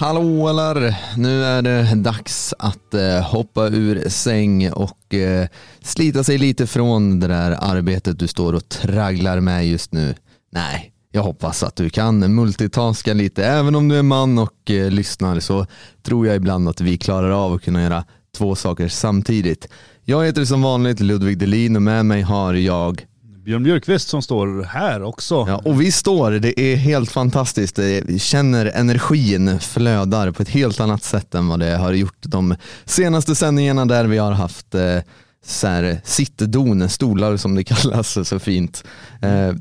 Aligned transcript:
Hallå 0.00 0.48
eller! 0.48 0.94
Nu 1.16 1.44
är 1.44 1.62
det 1.62 1.94
dags 1.94 2.54
att 2.58 2.94
eh, 2.94 3.22
hoppa 3.22 3.68
ur 3.68 4.08
säng 4.08 4.72
och 4.72 5.14
eh, 5.14 5.48
slita 5.82 6.24
sig 6.24 6.38
lite 6.38 6.66
från 6.66 7.20
det 7.20 7.26
där 7.26 7.56
arbetet 7.60 8.18
du 8.18 8.26
står 8.26 8.52
och 8.52 8.68
tragglar 8.68 9.40
med 9.40 9.66
just 9.68 9.92
nu. 9.92 10.14
Nej, 10.52 10.92
jag 11.12 11.22
hoppas 11.22 11.62
att 11.62 11.76
du 11.76 11.90
kan 11.90 12.34
multitaska 12.34 13.14
lite. 13.14 13.44
Även 13.44 13.74
om 13.74 13.88
du 13.88 13.98
är 13.98 14.02
man 14.02 14.38
och 14.38 14.70
eh, 14.70 14.90
lyssnar 14.90 15.40
så 15.40 15.66
tror 16.02 16.26
jag 16.26 16.36
ibland 16.36 16.68
att 16.68 16.80
vi 16.80 16.98
klarar 16.98 17.30
av 17.30 17.52
att 17.52 17.62
kunna 17.62 17.82
göra 17.82 18.04
två 18.36 18.54
saker 18.54 18.88
samtidigt. 18.88 19.68
Jag 20.04 20.24
heter 20.24 20.44
som 20.44 20.62
vanligt 20.62 21.00
Ludvig 21.00 21.38
Delin 21.38 21.76
och 21.76 21.82
med 21.82 22.06
mig 22.06 22.22
har 22.22 22.54
jag 22.54 23.06
Björn 23.44 23.62
Björkqvist 23.62 24.08
som 24.08 24.22
står 24.22 24.62
här 24.62 25.02
också. 25.02 25.44
Ja, 25.48 25.60
och 25.64 25.80
vi 25.80 25.92
står, 25.92 26.30
det 26.30 26.60
är 26.60 26.76
helt 26.76 27.10
fantastiskt. 27.10 27.78
Vi 27.78 28.18
känner 28.18 28.66
energin 28.66 29.60
flödar 29.60 30.30
på 30.30 30.42
ett 30.42 30.48
helt 30.48 30.80
annat 30.80 31.02
sätt 31.02 31.34
än 31.34 31.48
vad 31.48 31.60
det 31.60 31.76
har 31.76 31.92
gjort 31.92 32.18
de 32.20 32.54
senaste 32.84 33.34
sändningarna 33.34 33.84
där 33.84 34.04
vi 34.04 34.18
har 34.18 34.32
haft 34.32 34.74
eh, 34.74 34.98
så 35.44 35.66
här, 35.66 36.00
sittdon, 36.04 36.88
stolar 36.88 37.36
som 37.36 37.54
det 37.54 37.64
kallas 37.64 38.28
så 38.28 38.38
fint. 38.38 38.84
Eh, 39.22 39.54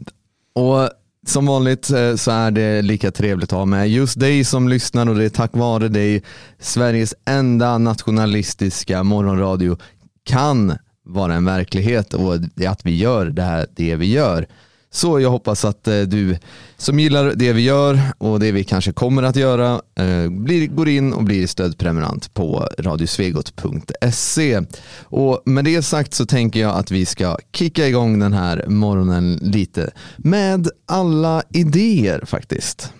och 0.56 0.90
som 1.28 1.46
vanligt 1.46 1.90
eh, 1.90 2.16
så 2.16 2.32
är 2.32 2.52
det 2.52 2.82
lika 2.82 3.12
trevligt 3.12 3.54
att 3.54 3.58
ha 3.60 3.66
med 3.66 3.90
just 3.90 4.20
dig 4.20 4.44
som 4.44 4.70
lyssnar 4.70 5.10
och 5.10 5.16
det 5.16 5.26
är 5.26 5.30
tack 5.30 5.56
vare 5.56 5.88
dig 5.88 6.24
Sveriges 6.60 7.16
enda 7.26 7.78
nationalistiska 7.78 9.04
morgonradio 9.04 9.78
kan 10.26 10.78
vara 11.10 11.34
en 11.36 11.46
verklighet 11.46 12.14
och 12.14 12.34
att 12.68 12.86
vi 12.86 12.98
gör 12.98 13.26
det, 13.26 13.44
här, 13.44 13.68
det 13.76 13.96
vi 13.96 14.06
gör. 14.06 14.48
Så 14.92 15.20
jag 15.20 15.30
hoppas 15.30 15.66
att 15.66 15.88
eh, 15.88 16.02
du 16.02 16.38
som 16.78 17.00
gillar 17.00 17.34
det 17.36 17.54
vi 17.54 17.62
gör 17.62 18.00
och 18.18 18.40
det 18.40 18.52
vi 18.52 18.64
kanske 18.64 18.92
kommer 18.92 19.24
att 19.24 19.36
göra 19.36 19.82
eh, 19.96 20.30
blir, 20.30 20.68
går 20.68 20.90
in 20.90 21.14
och 21.14 21.24
blir 21.24 21.48
stödprenumerant 21.48 22.34
på 22.34 22.70
radiosvegot.se. 22.80 24.62
Och 25.04 25.42
med 25.46 25.66
det 25.66 25.82
sagt 25.82 26.14
så 26.14 26.26
tänker 26.26 26.60
jag 26.60 26.76
att 26.76 26.92
vi 26.92 27.06
ska 27.06 27.38
kicka 27.54 27.88
igång 27.88 28.20
den 28.20 28.34
här 28.34 28.66
morgonen 28.68 29.40
lite 29.42 29.92
med 30.18 30.70
alla 30.86 31.44
idéer 31.50 32.26
faktiskt. 32.26 32.94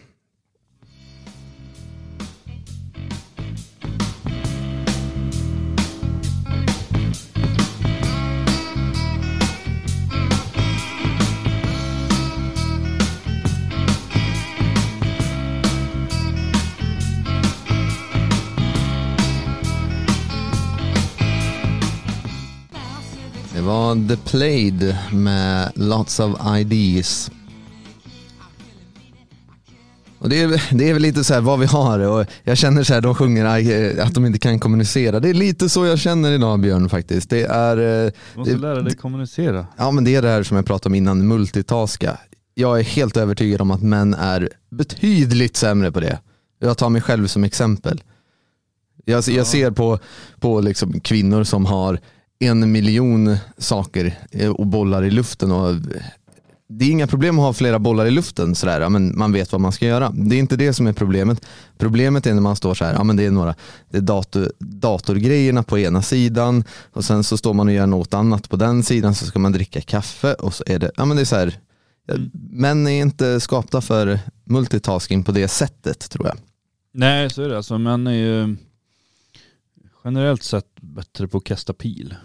Var 23.70 24.08
The 24.08 24.18
Played 24.18 24.98
med 25.12 25.72
Lots 25.76 26.20
of 26.20 26.58
Ideas. 26.58 27.32
Och 30.20 30.30
det, 30.30 30.42
är, 30.42 30.78
det 30.78 30.90
är 30.90 30.94
väl 30.94 31.02
lite 31.02 31.24
så 31.24 31.34
här 31.34 31.42
vad 31.42 31.60
vi 31.60 31.66
har 31.66 32.00
och 32.00 32.26
jag 32.44 32.58
känner 32.58 32.84
så 32.84 32.94
här, 32.94 33.02
de 33.02 33.16
sjunger 33.16 33.46
att 34.02 34.14
de 34.14 34.26
inte 34.26 34.40
kan 34.40 34.60
kommunicera. 34.60 35.20
Det 35.20 35.30
är 35.30 35.34
lite 35.34 35.70
så 35.70 35.86
jag 35.86 36.00
känner 36.00 36.32
idag 36.32 36.60
Björn 36.60 36.90
faktiskt. 36.90 37.30
Det 37.30 37.44
är, 37.44 37.76
du 37.76 38.12
måste 38.36 38.54
det, 38.54 38.60
lära 38.60 38.82
dig 38.82 38.96
kommunicera. 38.96 39.68
Ja 39.78 39.92
men 39.92 40.04
det 40.04 40.16
är 40.16 40.22
det 40.22 40.30
här 40.30 40.44
som 40.44 40.58
jag 40.58 40.66
pratade 40.66 40.92
om 40.92 40.96
innan, 40.96 41.28
multitaska. 41.28 42.18
Jag 42.54 42.80
är 42.80 42.84
helt 42.84 43.18
övertygad 43.18 43.62
om 43.62 43.72
att 43.72 43.82
män 43.82 44.14
är 44.14 44.50
betydligt 44.70 45.58
sämre 45.58 45.92
på 45.92 46.00
det. 46.00 46.20
Jag 46.60 46.78
tar 46.78 46.90
mig 46.90 47.02
själv 47.02 47.28
som 47.28 47.44
exempel. 47.44 48.04
Jag, 49.06 49.24
jag 49.28 49.48
ser 49.48 49.72
på, 49.72 50.00
på 50.40 50.62
liksom 50.62 51.00
kvinnor 51.00 51.44
som 51.44 51.66
har 51.66 52.00
en 52.40 52.72
miljon 52.72 53.38
saker 53.58 54.18
eh, 54.32 54.50
och 54.50 54.68
bollar 54.68 55.04
i 55.04 55.12
luften. 55.12 55.52
Och 55.52 55.76
det 56.68 56.86
är 56.86 56.90
inga 56.92 57.08
problem 57.08 57.40
att 57.40 57.46
ha 57.46 57.54
flera 57.54 57.80
bollar 57.80 58.06
i 58.06 58.12
luften, 58.12 58.56
sådär, 58.56 58.90
men 58.90 59.18
man 59.18 59.32
vet 59.32 59.52
vad 59.52 59.62
man 59.62 59.72
ska 59.72 59.86
göra. 59.86 60.10
Det 60.10 60.36
är 60.36 60.40
inte 60.40 60.56
det 60.56 60.74
som 60.74 60.88
är 60.88 60.94
problemet. 60.94 61.46
Problemet 61.78 62.26
är 62.26 62.34
när 62.34 62.42
man 62.42 62.56
står 62.56 62.74
så 62.74 62.86
här, 62.86 62.94
ja, 62.94 63.04
men 63.04 63.16
det 63.16 63.26
är 63.26 63.32
några 63.32 63.56
det 63.90 63.98
är 63.98 64.02
dator, 64.02 64.52
datorgrejerna 64.60 65.64
på 65.64 65.80
ena 65.80 66.02
sidan 66.02 66.64
och 66.94 67.06
sen 67.06 67.24
så 67.24 67.38
står 67.38 67.54
man 67.54 67.68
och 67.68 67.74
gör 67.74 67.88
något 67.88 68.14
annat 68.14 68.50
på 68.50 68.56
den 68.56 68.84
sidan 68.84 69.16
så 69.16 69.26
ska 69.26 69.40
man 69.40 69.52
dricka 69.52 69.82
kaffe 69.82 70.34
och 70.34 70.54
så 70.54 70.64
är 70.68 70.80
det, 70.80 70.92
ja 70.98 71.06
men 71.06 71.18
det 71.18 71.24
är 71.24 71.26
så 71.26 71.36
här, 71.36 71.60
män 72.52 72.88
är 72.88 73.02
inte 73.02 73.40
skapta 73.40 73.82
för 73.82 74.20
multitasking 74.44 75.24
på 75.24 75.32
det 75.32 75.48
sättet 75.48 76.10
tror 76.10 76.28
jag. 76.28 76.38
Nej, 76.94 77.30
så 77.30 77.42
är 77.42 77.50
det. 77.50 77.58
Alltså, 77.58 77.78
män 77.78 78.08
är 78.08 78.12
ju 78.12 78.56
generellt 80.04 80.44
sett 80.44 80.69
bättre 80.90 81.28
på 81.28 81.38
att 81.38 81.44
kasta 81.44 81.74
pil. 81.74 82.16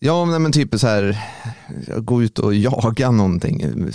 Ja, 0.00 0.24
men 0.24 0.52
typ 0.52 0.80
så 0.80 0.86
här, 0.86 1.18
gå 1.96 2.22
ut 2.22 2.38
och 2.38 2.54
jaga 2.54 3.10
någonting. 3.10 3.90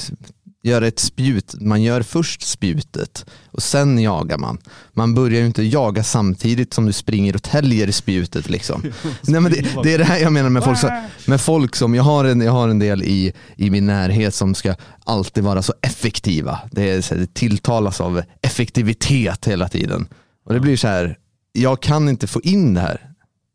Göra 0.64 0.88
ett 0.88 1.00
spjut. 1.00 1.56
Man 1.62 1.82
gör 1.82 2.02
först 2.02 2.42
spjutet 2.42 3.26
och 3.52 3.64
sen 3.64 4.00
jagar 4.00 4.38
man. 4.38 4.58
Man 4.94 5.14
börjar 5.14 5.40
ju 5.40 5.46
inte 5.46 5.64
jaga 5.64 6.04
samtidigt 6.04 6.74
som 6.74 6.86
du 6.86 6.94
springer 6.94 7.36
och 7.36 7.44
täljer 7.44 7.92
spjutet. 7.92 8.50
Liksom. 8.50 8.84
Nej, 9.22 9.42
men 9.42 9.52
det, 9.52 9.66
det, 9.84 9.94
är 9.94 9.98
det 9.98 10.04
här 10.04 10.20
jag 10.20 10.34
menar 10.34 10.50
med 10.50 10.64
folk, 10.64 10.78
som, 10.78 10.90
med 11.28 11.42
folk 11.42 11.76
som, 11.76 11.96
jag 11.96 12.04
har 12.04 12.26
en, 12.26 12.42
jag 12.42 12.52
har 12.52 12.70
en 12.70 12.80
del 12.80 13.04
i, 13.04 13.34
i 13.56 13.70
min 13.70 13.86
närhet 13.86 14.36
som 14.36 14.56
ska 14.56 14.76
alltid 15.04 15.44
vara 15.44 15.62
så 15.62 15.74
effektiva. 15.82 16.60
Det, 16.72 16.90
är, 16.90 17.16
det 17.16 17.34
tilltalas 17.34 18.02
av 18.02 18.22
effektivitet 18.42 19.46
hela 19.46 19.70
tiden. 19.70 20.08
Och 20.46 20.54
det 20.54 20.60
blir 20.60 20.78
så 20.78 20.88
här, 20.88 21.18
jag 21.52 21.82
kan 21.82 22.10
inte 22.10 22.28
få 22.28 22.42
in 22.42 22.74
det 22.74 22.82
här 22.82 23.13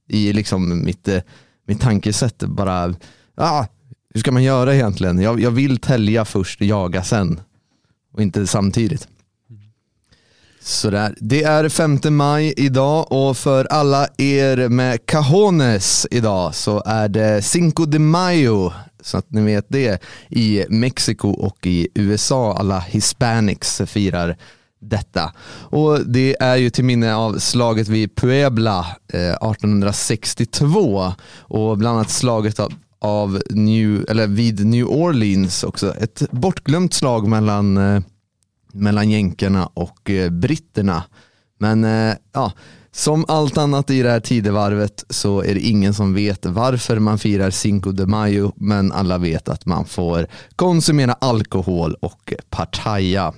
i 0.09 0.33
liksom 0.33 0.85
mitt, 0.85 1.09
eh, 1.09 1.23
mitt 1.67 1.81
tankesätt. 1.81 2.39
Bara, 2.39 2.95
ah, 3.35 3.67
hur 4.15 4.21
ska 4.21 4.33
man 4.33 4.43
göra 4.43 4.75
egentligen? 4.75 5.19
Jag, 5.19 5.41
jag 5.41 5.51
vill 5.51 5.79
tälja 5.79 6.25
först, 6.25 6.61
jaga 6.61 7.03
sen. 7.03 7.41
Och 8.13 8.23
inte 8.23 8.47
samtidigt. 8.47 9.09
Sådär. 10.61 11.15
Det 11.21 11.43
är 11.43 11.69
5 11.69 11.99
maj 12.17 12.55
idag 12.57 13.13
och 13.13 13.37
för 13.37 13.65
alla 13.65 14.09
er 14.17 14.69
med 14.69 15.07
cajones 15.07 16.07
idag 16.11 16.55
så 16.55 16.83
är 16.87 17.09
det 17.09 17.43
Cinco 17.43 17.87
de 17.87 17.99
Mayo, 17.99 18.73
så 19.01 19.19
att 19.19 19.31
ni 19.31 19.43
vet 19.43 19.67
det, 19.69 20.03
i 20.29 20.65
Mexiko 20.69 21.29
och 21.29 21.67
i 21.67 21.89
USA. 21.95 22.57
Alla 22.59 22.79
hispanics 22.79 23.83
firar 23.87 24.37
detta. 24.81 25.33
Och 25.61 26.07
det 26.07 26.37
är 26.41 26.57
ju 26.57 26.71
till 26.71 26.85
minne 26.85 27.15
av 27.15 27.39
slaget 27.39 27.89
vid 27.89 28.15
Puebla 28.15 28.87
eh, 29.13 29.21
1862 29.21 31.13
och 31.39 31.79
bland 31.79 31.97
annat 31.97 32.11
slaget 32.11 32.61
av, 32.61 32.73
av 33.01 33.43
New, 33.51 34.05
eller 34.09 34.27
vid 34.27 34.67
New 34.67 34.87
Orleans 34.87 35.65
också. 35.65 35.95
Ett 35.95 36.23
bortglömt 36.31 36.95
slag 36.95 37.29
mellan, 37.29 37.77
eh, 37.77 38.03
mellan 38.73 39.11
jänkarna 39.11 39.67
och 39.75 40.11
eh, 40.11 40.31
britterna. 40.31 41.03
Men 41.59 41.85
eh, 41.85 42.15
ja, 42.33 42.53
som 42.93 43.25
allt 43.29 43.59
annat 43.59 43.91
i 43.91 44.03
det 44.03 44.11
här 44.11 44.21
tidevarvet 44.21 45.05
så 45.11 45.43
är 45.43 45.55
det 45.55 45.61
ingen 45.61 45.95
som 45.95 46.15
vet 46.15 46.47
varför 46.47 46.99
man 46.99 47.19
firar 47.19 47.51
Cinco 47.51 47.93
de 47.93 48.07
Mayo 48.07 48.53
men 48.57 48.93
alla 48.93 49.19
vet 49.19 49.49
att 49.49 49.67
man 49.67 49.85
får 49.85 50.27
konsumera 50.57 51.13
alkohol 51.13 51.95
och 52.01 52.33
partaja. 52.51 53.33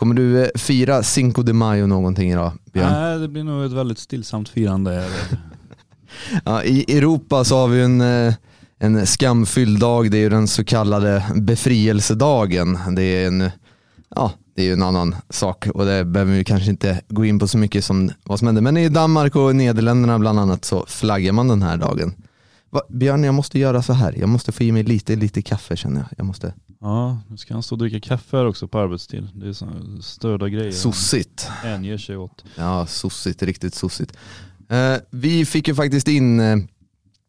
Kommer 0.00 0.14
du 0.14 0.44
eh, 0.44 0.48
fira 0.54 1.02
Cinco 1.02 1.42
de 1.42 1.52
Mayo 1.52 1.86
någonting 1.86 2.32
idag, 2.32 2.52
Björn? 2.72 2.92
Nej, 2.92 3.18
det 3.18 3.28
blir 3.28 3.44
nog 3.44 3.64
ett 3.64 3.72
väldigt 3.72 3.98
stillsamt 3.98 4.48
firande. 4.48 5.08
ja, 6.44 6.64
I 6.64 6.96
Europa 6.96 7.44
så 7.44 7.56
har 7.56 7.68
vi 7.68 7.82
en, 7.82 8.00
eh, 8.00 8.34
en 8.78 9.06
skamfylld 9.06 9.80
dag, 9.80 10.10
det 10.10 10.18
är 10.18 10.20
ju 10.20 10.28
den 10.28 10.48
så 10.48 10.64
kallade 10.64 11.24
befrielsedagen. 11.34 12.78
Det 12.96 13.02
är 13.02 13.26
en, 13.26 13.50
ja, 14.16 14.32
det 14.56 14.68
är 14.68 14.72
en 14.72 14.82
annan 14.82 15.16
sak 15.30 15.66
och 15.66 15.86
det 15.86 16.04
behöver 16.04 16.32
vi 16.32 16.44
kanske 16.44 16.70
inte 16.70 17.00
gå 17.08 17.24
in 17.24 17.38
på 17.38 17.48
så 17.48 17.58
mycket 17.58 17.84
som 17.84 18.10
vad 18.24 18.38
som 18.38 18.48
händer. 18.48 18.62
Men 18.62 18.76
i 18.76 18.88
Danmark 18.88 19.36
och 19.36 19.56
Nederländerna 19.56 20.18
bland 20.18 20.40
annat 20.40 20.64
så 20.64 20.84
flaggar 20.88 21.32
man 21.32 21.48
den 21.48 21.62
här 21.62 21.76
dagen. 21.76 22.14
Va, 22.70 22.80
Björn, 22.88 23.24
jag 23.24 23.34
måste 23.34 23.58
göra 23.58 23.82
så 23.82 23.92
här. 23.92 24.14
Jag 24.18 24.28
måste 24.28 24.52
få 24.52 24.62
i 24.62 24.72
mig 24.72 24.82
lite, 24.82 25.16
lite 25.16 25.42
kaffe 25.42 25.76
känner 25.76 26.00
jag. 26.00 26.08
jag 26.16 26.26
måste... 26.26 26.54
Ja, 26.80 27.20
nu 27.28 27.36
ska 27.36 27.54
han 27.54 27.62
stå 27.62 27.74
och 27.74 27.78
dricka 27.78 28.00
kaffe 28.00 28.36
här 28.36 28.46
också 28.46 28.68
på 28.68 28.78
arbetstid. 28.78 29.28
Det 29.34 29.48
är 29.48 29.52
så 29.52 29.66
störda 30.02 30.48
grejer. 30.48 30.72
Sossigt. 30.72 31.48
En 31.64 31.84
ger 31.84 31.98
sig 31.98 32.16
åt. 32.16 32.44
Ja, 32.56 32.86
sossigt. 32.86 33.42
Riktigt 33.42 33.74
sossigt. 33.74 34.16
Eh, 34.68 34.96
vi 35.10 35.44
fick 35.44 35.68
ju 35.68 35.74
faktiskt 35.74 36.08
in 36.08 36.40
eh, 36.40 36.56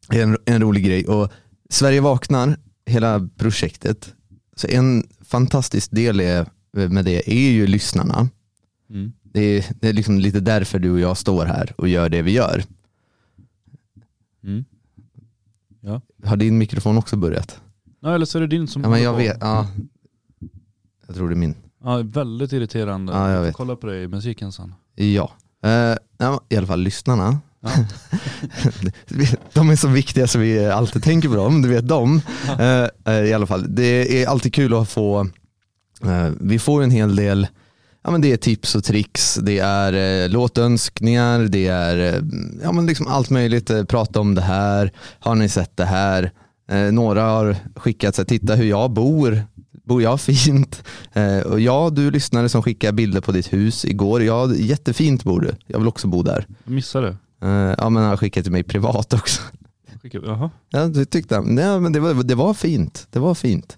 en, 0.09 0.37
en 0.45 0.61
rolig 0.61 0.85
grej 0.85 1.07
och 1.07 1.31
Sverige 1.69 2.01
vaknar, 2.01 2.57
hela 2.85 3.29
projektet. 3.37 4.13
Så 4.55 4.67
en 4.67 5.07
fantastisk 5.21 5.91
del 5.91 6.19
är, 6.19 6.45
med 6.71 7.05
det 7.05 7.29
är 7.29 7.51
ju 7.51 7.67
lyssnarna. 7.67 8.29
Mm. 8.89 9.13
Det, 9.23 9.41
är, 9.41 9.65
det 9.79 9.89
är 9.89 9.93
liksom 9.93 10.19
lite 10.19 10.39
därför 10.39 10.79
du 10.79 10.91
och 10.91 10.99
jag 10.99 11.17
står 11.17 11.45
här 11.45 11.73
och 11.77 11.87
gör 11.87 12.09
det 12.09 12.21
vi 12.21 12.31
gör. 12.31 12.63
Mm. 14.43 14.65
Ja. 15.81 16.01
Har 16.23 16.37
din 16.37 16.57
mikrofon 16.57 16.97
också 16.97 17.15
börjat? 17.15 17.61
Nej, 18.01 18.15
eller 18.15 18.25
så 18.25 18.37
är 18.37 18.41
det 18.41 18.47
din 18.47 18.67
som 18.67 18.81
Ja, 18.83 18.89
men 18.89 19.01
jag 19.01 19.13
vet. 19.13 19.37
Ja. 19.41 19.67
Jag 21.07 21.15
tror 21.15 21.29
det 21.29 21.33
är 21.33 21.37
min. 21.37 21.55
Ja, 21.83 22.01
väldigt 22.05 22.53
irriterande. 22.53 23.13
Ja, 23.13 23.31
jag 23.31 23.41
vet. 23.41 23.55
Kolla 23.55 23.75
på 23.75 23.87
det 23.87 24.01
i 24.01 24.07
musiken 24.07 24.51
sen. 24.51 24.73
Ja, 24.95 25.31
eh, 25.63 25.97
ja, 26.17 26.41
i 26.49 26.57
alla 26.57 26.67
fall 26.67 26.79
lyssnarna. 26.79 27.39
Ja. 27.59 27.69
de 29.53 29.69
är 29.69 29.75
så 29.75 29.87
viktiga 29.87 30.27
så 30.27 30.39
vi 30.39 30.65
alltid 30.65 31.03
tänker 31.03 31.29
på 31.29 31.35
dem, 31.35 31.61
du 31.61 31.69
vet 31.69 31.87
dem. 31.87 32.21
Eh, 32.59 32.87
eh, 33.05 33.23
I 33.23 33.33
alla 33.33 33.47
fall, 33.47 33.75
det 33.75 34.23
är 34.23 34.27
alltid 34.27 34.53
kul 34.53 34.73
att 34.73 34.89
få, 34.89 35.21
eh, 36.03 36.29
vi 36.39 36.59
får 36.59 36.83
en 36.83 36.91
hel 36.91 37.15
del 37.15 37.47
Ja, 38.03 38.11
men 38.11 38.21
det 38.21 38.31
är 38.31 38.37
tips 38.37 38.75
och 38.75 38.83
tricks, 38.83 39.35
det 39.35 39.59
är 39.59 40.23
eh, 40.23 40.29
låtönskningar, 40.29 41.39
det 41.39 41.67
är 41.67 41.97
eh, 41.97 42.21
ja, 42.63 42.71
men 42.71 42.85
liksom 42.85 43.07
allt 43.07 43.29
möjligt. 43.29 43.69
Eh, 43.69 43.83
prata 43.83 44.19
om 44.19 44.35
det 44.35 44.41
här, 44.41 44.91
har 45.19 45.35
ni 45.35 45.49
sett 45.49 45.77
det 45.77 45.85
här? 45.85 46.31
Eh, 46.71 46.91
några 46.91 47.23
har 47.23 47.55
skickat 47.75 48.15
sig, 48.15 48.25
titta 48.25 48.55
hur 48.55 48.65
jag 48.65 48.91
bor. 48.91 49.41
Bor 49.83 50.01
jag 50.01 50.21
fint? 50.21 50.83
Eh, 51.13 51.39
och 51.39 51.59
ja, 51.59 51.89
du 51.89 52.11
lyssnare 52.11 52.49
som 52.49 52.63
skickade 52.63 52.93
bilder 52.93 53.21
på 53.21 53.31
ditt 53.31 53.53
hus 53.53 53.85
igår. 53.85 54.23
Ja, 54.23 54.53
jättefint 54.53 55.23
bor 55.23 55.41
du. 55.41 55.51
Jag 55.67 55.79
vill 55.79 55.87
också 55.87 56.07
bo 56.07 56.23
där. 56.23 56.45
Jag 56.63 56.73
missade. 56.73 57.07
Eh, 57.43 57.49
ja, 57.77 57.89
men 57.89 58.03
han 58.03 58.09
har 58.09 58.17
skickat 58.17 58.43
till 58.43 58.51
mig 58.51 58.63
privat 58.63 59.13
också. 59.13 59.41
Jaha. 60.03 60.49
Ja, 60.69 60.87
det 60.87 61.05
tyckte. 61.05 61.41
Nej, 61.41 61.79
men 61.79 61.93
det, 61.93 61.99
var, 61.99 62.13
det 62.13 62.35
var 62.35 62.53
fint. 62.53 63.07
Det 63.09 63.19
var 63.19 63.35
fint. 63.35 63.77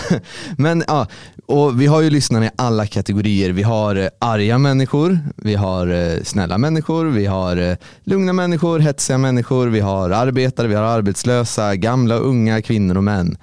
men 0.58 0.84
ja, 0.86 1.06
och 1.46 1.80
vi 1.80 1.86
har 1.86 2.00
ju 2.00 2.10
lyssnare 2.10 2.44
i 2.44 2.50
alla 2.56 2.86
kategorier. 2.86 3.50
Vi 3.50 3.62
har 3.62 3.96
eh, 3.96 4.08
arga 4.18 4.58
människor, 4.58 5.18
vi 5.36 5.54
har 5.54 5.86
eh, 5.86 6.22
snälla 6.22 6.58
människor, 6.58 7.04
vi 7.04 7.26
har 7.26 7.56
eh, 7.56 7.76
lugna 8.04 8.32
människor, 8.32 8.78
hetsiga 8.78 9.18
människor, 9.18 9.66
vi 9.66 9.80
har 9.80 10.10
arbetare, 10.10 10.68
vi 10.68 10.74
har 10.74 10.82
arbetslösa, 10.82 11.76
gamla, 11.76 12.14
unga, 12.14 12.62
kvinnor 12.62 12.96
och 12.96 13.04
män. 13.04 13.38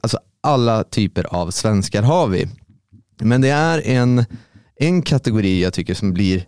Alltså 0.00 0.18
alla 0.40 0.84
typer 0.84 1.34
av 1.34 1.50
svenskar 1.50 2.02
har 2.02 2.26
vi. 2.26 2.48
Men 3.20 3.40
det 3.40 3.50
är 3.50 3.86
en, 3.86 4.24
en 4.76 5.02
kategori 5.02 5.62
jag 5.62 5.72
tycker 5.72 5.94
som 5.94 6.12
blir 6.12 6.46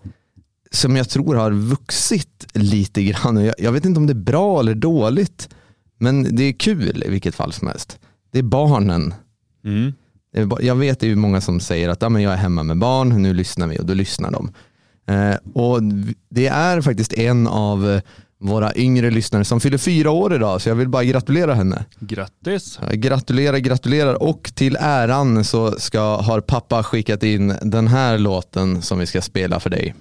som 0.70 0.96
jag 0.96 1.08
tror 1.08 1.34
har 1.34 1.50
vuxit 1.50 2.46
lite 2.52 3.02
grann. 3.02 3.44
Jag, 3.44 3.54
jag 3.58 3.72
vet 3.72 3.84
inte 3.84 4.00
om 4.00 4.06
det 4.06 4.12
är 4.12 4.14
bra 4.14 4.60
eller 4.60 4.74
dåligt, 4.74 5.48
men 5.98 6.36
det 6.36 6.42
är 6.42 6.52
kul 6.52 7.02
i 7.06 7.10
vilket 7.10 7.34
fall 7.34 7.52
som 7.52 7.68
helst. 7.68 7.98
Det 8.32 8.38
är 8.38 8.42
barnen. 8.42 9.14
Mm. 9.64 9.92
Jag 10.60 10.74
vet 10.74 11.00
det 11.00 11.10
är 11.10 11.16
många 11.16 11.40
som 11.40 11.60
säger 11.60 11.88
att 11.88 12.02
ja, 12.02 12.08
men 12.08 12.22
jag 12.22 12.32
är 12.32 12.36
hemma 12.36 12.62
med 12.62 12.78
barn, 12.78 13.22
nu 13.22 13.34
lyssnar 13.34 13.66
vi 13.66 13.78
och 13.78 13.86
då 13.86 13.94
lyssnar 13.94 14.30
de. 14.30 14.52
Eh, 15.08 15.36
och 15.54 15.82
det 16.30 16.46
är 16.46 16.80
faktiskt 16.80 17.12
en 17.12 17.46
av 17.46 17.90
eh, 17.90 18.00
våra 18.40 18.74
yngre 18.74 19.10
lyssnare 19.10 19.44
som 19.44 19.60
fyller 19.60 19.78
fyra 19.78 20.10
år 20.10 20.34
idag, 20.34 20.62
så 20.62 20.68
jag 20.68 20.76
vill 20.76 20.88
bara 20.88 21.04
gratulera 21.04 21.54
henne. 21.54 21.84
Grattis. 22.00 22.78
Gratulerar, 22.92 23.58
gratulerar 23.58 24.22
och 24.22 24.52
till 24.54 24.76
äran 24.80 25.44
så 25.44 25.72
ska, 25.72 26.16
har 26.16 26.40
pappa 26.40 26.82
skickat 26.82 27.22
in 27.22 27.54
den 27.62 27.88
här 27.88 28.18
låten 28.18 28.82
som 28.82 28.98
vi 28.98 29.06
ska 29.06 29.22
spela 29.22 29.60
för 29.60 29.70
dig. 29.70 29.94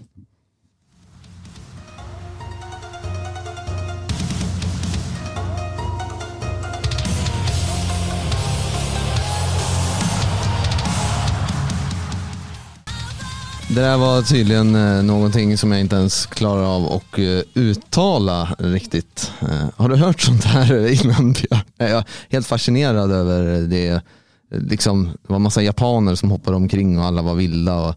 Det 13.75 13.81
där 13.81 13.97
var 13.97 14.21
tydligen 14.21 14.75
eh, 14.75 15.03
någonting 15.03 15.57
som 15.57 15.71
jag 15.71 15.81
inte 15.81 15.95
ens 15.95 16.25
klarar 16.25 16.75
av 16.75 16.85
att 16.93 17.17
eh, 17.19 17.39
uttala 17.53 18.55
riktigt. 18.59 19.31
Eh, 19.41 19.67
Har 19.75 19.89
du 19.89 19.95
hört 19.95 20.21
sånt 20.21 20.43
här 20.43 20.87
innan 21.05 21.33
Björn? 21.33 21.63
Jag 21.77 21.89
är 21.89 22.03
helt 22.29 22.47
fascinerad 22.47 23.11
över 23.11 23.61
det. 23.61 24.01
Liksom, 24.51 25.05
det 25.27 25.33
var 25.33 25.39
massa 25.39 25.61
japaner 25.61 26.15
som 26.15 26.31
hoppade 26.31 26.57
omkring 26.57 26.99
och 26.99 27.05
alla 27.05 27.21
var 27.21 27.33
vilda. 27.33 27.75
Och 27.75 27.95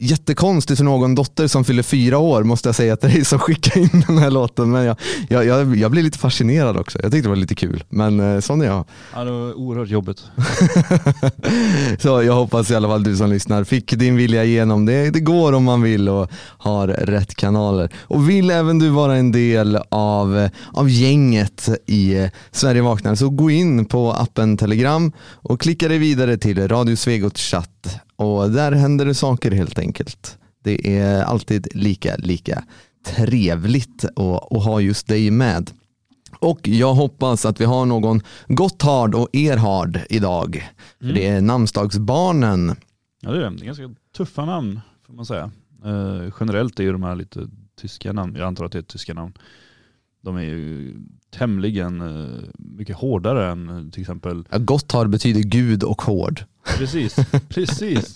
jättekonstigt 0.00 0.78
för 0.78 0.84
någon 0.84 1.14
dotter 1.14 1.46
som 1.46 1.64
fyller 1.64 1.82
fyra 1.82 2.18
år 2.18 2.42
måste 2.42 2.68
jag 2.68 2.76
säga 2.76 2.96
till 2.96 3.10
dig 3.10 3.24
som 3.24 3.38
skickade 3.38 3.80
in 3.80 4.04
den 4.06 4.18
här 4.18 4.30
låten. 4.30 4.70
Men 4.70 4.84
jag, 4.84 4.96
jag, 5.28 5.44
jag, 5.44 5.76
jag 5.76 5.90
blev 5.90 6.04
lite 6.04 6.18
fascinerad 6.18 6.76
också. 6.76 6.98
Jag 7.02 7.12
tyckte 7.12 7.26
det 7.26 7.28
var 7.28 7.36
lite 7.36 7.54
kul. 7.54 7.84
Men 7.88 8.20
eh, 8.20 8.40
sån 8.40 8.60
är 8.60 8.66
jag. 8.66 8.84
Ja, 9.14 9.24
det 9.24 9.30
var 9.30 9.58
oerhört 9.58 9.88
jobbigt. 9.88 10.24
Så 12.02 12.22
jag 12.22 12.32
hoppas 12.32 12.70
i 12.70 12.74
alla 12.74 12.88
fall 12.88 13.02
du 13.02 13.16
som 13.16 13.30
lyssnar 13.30 13.64
fick 13.64 13.92
din 13.92 14.16
vilja 14.16 14.44
igenom. 14.44 14.86
Det, 14.86 15.10
det 15.10 15.20
går 15.20 15.52
om 15.52 15.64
man 15.64 15.82
vill 15.82 16.08
och 16.08 16.30
har 16.58 16.88
rätt 16.88 17.34
kanaler. 17.34 17.90
Och 18.00 18.30
vill 18.30 18.50
även 18.50 18.78
du 18.78 18.88
vara 18.88 19.16
en 19.16 19.32
del 19.32 19.78
av, 19.88 20.48
av 20.72 20.90
gänget 20.90 21.68
i 21.86 22.14
eh, 22.14 22.30
Sverige 22.50 22.82
vaknar 22.82 23.14
så 23.14 23.30
gå 23.30 23.50
in 23.50 23.84
på 23.84 24.12
appen 24.12 24.56
Telegram 24.56 25.12
och 25.32 25.60
klicka 25.60 25.88
dig 25.88 25.98
vidare 25.98 26.36
till 26.36 26.68
Radio 26.68 26.96
Svegot 26.96 27.38
chatt 27.38 28.00
och 28.18 28.50
där 28.50 28.72
händer 28.72 29.06
det 29.06 29.14
saker 29.14 29.50
helt 29.50 29.78
enkelt. 29.78 30.38
Det 30.62 30.98
är 30.98 31.22
alltid 31.22 31.68
lika, 31.74 32.16
lika 32.16 32.64
trevligt 33.06 34.04
att, 34.04 34.62
ha 34.64 34.80
just 34.80 35.06
dig 35.06 35.30
med. 35.30 35.70
Och 36.40 36.68
jag 36.68 36.94
hoppas 36.94 37.46
att 37.46 37.60
vi 37.60 37.64
har 37.64 37.86
någon 37.86 38.20
Gotthard 38.48 39.14
och 39.14 39.28
Erhard 39.36 40.00
idag. 40.10 40.70
För 41.00 41.12
det 41.12 41.26
är 41.26 41.40
namnsdagsbarnen. 41.40 42.76
Ja, 43.20 43.30
det 43.30 43.38
är 43.38 43.50
det. 43.50 43.56
Det 43.56 43.62
är 43.62 43.66
ganska 43.66 43.90
tuffa 44.16 44.44
namn 44.44 44.80
får 45.06 45.14
man 45.14 45.26
säga. 45.26 45.50
Eh, 45.84 46.32
generellt 46.40 46.80
är 46.80 46.84
ju 46.84 46.92
de 46.92 47.02
här 47.02 47.16
lite 47.16 47.48
tyska 47.80 48.12
namn, 48.12 48.36
jag 48.36 48.46
antar 48.46 48.64
att 48.64 48.72
det 48.72 48.78
är 48.78 48.82
tyska 48.82 49.14
namn. 49.14 49.32
De 50.22 50.36
är 50.36 50.42
ju 50.42 50.96
tämligen 51.30 52.00
eh, 52.00 52.38
mycket 52.58 52.96
hårdare 52.96 53.50
än 53.50 53.68
eh, 53.68 53.90
till 53.92 54.00
exempel, 54.00 54.44
Ja, 54.50 54.58
Gotthard 54.58 55.08
betyder 55.10 55.40
gud 55.40 55.82
och 55.82 56.02
hård. 56.02 56.44
precis, 56.78 57.16
precis. 57.48 58.14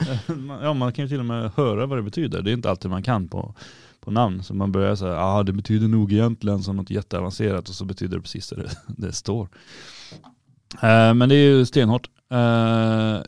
Eh, 0.00 0.18
Ja, 0.62 0.74
man 0.74 0.92
kan 0.92 1.04
ju 1.04 1.08
till 1.08 1.18
och 1.20 1.26
med 1.26 1.50
höra 1.56 1.86
vad 1.86 1.98
det 1.98 2.02
betyder. 2.02 2.42
Det 2.42 2.50
är 2.50 2.52
inte 2.52 2.70
alltid 2.70 2.90
man 2.90 3.02
kan 3.02 3.28
på, 3.28 3.54
på 4.00 4.10
namn. 4.10 4.42
Så 4.42 4.54
man 4.54 4.72
börjar 4.72 4.96
säga, 4.96 5.16
ah, 5.20 5.42
det 5.42 5.52
betyder 5.52 5.88
nog 5.88 6.12
egentligen 6.12 6.62
som 6.62 6.76
något 6.76 6.90
jätteavancerat 6.90 7.68
och 7.68 7.74
så 7.74 7.84
betyder 7.84 8.16
det 8.16 8.22
precis 8.22 8.48
det 8.48 8.70
det 8.96 9.12
står. 9.12 9.48
Eh, 10.82 11.14
men 11.14 11.28
det 11.28 11.34
är 11.34 11.48
ju 11.50 11.66
stenhårt. 11.66 12.08
eh, 12.30 12.36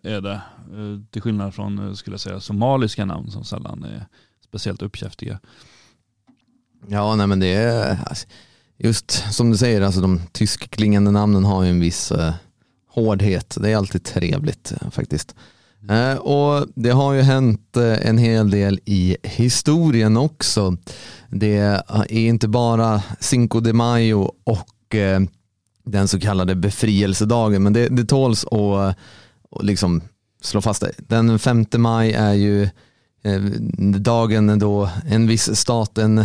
är 0.02 0.20
det. 0.20 0.40
Eh, 0.72 1.00
till 1.10 1.22
skillnad 1.22 1.54
från, 1.54 1.96
skulle 1.96 2.14
jag 2.14 2.20
säga, 2.20 2.40
somaliska 2.40 3.04
namn 3.04 3.30
som 3.30 3.44
sällan 3.44 3.84
är 3.84 4.06
speciellt 4.44 4.82
uppkäftiga. 4.82 5.40
Ja, 6.86 7.14
nej 7.16 7.26
men 7.26 7.40
det 7.40 7.54
är 7.54 7.98
alltså, 8.06 8.26
just 8.78 9.34
som 9.34 9.50
du 9.50 9.56
säger, 9.56 9.80
alltså 9.80 10.00
de 10.00 10.20
tyskklingande 10.32 11.10
namnen 11.10 11.44
har 11.44 11.62
ju 11.62 11.70
en 11.70 11.80
viss 11.80 12.12
eh, 12.12 12.34
hårdhet. 12.88 13.56
Det 13.60 13.70
är 13.70 13.76
alltid 13.76 14.04
trevligt 14.04 14.72
eh, 14.80 14.90
faktiskt. 14.90 15.34
Eh, 15.90 16.14
och 16.14 16.66
det 16.74 16.90
har 16.90 17.12
ju 17.12 17.20
hänt 17.20 17.76
eh, 17.76 18.08
en 18.08 18.18
hel 18.18 18.50
del 18.50 18.80
i 18.84 19.16
historien 19.22 20.16
också. 20.16 20.76
Det 21.30 21.58
eh, 21.58 22.00
är 22.00 22.12
inte 22.12 22.48
bara 22.48 23.02
Cinco 23.20 23.60
de 23.60 23.72
Mayo 23.72 24.32
och 24.44 24.94
eh, 24.94 25.20
den 25.84 26.08
så 26.08 26.20
kallade 26.20 26.54
befrielsedagen, 26.54 27.62
men 27.62 27.72
det, 27.72 27.88
det 27.88 28.04
tåls 28.04 28.44
att 28.44 28.52
eh, 28.52 28.92
och 29.50 29.64
liksom 29.64 30.02
slå 30.42 30.60
fast 30.60 30.80
det. 30.80 30.92
Den 30.98 31.38
5 31.38 31.66
maj 31.76 32.12
är 32.12 32.32
ju 32.32 32.62
eh, 33.22 33.40
dagen 34.00 34.58
då 34.58 34.90
en 35.06 35.26
viss 35.26 35.56
stat, 35.56 35.98
en 35.98 36.24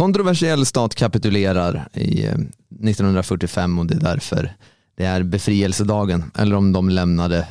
kontroversiell 0.00 0.66
stat 0.66 0.94
kapitulerar 0.94 1.88
i 1.94 2.24
eh, 2.24 2.32
1945 2.32 3.78
och 3.78 3.86
det 3.86 3.94
är 3.94 4.00
därför 4.00 4.56
det 4.96 5.04
är 5.04 5.22
befrielsedagen. 5.22 6.30
Eller 6.38 6.56
om 6.56 6.72
de 6.72 6.88
lämnade, 6.88 7.48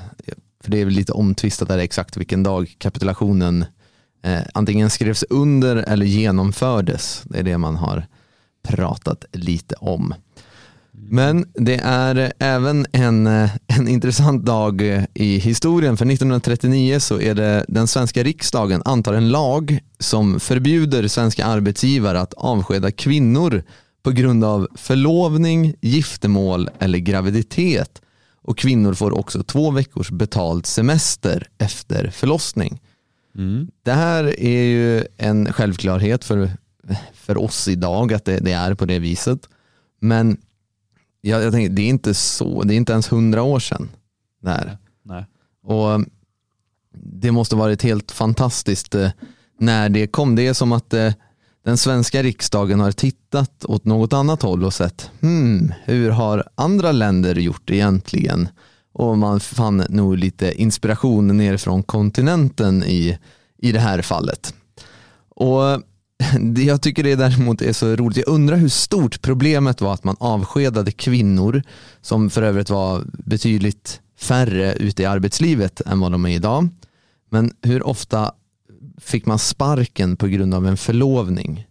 för 0.64 0.72
det 0.72 0.82
är 0.82 0.86
väl 0.86 0.94
lite 0.94 1.12
omtvistat 1.12 1.68
där 1.68 1.78
exakt 1.78 2.18
vilken 2.18 2.44
dag 2.44 2.76
kapitulationen 2.78 3.66
eh, 4.24 4.42
antingen 4.54 4.90
skrevs 4.90 5.24
under 5.30 5.76
eller 5.76 6.06
genomfördes. 6.06 7.22
Det 7.26 7.40
är 7.40 7.44
det 7.44 7.58
man 7.58 7.76
har 7.76 8.08
pratat 8.68 9.26
lite 9.32 9.76
om. 9.76 10.14
Men 11.02 11.46
det 11.54 11.80
är 11.84 12.34
även 12.40 12.86
en, 12.92 13.28
eh, 13.28 13.50
en 13.68 13.88
intressant 13.88 14.46
dag 14.46 14.82
i 15.14 15.38
historien. 15.38 15.98
För 15.98 16.06
1939 16.06 17.00
så 17.00 17.22
är 17.22 17.36
det 17.36 17.66
den 17.68 17.88
svenska 17.88 18.24
riksdagen 18.24 18.82
antar 18.86 19.14
en 19.14 19.30
lag 19.30 19.80
som 20.00 20.40
förbjuder 20.40 21.08
svenska 21.08 21.46
arbetsgivare 21.46 22.20
att 22.20 22.34
avskeda 22.34 22.92
kvinnor 22.92 23.64
på 24.04 24.12
grund 24.12 24.44
av 24.44 24.68
förlovning, 24.76 25.76
giftermål 25.82 26.70
eller 26.80 27.00
graviditet. 27.00 28.02
Och 28.42 28.58
kvinnor 28.58 28.94
får 28.94 29.18
också 29.18 29.44
två 29.44 29.72
veckors 29.72 30.12
betald 30.12 30.66
semester 30.66 31.48
efter 31.58 32.10
förlossning. 32.10 32.82
Mm. 33.38 33.68
Det 33.84 33.92
här 33.92 34.40
är 34.40 34.64
ju 34.64 35.04
en 35.18 35.54
självklarhet 35.54 36.24
för, 36.24 36.50
för 37.14 37.38
oss 37.38 37.68
idag 37.68 38.14
att 38.14 38.26
det, 38.26 38.40
det 38.40 38.52
är 38.52 38.74
på 38.74 38.86
det 38.86 39.00
viset. 39.00 39.40
Men 40.02 40.38
jag, 41.22 41.44
jag 41.44 41.54
tänker, 41.54 41.70
det 41.70 41.82
är 41.82 41.90
inte 41.90 42.14
så, 42.14 42.64
det 42.64 42.74
är 42.74 42.78
inte 42.78 42.92
ens 42.92 43.12
hundra 43.12 43.44
år 43.44 43.60
sedan. 43.60 43.90
Det 44.42 44.50
här. 44.50 44.78
Nej. 45.04 45.26
Och 45.64 46.06
det 46.94 47.32
måste 47.32 47.56
varit 47.56 47.84
helt 47.84 48.12
fantastiskt 48.12 48.96
eh, 48.96 49.10
när 49.60 49.90
det 49.90 50.08
kom. 50.08 50.36
Det 50.36 50.48
är 50.48 50.54
som 50.54 50.72
att 50.72 50.94
eh, 50.94 51.14
den 51.64 51.78
svenska 51.78 52.24
riksdagen 52.24 52.80
har 52.80 52.92
tittat 52.92 53.66
åt 53.66 53.86
något 53.86 54.14
annat 54.14 54.42
håll 54.42 54.64
och 54.64 54.74
sett, 54.74 55.12
hmm, 55.22 55.74
hur 55.86 56.10
har 56.10 56.44
andra 56.56 56.92
länder 56.92 57.36
gjort 57.36 57.70
egentligen? 57.70 58.48
Och 58.94 59.18
man 59.18 59.40
fann 59.40 59.84
nog 59.90 60.18
lite 60.18 60.62
inspiration 60.62 61.38
ner 61.38 61.58
från 61.58 61.84
kontinenten 61.84 62.84
i, 62.84 63.18
i 63.58 63.72
det 63.72 63.80
här 63.80 64.02
fallet. 64.02 64.54
Och 65.30 65.82
det 66.40 66.64
jag 66.64 66.82
tycker 66.82 67.04
det 67.04 67.16
däremot 67.16 67.62
är 67.62 67.74
så 67.74 67.96
roligt, 67.96 68.18
jag 68.18 68.28
undrar 68.28 68.58
hur 68.58 68.70
stort 68.70 69.22
problemet 69.22 69.82
var 69.82 69.94
att 69.94 70.04
man 70.04 70.16
avskedade 70.20 70.92
kvinnor, 70.92 71.64
som 72.02 72.30
för 72.30 72.42
övrigt 72.42 72.70
var 72.70 73.04
betydligt 73.06 74.02
färre 74.18 74.74
ute 74.74 75.04
i 75.04 75.06
arbetslivet 75.06 75.82
än 75.82 76.00
vad 76.00 76.12
de 76.12 76.26
är 76.26 76.30
idag. 76.30 76.68
Men 77.30 77.52
hur 77.62 77.88
ofta 77.88 78.32
fick 78.98 79.26
man 79.26 79.40
sparken 79.40 80.18
på 80.18 80.28
grund 80.28 80.54
av 80.54 80.68
en 80.68 80.78
förlovning? 80.78 81.66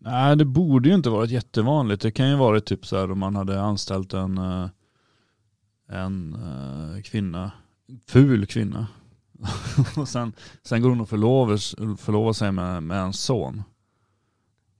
Nej 0.00 0.36
det 0.36 0.44
borde 0.44 0.88
ju 0.88 0.94
inte 0.94 1.10
varit 1.10 1.30
jättevanligt. 1.30 2.02
Det 2.02 2.10
kan 2.10 2.30
ju 2.30 2.36
varit 2.36 2.66
typ 2.66 2.86
så 2.86 2.96
här 2.96 3.10
om 3.10 3.18
man 3.18 3.36
hade 3.36 3.60
anställt 3.60 4.14
en, 4.14 4.38
eh, 4.38 4.68
en 5.88 6.34
eh, 6.34 7.02
kvinna, 7.02 7.50
ful 8.06 8.46
kvinna. 8.46 8.86
och 9.96 10.08
sen, 10.08 10.32
sen 10.62 10.82
går 10.82 10.88
hon 10.88 11.00
och 11.00 11.08
förlovar, 11.08 11.96
förlovar 11.96 12.32
sig 12.32 12.52
med, 12.52 12.82
med 12.82 12.98
en 12.98 13.12
son. 13.12 13.62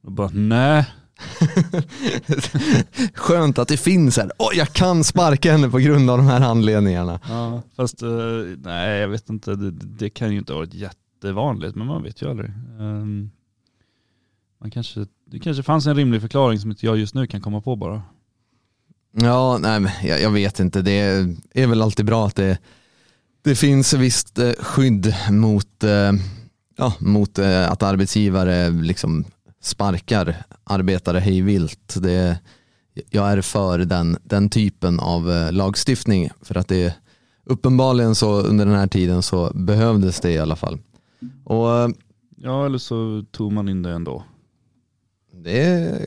Och 0.03 0.13
bara 0.13 0.31
nej. 0.33 0.87
Skönt 3.15 3.59
att 3.59 3.69
det 3.69 3.77
finns 3.77 4.17
här. 4.17 4.31
Oh, 4.39 4.57
jag 4.57 4.69
kan 4.69 5.05
sparka 5.05 5.53
henne 5.53 5.71
på 5.71 5.79
grund 5.79 6.11
av 6.11 6.19
de 6.19 6.27
här 6.27 6.41
anledningarna. 6.41 7.21
Ja, 7.29 7.63
fast 7.77 8.03
eh, 8.03 8.09
nej 8.59 9.01
jag 9.01 9.09
vet 9.09 9.29
inte, 9.31 9.55
det, 9.55 9.71
det 9.71 10.11
kan 10.11 10.33
ju 10.33 10.39
inte 10.39 10.53
varit 10.53 10.75
jättevanligt 10.75 11.77
men 11.77 11.87
man 11.87 12.03
vet 12.03 12.23
ju 12.23 12.31
aldrig. 12.31 12.51
Um, 12.79 13.31
man 14.61 14.71
kanske, 14.71 15.07
det 15.25 15.39
kanske 15.39 15.63
fanns 15.63 15.87
en 15.87 15.97
rimlig 15.97 16.21
förklaring 16.21 16.59
som 16.59 16.71
inte 16.71 16.87
jag 16.87 16.97
just 16.97 17.15
nu 17.15 17.27
kan 17.27 17.41
komma 17.41 17.61
på 17.61 17.77
bara. 17.77 18.03
Ja, 19.13 19.59
nej, 19.61 19.97
jag, 20.03 20.21
jag 20.21 20.31
vet 20.31 20.61
inte. 20.61 20.83
Det 20.83 21.27
är 21.55 21.67
väl 21.67 21.83
alltid 21.83 22.07
bra 22.07 22.27
att 22.27 22.37
det, 22.37 22.59
det 23.47 23.55
finns 23.55 23.93
visst 23.93 24.39
eh, 24.39 24.53
skydd 24.59 25.15
mot, 25.31 25.85
eh, 25.85 26.13
ja, 26.77 26.95
mot 26.99 27.39
eh, 27.39 27.73
att 27.73 27.83
arbetsgivare 27.83 28.71
liksom 28.71 29.25
sparkar 29.61 30.37
arbetare 30.65 31.19
hejvilt. 31.19 31.95
Det, 32.03 32.39
jag 33.11 33.33
är 33.33 33.41
för 33.41 33.79
den, 33.79 34.17
den 34.23 34.51
typen 34.51 35.01
av 35.01 35.49
lagstiftning 35.51 36.31
för 36.43 36.57
att 36.57 36.69
det 36.69 36.95
uppenbarligen 37.45 38.15
så 38.15 38.41
under 38.41 38.67
den 38.67 38.75
här 38.75 38.87
tiden 38.87 39.23
så 39.23 39.51
behövdes 39.55 40.21
det 40.21 40.31
i 40.31 40.39
alla 40.39 40.57
fall. 40.57 40.79
Och 41.45 41.95
Ja 42.37 42.67
eller 42.67 42.79
så 42.79 43.25
tog 43.31 43.53
man 43.53 43.69
in 43.69 43.83
det 43.83 43.91
ändå. 43.91 44.25
det 45.33 46.01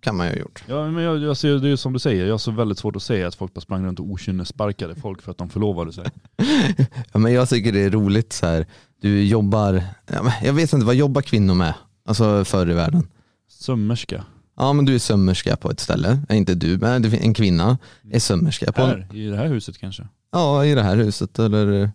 kan 0.00 0.16
man 0.16 0.26
ju 0.26 0.32
ha 0.32 0.38
gjort. 0.38 0.64
Ja 0.66 0.90
men 0.90 1.04
jag, 1.04 1.18
jag 1.18 1.36
ser, 1.36 1.58
det 1.58 1.68
är 1.68 1.76
som 1.76 1.92
du 1.92 1.98
säger, 1.98 2.24
jag 2.26 2.32
har 2.32 2.38
så 2.38 2.50
väldigt 2.50 2.78
svårt 2.78 2.96
att 2.96 3.02
säga 3.02 3.28
att 3.28 3.34
folk 3.34 3.54
bara 3.54 3.60
sprang 3.60 3.84
runt 3.86 4.00
och 4.00 4.06
okynnessparkade 4.06 4.94
folk 4.94 5.22
för 5.22 5.30
att 5.30 5.38
de 5.38 5.48
förlovade 5.48 5.92
sig. 5.92 6.04
Ja, 7.12 7.18
men 7.18 7.32
jag 7.32 7.48
tycker 7.48 7.72
det 7.72 7.80
är 7.80 7.90
roligt 7.90 8.32
så 8.32 8.46
här. 8.46 8.66
du 9.00 9.22
jobbar, 9.24 9.82
ja, 10.12 10.32
jag 10.42 10.52
vet 10.52 10.72
inte 10.72 10.86
vad 10.86 10.94
jobbar 10.94 11.22
kvinnor 11.22 11.54
med? 11.54 11.74
Alltså 12.06 12.44
förr 12.44 12.70
i 12.70 12.74
världen. 12.74 13.08
Sömmerska. 13.48 14.24
Ja 14.56 14.72
men 14.72 14.84
du 14.84 14.94
är 14.94 14.98
sömmerska 14.98 15.56
på 15.56 15.70
ett 15.70 15.80
ställe, 15.80 16.18
inte 16.30 16.54
du 16.54 16.78
men 16.78 17.04
en 17.04 17.34
kvinna 17.34 17.78
är 18.10 18.18
sömmerska 18.18 18.72
på 18.72 18.82
en, 18.82 18.88
Här, 18.88 19.16
i 19.16 19.26
det 19.26 19.36
här 19.36 19.46
huset 19.46 19.78
kanske. 19.78 20.08
Ja 20.32 20.64
i 20.64 20.74
det 20.74 20.82
här 20.82 20.96
huset 20.96 21.38
eller 21.38 21.90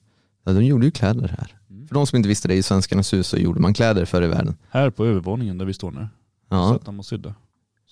ja, 0.45 0.51
de 0.53 0.65
gjorde 0.65 0.85
ju 0.85 0.91
kläder 0.91 1.27
här. 1.27 1.57
Mm. 1.69 1.87
För 1.87 1.95
de 1.95 2.07
som 2.07 2.17
inte 2.17 2.29
visste 2.29 2.47
det, 2.47 2.55
i 2.55 2.63
Svenskarnas 2.63 3.13
hus 3.13 3.27
så 3.27 3.37
gjorde 3.37 3.59
man 3.59 3.73
kläder 3.73 4.05
förr 4.05 4.21
i 4.21 4.27
världen. 4.27 4.55
Här 4.69 4.89
på 4.89 5.05
övervåningen 5.05 5.57
där 5.57 5.65
vi 5.65 5.73
står 5.73 5.91
nu. 5.91 6.07
Ja. 6.49 6.73
satt 6.73 6.85
de 6.85 6.99
och 6.99 7.05
sydde. 7.05 7.33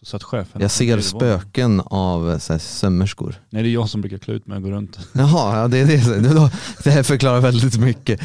Så 0.04 0.06
satt 0.06 0.24
chefen. 0.24 0.62
Jag 0.62 0.72
ser 0.72 1.02
spöken 1.02 1.80
av 1.86 2.40
så 2.40 2.54
här, 2.54 2.60
sömmerskor. 2.60 3.36
Nej 3.50 3.64
det 3.64 3.70
är 3.70 3.74
jag 3.74 3.90
som 3.90 4.02
brukar 4.02 4.18
klä 4.18 4.34
ut 4.34 4.48
mig 4.48 4.56
och 4.58 4.64
gå 4.64 4.72
runt. 4.72 5.00
Jaha, 5.14 5.58
ja, 5.60 5.68
det, 5.68 5.78
är 5.80 5.86
det, 5.88 6.20
det, 6.30 6.52
det 6.84 6.92
här 6.92 7.04
förklarar 7.04 7.40
väldigt 7.42 7.78
mycket. 7.80 8.22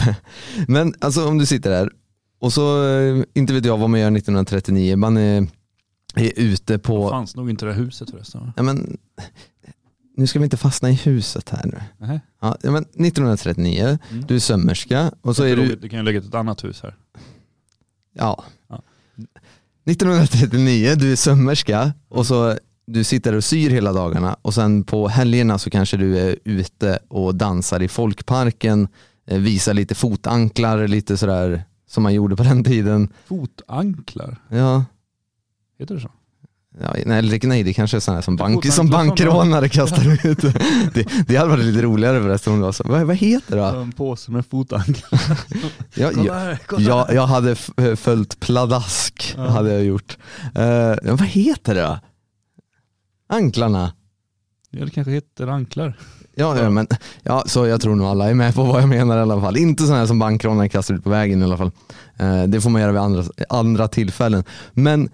Men- 0.68 0.94
alltså 1.00 1.28
om 1.28 1.38
du 1.38 1.46
sitter 1.46 1.70
där 1.70 1.90
och 2.40 2.52
så, 2.52 2.86
eh, 2.88 3.22
inte 3.34 3.52
vet 3.52 3.64
jag 3.64 3.78
vad 3.78 3.90
man 3.90 4.00
gör 4.00 4.06
1939, 4.16 4.96
man 4.96 5.16
är, 5.16 5.46
är 6.14 6.32
ute 6.38 6.72
Det 6.72 6.78
på, 6.78 7.10
fanns 7.10 7.36
nog 7.36 7.50
inte 7.50 7.66
det 7.66 7.72
här 7.72 7.80
huset 7.80 8.10
förresten. 8.10 8.52
ja, 8.56 8.62
men, 8.62 8.96
nu 10.16 10.26
ska 10.26 10.38
vi 10.38 10.44
inte 10.44 10.56
fastna 10.56 10.90
i 10.90 10.94
huset 10.94 11.48
här 11.50 11.64
nu. 11.66 11.82
Ja, 12.40 12.56
ja, 12.62 12.70
men 12.70 12.82
1939, 12.82 13.98
Mm. 14.10 14.26
du 14.26 14.34
är 14.34 14.38
sömmerska 14.40 15.12
och 15.20 15.36
så 15.36 15.42
är 15.44 15.56
du, 15.56 15.76
Du 15.76 15.88
kan 15.88 15.98
ju 15.98 16.04
lägga 16.04 16.20
till 16.20 16.28
ett 16.28 16.34
annat 16.34 16.64
hus 16.64 16.82
här. 16.82 16.94
ja. 18.14 18.44
Ja. 18.68 18.82
1939, 19.86 20.94
du 20.96 21.12
är 21.12 21.16
sömmerska 21.16 21.92
och 22.08 22.26
så 22.26 22.58
du 22.86 23.04
sitter 23.04 23.32
och 23.34 23.44
syr 23.44 23.70
hela 23.70 23.92
dagarna 23.92 24.36
och 24.42 24.54
sen 24.54 24.84
på 24.84 25.08
helgerna 25.08 25.58
så 25.58 25.70
kanske 25.70 25.96
du 25.96 26.18
är 26.18 26.36
ute 26.44 26.98
och 27.08 27.34
dansar 27.34 27.82
i 27.82 27.88
folkparken, 27.88 28.88
eh, 29.26 29.38
visar 29.38 29.74
lite 29.74 29.94
fotanklar, 29.94 30.88
lite 30.88 31.16
sådär 31.16 31.64
som 31.86 32.02
man 32.02 32.14
gjorde 32.14 32.36
på 32.36 32.42
den 32.42 32.64
tiden. 32.64 33.08
Fotanklar, 33.26 34.36
Ja, 34.48 34.84
heter 35.78 35.94
det 35.94 36.00
så? 36.00 36.10
Ja 36.80 36.94
nej, 37.06 37.40
nej, 37.42 37.62
det 37.62 37.72
kanske 37.74 37.96
är 37.96 38.00
sådana 38.00 38.22
som, 38.22 38.36
bank, 38.36 38.72
som 38.72 38.90
bankrånare 38.90 39.68
kastar 39.68 40.26
ut. 40.26 40.40
Det, 40.94 41.06
det 41.26 41.36
hade 41.36 41.50
varit 41.50 41.64
lite 41.64 41.82
roligare 41.82 42.20
förresten 42.22 42.52
om 42.52 42.58
det 42.58 42.64
var 42.64 42.72
så. 42.72 42.84
Vad, 42.86 43.02
vad 43.02 43.16
heter 43.16 43.56
det? 43.56 43.80
En 43.80 43.92
påse 43.92 44.30
med 44.30 44.46
fotanklar. 44.46 45.20
Jag, 45.94 46.12
här. 46.34 47.14
jag 47.14 47.26
hade 47.26 47.56
eh, 47.76 47.94
följt 47.94 48.40
pladask, 48.40 49.34
Ja. 49.36 49.48
hade 49.48 49.72
jag 49.72 49.84
gjort. 49.84 50.18
Ja, 50.54 50.96
vad 51.02 51.20
heter 51.26 51.74
det 51.74 51.82
då? 51.82 51.98
Anklarna. 53.28 53.92
Ja 54.70 54.84
det 54.84 54.90
kanske 54.90 55.10
heter 55.10 55.46
anklar. 55.46 55.96
Ja, 56.36 56.58
ja, 56.58 56.70
men, 56.70 56.86
ja, 57.22 57.44
så 57.46 57.66
jag 57.66 57.80
tror 57.80 57.94
nog 57.94 58.06
alla 58.06 58.30
är 58.30 58.34
med 58.34 58.54
på 58.54 58.64
vad 58.64 58.82
jag 58.82 58.88
menar 58.88 59.18
i 59.18 59.20
alla 59.20 59.40
fall. 59.40 59.56
Inte 59.56 59.82
sådana 59.82 59.98
här 60.00 60.06
som 60.06 60.18
bankrånare 60.18 60.68
kastar 60.68 60.94
ut 60.94 61.04
på 61.04 61.10
vägen 61.10 61.42
i 61.42 61.44
alla 61.44 61.56
fall. 61.56 61.70
Eh, 62.18 62.42
det 62.42 62.60
får 62.60 62.70
man 62.70 62.80
göra 62.82 62.92
vid 62.92 63.00
andra, 63.00 63.24
andra 63.48 63.88
tillfällen. 63.88 64.44
Men, 64.72 65.08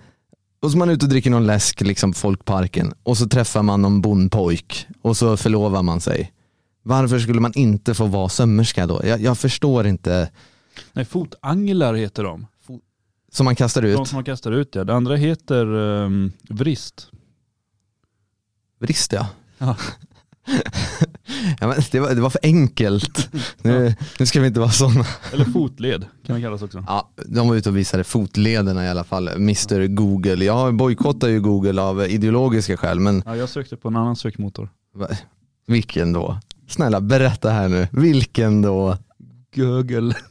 och 0.61 0.71
så 0.71 0.77
är 0.77 0.79
man 0.79 0.91
ute 0.91 1.05
och 1.05 1.11
dricker 1.11 1.31
någon 1.31 1.47
läsk 1.47 1.81
liksom 1.81 2.13
folkparken 2.13 2.95
och 3.03 3.19
så 3.19 3.27
träffar 3.29 3.63
man 3.63 3.83
någon 3.83 4.01
bondpojk 4.01 4.87
och 5.03 5.17
så 5.17 5.37
förlovar 5.37 5.83
man 5.83 6.01
sig. 6.01 6.33
Varför 6.83 7.19
skulle 7.19 7.41
man 7.41 7.53
inte 7.55 7.95
få 7.95 8.07
vara 8.07 8.29
sömmerska 8.29 8.87
då? 8.87 9.01
Jag, 9.05 9.21
jag 9.21 9.39
förstår 9.39 9.87
inte. 9.87 10.31
Nej 10.93 11.05
fotanglar 11.05 11.95
heter 11.95 12.25
de. 12.25 12.47
Som 13.33 13.45
man 13.45 13.57
kastar 13.57 13.83
ut. 13.83 13.97
De 13.97 14.07
som 14.07 14.17
man 14.17 14.25
kastar 14.25 14.53
ut 14.53 14.75
ja. 14.75 14.85
Det 14.85 14.95
andra 14.95 15.17
heter 15.17 15.67
um, 15.67 16.33
vrist. 16.49 17.11
Vrist 18.79 19.13
ja. 19.13 19.29
Ja. 19.59 19.77
Ja 21.61 21.67
men 21.69 21.77
det, 21.91 22.01
var, 22.01 22.15
det 22.15 22.21
var 22.21 22.31
för 22.31 22.41
enkelt. 22.43 23.29
Nu, 23.63 23.95
nu 24.19 24.27
ska 24.27 24.41
vi 24.41 24.47
inte 24.47 24.61
vara 24.61 24.71
sådana. 24.71 25.05
Eller 25.33 25.45
fotled 25.45 26.07
kan 26.27 26.37
det 26.37 26.43
kallas 26.43 26.63
också. 26.63 26.85
Ja, 26.87 27.11
de 27.27 27.49
var 27.49 27.57
ute 27.57 27.69
och 27.69 27.77
visade 27.77 28.05
fotlederna 28.05 28.85
i 28.85 28.89
alla 28.89 29.05
fall. 29.05 29.29
Mr 29.29 29.87
Google. 29.87 30.45
Jag 30.45 30.75
bojkottar 30.75 31.29
ju 31.29 31.41
Google 31.41 31.83
av 31.83 32.03
ideologiska 32.07 32.77
skäl, 32.77 33.01
men 33.01 33.23
Ja, 33.27 33.37
jag 33.37 33.49
sökte 33.49 33.77
på 33.77 33.89
en 33.89 33.97
annan 33.97 34.17
sökmotor. 34.17 34.69
vilken 35.67 36.13
då? 36.13 36.39
Snälla 36.69 37.01
berätta 37.01 37.51
här 37.51 37.69
nu. 37.69 37.89
Vilken 37.93 38.63
då? 38.63 38.97
Google. 39.55 40.15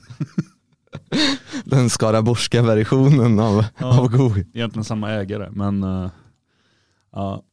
Den 1.66 1.90
skaraborgska 1.90 2.62
versionen 2.62 3.40
av, 3.40 3.66
Ja. 3.78 4.00
av 4.00 4.08
Google. 4.18 4.46
Egentligen 4.54 4.84
samma 4.84 5.12
ägare 5.12 5.50
men 5.52 5.84
uh, 5.84 6.10
ja, 7.14 7.44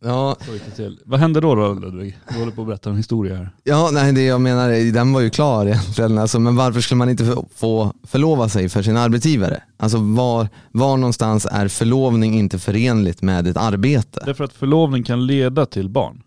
Ja, 0.00 0.36
så 0.40 0.52
gick 0.52 0.64
det 0.64 0.70
till. 0.70 1.00
Vad 1.04 1.20
hände 1.20 1.40
då 1.40 1.54
då 1.54 1.74
Ludvig? 1.74 2.18
Du 2.32 2.38
håller 2.38 2.52
på 2.52 2.60
att 2.62 2.66
berätta 2.68 2.90
en 2.90 2.96
historia 2.96 3.36
här. 3.36 3.50
ja, 3.64 3.90
nej 3.92 4.12
det 4.12 4.22
jag 4.24 4.40
menar, 4.40 4.68
är- 4.70 4.92
den 4.92 5.12
var 5.12 5.20
ju 5.20 5.30
klar 5.30 5.66
egentligen. 5.66 6.18
Alltså, 6.18 6.38
men 6.40 6.56
varför 6.56 6.80
skulle 6.80 6.98
man 6.98 7.10
inte 7.10 7.24
få- 7.54 7.92
förlova 8.02 8.48
sig 8.48 8.68
för 8.68 8.82
sin 8.82 8.96
arbetsgivare? 8.96 9.62
Alltså 9.76 9.98
var, 9.98 10.48
var 10.70 10.96
någonstans 10.96 11.46
är 11.50 11.68
förlovning 11.68 12.34
inte 12.38 12.58
förenligt 12.58 13.22
med 13.22 13.46
ett 13.46 13.56
arbete? 13.56 14.22
Därför 14.26 14.44
att 14.44 14.52
förlovning 14.52 15.02
kan 15.04 15.26
leda 15.26 15.66
till 15.66 15.88
barn. 15.88 16.22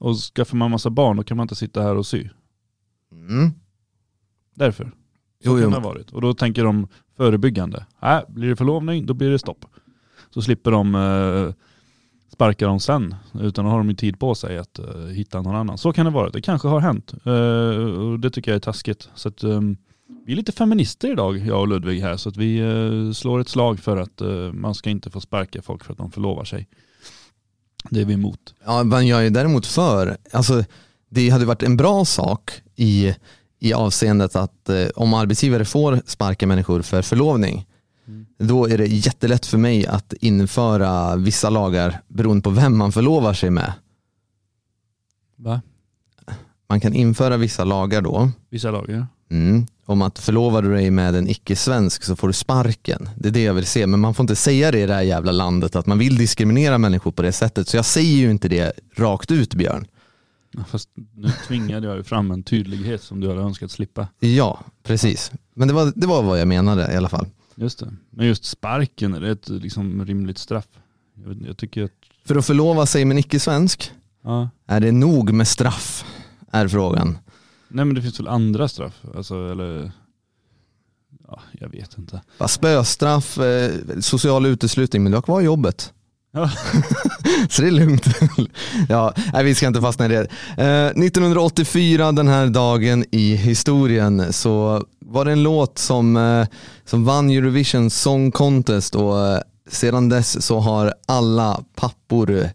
Och 0.00 0.16
skaffar 0.16 0.56
man 0.56 0.70
massa 0.70 0.90
barn 0.90 1.16
då 1.16 1.22
kan 1.22 1.36
man 1.36 1.44
inte 1.44 1.54
sitta 1.54 1.82
här 1.82 1.96
och 1.96 2.06
sy. 2.06 2.28
Mm. 3.12 3.50
Därför. 4.54 4.84
Så 4.84 4.90
Jo, 5.44 5.52
kan 5.52 5.62
jo. 5.62 5.68
det 5.70 5.76
ha 5.76 5.80
varit. 5.88 6.10
Och 6.10 6.20
då 6.20 6.34
tänker 6.34 6.64
de 6.64 6.88
förebyggande. 7.16 7.86
Äh, 8.02 8.18
blir 8.28 8.48
det 8.48 8.56
förlovning 8.56 9.06
då 9.06 9.14
blir 9.14 9.30
det 9.30 9.38
stopp. 9.38 9.64
Så 10.34 10.42
slipper 10.42 10.70
de 10.70 10.94
eh, 10.94 11.54
sparka 12.32 12.66
dem 12.66 12.80
sen. 12.80 13.14
Utan 13.40 13.64
då 13.64 13.70
har 13.70 13.78
de 13.78 13.88
ju 13.88 13.94
tid 13.94 14.18
på 14.18 14.34
sig 14.34 14.58
att 14.58 14.78
eh, 14.78 15.06
hitta 15.14 15.42
någon 15.42 15.56
annan. 15.56 15.78
Så 15.78 15.92
kan 15.92 16.04
det 16.04 16.10
vara. 16.12 16.30
Det 16.30 16.42
kanske 16.42 16.68
har 16.68 16.80
hänt. 16.80 17.12
Eh, 17.24 18.02
och 18.02 18.20
det 18.20 18.30
tycker 18.30 18.50
jag 18.50 18.56
är 18.56 18.60
taskigt. 18.60 19.08
Så 19.14 19.28
att, 19.28 19.42
ehm, 19.42 19.76
vi 20.26 20.32
är 20.32 20.36
lite 20.36 20.52
feminister 20.52 21.12
idag, 21.12 21.38
jag 21.38 21.60
och 21.60 21.68
Ludvig 21.68 22.00
här. 22.00 22.16
Så 22.16 22.28
att 22.28 22.36
vi 22.36 22.58
eh, 22.58 23.12
slår 23.12 23.40
ett 23.40 23.48
slag 23.48 23.80
för 23.80 23.96
att 23.96 24.20
eh, 24.20 24.28
man 24.52 24.74
ska 24.74 24.90
inte 24.90 25.10
få 25.10 25.20
sparka 25.20 25.62
folk 25.62 25.84
för 25.84 25.92
att 25.92 25.98
de 25.98 26.10
förlovar 26.10 26.44
sig. 26.44 26.68
Det 27.90 28.00
är 28.00 28.04
vi 28.04 28.14
emot. 28.14 28.54
Ja, 28.64 28.84
men 28.84 29.06
jag 29.06 29.26
är 29.26 29.30
däremot 29.30 29.66
för, 29.66 30.16
alltså, 30.32 30.64
det 31.10 31.28
hade 31.30 31.44
varit 31.44 31.62
en 31.62 31.76
bra 31.76 32.04
sak 32.04 32.52
i, 32.76 33.14
i 33.60 33.72
avseendet 33.72 34.36
att 34.36 34.68
eh, 34.68 34.86
om 34.96 35.14
arbetsgivare 35.14 35.64
får 35.64 36.02
sparka 36.06 36.46
människor 36.46 36.82
för 36.82 37.02
förlovning, 37.02 37.54
Mm 37.54 37.64
då 38.38 38.68
är 38.68 38.78
det 38.78 38.86
jättelätt 38.86 39.46
för 39.46 39.58
mig 39.58 39.86
att 39.86 40.12
införa 40.12 41.16
vissa 41.16 41.50
lagar 41.50 42.00
beroende 42.08 42.42
på 42.42 42.50
vem 42.50 42.76
man 42.76 42.92
förlovar 42.92 43.34
sig 43.34 43.50
med. 43.50 43.72
Va? 45.36 45.60
Man 46.68 46.80
kan 46.80 46.94
införa 46.94 47.36
vissa 47.36 47.64
lagar 47.64 48.02
då, 48.02 48.30
Vissa 48.50 48.70
lagar? 48.70 49.06
Mm. 49.30 49.66
Om 49.84 50.02
att 50.02 50.18
förlovar 50.18 50.62
du 50.62 50.72
dig 50.74 50.90
med 50.90 51.14
en 51.14 51.28
icke-svensk 51.28 52.04
så 52.04 52.16
får 52.16 52.28
du 52.28 52.32
sparken. 52.32 53.08
Det 53.16 53.28
är 53.28 53.32
det 53.32 53.42
jag 53.42 53.54
vill 53.54 53.66
se. 53.66 53.86
Men 53.86 54.00
man 54.00 54.14
får 54.14 54.24
inte 54.24 54.36
säga 54.36 54.70
det 54.70 54.80
i 54.80 54.86
det 54.86 54.94
här 54.94 55.02
jävla 55.02 55.32
landet 55.32 55.76
att 55.76 55.86
man 55.86 55.98
vill 55.98 56.16
diskriminera 56.16 56.78
människor 56.78 57.10
på 57.10 57.22
det 57.22 57.32
sättet. 57.32 57.68
Så 57.68 57.76
jag 57.76 57.84
säger 57.84 58.16
ju 58.16 58.30
inte 58.30 58.48
det 58.48 58.72
rakt 58.96 59.30
ut 59.30 59.54
Björn. 59.54 59.86
Fast 60.68 60.88
nu 61.14 61.28
tvingade 61.48 61.86
jag 61.86 61.96
ju 61.96 62.02
fram 62.02 62.30
en 62.30 62.42
tydlighet 62.42 63.02
som 63.02 63.20
du 63.20 63.28
hade 63.28 63.40
önskat 63.40 63.70
slippa. 63.70 64.08
Ja, 64.20 64.60
precis. 64.82 65.32
Men 65.54 65.68
det 65.68 65.74
var, 65.74 65.92
det 65.96 66.06
var 66.06 66.22
vad 66.22 66.40
jag 66.40 66.48
menade 66.48 66.92
i 66.92 66.96
alla 66.96 67.08
fall. 67.08 67.26
Just 67.54 67.78
det. 67.78 67.94
Men 68.10 68.26
just 68.26 68.44
sparken, 68.44 69.14
är 69.14 69.20
det 69.20 69.30
ett 69.30 69.48
liksom 69.48 70.04
rimligt 70.04 70.38
straff? 70.38 70.68
Jag, 71.22 71.28
vet, 71.28 71.46
jag 71.46 71.56
tycker 71.56 71.84
att, 71.84 71.90
För 72.24 72.36
att 72.36 72.46
förlova 72.46 72.86
sig 72.86 73.04
med 73.04 73.14
en 73.14 73.18
icke-svensk, 73.18 73.92
ja. 74.22 74.48
är 74.66 74.80
det 74.80 74.92
nog 74.92 75.32
med 75.32 75.48
straff? 75.48 76.04
Är 76.50 76.68
frågan. 76.68 77.18
Nej 77.68 77.84
men 77.84 77.94
det 77.94 78.02
finns 78.02 78.20
väl 78.20 78.28
andra 78.28 78.68
straff? 78.68 79.02
Alltså, 79.16 79.50
eller, 79.50 79.92
ja, 81.28 81.40
jag 81.52 81.68
vet 81.68 81.98
inte. 81.98 82.22
Spöstraff, 82.48 83.38
eh, 83.38 83.72
social 84.00 84.46
uteslutning, 84.46 85.02
men 85.02 85.12
du 85.12 85.16
har 85.16 85.22
kvar 85.22 85.40
jobbet. 85.40 85.92
Ja. 86.32 86.50
Så 87.48 87.62
det 87.62 87.68
är 87.68 87.72
lugnt. 87.72 88.06
ja, 88.88 89.14
nej, 89.32 89.44
vi 89.44 89.54
ska 89.54 89.66
inte 89.66 89.80
fastna 89.80 90.06
i 90.06 90.08
det. 90.08 90.20
Eh, 90.56 90.86
1984, 90.86 92.12
den 92.12 92.28
här 92.28 92.46
dagen 92.46 93.04
i 93.10 93.34
historien, 93.34 94.32
så 94.32 94.84
var 95.12 95.24
det 95.24 95.32
en 95.32 95.42
låt 95.42 95.78
som, 95.78 96.16
eh, 96.16 96.46
som 96.84 97.04
vann 97.04 97.30
Eurovision 97.30 97.90
Song 97.90 98.30
Contest 98.30 98.94
och 98.94 99.26
eh, 99.26 99.40
sedan 99.70 100.08
dess 100.08 100.46
så 100.46 100.58
har 100.58 100.94
alla 101.06 101.64
pappor 101.74 102.50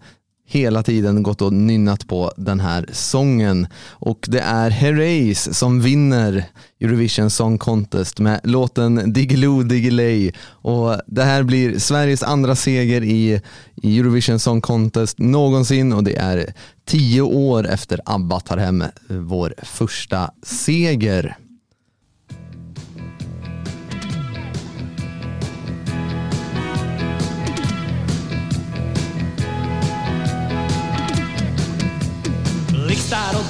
hela 0.49 0.83
tiden 0.83 1.23
gått 1.23 1.41
och 1.41 1.53
nynnat 1.53 2.07
på 2.07 2.31
den 2.37 2.59
här 2.59 2.85
sången. 2.91 3.67
Och 3.89 4.25
det 4.27 4.39
är 4.39 4.69
Herreys 4.69 5.57
som 5.57 5.81
vinner 5.81 6.45
Eurovision 6.81 7.29
Song 7.29 7.57
Contest 7.57 8.19
med 8.19 8.39
låten 8.43 9.13
Diggiloo 9.13 9.63
Diggiley. 9.63 10.31
Och 10.49 11.01
det 11.07 11.23
här 11.23 11.43
blir 11.43 11.79
Sveriges 11.79 12.23
andra 12.23 12.55
seger 12.55 13.03
i, 13.03 13.41
Eurovision 13.83 14.39
Song 14.39 14.61
Contest 14.61 15.19
någonsin 15.19 15.93
och 15.93 16.03
det 16.03 16.15
är 16.15 16.53
tio 16.85 17.21
år 17.21 17.67
efter 17.67 18.01
ABBA 18.05 18.39
tar 18.39 18.57
hem 18.57 18.83
vår 19.07 19.53
första 19.63 20.31
seger. 20.43 21.37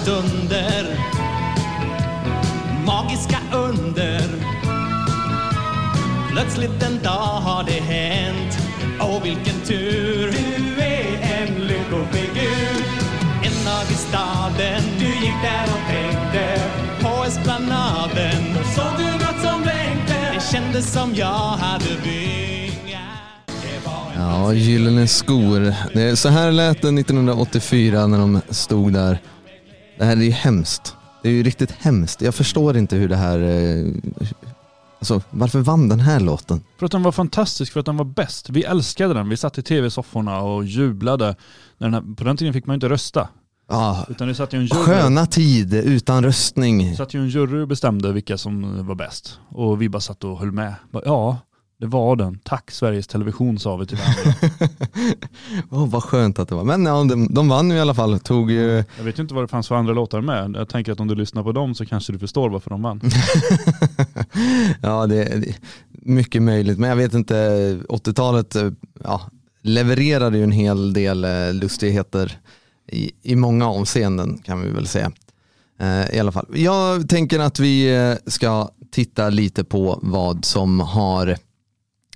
Stunder. 0.08 0.86
Magiska 2.86 3.38
under. 3.54 4.22
Plötsligt 6.32 6.84
en 6.84 7.04
dag 7.04 7.42
har 7.42 7.64
det 7.64 7.82
hänt. 7.82 8.58
Åh 9.02 9.24
vilken 9.24 9.60
tur. 9.66 10.32
Du 10.32 10.82
är 10.82 11.40
en 11.40 11.54
lyckofigur 11.54 12.86
En 13.44 13.66
dag 13.66 13.84
i 13.92 13.94
staden. 13.94 14.82
Du 15.00 15.06
gick 15.06 15.42
där 15.44 15.64
och 15.64 15.88
tänkte 15.90 16.62
På 17.02 17.24
esplanaden. 17.24 18.44
Då 18.58 18.64
såg 18.76 18.98
du 18.98 19.12
något 19.12 19.42
som 19.44 19.62
blänkte? 19.62 20.32
Det 20.34 20.52
kändes 20.52 20.94
som 20.94 21.16
jag 21.16 21.58
hade 21.58 21.90
vingar 22.04 23.18
Ja, 24.16 24.54
Gyllene 24.54 25.08
skor. 25.08 25.74
Det 25.94 26.02
är, 26.02 26.16
så 26.16 26.30
här 26.30 26.52
lät 26.52 26.82
det 26.82 26.88
1984 26.88 28.08
när 28.08 28.18
de 28.18 28.42
stod 28.50 28.94
där. 28.94 29.20
Det 29.98 30.06
här 30.06 30.18
är 30.18 30.22
ju 30.22 30.32
hemskt. 30.32 30.96
Det 31.22 31.30
är 31.30 31.34
ju 31.34 31.44
riktigt 31.44 31.72
hemskt. 31.72 32.22
Jag 32.22 32.36
förstår 32.36 32.78
inte 32.78 32.96
hur 32.96 33.10
det 33.10 33.16
här... 33.16 33.40
eh, 33.40 33.94
Alltså, 35.00 35.22
varför 35.30 35.60
vann 35.60 35.90
den 35.90 36.00
här 36.00 36.20
låten? 36.20 36.64
För 36.80 36.86
att 36.86 36.92
den 36.92 37.04
var 37.04 37.12
fantastisk, 37.12 37.74
för 37.74 37.80
att 37.80 37.86
den 37.86 37.98
var 37.98 38.06
bäst. 38.06 38.50
Vi 38.50 38.64
älskade 38.64 39.14
den. 39.14 39.30
Vi 39.30 39.38
satt 39.38 39.58
i 39.58 39.62
tv-sofforna 39.64 40.42
och 40.42 40.66
jublade. 40.66 41.36
När 41.78 41.88
den 41.90 41.94
här, 41.94 42.16
på 42.16 42.24
den 42.24 42.38
tiden 42.38 42.54
fick 42.54 42.66
man 42.66 42.74
inte 42.74 42.90
rösta. 42.90 43.28
Ja, 43.70 44.06
Utan 44.10 44.28
det 44.28 44.36
satt 44.36 44.54
ju 44.54 44.58
en 44.58 44.66
jury, 44.66 44.84
sköna 44.84 45.26
tid 45.26 45.74
utan 45.74 46.24
röstning. 46.24 46.96
satt 46.98 47.14
ju 47.14 47.20
en 47.20 47.30
jury 47.30 47.62
och 47.62 47.68
bestämde 47.68 48.12
vilka 48.14 48.38
som 48.38 48.88
var 48.88 48.96
bäst. 48.96 49.40
Och 49.50 49.82
vi 49.82 49.90
bara 49.90 50.00
satt 50.00 50.24
och 50.24 50.40
höll 50.40 50.52
med. 50.52 50.74
Bara, 50.92 51.04
Ja, 51.06 51.38
det 51.80 51.88
var 51.88 52.16
den. 52.16 52.40
Tack 52.44 52.72
Sveriges 52.72 53.08
Television 53.08 53.60
sa 53.60 53.76
vi 53.78 53.86
till 53.86 53.98
varandra. 53.98 54.34
Åh, 55.72 55.90
vad 55.90 56.04
skönt 56.04 56.40
att 56.40 56.50
det 56.50 56.56
var. 56.56 56.64
Men 56.64 56.86
ja, 56.86 57.04
de, 57.04 57.34
de 57.34 57.48
vann 57.48 57.70
ju 57.70 57.76
i 57.76 57.80
alla 57.80 57.94
fall. 57.94 58.20
Tog 58.20 58.52
ju... 58.52 58.84
Jag 58.98 59.04
vet 59.04 59.20
ju 59.20 59.22
inte 59.22 59.34
vad 59.34 59.44
det 59.44 59.48
fanns 59.48 59.68
för 59.68 59.76
andra 59.76 59.94
låtar 59.94 60.22
med. 60.22 60.56
Jag 60.56 60.70
tänker 60.70 60.92
att 60.92 61.00
om 61.00 61.08
du 61.08 61.16
lyssnar 61.16 61.44
på 61.44 61.52
dem 61.52 61.76
så 61.76 61.86
kanske 61.86 62.14
du 62.14 62.20
förstår 62.20 62.50
varför 62.50 62.70
de 62.70 62.82
vann. 62.82 63.02
ja, 64.82 65.08
det 65.08 65.24
är 65.24 65.44
mycket 65.92 66.42
möjligt. 66.42 66.80
Men 66.80 66.90
jag 66.90 66.98
vet 66.98 67.14
inte, 67.14 67.36
80-talet 67.90 68.56
eh, 68.56 68.72
ja, 69.04 69.22
levererade 69.62 70.38
ju 70.38 70.44
en 70.44 70.52
hel 70.52 70.94
del 70.94 71.24
eh, 71.24 71.54
lustigheter 71.54 72.40
i, 72.88 73.12
i 73.22 73.36
många 73.36 73.70
avseenden 73.70 74.38
kan 74.38 74.62
vi 74.62 74.70
väl 74.70 74.88
säga. 74.88 75.12
Eh, 75.80 76.16
I 76.16 76.20
alla 76.20 76.32
fall. 76.32 76.46
Jag 76.54 77.10
tänker 77.10 77.40
att 77.40 77.60
vi 77.60 78.16
ska 78.26 78.70
titta 78.92 79.30
lite 79.30 79.64
på 79.64 80.00
vad 80.02 80.46
som 80.46 80.80
har 80.80 81.38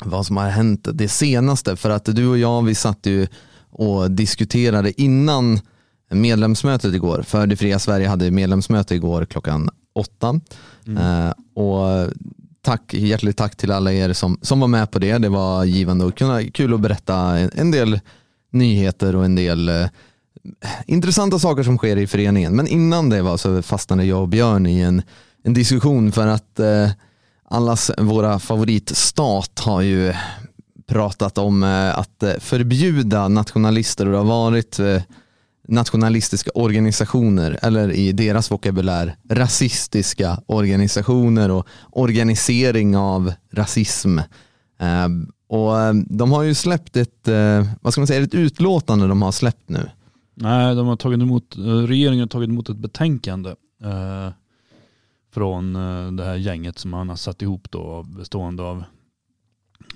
vad 0.06 0.26
som 0.26 0.38
har 0.38 0.50
hänt 0.50 0.88
det 0.94 1.08
senaste. 1.08 1.76
För 1.76 1.90
att 1.90 2.06
du 2.06 2.28
och 2.28 2.38
jag, 2.38 2.62
vi 2.62 2.76
satt 2.76 3.06
ju 3.06 3.28
och 3.70 4.12
diskuterade 4.12 5.02
innan 5.02 5.60
medlemsmötet 6.10 6.94
igår. 6.94 7.24
För 7.28 7.48
det 7.48 7.56
fria 7.56 7.80
Sverige 7.80 8.08
hade 8.08 8.32
medlemsmöte 8.32 8.96
igår 8.96 9.26
klockan 9.26 9.70
åtta. 9.96 10.40
Eh, 11.00 11.32
och 11.64 12.10
tack, 12.62 12.94
hjärtligt 12.94 13.38
tack 13.38 13.56
till 13.56 13.72
alla 13.72 13.94
er 13.94 14.14
som, 14.14 14.40
som 14.42 14.60
var 14.60 14.68
med 14.68 14.92
på 14.92 15.00
det. 15.00 15.18
Det 15.18 15.30
var 15.30 15.66
givande 15.66 16.06
och 16.06 16.22
kul 16.54 16.74
att 16.74 16.80
berätta 16.80 17.16
en, 17.16 17.52
en 17.54 17.72
del 17.72 18.00
nyheter 18.52 19.16
och 19.16 19.26
en 19.26 19.36
del 19.36 19.70
eh, 19.70 19.88
intressanta 20.86 21.40
saker 21.40 21.64
som 21.64 21.78
sker 21.78 21.98
i 21.98 22.08
föreningen. 22.08 22.56
Men 22.56 22.68
innan 22.68 23.10
det 23.10 23.22
var 23.22 23.38
så 23.38 23.62
fastnade 23.62 24.06
jag 24.06 24.22
och 24.22 24.28
Björn 24.28 24.66
i 24.66 24.80
en, 24.80 25.02
en 25.44 25.54
diskussion 25.54 26.12
för 26.12 26.28
att 26.28 26.60
eh, 26.60 26.90
allas 27.52 27.92
våra 27.98 28.40
favoritstat 28.40 29.60
har 29.60 29.82
ju 29.82 30.14
pratat 30.88 31.38
om 31.38 31.64
eh, 31.64 32.00
att 32.00 32.24
eh, 32.24 32.34
förbjuda 32.40 33.28
nationalister 33.28 34.06
och 34.06 34.12
det 34.12 34.18
har 34.18 34.26
varit 34.26 34.80
eh, 34.80 35.02
nationalistiska 35.68 36.52
organisationer 36.56 37.60
eller 37.62 37.92
i 37.92 38.12
deras 38.12 38.52
vokabulär 38.52 39.16
rasistiska 39.30 40.42
organisationer 40.46 41.52
och 41.52 41.68
organisering 41.92 42.98
av 42.98 43.34
rasism. 43.52 44.20
Och 45.48 45.96
de 46.06 46.32
har 46.32 46.44
ju 46.44 46.54
släppt 46.54 46.98
ett, 46.98 47.28
vad 47.82 47.94
ska 47.94 48.02
man 48.02 48.08
säga, 48.08 48.24
ett 48.24 48.34
utlåtande 48.34 49.08
de 49.08 49.22
har 49.22 49.32
släppt 49.32 49.70
nu. 49.70 49.90
Nej, 50.36 50.76
de 50.76 50.88
har 50.88 50.96
tagit 50.96 51.20
emot, 51.20 51.56
regeringen 51.88 52.20
har 52.20 52.28
tagit 52.28 52.50
emot 52.50 52.70
ett 52.70 52.78
betänkande 52.78 53.50
eh, 53.84 54.30
från 55.32 55.76
eh, 55.76 56.12
det 56.12 56.24
här 56.24 56.36
gänget 56.36 56.80
som 56.80 56.92
man 56.92 57.10
har 57.10 57.16
satt 57.16 57.42
ihop 57.42 57.72
då 57.72 58.04
bestående 58.04 58.64
av 58.64 58.84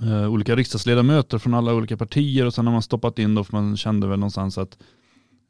eh, 0.01 0.27
olika 0.27 0.55
riksdagsledamöter 0.55 1.37
från 1.37 1.53
alla 1.53 1.73
olika 1.73 1.97
partier 1.97 2.45
och 2.45 2.53
sen 2.53 2.65
har 2.65 2.73
man 2.73 2.81
stoppat 2.81 3.19
in 3.19 3.35
då 3.35 3.43
för 3.43 3.53
man 3.53 3.77
kände 3.77 4.07
väl 4.07 4.19
någonstans 4.19 4.57
att 4.57 4.77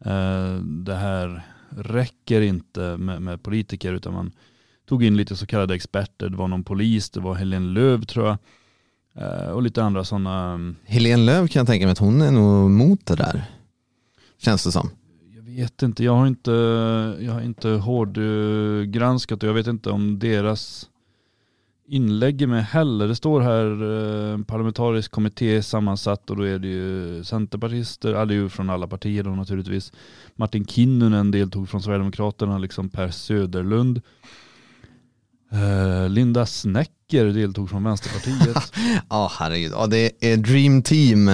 eh, 0.05 0.55
det 0.63 0.95
här 0.95 1.45
räcker 1.69 2.41
inte 2.41 2.97
med, 2.97 3.21
med 3.21 3.43
politiker 3.43 3.93
utan 3.93 4.13
man 4.13 4.31
tog 4.85 5.03
in 5.03 5.17
lite 5.17 5.35
så 5.35 5.45
kallade 5.45 5.75
experter. 5.75 6.29
Det 6.29 6.37
var 6.37 6.47
någon 6.47 6.63
polis, 6.63 7.09
det 7.09 7.19
var 7.19 7.35
Helene 7.35 7.73
Löv 7.73 8.05
tror 8.05 8.27
jag 8.27 8.37
och 9.53 9.61
lite 9.61 9.83
andra 9.83 10.03
sådana 10.03 10.53
mm. 10.53 10.75
Helene 10.83 11.23
Löv 11.23 11.47
kan 11.47 11.59
jag 11.59 11.67
tänka 11.67 11.85
mig 11.85 11.91
att 11.91 11.97
hon 11.97 12.21
är 12.21 12.31
nog 12.31 12.65
emot 12.65 13.05
det 13.05 13.15
där. 13.15 13.45
Känns 14.37 14.63
det 14.63 14.71
som. 14.71 14.89
Jag 15.55 15.61
vet 15.61 15.83
inte, 15.83 16.03
jag 16.03 16.15
har 16.15 16.27
inte, 16.27 16.51
jag 17.19 17.33
har 17.33 17.41
inte 17.41 17.69
hårdgranskat 17.69 19.43
och 19.43 19.49
jag 19.49 19.53
vet 19.53 19.67
inte 19.67 19.89
om 19.89 20.19
deras 20.19 20.89
inlägg 21.87 22.41
är 22.41 22.47
med 22.47 22.65
heller. 22.65 23.07
Det 23.07 23.15
står 23.15 23.41
här 23.41 23.65
eh, 24.33 24.43
parlamentarisk 24.43 25.11
kommitté 25.11 25.63
sammansatt 25.63 26.29
och 26.29 26.37
då 26.37 26.43
är 26.43 26.59
det 26.59 26.67
ju 26.67 27.23
centerpartister, 27.23 28.11
ja, 28.11 28.25
det 28.25 28.33
är 28.33 28.35
ju 28.35 28.49
från 28.49 28.69
alla 28.69 28.87
partier 28.87 29.23
då 29.23 29.29
naturligtvis. 29.29 29.91
Martin 30.35 30.65
Kinnunen 30.65 31.31
deltog 31.31 31.69
från 31.69 31.81
Sverigedemokraterna, 31.81 32.57
liksom 32.57 32.89
Per 32.89 33.09
Söderlund. 33.09 34.01
Eh, 35.51 36.09
Linda 36.09 36.45
Snäcker 36.45 37.25
deltog 37.25 37.69
från 37.69 37.83
Vänsterpartiet. 37.83 38.73
Ja, 39.09 39.31
herregud. 39.39 39.71
Ja, 39.71 39.87
det 39.87 40.11
är 40.33 40.37
Dream 40.37 40.83
Team 40.83 41.31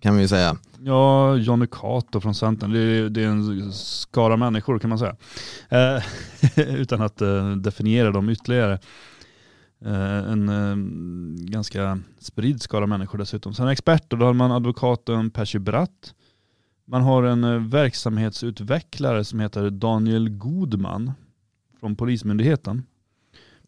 kan 0.00 0.16
vi 0.16 0.22
ju 0.22 0.28
säga. 0.28 0.56
Ja, 0.86 1.36
Johnny 1.36 1.66
Cato 1.66 2.20
från 2.20 2.34
Centern. 2.34 2.72
Det 2.72 2.78
är, 2.78 3.08
det 3.08 3.22
är 3.22 3.28
en 3.28 3.72
skara 3.72 4.36
människor 4.36 4.78
kan 4.78 4.90
man 4.90 4.98
säga. 4.98 5.16
Eh, 5.68 6.02
utan 6.74 7.02
att 7.02 7.20
eh, 7.20 7.50
definiera 7.50 8.10
dem 8.10 8.28
ytterligare. 8.28 8.72
Eh, 9.84 10.32
en 10.32 10.48
eh, 10.48 10.76
ganska 11.50 11.98
spridd 12.18 12.62
skara 12.62 12.86
människor 12.86 13.18
dessutom. 13.18 13.54
Sen 13.54 13.68
experter, 13.68 14.16
då 14.16 14.26
har 14.26 14.32
man 14.32 14.52
advokaten 14.52 15.30
Percy 15.30 15.58
Bratt. 15.58 16.14
Man 16.84 17.02
har 17.02 17.22
en 17.22 17.44
eh, 17.44 17.58
verksamhetsutvecklare 17.60 19.24
som 19.24 19.40
heter 19.40 19.70
Daniel 19.70 20.28
Godman 20.28 21.12
från 21.80 21.96
Polismyndigheten. 21.96 22.86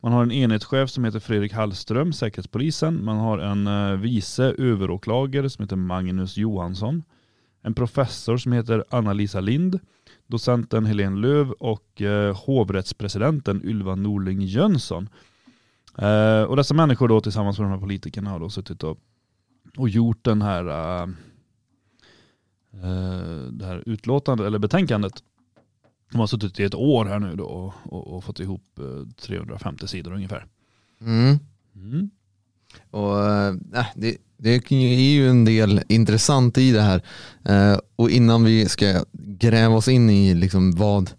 Man 0.00 0.12
har 0.12 0.22
en 0.22 0.32
enhetschef 0.32 0.90
som 0.90 1.04
heter 1.04 1.20
Fredrik 1.20 1.52
Hallström, 1.52 2.12
Säkerhetspolisen. 2.12 3.04
Man 3.04 3.16
har 3.16 3.38
en 3.38 3.66
eh, 3.66 4.00
vice 4.00 4.44
överåklagare 4.58 5.50
som 5.50 5.62
heter 5.62 5.76
Magnus 5.76 6.36
Johansson. 6.36 7.02
En 7.62 7.74
professor 7.74 8.36
som 8.36 8.52
heter 8.52 8.84
Anna-Lisa 8.90 9.40
Lind. 9.40 9.80
Docenten 10.26 10.86
Helene 10.86 11.20
Löv 11.20 11.50
och 11.50 12.02
eh, 12.02 12.36
hovrättspresidenten 12.36 13.62
Ylva 13.64 13.94
Norling 13.94 14.40
Jönsson. 14.40 15.08
Eh, 15.98 16.42
och 16.42 16.56
dessa 16.56 16.74
människor 16.74 17.08
då 17.08 17.20
tillsammans 17.20 17.58
med 17.58 17.64
de 17.66 17.72
här 17.72 17.80
politikerna 17.80 18.30
har 18.30 18.40
då 18.40 18.50
suttit 18.50 18.82
och, 18.82 18.98
och 19.76 19.88
gjort 19.88 20.24
den 20.24 20.42
här, 20.42 20.64
eh, 20.68 21.08
eh 22.82 23.42
det 23.50 23.66
här 23.66 23.82
utlåtandet, 23.86 24.46
eller 24.46 24.58
betänkandet. 24.58 25.22
De 26.10 26.20
har 26.20 26.26
suttit 26.26 26.60
i 26.60 26.64
ett 26.64 26.74
år 26.74 27.04
här 27.04 27.18
nu 27.18 27.36
då 27.36 27.44
och, 27.44 27.74
och, 27.84 28.16
och 28.16 28.24
fått 28.24 28.40
ihop 28.40 28.78
eh, 28.78 29.08
350 29.20 29.88
sidor 29.88 30.12
ungefär. 30.14 30.46
Mm. 31.00 31.38
Mm. 31.74 32.10
Och, 32.90 33.26
äh, 33.26 33.54
det, 33.94 34.16
det 34.36 34.70
är 34.72 35.00
ju 35.00 35.30
en 35.30 35.44
del 35.44 35.82
intressant 35.88 36.58
i 36.58 36.72
det 36.72 36.82
här. 36.82 37.02
Eh, 37.44 37.78
och 37.96 38.10
innan 38.10 38.44
vi 38.44 38.68
ska 38.68 39.04
gräva 39.12 39.74
oss 39.74 39.88
in 39.88 40.10
i 40.10 40.34
liksom 40.34 40.72
vad, 40.72 41.10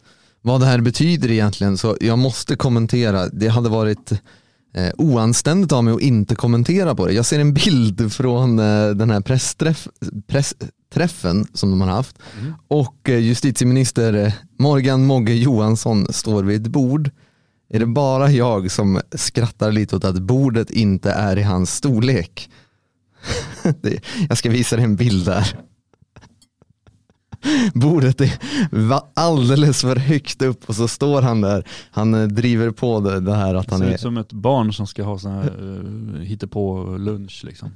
vad 0.42 0.62
det 0.62 0.66
här 0.66 0.82
betyder 0.82 1.32
egentligen 1.32 1.78
så 1.78 1.98
jag 2.02 2.20
måste 2.20 2.56
kommentera. 2.56 3.28
Det 3.28 3.48
hade 3.48 3.70
varit 3.70 4.22
eh, 4.74 4.92
oanständigt 4.98 5.72
av 5.72 5.84
mig 5.84 5.94
att 5.94 6.02
inte 6.02 6.36
kommentera 6.36 6.96
på 6.96 7.06
det. 7.08 7.14
Jag 7.14 7.26
ser 7.26 7.40
en 7.40 7.54
bild 7.54 8.14
från 8.14 8.60
eh, 8.60 8.90
den 8.90 9.10
här 9.10 9.22
pressträff, 9.22 9.88
pressträffen 10.28 11.48
som 11.54 11.70
de 11.70 11.82
har 11.82 11.88
haft 11.88 12.16
Mm. 12.42 12.54
och 12.68 13.10
eh, 13.10 13.18
justitieminister 13.18 14.14
eh, 14.14 14.34
Morgan 14.60 15.06
Mogge 15.06 15.34
Johansson 15.34 16.08
står 16.14 16.44
vid 16.44 16.62
ett 16.62 16.72
bord. 16.72 17.12
Är 17.70 17.80
det 17.80 17.86
bara 17.86 18.32
jag 18.32 18.72
som 18.72 19.02
skrattar 19.12 19.72
lite 19.72 19.96
åt 19.96 20.04
att 20.06 20.20
bordet 20.20 20.70
inte 20.70 21.12
är 21.12 21.38
i 21.38 21.44
hans 21.44 21.76
storlek? 21.76 22.50
Jag 24.30 24.38
ska 24.38 24.50
visa 24.50 24.76
dig 24.76 24.86
en 24.86 24.96
bild 24.96 25.26
där. 25.26 25.56
Bordet 27.74 28.22
är 28.22 28.32
alldeles 29.14 29.82
för 29.82 29.96
högt 29.96 30.42
upp 30.42 30.70
och 30.70 30.76
så 30.76 30.88
står 30.88 31.22
han 31.22 31.42
där. 31.42 31.64
Han 31.92 32.14
eh, 32.14 32.28
driver 32.28 32.72
på 32.72 33.00
det, 33.00 33.20
det 33.20 33.36
här 33.36 33.56
att 33.56 33.66
Det 33.66 33.72
han 33.72 33.80
ser 33.80 33.88
är 33.88 33.94
ut 33.94 34.00
som 34.00 34.18
ett 34.18 34.34
barn 34.34 34.74
som 34.74 34.88
ska 34.88 35.04
ha 35.04 35.20
sån 35.20 35.32
här 35.32 35.54
uh, 35.62 36.22
hittepå 36.22 36.98
lunch 36.98 37.42
liksom. 37.46 37.70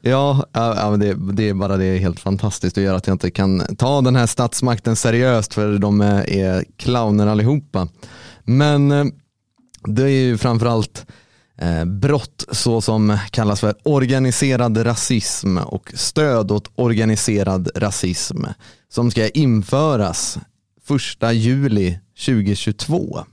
Ja, 0.00 0.46
ja 0.52 0.96
det, 0.96 1.32
det 1.32 1.48
är 1.48 1.54
bara 1.54 1.76
det 1.76 1.84
är 1.84 1.98
helt 1.98 2.20
fantastiskt 2.20 2.76
och 2.76 2.82
gör 2.82 2.94
att 2.94 3.06
jag 3.06 3.14
inte 3.14 3.30
kan 3.30 3.76
ta 3.76 4.00
den 4.00 4.16
här 4.16 4.26
statsmakten 4.26 4.96
seriöst 4.96 5.54
för 5.54 5.78
de 5.78 6.00
är, 6.00 6.30
är 6.30 6.64
clowner 6.76 7.26
allihopa. 7.26 7.88
Men 8.44 8.92
eh, 8.92 9.04
det 9.84 10.02
är 10.02 10.08
ju 10.08 10.38
framförallt 10.38 11.06
eh, 11.08 11.14
brott 11.86 12.44
så 12.52 12.80
som 12.80 13.18
kallas 13.30 13.60
för 13.60 13.74
organiserad 13.82 14.86
rasism 14.86 15.58
och 15.58 15.92
stöd 15.94 16.50
åt 16.50 16.70
organiserad 16.74 17.70
rasism 17.74 18.44
som 18.88 19.10
ska 19.10 19.28
införas 19.28 20.38
första 20.88 21.32
juli 21.32 21.98
2022. 22.26 23.24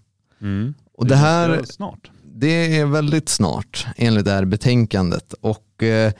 Mm. 0.42 0.74
Och 0.94 1.08
det 1.08 1.16
här 1.16 1.50
är 1.50 1.64
snart. 1.64 2.12
det 2.36 2.78
är 2.78 2.86
väldigt 2.86 3.30
snart 3.30 3.88
enligt 3.98 4.26
det 4.26 4.32
här 4.32 4.46
betänkandet. 4.46 5.34
Och 5.42 5.84
eh, 5.84 6.12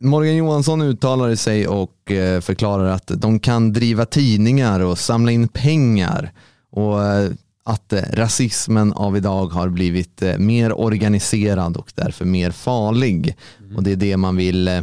Morgan 0.00 0.36
Johansson 0.36 0.82
uttalade 0.82 1.36
sig 1.36 1.68
och 1.68 2.10
eh, 2.10 2.40
förklarar 2.40 2.86
att 2.86 3.10
de 3.14 3.40
kan 3.40 3.72
driva 3.72 4.04
tidningar 4.04 4.80
och 4.80 4.98
samla 4.98 5.32
in 5.32 5.48
pengar 5.48 6.32
och 6.70 7.04
eh, 7.04 7.30
att 7.66 7.92
eh, 7.92 8.02
rasismen 8.12 8.92
av 8.92 9.16
idag 9.16 9.46
har 9.46 9.68
blivit 9.68 10.22
eh, 10.22 10.38
mer 10.38 10.80
organiserad 10.80 11.76
och 11.76 11.92
därför 11.94 12.24
mer 12.24 12.50
farlig. 12.50 13.36
Och 13.76 13.82
det 13.82 13.92
är 13.92 13.96
det 13.96 14.16
man 14.16 14.36
vill, 14.36 14.68
eh, 14.68 14.80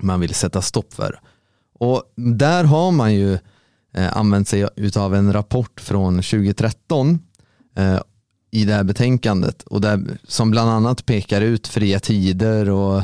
man 0.00 0.20
vill 0.20 0.34
sätta 0.34 0.62
stopp 0.62 0.94
för. 0.94 1.20
Och 1.78 2.02
där 2.16 2.64
har 2.64 2.90
man 2.90 3.14
ju 3.14 3.38
använt 4.12 4.48
sig 4.48 4.68
av 4.96 5.14
en 5.14 5.32
rapport 5.32 5.80
från 5.80 6.16
2013 6.16 7.18
eh, 7.76 8.00
i 8.50 8.64
det 8.64 8.72
här 8.72 8.84
betänkandet 8.84 9.62
och 9.62 9.80
där, 9.80 10.18
som 10.24 10.50
bland 10.50 10.70
annat 10.70 11.06
pekar 11.06 11.40
ut 11.40 11.66
fria 11.66 12.00
tider 12.00 12.70
och 12.70 13.02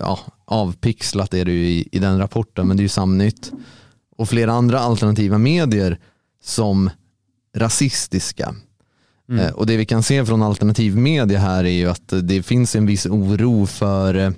ja, 0.00 0.18
avpixlat 0.44 1.34
är 1.34 1.44
det 1.44 1.52
ju 1.52 1.66
i, 1.66 1.88
i 1.92 1.98
den 1.98 2.18
rapporten 2.18 2.68
men 2.68 2.76
det 2.76 2.80
är 2.80 2.84
ju 2.84 2.88
Samnytt 2.88 3.52
och 4.16 4.28
flera 4.28 4.52
andra 4.52 4.80
alternativa 4.80 5.38
medier 5.38 5.98
som 6.42 6.90
rasistiska. 7.54 8.54
Mm. 9.28 9.46
Eh, 9.46 9.52
Och 9.52 9.66
det 9.66 9.76
vi 9.76 9.86
kan 9.86 10.02
se 10.02 10.24
från 10.24 10.42
alternativ 10.42 10.96
media 10.96 11.38
här 11.38 11.64
är 11.64 11.68
ju 11.68 11.90
att 11.90 12.12
det 12.22 12.42
finns 12.42 12.76
en 12.76 12.86
viss 12.86 13.06
oro 13.06 13.66
för, 13.66 14.14
eh, 14.14 14.30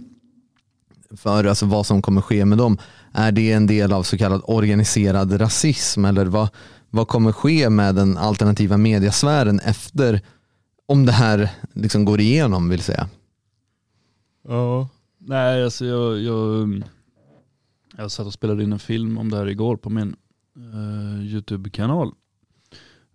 för 1.16 1.44
alltså 1.44 1.66
vad 1.66 1.86
som 1.86 2.02
kommer 2.02 2.20
ske 2.20 2.44
med 2.44 2.58
dem. 2.58 2.78
Är 3.12 3.32
det 3.32 3.52
en 3.52 3.66
del 3.66 3.92
av 3.92 4.02
så 4.02 4.18
kallad 4.18 4.42
organiserad 4.44 5.40
rasism 5.40 6.04
eller 6.04 6.26
vad, 6.26 6.48
vad 6.90 7.08
kommer 7.08 7.32
ske 7.32 7.70
med 7.70 7.94
den 7.94 8.16
alternativa 8.18 8.76
mediasfären 8.76 9.60
efter 9.60 10.20
om 10.86 11.06
det 11.06 11.12
här 11.12 11.50
liksom 11.72 12.04
går 12.04 12.20
igenom 12.20 12.68
vill 12.68 12.82
säga? 12.82 13.08
Ja. 14.48 14.88
Nej, 15.18 15.64
alltså 15.64 15.84
jag, 15.84 16.20
jag, 16.20 16.82
jag 17.96 18.10
satt 18.10 18.26
och 18.26 18.32
spelade 18.32 18.62
in 18.62 18.72
en 18.72 18.78
film 18.78 19.18
om 19.18 19.30
det 19.30 19.36
här 19.36 19.48
igår 19.48 19.76
på 19.76 19.90
min 19.90 20.16
eh, 20.56 21.26
YouTube-kanal. 21.26 22.12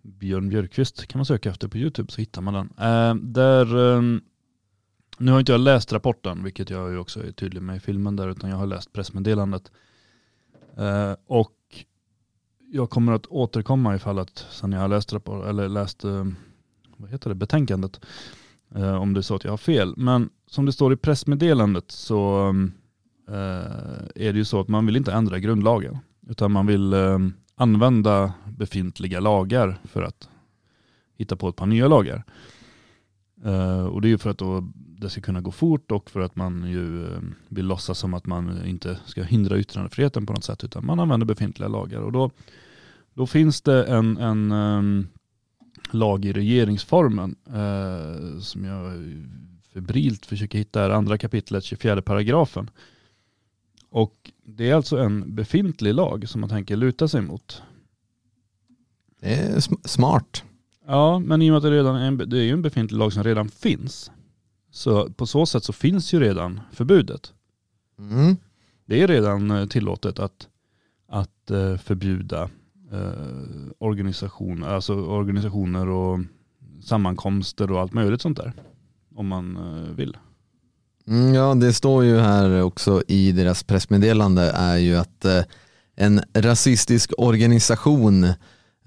Björn 0.02 0.48
Björkqvist 0.48 1.06
kan 1.06 1.18
man 1.18 1.26
söka 1.26 1.50
efter 1.50 1.68
på 1.68 1.78
YouTube 1.78 2.12
så 2.12 2.20
hittar 2.20 2.42
man 2.42 2.54
den. 2.54 2.70
Eh, 2.78 3.14
där, 3.14 3.96
eh, 3.96 4.02
nu 5.18 5.32
har 5.32 5.40
inte 5.40 5.52
jag 5.52 5.60
läst 5.60 5.92
rapporten, 5.92 6.44
vilket 6.44 6.70
jag 6.70 6.90
ju 6.90 6.98
också 6.98 7.26
är 7.26 7.32
tydlig 7.32 7.62
med 7.62 7.76
i 7.76 7.80
filmen 7.80 8.16
där, 8.16 8.28
utan 8.28 8.50
jag 8.50 8.56
har 8.56 8.66
läst 8.66 8.92
pressmeddelandet. 8.92 9.72
Eh, 10.76 11.14
och 11.26 11.56
jag 12.72 12.90
kommer 12.90 13.12
att 13.12 13.26
återkomma 13.26 13.96
ifall 13.96 14.18
att 14.18 14.46
sen 14.50 14.72
jag 14.72 14.80
har 14.80 14.88
läst, 14.88 15.12
rapport, 15.12 15.46
eller 15.46 15.68
läst 15.68 16.04
eh, 16.04 16.26
vad 16.96 17.10
heter 17.10 17.28
det, 17.28 17.34
betänkandet, 17.34 18.00
eh, 18.74 18.94
om 18.94 19.14
det 19.14 19.20
är 19.20 19.22
så 19.22 19.34
att 19.34 19.44
jag 19.44 19.52
har 19.52 19.56
fel. 19.56 19.94
Men 19.96 20.30
som 20.46 20.66
det 20.66 20.72
står 20.72 20.92
i 20.92 20.96
pressmeddelandet 20.96 21.90
så 21.90 22.36
ehm, 22.36 22.72
eh, 23.28 23.34
är 24.14 24.32
det 24.32 24.38
ju 24.38 24.44
så 24.44 24.60
att 24.60 24.68
man 24.68 24.86
vill 24.86 24.96
inte 24.96 25.12
ändra 25.12 25.38
grundlagen. 25.38 25.98
Utan 26.28 26.52
man 26.52 26.66
vill 26.66 26.92
eh, 26.92 27.18
använda 27.54 28.32
befintliga 28.58 29.20
lagar 29.20 29.78
för 29.84 30.02
att 30.02 30.28
hitta 31.18 31.36
på 31.36 31.48
ett 31.48 31.56
par 31.56 31.66
nya 31.66 31.88
lagar. 31.88 32.24
Uh, 33.46 33.84
och 33.84 34.00
det 34.00 34.08
är 34.08 34.10
ju 34.10 34.18
för 34.18 34.30
att 34.30 34.38
då 34.38 34.72
det 35.02 35.10
ska 35.10 35.20
kunna 35.20 35.40
gå 35.40 35.50
fort 35.50 35.92
och 35.92 36.10
för 36.10 36.20
att 36.20 36.36
man 36.36 36.70
ju 36.70 37.04
eh, 37.04 37.20
vill 37.48 37.66
låtsas 37.66 37.98
som 37.98 38.14
att 38.14 38.26
man 38.26 38.66
inte 38.66 38.98
ska 39.06 39.22
hindra 39.22 39.58
yttrandefriheten 39.58 40.26
på 40.26 40.32
något 40.32 40.44
sätt. 40.44 40.64
Utan 40.64 40.86
man 40.86 41.00
använder 41.00 41.26
befintliga 41.26 41.68
lagar. 41.68 42.00
Och 42.00 42.12
då, 42.12 42.30
då 43.14 43.26
finns 43.26 43.60
det 43.60 43.84
en, 43.84 44.16
en 44.16 44.52
um, 44.52 45.08
lag 45.90 46.24
i 46.24 46.32
regeringsformen 46.32 47.36
uh, 47.48 48.38
som 48.40 48.64
jag 48.64 48.92
febrilt 49.74 50.26
försöker 50.26 50.58
hitta 50.58 50.80
här, 50.80 50.90
andra 50.90 51.18
kapitlet, 51.18 51.64
24 51.64 52.02
paragrafen. 52.02 52.70
Och 53.92 54.30
det 54.44 54.70
är 54.70 54.74
alltså 54.74 54.98
en 54.98 55.34
befintlig 55.34 55.94
lag 55.94 56.28
som 56.28 56.40
man 56.40 56.50
tänker 56.50 56.76
luta 56.76 57.08
sig 57.08 57.20
mot. 57.20 57.62
Det 59.20 59.34
är 59.34 59.56
sm- 59.56 59.88
smart. 59.88 60.44
Ja, 60.86 61.18
men 61.18 61.42
i 61.42 61.50
och 61.50 61.52
med 61.52 61.56
att 61.56 61.62
det, 61.62 61.70
redan 61.70 61.96
är 61.96 62.06
en, 62.06 62.16
det 62.16 62.38
är 62.38 62.42
ju 62.42 62.52
en 62.52 62.62
befintlig 62.62 62.98
lag 62.98 63.12
som 63.12 63.24
redan 63.24 63.48
finns. 63.48 64.10
Så 64.70 65.10
på 65.10 65.26
så 65.26 65.46
sätt 65.46 65.64
så 65.64 65.72
finns 65.72 66.14
ju 66.14 66.20
redan 66.20 66.60
förbudet. 66.72 67.32
Mm. 67.98 68.36
Det 68.84 69.02
är 69.02 69.08
redan 69.08 69.50
eh, 69.50 69.66
tillåtet 69.66 70.18
att, 70.18 70.48
att 71.08 71.50
eh, 71.50 71.76
förbjuda 71.76 72.42
eh, 72.92 73.72
organisation, 73.78 74.64
alltså 74.64 74.94
organisationer 74.94 75.88
och 75.88 76.20
sammankomster 76.82 77.72
och 77.72 77.80
allt 77.80 77.92
möjligt 77.92 78.20
sånt 78.20 78.36
där. 78.38 78.52
Om 79.14 79.26
man 79.28 79.56
eh, 79.56 79.94
vill. 79.94 80.16
Mm, 81.08 81.34
ja, 81.34 81.54
det 81.54 81.72
står 81.72 82.04
ju 82.04 82.18
här 82.18 82.62
också 82.62 83.02
i 83.08 83.32
deras 83.32 83.62
pressmeddelande 83.62 84.42
är 84.54 84.76
ju 84.76 84.96
att 84.96 85.24
eh, 85.24 85.40
en 85.96 86.22
rasistisk 86.34 87.12
organisation 87.18 88.24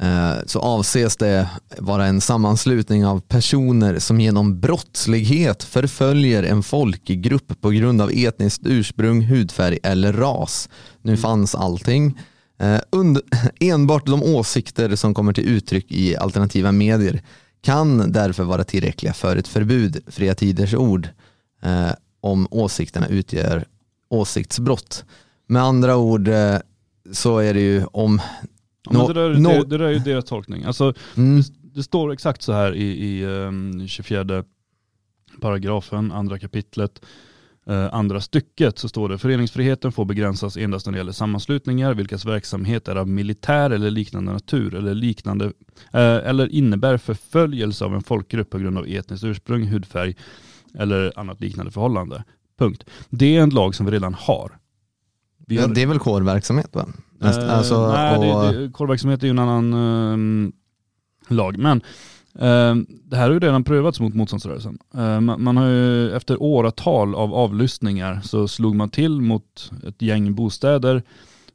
eh, 0.01 0.33
så 0.45 0.59
avses 0.59 1.17
det 1.17 1.49
vara 1.77 2.05
en 2.05 2.21
sammanslutning 2.21 3.05
av 3.05 3.19
personer 3.19 3.99
som 3.99 4.21
genom 4.21 4.59
brottslighet 4.59 5.63
förföljer 5.63 6.43
en 6.43 6.63
folkgrupp 6.63 7.61
på 7.61 7.69
grund 7.69 8.01
av 8.01 8.11
etniskt 8.13 8.61
ursprung, 8.65 9.21
hudfärg 9.21 9.79
eller 9.83 10.13
ras. 10.13 10.69
Nu 11.01 11.17
fanns 11.17 11.55
allting. 11.55 12.19
Eh, 12.59 12.79
und- 12.91 13.21
enbart 13.59 14.05
de 14.05 14.23
åsikter 14.23 14.95
som 14.95 15.13
kommer 15.13 15.33
till 15.33 15.47
uttryck 15.49 15.91
i 15.91 16.15
alternativa 16.17 16.71
medier 16.71 17.21
kan 17.63 18.11
därför 18.11 18.43
vara 18.43 18.63
tillräckliga 18.63 19.13
för 19.13 19.35
ett 19.35 19.47
förbud, 19.47 20.03
Fria 20.07 20.35
Tiders 20.35 20.73
ord, 20.73 21.09
om 22.25 22.47
åsikterna 22.51 23.07
utgör 23.07 23.65
åsiktsbrott. 24.09 25.05
Med 25.47 25.61
andra 25.61 25.97
ord 25.97 26.27
eh, 26.27 26.57
så 27.11 27.37
är 27.37 27.53
det 27.53 27.59
ju 27.59 27.85
om 27.85 28.21
Ja, 28.85 28.91
men 28.91 29.01
Nå- 29.01 29.07
det, 29.07 29.13
där, 29.13 29.39
nå- 29.39 29.49
det, 29.49 29.69
det 29.69 29.77
där 29.77 29.85
är 29.85 29.91
ju 29.91 29.99
deras 29.99 30.25
tolkning. 30.25 30.63
Alltså, 30.63 30.93
mm, 31.17 31.41
det 31.61 31.83
står 31.83 32.13
exakt 32.13 32.41
så 32.41 32.53
här 32.53 32.75
i, 32.75 32.83
i 32.83 33.25
um, 33.25 33.87
24 33.87 34.43
paragrafen, 35.41 36.11
andra 36.11 36.39
kapitlet, 36.39 37.05
uh, 37.69 37.93
andra 37.95 38.21
stycket 38.21 38.79
så 38.79 38.89
står 38.89 39.09
det 39.09 39.17
föreningsfriheten 39.17 39.91
får 39.91 40.05
begränsas 40.05 40.57
endast 40.57 40.85
när 40.85 40.93
det 40.93 40.97
gäller 40.97 41.11
sammanslutningar 41.11 41.93
vilkas 41.93 42.25
verksamhet 42.25 42.87
är 42.87 42.95
av 42.95 43.07
militär 43.07 43.69
eller 43.69 43.91
liknande 43.91 44.31
natur 44.31 44.75
eller 44.75 44.93
liknande 44.93 45.45
uh, 45.45 45.51
eller 45.93 46.51
innebär 46.51 46.97
förföljelse 46.97 47.85
av 47.85 47.95
en 47.95 48.03
folkgrupp 48.03 48.49
på 48.49 48.57
grund 48.57 48.77
av 48.77 48.87
etniskt 48.87 49.23
ursprung, 49.23 49.67
hudfärg 49.67 50.15
eller 50.77 51.19
annat 51.19 51.41
liknande 51.41 51.71
förhållande. 51.71 52.23
Punkt. 52.57 52.83
Det 53.09 53.37
är 53.37 53.41
en 53.41 53.49
lag 53.49 53.75
som 53.75 53.85
vi 53.85 53.91
redan 53.91 54.13
har. 54.13 54.51
Vi 55.47 55.57
har 55.57 55.67
det 55.67 55.81
är 55.81 55.87
väl 55.87 55.99
kårverksamhet 55.99 56.75
va? 56.75 56.85
Näst, 57.19 57.39
Eh, 57.39 57.57
alltså, 57.57 57.91
nej, 57.91 58.17
och, 58.17 58.53
det, 58.53 58.61
det, 58.61 58.71
kårverksamhet 58.71 59.23
är 59.23 59.27
ju 59.27 59.31
en 59.31 59.39
annan 59.39 59.73
ehm, 59.73 60.51
lag. 61.27 61.57
Men 61.57 61.81
ehm, 62.39 62.85
det 62.89 63.15
här 63.15 63.23
har 63.23 63.33
ju 63.33 63.39
redan 63.39 63.63
prövats 63.63 63.99
mot 63.99 64.13
motståndsrörelsen. 64.13 64.77
Eh, 64.93 65.19
man, 65.19 65.43
man 65.43 65.57
har 65.57 65.67
ju 65.67 66.11
efter 66.11 66.41
åratal 66.41 67.15
av 67.15 67.33
avlyssningar 67.33 68.21
så 68.23 68.47
slog 68.47 68.75
man 68.75 68.89
till 68.89 69.21
mot 69.21 69.71
ett 69.87 70.01
gäng 70.01 70.35
bostäder 70.35 71.03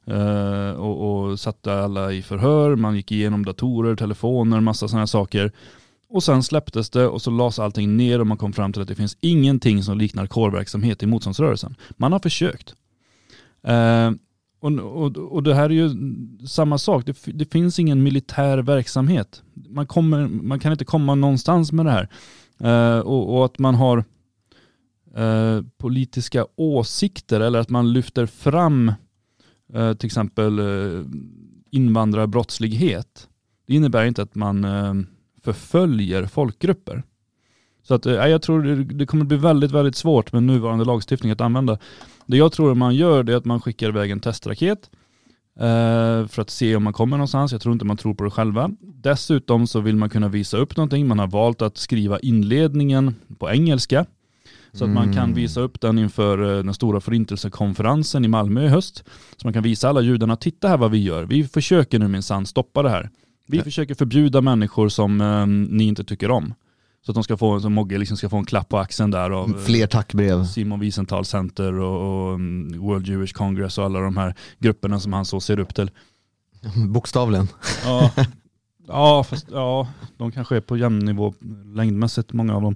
eh, 0.05 0.71
och, 0.71 1.29
och 1.29 1.39
satte 1.39 1.73
alla 1.73 2.11
i 2.13 2.21
förhör. 2.21 2.75
Man 2.75 2.95
gick 2.95 3.11
igenom 3.11 3.45
datorer, 3.45 3.95
telefoner, 3.95 4.59
massa 4.59 4.87
sådana 4.87 5.07
saker. 5.07 5.51
Och 6.11 6.23
sen 6.23 6.43
släpptes 6.43 6.89
det 6.89 7.07
och 7.07 7.21
så 7.21 7.31
lades 7.31 7.59
allting 7.59 7.97
ner 7.97 8.19
och 8.19 8.27
man 8.27 8.37
kom 8.37 8.53
fram 8.53 8.73
till 8.73 8.81
att 8.81 8.87
det 8.87 8.95
finns 8.95 9.17
ingenting 9.21 9.83
som 9.83 9.97
liknar 9.97 10.27
kårverksamhet 10.27 11.03
i 11.03 11.05
motståndsrörelsen. 11.05 11.75
Man 11.97 12.11
har 12.11 12.19
försökt. 12.19 12.75
Eh, 13.63 14.11
och, 14.59 14.71
och, 14.71 15.17
och 15.17 15.43
det 15.43 15.55
här 15.55 15.69
är 15.69 15.73
ju 15.73 15.89
samma 16.47 16.77
sak. 16.77 17.05
Det, 17.05 17.17
det 17.25 17.51
finns 17.51 17.79
ingen 17.79 18.03
militär 18.03 18.57
verksamhet. 18.57 19.43
Man, 19.69 19.87
kommer, 19.87 20.27
man 20.27 20.59
kan 20.59 20.71
inte 20.71 20.85
komma 20.85 21.15
någonstans 21.15 21.71
med 21.71 21.85
det 21.85 21.91
här. 21.91 22.09
Eh, 22.59 22.99
och, 22.99 23.37
och 23.37 23.45
att 23.45 23.59
man 23.59 23.75
har 23.75 23.97
eh, 25.15 25.61
politiska 25.77 26.45
åsikter 26.55 27.39
eller 27.39 27.59
att 27.59 27.69
man 27.69 27.93
lyfter 27.93 28.25
fram 28.25 28.91
eh, 29.73 29.93
till 29.93 30.05
exempel 30.05 30.59
eh, 30.59 31.05
invandrarbrottslighet. 31.71 33.27
Det 33.67 33.73
innebär 33.73 34.05
inte 34.05 34.21
att 34.21 34.35
man 34.35 34.63
eh, 34.63 34.93
förföljer 35.43 36.25
folkgrupper. 36.25 37.03
Så 37.83 37.93
att, 37.93 38.05
eh, 38.05 38.13
jag 38.13 38.41
tror 38.41 38.63
det, 38.63 38.83
det 38.83 39.05
kommer 39.05 39.25
bli 39.25 39.37
väldigt, 39.37 39.71
väldigt 39.71 39.95
svårt 39.95 40.33
med 40.33 40.43
nuvarande 40.43 40.85
lagstiftning 40.85 41.31
att 41.31 41.41
använda. 41.41 41.77
Det 42.25 42.37
jag 42.37 42.51
tror 42.51 42.75
man 42.75 42.95
gör 42.95 43.23
det 43.23 43.33
är 43.33 43.37
att 43.37 43.45
man 43.45 43.61
skickar 43.61 43.89
iväg 43.89 44.11
en 44.11 44.19
testraket 44.19 44.89
eh, 45.59 46.27
för 46.27 46.39
att 46.41 46.49
se 46.49 46.75
om 46.75 46.83
man 46.83 46.93
kommer 46.93 47.17
någonstans. 47.17 47.51
Jag 47.51 47.61
tror 47.61 47.73
inte 47.73 47.85
man 47.85 47.97
tror 47.97 48.13
på 48.13 48.23
det 48.23 48.29
själva. 48.31 48.69
Dessutom 48.81 49.67
så 49.67 49.79
vill 49.79 49.95
man 49.95 50.09
kunna 50.09 50.27
visa 50.27 50.57
upp 50.57 50.77
någonting. 50.77 51.07
Man 51.07 51.19
har 51.19 51.27
valt 51.27 51.61
att 51.61 51.77
skriva 51.77 52.19
inledningen 52.19 53.15
på 53.39 53.49
engelska. 53.51 54.05
Så 54.73 54.83
att 54.83 54.89
man 54.89 55.13
kan 55.13 55.23
Mm. 55.23 55.33
visa 55.35 55.61
upp 55.61 55.81
den 55.81 55.99
inför 55.99 56.57
eh, 56.57 56.63
den 56.63 56.73
stora 56.73 56.99
förintelsekonferensen 57.01 58.25
i 58.25 58.27
Malmö 58.27 58.65
i 58.65 58.67
höst. 58.67 59.03
Så 59.37 59.47
man 59.47 59.53
kan 59.53 59.63
visa 59.63 59.89
alla 59.89 60.01
judarna, 60.01 60.35
titta 60.35 60.67
här 60.67 60.77
vad 60.77 60.91
vi 60.91 60.97
gör. 61.03 61.23
Vi 61.23 61.43
försöker 61.43 61.99
nu 61.99 62.07
minsann 62.07 62.45
stoppa 62.45 62.83
det 62.83 62.89
här. 62.89 63.09
Vi 63.51 63.57
Ja. 63.57 63.63
försöker 63.63 63.95
förbjuda 63.95 64.41
människor 64.41 64.89
som 64.89 65.21
eh, 65.21 65.45
ni 65.47 65.83
inte 65.83 66.03
tycker 66.03 66.31
om. 66.31 66.53
Så 67.05 67.11
att 67.11 67.15
de 67.15 67.23
ska 67.23 67.37
få, 67.37 67.59
som 67.59 67.73
Mogge 67.73 67.97
liksom 67.97 68.17
ska 68.17 68.29
få 68.29 68.37
en 68.37 68.45
klapp 68.45 68.69
på 68.69 68.77
axeln 68.77 69.11
där 69.11 69.29
av 69.29 69.49
eh, 69.49 69.57
fler 69.57 69.87
tackbrev. 69.87 70.45
Simon 70.45 70.79
Wiesenthal 70.79 71.25
Center 71.25 71.73
och, 71.73 72.27
och 72.27 72.33
mm, 72.33 72.79
World 72.81 73.07
Jewish 73.07 73.33
Congress 73.33 73.77
och 73.77 73.85
alla 73.85 73.99
de 73.99 74.17
här 74.17 74.35
grupperna 74.59 74.99
som 74.99 75.13
han 75.13 75.25
så 75.25 75.39
ser 75.39 75.59
upp 75.59 75.75
till. 75.75 75.91
Bokstavligen. 76.87 77.47
Ja, 77.85 78.11
ja, 78.87 79.23
fast, 79.23 79.47
ja 79.51 79.87
de 80.17 80.31
kanske 80.31 80.55
är 80.55 80.61
på 80.61 80.77
jämn 80.77 80.99
nivå 80.99 81.33
längdmässigt, 81.75 82.33
många 82.33 82.55
av 82.55 82.61
dem. 82.61 82.75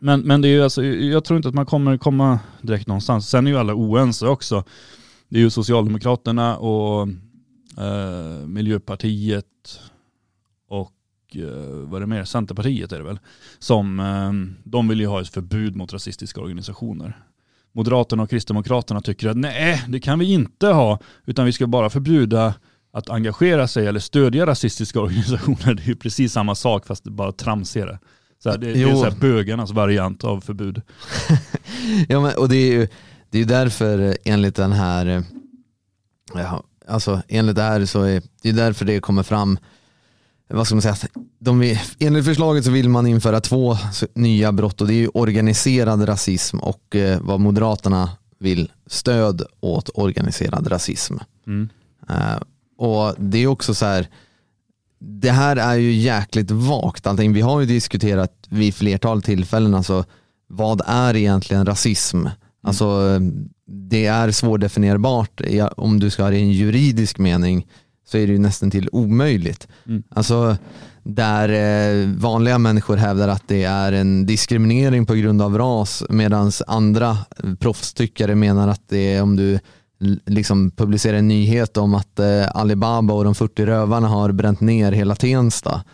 Men, 0.00 0.20
men 0.20 0.42
det 0.42 0.48
är 0.48 0.52
ju 0.52 0.62
alltså, 0.62 0.84
jag 0.84 1.24
tror 1.24 1.36
inte 1.36 1.48
att 1.48 1.54
man 1.54 1.66
kommer 1.66 1.98
komma 1.98 2.38
direkt 2.62 2.86
någonstans. 2.86 3.28
Sen 3.28 3.46
är 3.46 3.50
ju 3.50 3.58
alla 3.58 3.74
oense 3.74 4.26
också. 4.26 4.64
Det 5.28 5.36
är 5.38 5.40
ju 5.40 5.50
Socialdemokraterna 5.50 6.56
och 6.56 7.08
eh, 7.78 8.46
Miljöpartiet 8.46 9.80
och 10.68 10.92
eh, 11.34 11.66
vad 11.66 11.96
är 11.96 12.00
det 12.00 12.06
mer? 12.06 12.24
Centerpartiet 12.24 12.92
är 12.92 12.98
det 12.98 13.04
väl. 13.04 13.18
Som, 13.58 14.00
eh, 14.00 14.32
de 14.64 14.88
vill 14.88 15.00
ju 15.00 15.06
ha 15.06 15.20
ett 15.20 15.28
förbud 15.28 15.76
mot 15.76 15.92
rasistiska 15.92 16.40
organisationer. 16.40 17.18
Moderaterna 17.72 18.22
och 18.22 18.30
Kristdemokraterna 18.30 19.00
tycker 19.00 19.28
att 19.28 19.36
nej, 19.36 19.84
det 19.88 20.00
kan 20.00 20.18
vi 20.18 20.32
inte 20.32 20.66
ha, 20.66 20.98
utan 21.26 21.46
vi 21.46 21.52
ska 21.52 21.66
bara 21.66 21.90
förbjuda 21.90 22.54
att 22.92 23.10
engagera 23.10 23.68
sig 23.68 23.86
eller 23.86 24.00
stödja 24.00 24.46
rasistiska 24.46 25.00
organisationer. 25.00 25.74
Det 25.74 25.82
är 25.82 25.86
ju 25.86 25.96
precis 25.96 26.32
samma 26.32 26.54
sak 26.54 26.86
fast 26.86 27.04
det 27.04 27.10
bara 27.10 27.32
tramsigare. 27.32 27.98
Så 28.42 28.50
här, 28.50 28.58
det, 28.58 28.72
det 28.72 28.82
är 28.82 28.94
så 28.94 29.04
här 29.04 29.20
bögarnas 29.20 29.70
variant 29.70 30.24
av 30.24 30.40
förbud. 30.40 30.82
Ja, 32.08 32.20
men, 32.20 32.32
och 32.38 32.48
det 32.48 32.56
är 32.56 32.72
ju 32.72 32.88
det 33.34 33.40
är 33.40 33.44
därför 33.44 34.16
enligt 34.24 34.54
den 34.54 34.72
här, 34.72 35.24
ja, 36.34 36.64
alltså 36.88 37.22
enligt 37.28 37.56
det 37.56 37.62
här 37.62 37.84
så 37.84 38.02
är 38.02 38.22
det 38.42 38.48
är 38.48 38.52
därför 38.52 38.84
det 38.84 39.00
kommer 39.00 39.22
fram, 39.22 39.58
vad 40.48 40.66
ska 40.66 40.74
man 40.74 40.82
säga, 40.82 40.96
de 41.38 41.58
vill, 41.58 41.80
enligt 41.98 42.24
förslaget 42.24 42.64
så 42.64 42.70
vill 42.70 42.88
man 42.88 43.06
införa 43.06 43.40
två 43.40 43.76
nya 44.14 44.52
brott 44.52 44.80
och 44.80 44.86
det 44.86 44.94
är 44.94 44.98
ju 44.98 45.08
organiserad 45.08 46.08
rasism 46.08 46.58
och 46.58 46.96
eh, 46.96 47.20
vad 47.20 47.40
Moderaterna 47.40 48.10
vill, 48.38 48.70
stöd 48.86 49.42
åt 49.60 49.90
organiserad 49.94 50.72
rasism. 50.72 51.14
Mm. 51.46 51.68
Eh, 52.08 52.42
och 52.78 53.14
det 53.18 53.38
är 53.38 53.46
också 53.46 53.74
så 53.74 53.86
här, 53.86 54.08
det 54.98 55.30
här 55.30 55.56
är 55.56 55.74
ju 55.74 55.92
jäkligt 55.92 56.50
vagt 56.50 57.06
allting. 57.06 57.32
Vi 57.32 57.40
har 57.40 57.60
ju 57.60 57.66
diskuterat 57.66 58.32
vid 58.48 58.74
flertal 58.74 59.22
tillfällen, 59.22 59.74
alltså 59.74 60.04
vad 60.46 60.82
är 60.86 61.16
egentligen 61.16 61.66
rasism? 61.66 62.26
Alltså 62.62 62.84
eh, 62.84 63.20
det 63.66 64.06
är 64.06 64.30
svårdefinierbart. 64.30 65.40
Om 65.76 66.00
du 66.00 66.10
ska 66.10 66.22
ha 66.22 66.30
det 66.30 66.38
i 66.38 66.42
en 66.42 66.52
juridisk 66.52 67.18
mening 67.18 67.66
så 68.06 68.18
är 68.18 68.26
det 68.26 68.32
ju 68.32 68.38
nästan 68.38 68.70
till 68.70 68.88
omöjligt. 68.92 69.68
Mm. 69.86 70.02
Alltså 70.08 70.56
där 71.02 71.48
eh, 71.48 72.08
vanliga 72.16 72.58
människor 72.58 72.96
hävdar 72.96 73.28
att 73.28 73.48
det 73.48 73.64
är 73.64 73.92
en 73.92 74.26
diskriminering 74.26 75.06
på 75.06 75.14
grund 75.14 75.42
av 75.42 75.58
ras 75.58 76.02
medan 76.08 76.52
andra 76.66 77.10
eh, 77.10 77.54
proffstyckare 77.54 78.34
menar 78.34 78.68
att 78.68 78.88
det 78.88 79.14
är 79.14 79.22
om 79.22 79.36
du 79.36 79.58
liksom 80.26 80.70
publicerar 80.70 81.18
en 81.18 81.28
nyhet 81.28 81.76
om 81.76 81.94
att 81.94 82.18
eh, 82.18 82.56
Alibaba 82.56 83.14
och 83.14 83.24
de 83.24 83.34
40 83.34 83.66
rövarna 83.66 84.08
har 84.08 84.32
bränt 84.32 84.60
ner 84.60 84.92
hela 84.92 85.14
Tensta. 85.14 85.84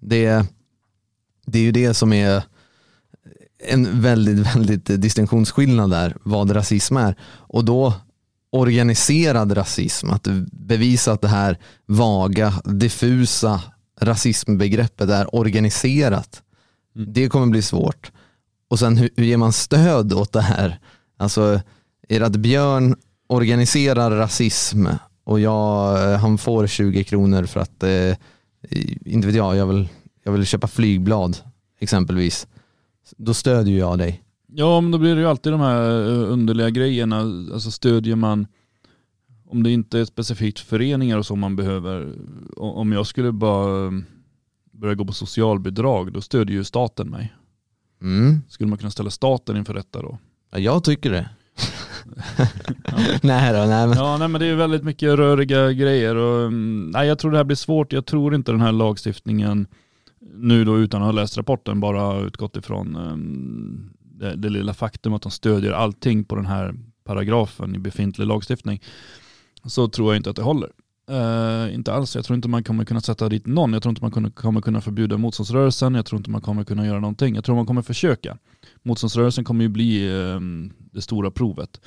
Det, 0.00 0.46
det 1.46 1.58
är 1.58 1.62
ju 1.62 1.72
det 1.72 1.94
som 1.94 2.12
är 2.12 2.42
en 3.68 4.00
väldigt, 4.00 4.38
väldigt 4.56 4.86
distinktionsskillnad 4.86 5.90
där, 5.90 6.16
vad 6.22 6.56
rasism 6.56 6.96
är. 6.96 7.14
Och 7.22 7.64
då 7.64 7.94
organiserad 8.52 9.56
rasism, 9.56 10.10
att 10.10 10.28
bevisa 10.52 11.12
att 11.12 11.20
det 11.20 11.28
här 11.28 11.58
vaga, 11.86 12.54
diffusa 12.64 13.60
rasismbegreppet 14.00 15.10
är 15.10 15.34
organiserat. 15.34 16.42
Mm. 16.96 17.12
Det 17.12 17.28
kommer 17.28 17.46
bli 17.46 17.62
svårt. 17.62 18.12
Och 18.68 18.78
sen 18.78 18.96
hur, 18.96 19.10
hur 19.16 19.24
ger 19.24 19.36
man 19.36 19.52
stöd 19.52 20.12
åt 20.12 20.32
det 20.32 20.40
här? 20.40 20.78
Alltså, 21.16 21.60
är 22.08 22.20
det 22.20 22.26
att 22.26 22.36
Björn 22.36 22.96
organiserar 23.26 24.10
rasism 24.10 24.86
och 25.24 25.40
jag, 25.40 26.18
han 26.18 26.38
får 26.38 26.66
20 26.66 27.04
kronor 27.04 27.44
för 27.44 27.60
att, 27.60 27.82
eh, 27.82 28.16
inte 29.04 29.26
vet 29.26 29.36
jag, 29.36 29.56
jag 29.56 29.66
vill, 29.66 29.88
jag 30.24 30.32
vill 30.32 30.46
köpa 30.46 30.68
flygblad 30.68 31.36
exempelvis. 31.80 32.46
Då 33.16 33.34
stödjer 33.34 33.78
jag 33.78 33.98
dig. 33.98 34.22
Ja, 34.46 34.80
men 34.80 34.90
då 34.90 34.98
blir 34.98 35.14
det 35.14 35.20
ju 35.20 35.26
alltid 35.26 35.52
de 35.52 35.60
här 35.60 36.08
eh, 36.08 36.32
underliga 36.32 36.70
grejerna. 36.70 37.20
Alltså 37.52 37.70
stödjer 37.70 38.16
man, 38.16 38.46
om 39.46 39.62
det 39.62 39.70
inte 39.70 39.98
är 39.98 40.04
specifikt 40.04 40.60
föreningar 40.60 41.18
och 41.18 41.26
så 41.26 41.36
man 41.36 41.56
behöver, 41.56 42.12
om 42.56 42.92
jag 42.92 43.06
skulle 43.06 43.32
bara 43.32 43.86
eh, 43.86 43.92
börja 44.72 44.94
gå 44.94 45.04
på 45.04 45.12
socialbidrag, 45.12 46.12
då 46.12 46.20
stödjer 46.20 46.56
ju 46.56 46.64
staten 46.64 47.10
mig. 47.10 47.34
Mm. 48.02 48.42
Skulle 48.48 48.68
man 48.68 48.78
kunna 48.78 48.90
ställa 48.90 49.10
staten 49.10 49.56
inför 49.56 49.74
rätta 49.74 50.02
då? 50.02 50.18
Ja, 50.50 50.58
jag 50.58 50.84
tycker 50.84 51.10
det. 51.10 51.28
nej 53.22 53.52
då, 53.52 53.58
nej 53.58 53.86
men. 53.86 53.96
Ja, 53.96 54.16
nej, 54.18 54.28
men 54.28 54.40
det 54.40 54.46
är 54.46 54.54
väldigt 54.54 54.84
mycket 54.84 55.08
röriga 55.08 55.72
grejer 55.72 56.16
och 56.16 56.46
mm, 56.46 56.90
nej, 56.90 57.08
jag 57.08 57.18
tror 57.18 57.30
det 57.30 57.36
här 57.36 57.44
blir 57.44 57.56
svårt. 57.56 57.92
Jag 57.92 58.06
tror 58.06 58.34
inte 58.34 58.52
den 58.52 58.60
här 58.60 58.72
lagstiftningen 58.72 59.66
nu 60.34 60.64
då 60.64 60.78
utan 60.78 61.02
att 61.02 61.06
ha 61.06 61.12
läst 61.12 61.36
rapporten 61.36 61.80
bara 61.80 62.20
utgått 62.20 62.56
ifrån 62.56 62.96
um, 62.96 63.90
det, 64.00 64.36
det 64.36 64.48
lilla 64.48 64.74
faktum 64.74 65.14
att 65.14 65.22
de 65.22 65.30
stödjer 65.30 65.72
allting 65.72 66.24
på 66.24 66.36
den 66.36 66.46
här 66.46 66.74
paragrafen 67.04 67.74
i 67.74 67.78
befintlig 67.78 68.26
lagstiftning 68.26 68.82
så 69.64 69.88
tror 69.88 70.12
jag 70.12 70.16
inte 70.18 70.30
att 70.30 70.36
det 70.36 70.42
håller. 70.42 70.70
Uh, 71.10 71.74
inte 71.74 71.92
alls. 71.92 72.16
Jag 72.16 72.24
tror 72.24 72.36
inte 72.36 72.48
man 72.48 72.64
kommer 72.64 72.84
kunna 72.84 73.00
sätta 73.00 73.28
dit 73.28 73.46
någon. 73.46 73.72
Jag 73.72 73.82
tror 73.82 73.90
inte 73.90 74.02
man 74.02 74.10
kommer, 74.10 74.30
kommer 74.30 74.60
kunna 74.60 74.80
förbjuda 74.80 75.16
motståndsrörelsen. 75.16 75.94
Jag 75.94 76.06
tror 76.06 76.18
inte 76.18 76.30
man 76.30 76.40
kommer 76.40 76.64
kunna 76.64 76.86
göra 76.86 77.00
någonting. 77.00 77.34
Jag 77.34 77.44
tror 77.44 77.56
man 77.56 77.66
kommer 77.66 77.82
försöka. 77.82 78.38
Motståndsrörelsen 78.82 79.44
kommer 79.44 79.62
ju 79.62 79.68
bli 79.68 80.10
um, 80.10 80.72
det 80.92 81.02
stora 81.02 81.30
provet. 81.30 81.80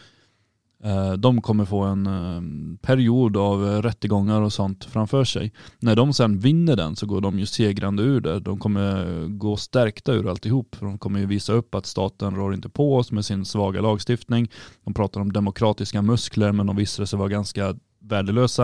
Eh, 0.84 1.14
de 1.14 1.42
kommer 1.42 1.66
få 1.66 1.82
en 1.82 2.08
ehm, 2.08 2.78
period 2.82 3.38
av 3.38 3.82
rättegångar 3.82 4.42
och 4.42 4.54
sånt 4.54 4.86
framför 4.86 5.24
sig. 5.24 5.54
När 5.80 5.96
de 5.96 6.14
sen 6.14 6.40
vinner 6.40 6.76
den 6.76 6.96
så 6.96 7.06
går 7.06 7.22
de 7.22 7.40
ju 7.40 7.46
segrande 7.46 8.04
ur 8.04 8.22
det. 8.22 8.40
De 8.40 8.60
kommer 8.60 9.22
eh, 9.22 9.28
gå 9.28 9.58
stärkta 9.58 10.14
ur 10.14 10.30
alltihop. 10.30 10.76
De 10.80 10.98
kommer 10.98 11.20
ju 11.20 11.26
visa 11.26 11.54
upp 11.54 11.76
att 11.76 11.86
staten 11.86 12.36
rår 12.36 12.54
inte 12.54 12.70
på 12.70 12.98
oss 12.98 13.12
med 13.12 13.26
sin 13.26 13.46
svaga 13.46 13.82
lagstiftning. 13.82 14.52
De 14.84 14.94
pratar 14.94 15.22
om 15.22 15.34
demokratiska 15.34 16.02
muskler 16.02 16.52
men 16.52 16.68
de 16.68 16.76
visade 16.76 17.08
sig 17.08 17.20
vara 17.20 17.30
ganska 17.30 17.76
värdelösa. 18.00 18.64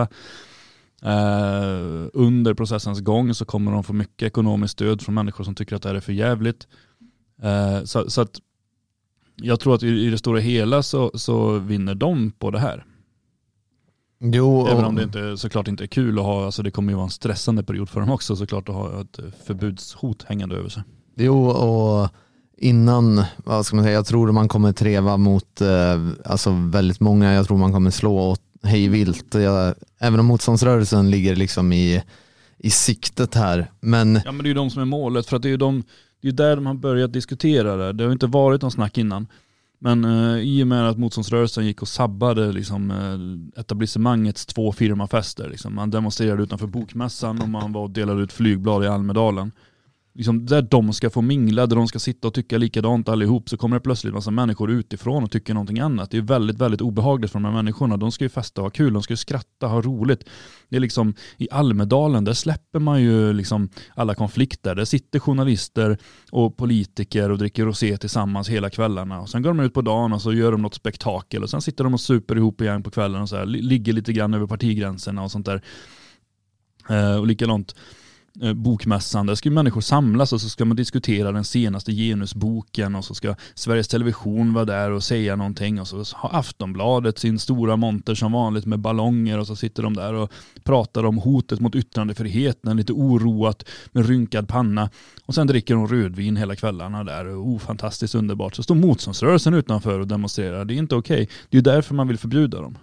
Eh, 1.02 2.06
under 2.12 2.54
processens 2.54 3.00
gång 3.00 3.34
så 3.34 3.44
kommer 3.44 3.72
de 3.72 3.84
få 3.84 3.92
mycket 3.92 4.26
ekonomiskt 4.26 4.72
stöd 4.72 5.02
från 5.02 5.14
människor 5.14 5.44
som 5.44 5.54
tycker 5.54 5.76
att 5.76 5.82
det 5.82 5.88
här 5.88 5.96
är 5.96 6.00
för 6.00 6.12
jävligt. 6.12 6.66
Så, 7.84 8.10
så 8.10 8.20
att 8.20 8.40
jag 9.42 9.60
tror 9.60 9.74
att 9.74 9.82
i, 9.82 10.10
det 10.10 10.18
stora 10.18 10.40
hela 10.40 10.82
så, 10.82 11.10
så 11.14 11.58
vinner 11.58 11.94
de 11.94 12.30
på 12.30 12.50
det 12.50 12.58
här. 12.58 12.84
Jo, 14.22 14.66
Även 14.66 14.84
om 14.84 14.94
det 14.94 15.02
inte, 15.02 15.36
såklart 15.36 15.68
inte 15.68 15.84
är 15.84 15.88
kul 15.88 16.18
att 16.18 16.24
ha, 16.24 16.44
alltså 16.44 16.62
det 16.62 16.70
kommer 16.70 16.92
ju 16.92 16.96
vara 16.96 17.04
en 17.04 17.10
stressande 17.10 17.62
period 17.62 17.88
för 17.88 18.00
dem 18.00 18.10
också 18.10 18.36
såklart 18.36 18.68
att 18.68 18.74
ha 18.74 19.00
ett 19.00 19.18
förbudshot 19.46 20.22
hängande 20.22 20.56
över 20.56 20.68
sig. 20.68 20.82
Jo, 21.16 21.46
och 21.46 22.08
innan, 22.56 23.24
vad 23.36 23.66
ska 23.66 23.76
man 23.76 23.84
säga, 23.84 23.94
jag 23.94 24.06
tror 24.06 24.32
man 24.32 24.48
kommer 24.48 24.72
treva 24.72 25.16
mot 25.16 25.60
eh, 25.60 26.08
alltså 26.24 26.50
väldigt 26.50 27.00
många, 27.00 27.32
jag 27.32 27.46
tror 27.46 27.58
man 27.58 27.72
kommer 27.72 27.90
slå 27.90 28.18
åt 28.18 28.42
hej 28.62 28.88
vilt. 28.88 29.34
Även 29.98 30.20
om 30.20 30.26
motståndsrörelsen 30.26 31.10
ligger 31.10 31.36
liksom 31.36 31.72
i, 31.72 32.02
i 32.58 32.70
siktet 32.70 33.34
här. 33.34 33.70
Men 33.80 34.20
Ja 34.24 34.32
men 34.32 34.42
det 34.42 34.46
är 34.46 34.50
ju 34.50 34.54
de 34.54 34.70
som 34.70 34.82
är 34.82 34.86
målet 34.86 35.26
för 35.26 35.36
att 35.36 35.42
det 35.42 35.48
är 35.48 35.50
ju 35.50 35.56
de, 35.56 35.82
det 36.20 36.28
är 36.28 36.30
ju 36.30 36.36
där 36.36 36.56
de 36.56 36.66
har 36.66 36.74
börjat 36.74 37.12
diskutera 37.12 37.76
det. 37.76 37.92
Det 37.92 38.04
har 38.04 38.12
inte 38.12 38.26
varit 38.26 38.62
någon 38.62 38.70
snack 38.70 38.98
innan. 38.98 39.26
Men 39.78 40.04
eh, 40.04 40.38
i 40.38 40.62
och 40.62 40.66
med 40.66 40.88
att 40.88 40.98
motståndsrörelsen 40.98 41.66
gick 41.66 41.82
och 41.82 41.88
sabbade 41.88 42.52
liksom, 42.52 42.90
eh, 42.90 43.60
etablissemangets 43.60 44.46
två 44.46 44.72
firmafester. 44.72 45.48
Liksom. 45.48 45.74
Man 45.74 45.90
demonstrerade 45.90 46.42
utanför 46.42 46.66
bokmässan 46.66 47.42
och 47.42 47.48
man 47.48 47.72
var 47.72 47.82
och 47.82 47.90
delade 47.90 48.22
ut 48.22 48.32
flygblad 48.32 48.84
i 48.84 48.86
Almedalen. 48.86 49.52
Liksom, 50.12 50.46
där 50.46 50.62
de 50.62 50.92
ska 50.92 51.10
få 51.10 51.22
mingla, 51.22 51.66
där 51.66 51.76
de 51.76 51.88
ska 51.88 51.98
sitta 51.98 52.28
och 52.28 52.34
tycka 52.34 52.58
likadant 52.58 53.08
allihop 53.08 53.48
så 53.48 53.56
kommer 53.56 53.76
det 53.76 53.80
plötsligt 53.80 54.14
massa 54.14 54.30
människor 54.30 54.70
utifrån 54.70 55.24
och 55.24 55.30
tycker 55.30 55.54
någonting 55.54 55.78
annat. 55.80 56.10
Det 56.10 56.16
är 56.16 56.22
väldigt, 56.22 56.58
väldigt 56.58 56.80
obehagligt 56.80 57.30
för 57.30 57.38
de 57.38 57.44
här 57.44 57.52
människorna. 57.52 57.96
De 57.96 58.12
ska 58.12 58.24
ju 58.24 58.28
festa 58.28 58.60
och 58.60 58.64
ha 58.64 58.70
kul, 58.70 58.92
de 58.92 59.02
ska 59.02 59.12
ju 59.12 59.16
skratta, 59.16 59.66
ha 59.66 59.80
roligt. 59.80 60.24
Det 60.68 60.76
är 60.76 60.80
liksom 60.80 61.14
i 61.36 61.48
Almedalen, 61.50 62.24
där 62.24 62.32
släpper 62.32 62.78
man 62.78 63.02
ju 63.02 63.32
liksom 63.32 63.68
alla 63.94 64.14
konflikter. 64.14 64.74
Där 64.74 64.84
sitter 64.84 65.18
journalister 65.18 65.98
och 66.30 66.56
politiker 66.56 67.30
och 67.30 67.38
dricker 67.38 67.64
rosé 67.64 67.96
tillsammans 67.96 68.48
hela 68.48 68.70
kvällarna. 68.70 69.20
Och 69.20 69.28
sen 69.28 69.42
går 69.42 69.50
de 69.50 69.60
ut 69.60 69.74
på 69.74 69.82
dagen 69.82 70.12
och 70.12 70.22
så 70.22 70.32
gör 70.32 70.52
de 70.52 70.62
något 70.62 70.74
spektakel 70.74 71.42
och 71.42 71.50
sen 71.50 71.62
sitter 71.62 71.84
de 71.84 71.94
och 71.94 72.00
super 72.00 72.36
ihop 72.36 72.60
igen 72.60 72.82
på 72.82 72.90
kvällen 72.90 73.22
och 73.22 73.28
så 73.28 73.36
här, 73.36 73.46
ligger 73.46 73.92
lite 73.92 74.12
grann 74.12 74.34
över 74.34 74.46
partigränserna 74.46 75.22
och 75.22 75.30
sånt 75.30 75.46
där. 75.46 75.62
Eh, 76.88 77.16
och 77.16 77.26
likadant 77.26 77.74
Eh, 78.42 78.52
bokmässan, 78.52 79.26
där 79.26 79.34
ska 79.34 79.48
ju 79.48 79.54
människor 79.54 79.80
samlas 79.80 80.32
och 80.32 80.40
så 80.40 80.48
ska 80.48 80.64
man 80.64 80.76
diskutera 80.76 81.32
den 81.32 81.44
senaste 81.44 81.92
genusboken 81.92 82.94
och 82.94 83.04
så 83.04 83.14
ska 83.14 83.34
Sveriges 83.54 83.88
Television 83.88 84.52
vara 84.52 84.64
där 84.64 84.90
och 84.90 85.02
säga 85.02 85.36
någonting 85.36 85.80
och 85.80 85.88
så 85.88 86.04
har 86.14 86.38
Aftonbladet 86.38 87.18
sin 87.18 87.38
stora 87.38 87.76
monter 87.76 88.14
som 88.14 88.32
vanligt 88.32 88.66
med 88.66 88.78
ballonger 88.78 89.38
och 89.38 89.46
så 89.46 89.56
sitter 89.56 89.82
de 89.82 89.94
där 89.94 90.14
och 90.14 90.32
pratar 90.64 91.04
om 91.04 91.18
hotet 91.18 91.60
mot 91.60 91.74
yttrandefriheten, 91.74 92.76
lite 92.76 92.92
oroat 92.92 93.64
med 93.92 94.08
rynkad 94.08 94.48
panna 94.48 94.90
och 95.26 95.34
sen 95.34 95.46
dricker 95.46 95.74
de 95.74 95.88
rödvin 95.88 96.36
hela 96.36 96.56
kvällarna 96.56 97.04
där. 97.04 97.26
Oh, 97.26 97.58
fantastiskt 97.58 98.14
underbart. 98.14 98.56
Så 98.56 98.62
står 98.62 98.74
motståndsrörelsen 98.74 99.54
utanför 99.54 100.00
och 100.00 100.06
demonstrerar. 100.06 100.64
Det 100.64 100.74
är 100.74 100.78
inte 100.78 100.96
okej. 100.96 101.28
Det 101.48 101.56
är 101.56 101.58
ju 101.58 101.62
därför 101.62 101.94
man 101.94 102.08
vill 102.08 102.18
förbjuda 102.18 102.60
dem. 102.60 102.78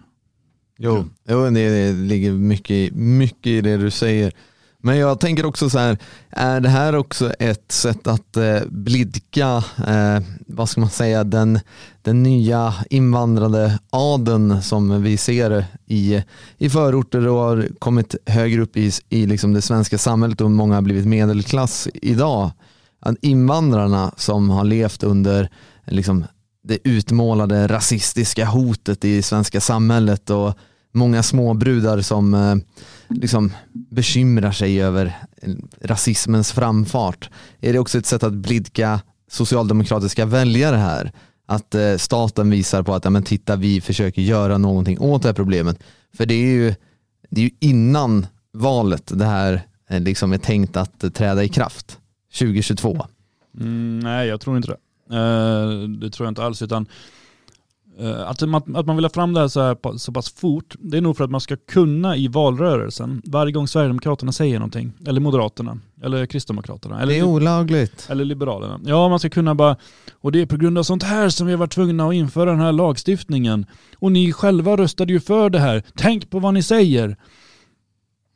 Jo, 0.79 1.05
jo 1.29 1.49
det, 1.49 1.93
ligger 1.93 2.31
mycket, 2.31 2.95
mycket 2.95 3.47
i 3.47 3.61
det 3.61 3.77
du 3.77 3.91
säger. 3.91 4.33
Men 4.83 4.97
jag 4.97 5.19
tänker 5.19 5.45
också 5.45 5.69
så 5.69 5.79
här, 5.79 5.97
är 6.29 6.59
det 6.59 6.69
här 6.69 6.95
också 6.95 7.33
ett 7.33 7.71
sätt 7.71 8.07
att 8.07 8.37
eh, 8.37 8.59
blidka, 8.67 9.63
eh, 9.87 10.19
vad 10.47 10.69
ska 10.69 10.81
man 10.81 10.89
säga, 10.89 11.23
den, 11.23 11.59
den 12.01 12.23
nya 12.23 12.73
invandrade 12.89 13.79
adeln 13.89 14.61
som 14.61 15.03
vi 15.03 15.17
ser 15.17 15.65
i, 15.85 16.23
i 16.57 16.69
förorter 16.69 17.27
och 17.27 17.39
har 17.39 17.67
kommit 17.79 18.15
högre 18.25 18.61
upp 18.61 18.77
i, 18.77 18.91
i 19.09 19.25
liksom 19.25 19.53
det 19.53 19.61
svenska 19.61 19.97
samhället 19.97 20.41
och 20.41 20.51
många 20.51 20.75
har 20.75 20.81
blivit 20.81 21.07
medelklass 21.07 21.87
idag. 21.93 22.51
Att 22.99 23.15
invandrarna 23.21 24.13
som 24.17 24.49
har 24.49 24.63
levt 24.63 25.03
under 25.03 25.49
liksom, 25.85 26.25
det 26.63 26.79
utmålade 26.83 27.67
rasistiska 27.67 28.45
hotet 28.45 29.05
i 29.05 29.21
svenska 29.21 29.61
samhället 29.61 30.29
och 30.29 30.57
många 30.91 31.23
småbrudar 31.23 32.01
som 32.01 32.33
eh, 32.33 32.55
liksom 33.09 33.53
bekymrar 33.73 34.51
sig 34.51 34.81
över 34.81 35.17
rasismens 35.81 36.51
framfart. 36.51 37.29
Är 37.61 37.73
det 37.73 37.79
också 37.79 37.97
ett 37.97 38.05
sätt 38.05 38.23
att 38.23 38.33
blidka 38.33 39.01
socialdemokratiska 39.31 40.25
väljare 40.25 40.75
här? 40.75 41.11
Att 41.45 41.75
eh, 41.75 41.95
staten 41.97 42.49
visar 42.49 42.83
på 42.83 42.93
att 42.93 43.03
ja, 43.03 43.09
men 43.09 43.23
titta, 43.23 43.55
vi 43.55 43.81
försöker 43.81 44.21
göra 44.21 44.57
någonting 44.57 44.99
åt 44.99 45.21
det 45.21 45.27
här 45.27 45.33
problemet. 45.33 45.79
För 46.17 46.25
det 46.25 46.33
är 46.33 46.47
ju, 46.47 46.75
det 47.29 47.41
är 47.41 47.45
ju 47.45 47.51
innan 47.59 48.27
valet 48.53 49.11
det 49.15 49.25
här 49.25 49.61
eh, 49.89 49.99
liksom 49.99 50.33
är 50.33 50.37
tänkt 50.37 50.77
att 50.77 51.13
träda 51.13 51.43
i 51.43 51.49
kraft 51.49 51.99
2022. 52.39 53.05
Mm, 53.59 53.99
nej, 53.99 54.27
jag 54.27 54.41
tror 54.41 54.57
inte 54.57 54.67
det. 54.67 54.77
Eh, 55.15 55.89
det 55.89 56.09
tror 56.09 56.25
jag 56.25 56.31
inte 56.31 56.43
alls. 56.43 56.61
Utan, 56.61 56.85
att, 58.25 58.41
man, 58.41 58.75
att 58.75 58.85
man 58.85 58.95
vill 58.95 59.05
ha 59.05 59.09
fram 59.09 59.33
det 59.33 59.39
här 59.39 59.47
så, 59.47 59.61
här 59.61 59.97
så 59.97 60.11
pass 60.11 60.33
fort, 60.33 60.75
det 60.79 60.97
är 60.97 61.01
nog 61.01 61.17
för 61.17 61.23
att 61.23 61.31
man 61.31 61.41
ska 61.41 61.57
kunna 61.71 62.15
i 62.15 62.27
valrörelsen, 62.27 63.21
varje 63.25 63.51
gång 63.51 63.67
Sverigedemokraterna 63.67 64.31
säger 64.31 64.59
någonting, 64.59 64.93
eller 65.07 65.21
Moderaterna, 65.21 65.77
eller 66.03 66.25
Kristdemokraterna, 66.25 67.01
eller, 67.01 67.13
Det 67.13 67.19
är 67.19 67.23
olagligt. 67.23 68.07
eller 68.09 68.25
Liberalerna. 68.25 68.79
Ja, 68.85 69.09
man 69.09 69.19
ska 69.19 69.29
kunna 69.29 69.55
bara, 69.55 69.75
och 70.21 70.31
det 70.31 70.41
är 70.41 70.45
på 70.45 70.57
grund 70.57 70.77
av 70.77 70.83
sånt 70.83 71.03
här 71.03 71.29
som 71.29 71.47
vi 71.47 71.53
har 71.53 71.59
varit 71.59 71.71
tvungna 71.71 72.07
att 72.07 72.13
införa 72.13 72.49
den 72.51 72.59
här 72.59 72.71
lagstiftningen. 72.71 73.65
Och 73.99 74.11
ni 74.11 74.33
själva 74.33 74.77
röstade 74.77 75.13
ju 75.13 75.19
för 75.19 75.49
det 75.49 75.59
här. 75.59 75.83
Tänk 75.95 76.29
på 76.29 76.39
vad 76.39 76.53
ni 76.53 76.63
säger. 76.63 77.17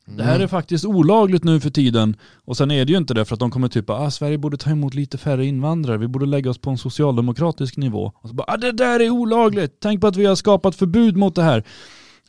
Det 0.06 0.24
här 0.24 0.40
är 0.40 0.48
faktiskt 0.48 0.86
olagligt 0.86 1.44
nu 1.44 1.60
för 1.60 1.70
tiden. 1.70 2.16
Och 2.46 2.58
sen 2.58 2.72
är 2.72 2.86
det 2.86 2.92
ju 2.92 2.98
inte 2.98 3.14
det 3.14 3.26
för 3.26 3.34
att 3.36 3.40
de 3.40 3.52
kommer 3.52 3.68
typ 3.68 3.90
ah, 3.90 4.12
Sverige 4.12 4.38
borde 4.38 4.58
ta 4.58 4.70
emot 4.70 4.94
lite 4.94 5.18
färre 5.18 5.46
invandrare. 5.46 5.98
Vi 5.98 6.08
borde 6.08 6.26
lägga 6.26 6.50
oss 6.50 6.58
på 6.58 6.70
en 6.70 6.78
socialdemokratisk 6.78 7.78
nivå. 7.78 8.12
Och 8.16 8.30
så 8.30 8.36
bara, 8.36 8.46
ah, 8.48 8.58
det 8.58 8.72
där 8.72 9.00
är 9.00 9.10
olagligt. 9.10 9.78
Tänk 9.80 10.02
på 10.02 10.08
att 10.08 10.16
vi 10.16 10.26
har 10.26 10.36
skapat 10.36 10.76
förbud 10.76 11.18
mot 11.18 11.36
det 11.36 11.44
här. 11.44 11.58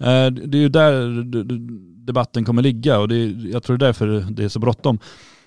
Eh, 0.00 0.32
Det 0.32 0.58
är 0.58 0.62
ju 0.62 0.68
där 0.68 1.24
debatten 2.06 2.44
kommer 2.44 2.62
ligga 2.62 2.98
och 2.98 3.08
det 3.08 3.16
är, 3.16 3.52
jag 3.52 3.62
tror 3.62 3.78
det 3.78 3.84
är 3.84 3.88
därför 3.88 4.26
det 4.30 4.44
är 4.44 4.48
så 4.48 4.58
bråttom. 4.58 4.98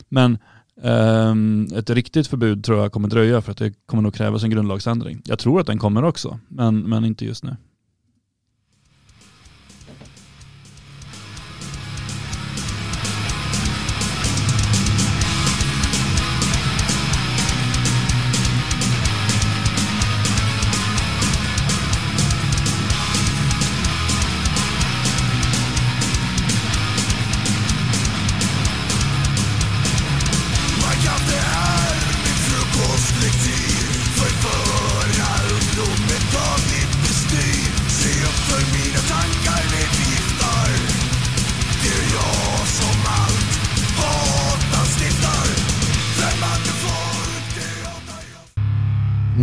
Men 0.09 0.37
ehm, 0.83 1.67
ett 1.75 1.89
riktigt 1.89 2.27
förbud 2.27 2.63
tror 2.63 2.79
jag 2.79 2.91
kommer 2.91 3.07
dröja 3.07 3.41
för 3.41 3.51
att 3.51 3.57
det 3.57 3.73
kommer 3.85 4.03
nog 4.03 4.13
krävas 4.13 4.43
en 4.43 4.49
grundlagsändring. 4.49 5.21
Jag 5.25 5.39
tror 5.39 5.59
att 5.59 5.67
den 5.67 5.77
kommer 5.77 6.03
också, 6.03 6.39
men, 6.47 6.79
men 6.79 7.05
inte 7.05 7.25
just 7.25 7.43
nu. 7.43 7.55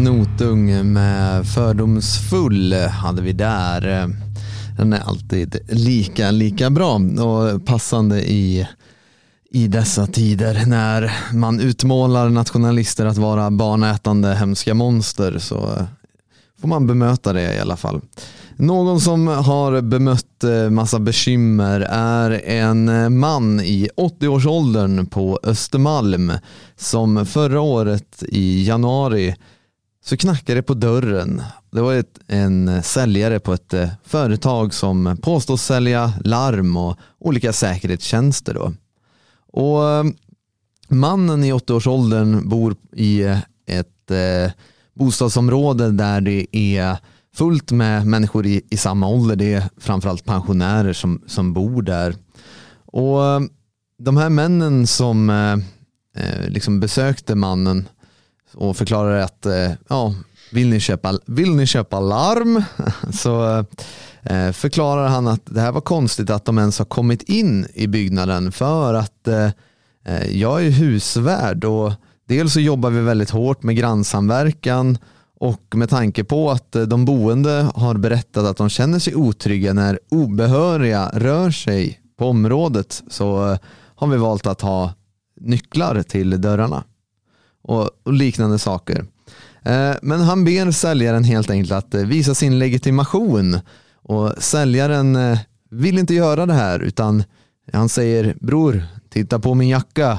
Notung 0.02 0.92
med 0.92 1.46
Fördomsfull 1.46 2.74
hade 2.74 3.22
vi 3.22 3.32
där. 3.32 4.10
Den 4.76 4.92
är 4.92 5.00
alltid 5.00 5.58
lika, 5.68 6.30
lika 6.30 6.70
bra 6.70 6.94
och 6.96 7.66
passande 7.66 8.30
i, 8.30 8.68
i 9.50 9.68
dessa 9.68 10.06
tider 10.06 10.66
när 10.66 11.12
man 11.32 11.60
utmålar 11.60 12.28
nationalister 12.28 13.06
att 13.06 13.16
vara 13.16 13.50
barnätande 13.50 14.34
hemska 14.34 14.74
monster 14.74 15.38
så 15.38 15.86
får 16.60 16.68
man 16.68 16.86
bemöta 16.86 17.32
det 17.32 17.54
i 17.54 17.60
alla 17.60 17.76
fall. 17.76 18.00
Någon 18.56 19.00
som 19.00 19.26
har 19.26 19.80
bemött 19.80 20.44
eh, 20.44 20.70
massa 20.70 20.98
bekymmer 20.98 21.80
är 21.90 22.30
en 22.30 23.18
man 23.18 23.60
i 23.60 23.88
80-årsåldern 23.96 25.06
på 25.06 25.40
Östermalm 25.42 26.32
som 26.76 27.26
förra 27.26 27.60
året 27.60 28.22
i 28.28 28.64
januari 28.66 29.34
så 30.04 30.16
knackade 30.16 30.58
det 30.58 30.62
på 30.62 30.74
dörren. 30.74 31.42
Det 31.70 31.80
var 31.80 31.94
ett, 31.94 32.18
en 32.26 32.82
säljare 32.82 33.40
på 33.40 33.52
ett 33.52 33.74
eh, 33.74 33.88
företag 34.04 34.74
som 34.74 35.16
påstås 35.22 35.62
sälja 35.62 36.12
larm 36.24 36.76
och 36.76 36.98
olika 37.18 37.52
säkerhetstjänster. 37.52 38.54
Då. 38.54 38.72
Och 39.52 39.88
eh, 39.88 40.04
mannen 40.88 41.44
i 41.44 41.52
80-årsåldern 41.52 42.48
bor 42.48 42.76
i 42.92 43.22
eh, 43.22 43.38
ett 43.66 44.10
eh, 44.10 44.52
bostadsområde 44.94 45.90
där 45.90 46.20
det 46.20 46.56
är 46.56 46.96
fullt 47.34 47.72
med 47.72 48.06
människor 48.06 48.46
i, 48.46 48.62
i 48.70 48.76
samma 48.76 49.08
ålder. 49.08 49.36
Det 49.36 49.54
är 49.54 49.68
framförallt 49.76 50.24
pensionärer 50.24 50.92
som, 50.92 51.22
som 51.26 51.52
bor 51.52 51.82
där. 51.82 52.16
Och 52.86 53.20
de 53.98 54.16
här 54.16 54.30
männen 54.30 54.86
som 54.86 55.30
eh, 55.30 55.52
eh, 56.24 56.48
liksom 56.48 56.80
besökte 56.80 57.34
mannen 57.34 57.88
och 58.54 58.76
förklarade 58.76 59.24
att 59.24 59.46
eh, 59.46 59.70
ja, 59.88 60.14
vill, 60.52 60.68
ni 60.68 60.80
köpa, 60.80 61.18
vill 61.26 61.54
ni 61.54 61.66
köpa 61.66 62.00
larm? 62.00 62.62
Så 63.12 63.64
eh, 64.22 64.52
förklarar 64.52 65.08
han 65.08 65.28
att 65.28 65.42
det 65.44 65.60
här 65.60 65.72
var 65.72 65.80
konstigt 65.80 66.30
att 66.30 66.44
de 66.44 66.58
ens 66.58 66.78
har 66.78 66.86
kommit 66.86 67.22
in 67.22 67.66
i 67.74 67.86
byggnaden 67.86 68.52
för 68.52 68.94
att 68.94 69.28
eh, 69.28 69.50
jag 70.30 70.66
är 70.66 70.70
husvärd 70.70 71.64
och 71.64 71.92
dels 72.28 72.52
så 72.52 72.60
jobbar 72.60 72.90
vi 72.90 73.00
väldigt 73.00 73.30
hårt 73.30 73.62
med 73.62 73.76
grannsamverkan 73.76 74.98
och 75.40 75.74
med 75.74 75.90
tanke 75.90 76.24
på 76.24 76.50
att 76.50 76.72
de 76.72 77.04
boende 77.04 77.68
har 77.74 77.94
berättat 77.94 78.44
att 78.44 78.56
de 78.56 78.68
känner 78.68 78.98
sig 78.98 79.14
otrygga 79.14 79.72
när 79.72 79.98
obehöriga 80.10 81.10
rör 81.14 81.50
sig 81.50 82.00
på 82.18 82.26
området 82.26 83.02
så 83.08 83.58
har 83.94 84.06
vi 84.06 84.16
valt 84.16 84.46
att 84.46 84.60
ha 84.60 84.92
nycklar 85.40 86.02
till 86.02 86.40
dörrarna 86.40 86.84
och, 87.62 87.90
och 88.02 88.12
liknande 88.12 88.58
saker. 88.58 89.04
Eh, 89.64 89.94
men 90.02 90.20
han 90.20 90.44
ber 90.44 90.70
säljaren 90.70 91.24
helt 91.24 91.50
enkelt 91.50 91.72
att 91.72 91.94
eh, 91.94 92.00
visa 92.00 92.34
sin 92.34 92.58
legitimation 92.58 93.58
och 94.02 94.32
säljaren 94.38 95.16
eh, 95.16 95.38
vill 95.70 95.98
inte 95.98 96.14
göra 96.14 96.46
det 96.46 96.54
här 96.54 96.80
utan 96.80 97.24
han 97.72 97.88
säger 97.88 98.36
bror, 98.40 98.82
titta 99.10 99.38
på 99.38 99.54
min 99.54 99.68
jacka, 99.68 100.18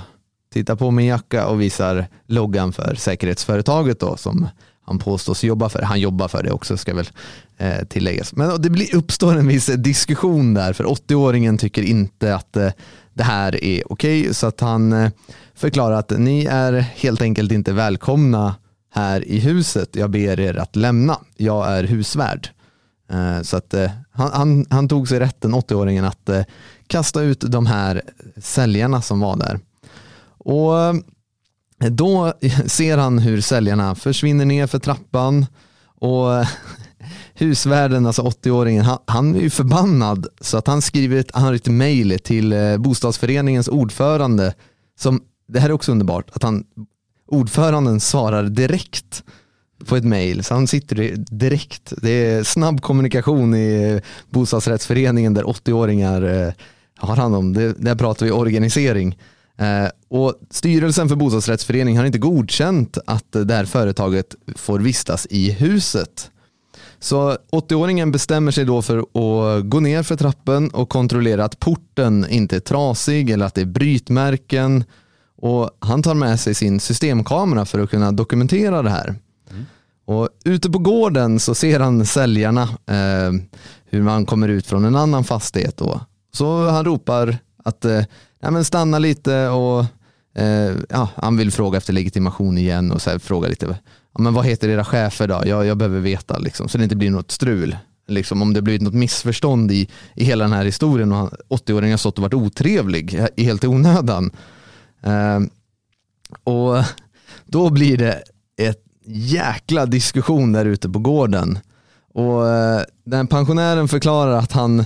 titta 0.53 0.75
på 0.75 0.91
min 0.91 1.05
jacka 1.05 1.47
och 1.47 1.61
visar 1.61 2.07
loggan 2.27 2.73
för 2.73 2.95
säkerhetsföretaget 2.95 3.99
då 3.99 4.17
som 4.17 4.47
han 4.85 4.99
påstås 4.99 5.43
jobba 5.43 5.69
för. 5.69 5.81
Han 5.81 5.99
jobbar 5.99 6.27
för 6.27 6.43
det 6.43 6.51
också 6.51 6.77
ska 6.77 6.93
väl 6.93 7.09
tilläggas. 7.89 8.33
Men 8.33 8.61
det 8.61 8.69
blir, 8.69 8.95
uppstår 8.95 9.37
en 9.37 9.47
viss 9.47 9.65
diskussion 9.65 10.53
där 10.53 10.73
för 10.73 10.83
80-åringen 10.83 11.57
tycker 11.57 11.81
inte 11.81 12.35
att 12.35 12.53
det 13.13 13.23
här 13.23 13.63
är 13.63 13.91
okej 13.91 14.21
okay, 14.21 14.33
så 14.33 14.47
att 14.47 14.59
han 14.59 15.11
förklara 15.63 15.97
att 15.97 16.09
ni 16.09 16.45
är 16.45 16.73
helt 16.73 17.21
enkelt 17.21 17.51
inte 17.51 17.73
välkomna 17.73 18.55
här 18.93 19.27
i 19.27 19.39
huset. 19.39 19.95
Jag 19.95 20.09
ber 20.09 20.39
er 20.39 20.57
att 20.57 20.75
lämna. 20.75 21.17
Jag 21.37 21.67
är 21.67 21.83
husvärd. 21.83 22.49
Eh, 23.11 23.41
så 23.41 23.57
att 23.57 23.73
eh, 23.73 23.91
han, 24.11 24.31
han, 24.33 24.65
han 24.69 24.87
tog 24.87 25.07
sig 25.07 25.19
rätten, 25.19 25.55
80-åringen, 25.55 26.07
att 26.07 26.29
eh, 26.29 26.43
kasta 26.87 27.21
ut 27.21 27.39
de 27.39 27.65
här 27.65 28.01
säljarna 28.37 29.01
som 29.01 29.19
var 29.19 29.35
där. 29.35 29.59
Och 30.37 30.73
då 31.91 32.33
ser 32.65 32.97
han 32.97 33.19
hur 33.19 33.41
säljarna 33.41 33.95
försvinner 33.95 34.45
ner 34.45 34.67
för 34.67 34.79
trappan 34.79 35.45
och 35.99 36.45
husvärden, 37.33 38.05
alltså 38.05 38.21
80-åringen, 38.21 38.81
han, 38.81 38.97
han, 39.07 39.35
är 39.35 39.39
ju 39.39 39.49
förbannad 39.49 40.27
så 40.41 40.57
att 40.57 40.67
han 40.67 40.81
skriver 40.81 41.17
ett, 41.17 41.31
han 41.33 41.43
har 41.43 41.53
ett 41.53 41.67
mejl 41.67 42.19
till 42.23 42.55
bostadsföreningens 42.79 43.67
ordförande 43.67 44.53
som 44.99 45.21
det 45.47 45.59
här 45.59 45.69
är 45.69 45.73
också 45.73 45.91
underbart, 45.91 46.29
att 46.33 46.43
han, 46.43 46.63
ordföranden 47.27 47.99
svarar 47.99 48.43
direkt 48.43 49.23
på 49.85 49.95
ett 49.95 50.03
mejl. 50.03 50.43
Så 50.43 50.53
han 50.53 50.67
sitter 50.67 51.15
direkt. 51.17 51.93
Det 52.01 52.09
är 52.09 52.43
snabb 52.43 52.81
kommunikation 52.81 53.55
i 53.55 54.01
bostadsrättsföreningen 54.29 55.33
där 55.33 55.43
80-åringar 55.43 56.47
eh, 56.47 56.53
har 56.97 57.15
hand 57.15 57.35
om. 57.35 57.53
Det, 57.53 57.73
där 57.73 57.95
pratar 57.95 58.25
vi 58.25 58.31
organisering. 58.31 59.17
Eh, 59.57 59.89
och 60.07 60.35
styrelsen 60.49 61.09
för 61.09 61.15
bostadsrättsföreningen 61.15 61.99
har 61.99 62.05
inte 62.05 62.19
godkänt 62.19 62.97
att 63.05 63.31
det 63.31 63.53
här 63.53 63.65
företaget 63.65 64.35
får 64.55 64.79
vistas 64.79 65.27
i 65.29 65.51
huset. 65.51 66.29
Så 66.99 67.37
80-åringen 67.51 68.11
bestämmer 68.11 68.51
sig 68.51 68.65
då 68.65 68.81
för 68.81 68.97
att 68.97 69.69
gå 69.69 69.79
ner 69.79 70.03
för 70.03 70.15
trappen 70.15 70.69
och 70.69 70.89
kontrollera 70.89 71.45
att 71.45 71.59
porten 71.59 72.25
inte 72.29 72.55
är 72.55 72.59
trasig 72.59 73.29
eller 73.29 73.45
att 73.45 73.53
det 73.53 73.61
är 73.61 73.65
brytmärken 73.65 74.83
och 75.43 75.69
han 75.79 76.03
tar 76.03 76.13
med 76.13 76.39
sig 76.39 76.53
sin 76.55 76.79
systemkamera 76.79 77.65
för 77.65 77.79
att 77.79 77.89
kunna 77.89 78.11
dokumentera 78.11 78.81
det 78.81 78.89
här. 78.89 79.15
Mm. 79.51 79.65
Och 80.05 80.29
ute 80.45 80.69
på 80.69 80.79
gården 80.79 81.39
så 81.39 81.55
ser 81.55 81.79
han 81.79 82.05
säljarna 82.05 82.61
eh, 82.63 83.31
hur 83.85 84.01
man 84.01 84.25
kommer 84.25 84.47
ut 84.47 84.67
från 84.67 84.85
en 84.85 84.95
annan 84.95 85.23
fastighet. 85.23 85.77
Då. 85.77 86.01
Så 86.33 86.69
han 86.69 86.85
ropar 86.85 87.37
att 87.63 87.85
eh, 87.85 88.03
ja, 88.39 88.51
men 88.51 88.65
stanna 88.65 88.99
lite 88.99 89.47
och 89.47 89.85
eh, 90.41 90.75
ja, 90.89 91.09
han 91.15 91.37
vill 91.37 91.51
fråga 91.51 91.77
efter 91.77 91.93
legitimation 91.93 92.57
igen 92.57 92.91
och 92.91 93.01
så 93.01 93.09
här, 93.09 93.19
fråga 93.19 93.49
lite 93.49 93.65
ja, 94.13 94.21
men 94.21 94.33
vad 94.33 94.45
heter 94.45 94.69
era 94.69 94.85
chefer 94.85 95.27
då? 95.27 95.43
Jag, 95.45 95.65
jag 95.65 95.77
behöver 95.77 95.99
veta 95.99 96.37
liksom, 96.37 96.69
så 96.69 96.77
det 96.77 96.83
inte 96.83 96.95
blir 96.95 97.11
något 97.11 97.31
strul. 97.31 97.77
Liksom, 98.07 98.41
om 98.41 98.53
det 98.53 98.61
blivit 98.61 98.81
något 98.81 98.93
missförstånd 98.93 99.71
i, 99.71 99.89
i 100.15 100.23
hela 100.23 100.43
den 100.43 100.53
här 100.53 100.65
historien 100.65 101.11
och 101.11 101.33
80-åringen 101.49 101.91
har 101.91 101.97
stått 101.97 102.17
och 102.17 102.21
varit 102.21 102.33
otrevlig 102.33 103.19
helt 103.37 103.63
i 103.63 103.67
onödan 103.67 104.31
Ehm, 105.03 105.49
och 106.43 106.83
då 107.45 107.69
blir 107.69 107.97
det 107.97 108.23
ett 108.57 108.83
jäkla 109.05 109.85
diskussion 109.85 110.51
där 110.51 110.65
ute 110.65 110.89
på 110.89 110.99
gården. 110.99 111.59
Och 112.13 112.47
eh, 112.47 112.81
den 113.05 113.27
pensionären 113.27 113.87
förklarar 113.87 114.31
att 114.31 114.51
han, 114.51 114.85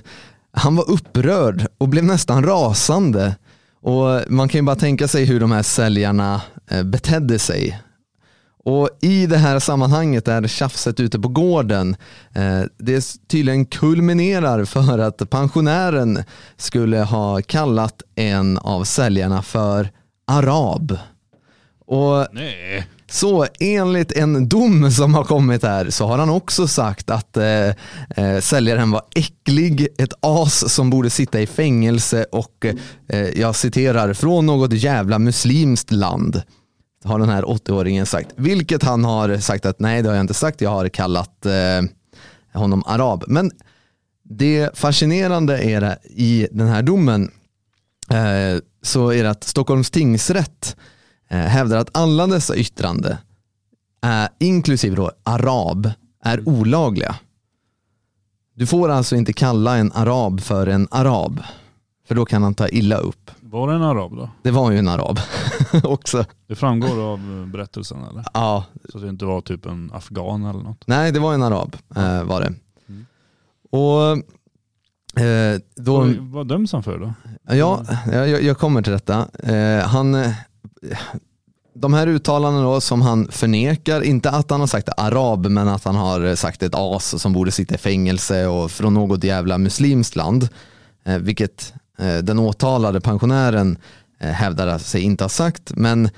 han 0.51 0.75
var 0.75 0.91
upprörd 0.91 1.67
och 1.77 1.89
blev 1.89 2.03
nästan 2.03 2.43
rasande. 2.43 3.35
Och 3.81 4.21
man 4.27 4.49
kan 4.49 4.59
ju 4.59 4.65
bara 4.65 4.75
tänka 4.75 5.07
sig 5.07 5.25
hur 5.25 5.39
de 5.39 5.51
här 5.51 5.63
säljarna 5.63 6.41
eh, 6.69 6.83
betedde 6.83 7.39
sig. 7.39 7.81
Och 8.69 8.89
i 9.01 9.25
det 9.25 9.37
här 9.37 9.59
sammanhanget, 9.59 10.25
det 10.25 10.31
här 10.31 10.47
tjafset 10.47 10.99
ute 10.99 11.19
på 11.19 11.27
gården, 11.27 11.95
eh, 12.33 12.61
det 12.77 13.27
tydligen 13.27 13.65
kulminerar 13.65 14.65
för 14.65 14.99
att 14.99 15.29
pensionären 15.29 16.23
skulle 16.57 16.97
ha 16.97 17.41
kallat 17.41 18.01
en 18.15 18.57
av 18.57 18.83
säljarna 18.83 19.41
för 19.41 19.89
arab. 20.27 20.97
Och 21.85 22.27
Nej. 22.31 22.87
Så 23.09 23.45
enligt 23.59 24.11
en 24.11 24.49
dom 24.49 24.91
som 24.91 25.13
har 25.13 25.23
kommit 25.23 25.63
här 25.63 25.89
så 25.89 26.07
har 26.07 26.17
han 26.17 26.29
också 26.29 26.67
sagt 26.67 27.09
att 27.09 27.37
eh, 27.37 27.67
eh, 28.15 28.39
säljaren 28.41 28.91
var 28.91 29.01
äcklig, 29.15 29.87
ett 29.97 30.13
as 30.19 30.73
som 30.73 30.89
borde 30.89 31.09
sitta 31.09 31.41
i 31.41 31.47
fängelse 31.47 32.25
och 32.31 32.65
eh, 33.07 33.29
jag 33.39 33.55
citerar 33.55 34.13
från 34.13 34.45
något 34.45 34.73
jävla 34.73 35.19
muslimskt 35.19 35.91
land 35.91 36.41
har 37.03 37.19
den 37.19 37.29
här 37.29 37.43
80-åringen 37.43 38.05
sagt. 38.05 38.33
Vilket 38.35 38.83
han 38.83 39.05
har 39.05 39.37
sagt 39.37 39.65
att 39.65 39.79
nej 39.79 40.01
det 40.01 40.09
har 40.09 40.15
jag 40.15 40.23
inte 40.23 40.33
sagt, 40.33 40.61
jag 40.61 40.69
har 40.69 40.89
kallat 40.89 41.45
eh, 41.45 41.89
honom 42.53 42.83
arab. 42.85 43.23
Men 43.27 43.51
det 44.23 44.77
fascinerande 44.77 45.57
är 45.57 45.81
det 45.81 45.97
i 46.03 46.47
den 46.51 46.67
här 46.67 46.81
domen 46.81 47.31
så 48.81 49.09
är 49.11 49.23
det 49.23 49.29
att 49.29 49.43
Stockholms 49.43 49.91
tingsrätt 49.91 50.77
eh, 51.27 51.37
hävdar 51.37 51.77
att 51.77 51.97
alla 51.97 52.27
dessa 52.27 52.55
yttrande, 52.55 53.17
eh, 54.03 54.25
inklusive 54.39 54.95
då 54.95 55.11
arab, 55.23 55.91
är 56.23 56.49
olagliga. 56.49 57.15
Du 58.53 58.67
får 58.67 58.89
alltså 58.89 59.15
inte 59.15 59.33
kalla 59.33 59.77
en 59.77 59.91
arab 59.91 60.41
för 60.41 60.67
en 60.67 60.87
arab, 60.91 61.41
för 62.07 62.15
då 62.15 62.25
kan 62.25 62.43
han 62.43 62.53
ta 62.53 62.67
illa 62.67 62.97
upp. 62.97 63.31
Var 63.39 63.67
det 63.67 63.73
en 63.73 63.83
arab 63.83 64.15
då? 64.15 64.29
Det 64.43 64.51
var 64.51 64.71
ju 64.71 64.77
en 64.77 64.87
arab 64.87 65.19
också. 65.83 66.25
Det 66.47 66.55
framgår 66.55 67.13
av 67.13 67.47
berättelsen 67.53 68.03
eller? 68.03 68.25
Ja. 68.33 68.65
Så 68.89 68.97
det 68.97 69.09
inte 69.09 69.25
var 69.25 69.41
typ 69.41 69.65
en 69.65 69.91
afghan 69.93 70.45
eller 70.45 70.59
något? 70.59 70.83
Nej, 70.87 71.11
det 71.11 71.19
var 71.19 71.33
en 71.33 71.43
arab 71.43 71.77
eh, 71.95 72.23
var 72.23 72.41
det. 72.41 72.53
Mm. 72.89 73.05
Och 73.69 74.23
Eh, 75.19 75.61
då, 75.75 75.97
vad, 75.97 76.15
vad 76.17 76.47
döms 76.47 76.71
han 76.71 76.83
för 76.83 76.99
då? 76.99 77.13
Ja, 77.55 77.85
jag, 78.11 78.43
jag 78.43 78.57
kommer 78.57 78.81
till 78.81 78.93
detta. 78.93 79.27
Eh, 79.43 79.87
han, 79.87 80.15
eh, 80.15 80.31
de 81.73 81.93
här 81.93 82.07
uttalandena 82.07 82.65
då 82.65 82.81
som 82.81 83.01
han 83.01 83.27
förnekar, 83.31 84.01
inte 84.01 84.29
att 84.29 84.51
han 84.51 84.59
har 84.59 84.67
sagt 84.67 84.89
arab, 84.97 85.45
men 85.45 85.67
att 85.67 85.83
han 85.83 85.95
har 85.95 86.35
sagt 86.35 86.63
ett 86.63 86.75
as 86.75 87.21
som 87.21 87.33
borde 87.33 87.51
sitta 87.51 87.75
i 87.75 87.77
fängelse 87.77 88.47
och 88.47 88.71
från 88.71 88.93
något 88.93 89.23
jävla 89.23 89.57
muslimskt 89.57 90.15
land, 90.15 90.49
eh, 91.03 91.17
vilket 91.17 91.73
eh, 91.99 92.17
den 92.17 92.39
åtalade 92.39 93.01
pensionären 93.01 93.77
eh, 94.19 94.29
hävdar 94.29 94.77
sig 94.77 95.01
inte 95.01 95.23
ha 95.23 95.29
sagt, 95.29 95.71
men 95.75 96.09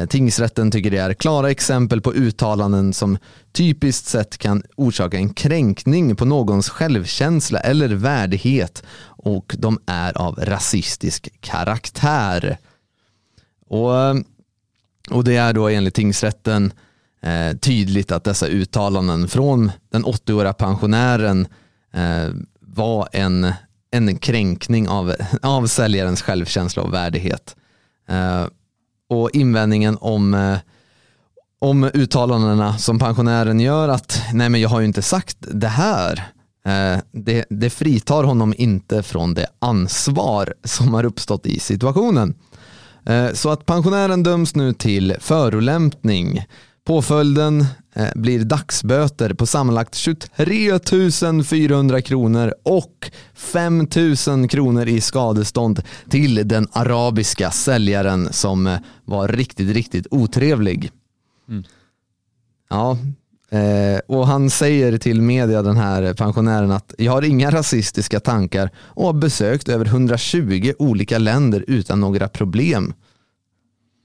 Eh, 0.00 0.06
tingsrätten 0.06 0.70
tycker 0.70 0.90
det 0.90 0.98
är 0.98 1.14
klara 1.14 1.50
exempel 1.50 2.00
på 2.00 2.12
uttalanden 2.12 2.92
som 2.92 3.18
typiskt 3.52 4.06
sett 4.06 4.38
kan 4.38 4.62
orsaka 4.76 5.16
en 5.16 5.34
kränkning 5.34 6.16
på 6.16 6.24
någons 6.24 6.68
självkänsla 6.68 7.58
eller 7.60 7.88
värdighet 7.88 8.82
och 9.02 9.54
de 9.58 9.78
är 9.86 10.18
av 10.18 10.34
rasistisk 10.34 11.28
karaktär. 11.40 12.58
Och, 13.66 13.96
eh, 13.96 14.14
och 15.10 15.24
det 15.24 15.36
är 15.36 15.52
då 15.52 15.68
enligt 15.68 15.94
tingsrätten 15.94 16.72
eh, 17.22 17.56
tydligt 17.56 18.12
att 18.12 18.24
dessa 18.24 18.46
uttalanden 18.46 19.28
från 19.28 19.72
den 19.90 20.04
80-åriga 20.04 20.52
pensionären 20.52 21.46
eh, 21.94 22.28
var 22.60 23.08
en, 23.12 23.52
en 23.90 24.18
kränkning 24.18 24.88
av, 24.88 25.14
av 25.42 25.66
säljarens 25.66 26.22
självkänsla 26.22 26.82
och 26.82 26.94
värdighet. 26.94 27.56
Eh, 28.08 28.46
och 29.10 29.30
invändningen 29.32 29.98
om 30.00 30.34
eh, 30.34 30.58
om 31.60 31.84
uttalandena 31.94 32.78
som 32.78 32.98
pensionären 32.98 33.60
gör 33.60 33.88
att 33.88 34.22
nej 34.32 34.48
men 34.48 34.60
jag 34.60 34.68
har 34.68 34.80
ju 34.80 34.86
inte 34.86 35.02
sagt 35.02 35.36
det 35.40 35.68
här. 35.68 36.28
Eh, 36.66 37.00
det, 37.12 37.44
det 37.50 37.70
fritar 37.70 38.24
honom 38.24 38.54
inte 38.56 39.02
från 39.02 39.34
det 39.34 39.46
ansvar 39.58 40.54
som 40.64 40.94
har 40.94 41.04
uppstått 41.04 41.46
i 41.46 41.60
situationen. 41.60 42.34
Eh, 43.06 43.32
så 43.32 43.50
att 43.50 43.66
pensionären 43.66 44.22
döms 44.22 44.54
nu 44.54 44.72
till 44.72 45.16
förolämpning. 45.20 46.44
Påföljden 46.86 47.66
blir 48.14 48.44
dagsböter 48.44 49.34
på 49.34 49.46
sammanlagt 49.46 49.94
23 49.94 50.78
400 51.44 52.02
kronor 52.02 52.54
och 52.62 53.10
5 53.34 53.86
000 54.26 54.48
kronor 54.48 54.86
i 54.86 55.00
skadestånd 55.00 55.82
till 56.08 56.48
den 56.48 56.68
arabiska 56.72 57.50
säljaren 57.50 58.32
som 58.32 58.78
var 59.04 59.28
riktigt, 59.28 59.74
riktigt 59.74 60.06
otrevlig. 60.10 60.90
Mm. 61.48 61.64
Ja, 62.70 62.98
eh, 63.50 64.00
och 64.06 64.26
han 64.26 64.50
säger 64.50 64.98
till 64.98 65.22
media, 65.22 65.62
den 65.62 65.76
här 65.76 66.14
pensionären, 66.14 66.70
att 66.70 66.94
jag 66.98 67.12
har 67.12 67.22
inga 67.22 67.50
rasistiska 67.50 68.20
tankar 68.20 68.70
och 68.76 69.06
har 69.06 69.12
besökt 69.12 69.68
över 69.68 69.84
120 69.84 70.72
olika 70.78 71.18
länder 71.18 71.64
utan 71.68 72.00
några 72.00 72.28
problem. 72.28 72.94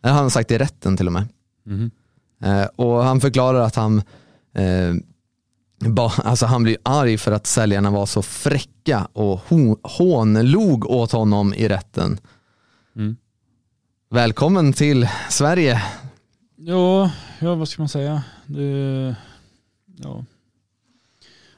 Det 0.04 0.10
har 0.10 0.16
han 0.16 0.32
sagt 0.32 0.52
i 0.52 0.58
rätten 0.58 0.98
till 0.98 1.08
och 1.08 1.14
med. 1.14 1.28
Mhm. 1.66 1.92
Eh, 2.44 2.66
och 2.76 3.04
han 3.04 3.22
förklarar 3.22 3.62
att 3.62 3.76
han, 3.76 3.98
eh, 4.54 4.94
ba, 5.90 6.12
alltså 6.24 6.46
han 6.46 6.64
blir 6.64 6.78
arg 6.84 7.18
för 7.18 7.32
att 7.32 7.48
säljarna 7.48 7.92
var 7.92 8.06
så 8.06 8.22
fräcka 8.22 9.08
och 9.14 9.40
hånlog 9.84 10.86
åt 10.86 11.12
honom 11.12 11.54
i 11.54 11.68
rätten. 11.68 12.18
Mm. 12.96 13.18
Välkommen 14.10 14.74
till 14.74 15.08
Sverige. 15.30 15.84
Ja, 16.56 17.12
ja, 17.40 17.56
vad 17.56 17.70
ska 17.70 17.82
man 17.82 17.90
säga? 17.90 18.24
Det, 18.46 19.16
ja. 19.98 20.26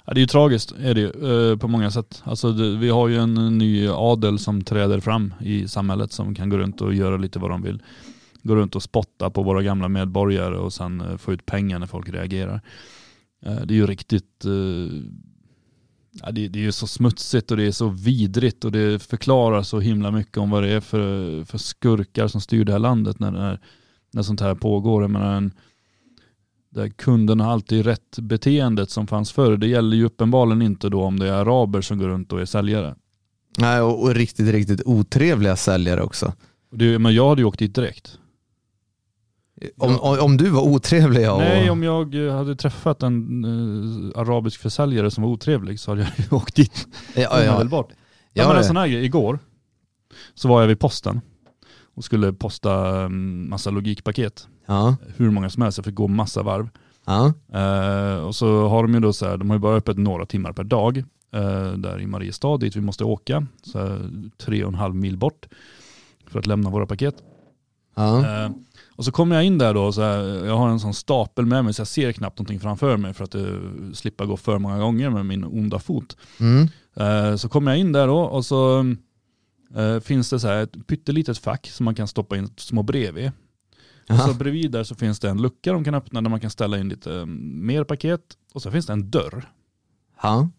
Ja, 0.05 0.13
det 0.13 0.19
är 0.19 0.21
ju 0.21 0.27
tragiskt 0.27 0.71
är 0.79 0.93
det 0.93 1.01
ju, 1.01 1.51
eh, 1.51 1.57
på 1.57 1.67
många 1.67 1.91
sätt. 1.91 2.21
Alltså 2.23 2.51
vi 2.51 2.89
har 2.89 3.07
ju 3.07 3.17
en 3.17 3.57
ny 3.57 3.87
adel 3.87 4.39
som 4.39 4.63
träder 4.63 4.99
fram 4.99 5.33
i 5.39 5.67
samhället 5.67 6.11
som 6.11 6.35
kan 6.35 6.49
gå 6.49 6.57
runt 6.57 6.81
och 6.81 6.93
göra 6.93 7.17
lite 7.17 7.39
vad 7.39 7.51
de 7.51 7.61
vill. 7.61 7.83
Gå 8.47 8.55
runt 8.55 8.75
och 8.75 8.83
spotta 8.83 9.29
på 9.29 9.43
våra 9.43 9.61
gamla 9.61 9.87
medborgare 9.87 10.57
och 10.57 10.73
sen 10.73 11.01
eh, 11.01 11.17
få 11.17 11.33
ut 11.33 11.45
pengar 11.45 11.79
när 11.79 11.87
folk 11.87 12.09
reagerar. 12.09 12.61
Eh, 13.45 13.55
Det 13.65 13.73
är 13.73 13.75
ju 13.75 13.87
riktigt, 13.87 14.45
eh, 14.45 15.01
ja, 16.21 16.31
det, 16.31 16.47
det 16.47 16.59
är 16.59 16.63
ju 16.63 16.71
så 16.71 16.87
smutsigt 16.87 17.51
och 17.51 17.57
det 17.57 17.63
är 17.63 17.71
så 17.71 17.89
vidrigt 17.89 18.65
och 18.65 18.71
det 18.71 19.03
förklarar 19.03 19.63
så 19.63 19.79
himla 19.79 20.11
mycket 20.11 20.37
om 20.37 20.49
vad 20.49 20.63
det 20.63 20.69
är 20.69 20.79
för, 20.81 21.43
för 21.45 21.57
skurkar 21.57 22.27
som 22.27 22.41
styr 22.41 22.65
det 22.65 22.71
här 22.71 22.79
landet 22.79 23.19
när, 23.19 23.31
när, 23.31 23.59
när 24.13 24.23
sånt 24.23 24.41
här 24.41 24.55
pågår. 24.55 25.01
Jag 25.01 25.11
menar, 25.11 25.35
en, 25.37 25.51
där 26.69 26.89
kunden 26.89 27.39
har 27.39 27.51
alltid 27.51 27.85
rätt 27.85 28.19
beteendet 28.19 28.89
som 28.89 29.07
fanns 29.07 29.31
förr. 29.31 29.57
Det 29.57 29.67
gäller 29.67 29.97
ju 29.97 30.05
uppenbarligen 30.05 30.61
inte 30.61 30.89
då 30.89 31.03
om 31.03 31.19
det 31.19 31.27
är 31.27 31.33
araber 31.33 31.81
som 31.81 31.97
går 31.97 32.07
runt 32.07 32.33
och 32.33 32.41
är 32.41 32.45
säljare. 32.45 32.95
Nej, 33.57 33.81
och, 33.81 34.03
och 34.03 34.15
riktigt, 34.15 34.51
riktigt 34.51 34.81
otrevliga 34.85 35.55
säljare 35.55 36.01
också. 36.01 36.33
Det, 36.71 36.99
men 36.99 37.13
jag 37.15 37.29
hade 37.29 37.41
ju 37.41 37.45
åkt 37.45 37.59
dit 37.59 37.75
direkt. 37.75 38.19
Om, 39.77 39.99
om, 39.99 40.37
du 40.37 40.49
var 40.49 40.61
otrevlig 40.61 41.31
och, 41.31 41.39
Nej, 41.39 41.69
om 41.69 41.83
jag 41.83 42.27
eh, 42.27 42.35
hade 42.35 42.55
träffat 42.55 43.03
en 43.03 43.43
eh, 43.45 44.21
arabisk 44.21 44.61
försäljare 44.61 45.11
som 45.11 45.23
var 45.23 45.31
otrevlig 45.31 45.79
så 45.79 45.91
hade 45.91 46.01
jag 46.01 46.11
ju 46.17 46.25
åkt 46.35 46.55
dit 46.55 46.87
ja, 47.15 47.43
ja, 47.43 47.53
omedelbart. 47.53 47.87
Ja, 47.89 47.95
ja, 48.33 48.47
men 48.47 48.57
en 48.57 48.63
sån 48.63 48.77
här 48.77 48.87
grej, 48.87 49.05
igår 49.05 49.39
så 50.33 50.47
var 50.47 50.61
jag 50.61 50.67
vid 50.67 50.79
posten 50.79 51.21
och 51.95 52.03
skulle 52.03 52.33
posta 52.33 52.99
mm, 52.99 53.49
massa 53.49 53.69
logikpaket. 53.69 54.47
ja, 54.65 54.95
Hur 55.15 55.31
många 55.31 55.49
som 55.49 55.63
helst, 55.63 55.77
jag 55.77 55.85
fick 55.85 55.95
gå 55.95 56.07
massa 56.07 56.43
varv. 56.43 56.69
ja, 57.05 57.33
Eh, 57.53 58.17
och 58.17 58.35
så 58.35 58.67
har 58.67 58.83
de 58.83 58.93
ju 58.93 58.99
då 58.99 59.13
så 59.13 59.25
här, 59.25 59.37
de 59.37 59.49
har 59.49 59.57
ju 59.57 59.61
bara 59.61 59.75
öppet 59.75 59.97
några 59.97 60.25
timmar 60.25 60.53
per 60.53 60.63
dag 60.63 60.97
eh, 61.31 61.71
där 61.71 62.01
i 62.01 62.07
Mariestad 62.07 62.57
dit 62.57 62.75
vi 62.75 62.81
måste 62.81 63.03
åka, 63.03 63.47
så 63.61 63.79
här, 63.79 64.09
tre 64.37 64.63
och 64.63 64.69
en 64.69 64.79
halv 64.79 64.95
mil 64.95 65.17
bort 65.17 65.47
för 66.27 66.39
att 66.39 66.47
lämna 66.47 66.69
våra 66.69 66.85
paket. 66.85 67.15
ja. 67.95 68.43
Eh, 68.43 68.49
och 68.97 69.05
så 69.05 69.11
kommer 69.11 69.35
jag 69.35 69.45
in 69.45 69.57
där 69.57 69.73
då, 69.73 69.83
och 69.83 69.93
så 69.93 70.01
här, 70.01 70.45
jag 70.45 70.57
har 70.57 70.69
en 70.69 70.79
sån 70.79 70.93
stapel 70.93 71.45
med 71.45 71.63
mig 71.63 71.73
så 71.73 71.79
jag 71.79 71.87
ser 71.87 72.11
knappt 72.11 72.39
någonting 72.39 72.59
framför 72.59 72.97
mig 72.97 73.13
för 73.13 73.23
att 73.23 73.35
uh, 73.35 73.91
slippa 73.93 74.25
gå 74.25 74.37
för 74.37 74.57
många 74.57 74.79
gånger 74.79 75.09
med 75.09 75.25
min 75.25 75.43
onda 75.43 75.79
fot. 75.79 76.17
Mm. 76.39 76.67
Eh, 76.95 77.35
så 77.35 77.49
kommer 77.49 77.71
jag 77.71 77.79
in 77.79 77.91
där 77.91 78.07
då 78.07 78.19
och 78.19 78.45
så 78.45 78.79
eh, 79.75 79.99
finns 79.99 80.29
det 80.29 80.39
så 80.39 80.47
här 80.47 80.63
ett 80.63 80.87
pyttelitet 80.87 81.37
fack 81.37 81.67
som 81.67 81.83
man 81.83 81.95
kan 81.95 82.07
stoppa 82.07 82.37
in 82.37 82.49
små 82.57 82.83
brev 82.83 83.17
i. 83.17 83.31
Och 84.09 84.19
så 84.19 84.33
bredvid 84.33 84.71
där 84.71 84.83
så 84.83 84.95
finns 84.95 85.19
det 85.19 85.29
en 85.29 85.41
lucka 85.41 85.73
de 85.73 85.83
kan 85.83 85.95
öppna 85.95 86.21
där 86.21 86.29
man 86.29 86.39
kan 86.39 86.49
ställa 86.49 86.77
in 86.77 86.89
lite 86.89 87.15
eh, 87.15 87.25
mer 87.25 87.83
paket. 87.83 88.21
Och 88.53 88.61
så 88.61 88.71
finns 88.71 88.85
det 88.85 88.93
en 88.93 89.11
dörr. 89.11 89.49
Ja. 90.21 90.49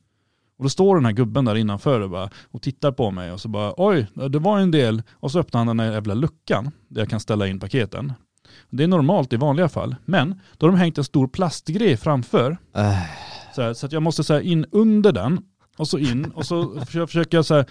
Och 0.59 0.65
då 0.65 0.69
står 0.69 0.95
den 0.95 1.05
här 1.05 1.13
gubben 1.13 1.45
där 1.45 1.55
innanför 1.55 2.01
och, 2.01 2.11
bara, 2.11 2.31
och 2.51 2.63
tittar 2.63 2.93
på 2.93 3.11
mig 3.11 3.33
och 3.33 3.41
så 3.41 3.49
bara 3.49 3.75
oj, 3.77 4.07
det 4.31 4.39
var 4.39 4.59
en 4.59 4.71
del. 4.71 5.03
Och 5.13 5.33
så 5.33 5.39
öppnar 5.39 5.61
han 5.61 5.67
den 5.67 5.81
här 5.81 5.93
jävla 5.93 6.15
luckan 6.15 6.71
där 6.89 7.01
jag 7.01 7.09
kan 7.09 7.21
ställa 7.21 7.47
in 7.47 7.61
paketen. 7.61 8.13
Det 8.71 8.83
är 8.83 8.89
normalt 8.89 9.33
i 9.33 9.37
vanliga 9.37 9.69
fall. 9.69 9.97
Men 10.05 10.41
då 10.57 10.67
har 10.67 10.73
de 10.73 10.79
hängt 10.79 10.99
en 10.99 11.05
stor 11.05 11.29
plastgrej 11.29 11.97
framför. 11.97 12.59
Äh, 12.77 12.93
Så, 13.55 13.63
här, 13.63 13.75
så 13.75 13.87
att 13.87 13.93
jag 13.93 14.03
måste 14.03 14.25
så 14.25 14.35
här, 14.35 14.41
in 14.41 14.67
under 14.73 15.13
den 15.13 15.41
och 15.77 15.89
så 15.89 15.99
in 15.99 16.25
och 16.25 16.47
så 16.47 16.81
försöker 16.87 17.39
jag 17.39 17.45
så 17.45 17.55
här, 17.55 17.65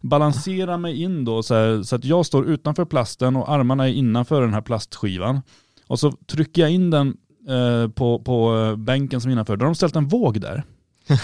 balansera 0.00 0.76
mig 0.76 1.02
in 1.02 1.24
då 1.24 1.42
så, 1.42 1.54
här, 1.54 1.82
så 1.82 1.96
att 1.96 2.04
jag 2.04 2.26
står 2.26 2.46
utanför 2.46 2.84
plasten 2.84 3.36
och 3.36 3.50
armarna 3.52 3.88
är 3.88 3.92
innanför 3.92 4.40
den 4.40 4.54
här 4.54 4.60
plastskivan. 4.60 5.40
Och 5.86 5.98
så 6.00 6.12
trycker 6.12 6.62
jag 6.62 6.70
in 6.70 6.90
den 6.90 7.16
eh, 7.48 7.88
på, 7.90 8.18
på 8.18 8.56
eh, 8.58 8.76
bänken 8.76 9.20
som 9.20 9.28
är 9.28 9.32
innanför. 9.32 9.56
Då 9.56 9.64
har 9.64 9.70
de 9.70 9.74
ställt 9.74 9.96
en 9.96 10.08
våg 10.08 10.40
där. 10.40 10.64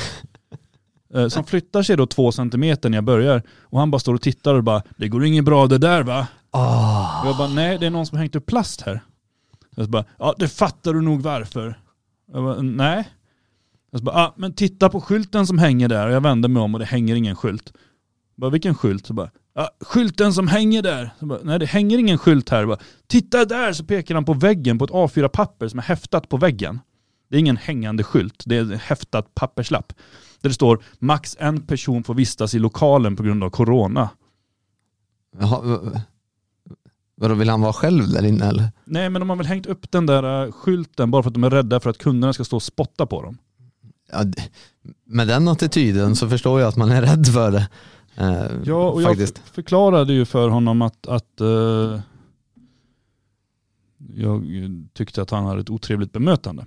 Eh, 1.15 1.29
som 1.29 1.45
flyttar 1.45 1.83
sig 1.83 1.97
då 1.97 2.07
två 2.07 2.33
centimeter 2.33 2.91
när 2.91 2.97
jag 2.97 3.05
börjar. 3.05 3.43
Och 3.63 3.79
han 3.79 3.91
bara 3.91 3.99
står 3.99 4.15
och 4.15 4.23
tittar 4.23 4.55
och 4.55 4.65
bara, 4.65 4.83
det 4.97 5.09
går 5.09 5.25
inget 5.25 5.45
bra 5.45 5.67
det 5.67 5.79
där 5.79 6.03
va? 6.03 6.27
Åh. 6.57 7.21
Och 7.23 7.29
jag 7.29 7.37
bara, 7.37 7.49
nej 7.49 7.79
det 7.79 7.87
är 7.87 7.91
någon 7.91 8.07
som 8.07 8.19
hängt 8.19 8.37
upp 8.37 8.47
plast 8.47 8.81
här. 8.81 9.01
Jag 9.77 9.85
så 9.85 9.91
bara, 9.91 10.05
ja 10.19 10.35
det 10.39 10.49
fattar 10.49 10.95
du 10.95 11.01
nog 11.01 11.23
varför. 11.23 11.81
Jag 12.33 12.45
bara, 12.45 12.63
nej. 12.63 13.09
Jag 13.91 13.99
så 13.99 14.05
bara, 14.05 14.17
ah, 14.17 14.35
men 14.37 14.53
titta 14.53 14.89
på 14.89 15.01
skylten 15.01 15.47
som 15.47 15.59
hänger 15.59 15.89
där. 15.89 16.07
Och 16.07 16.13
jag 16.13 16.21
vänder 16.21 16.49
mig 16.49 16.63
om 16.63 16.75
och 16.75 16.79
det 16.79 16.87
hänger 16.87 17.15
ingen 17.15 17.37
skylt. 17.37 17.73
Jag 17.75 18.41
bara, 18.41 18.51
vilken 18.51 18.75
skylt? 18.75 19.07
Så 19.07 19.15
bara, 19.15 19.31
ah, 19.55 19.69
skylten 19.81 20.33
som 20.33 20.49
hänger 20.49 20.83
där. 20.83 21.11
Så 21.19 21.27
bara, 21.27 21.39
nej 21.43 21.59
det 21.59 21.67
hänger 21.67 21.99
ingen 21.99 22.19
skylt 22.19 22.49
här. 22.49 22.59
Jag 22.59 22.69
bara, 22.69 22.79
titta 23.07 23.45
där! 23.45 23.73
Så 23.73 23.85
pekar 23.85 24.15
han 24.15 24.25
på 24.25 24.35
väggen 24.35 24.79
på 24.79 24.85
ett 24.85 24.91
A4-papper 24.91 25.69
som 25.69 25.79
är 25.79 25.83
häftat 25.83 26.29
på 26.29 26.37
väggen. 26.37 26.81
Det 27.29 27.37
är 27.37 27.41
ingen 27.41 27.57
hängande 27.57 28.05
skylt, 28.05 28.43
det 28.47 28.57
är 28.57 28.61
en 28.61 28.79
häftat 28.79 29.35
papperslapp. 29.35 29.93
Där 30.41 30.49
det 30.49 30.55
står 30.55 30.83
max 30.99 31.37
en 31.41 31.67
person 31.67 32.05
får 32.05 32.15
vistas 32.15 32.55
i 32.55 32.59
lokalen 32.59 33.17
på 33.17 33.23
grund 33.23 33.45
av 33.45 33.51
corona. 33.51 34.11
Jaha, 35.39 36.03
vadå, 37.17 37.35
vill 37.35 37.49
han 37.49 37.61
vara 37.61 37.73
själv 37.73 38.09
där 38.11 38.25
inne 38.25 38.45
eller? 38.49 38.69
Nej 38.85 39.11
men 39.11 39.21
de 39.21 39.31
har 39.31 39.37
väl 39.37 39.47
hängt 39.47 39.67
upp 39.67 39.91
den 39.91 40.07
där 40.07 40.45
äh, 40.47 40.53
skylten 40.53 41.11
bara 41.11 41.23
för 41.23 41.31
att 41.31 41.35
de 41.35 41.45
är 41.45 41.51
rädda 41.51 41.81
för 41.81 41.91
att 41.91 41.99
kunderna 41.99 42.33
ska 42.33 42.45
stå 42.45 42.57
och 42.57 42.63
spotta 42.63 43.07
på 43.07 43.23
dem. 43.23 43.39
Ja, 44.13 44.25
med 45.05 45.29
den 45.29 45.49
attityden 45.49 46.17
så 46.17 46.29
förstår 46.29 46.61
jag 46.61 46.69
att 46.69 46.77
man 46.77 46.91
är 46.91 47.03
rädd 47.03 47.27
för 47.27 47.51
det. 47.51 47.69
Eh, 48.17 48.45
Ja, 48.65 48.91
och 48.91 49.03
jag 49.03 49.09
faktiskt. 49.09 49.37
f- 49.45 49.51
förklarade 49.55 50.13
ju 50.13 50.25
för 50.25 50.49
honom 50.49 50.83
att, 50.83 51.07
att 51.07 51.41
eh, 51.41 52.01
jag 54.15 54.43
tyckte 54.95 55.23
att 55.23 55.31
han 55.31 55.45
hade 55.47 55.61
ett 55.61 55.71
otrevligt 55.71 56.13
bemötande. 56.13 56.67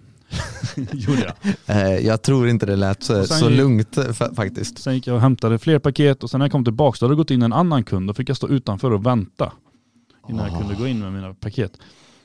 Gjorde 0.92 1.34
jag. 1.66 1.76
Eh, 1.78 2.06
jag 2.08 2.22
tror 2.22 2.48
inte 2.48 2.66
det 2.66 2.76
lät 2.76 3.04
så, 3.04 3.24
så 3.24 3.50
lugnt 3.50 3.98
eh, 3.98 4.04
fa- 4.04 4.36
faktiskt. 4.36 4.80
Sen 4.80 4.94
gick 4.96 5.08
jag 5.08 5.16
och 5.16 5.22
hämtade 5.22 5.60
fler 5.60 5.80
paket 5.80 6.24
och 6.24 6.30
sen 6.30 6.40
när 6.40 6.46
jag 6.46 6.52
kom 6.52 6.64
tillbaka 6.64 6.98
då 7.00 7.06
hade 7.06 7.14
det 7.16 7.18
gått 7.18 7.32
in 7.32 7.42
en 7.42 7.54
annan 7.54 7.84
kund. 7.84 8.08
Då 8.10 8.14
fick 8.14 8.30
jag 8.30 8.38
stå 8.38 8.48
utanför 8.48 8.92
och 8.92 9.06
vänta 9.06 9.52
innan 10.30 10.52
jag 10.52 10.60
kunde 10.60 10.76
gå 10.76 10.88
in 10.88 11.00
med 11.00 11.14
mina 11.14 11.34
paket. 11.34 11.72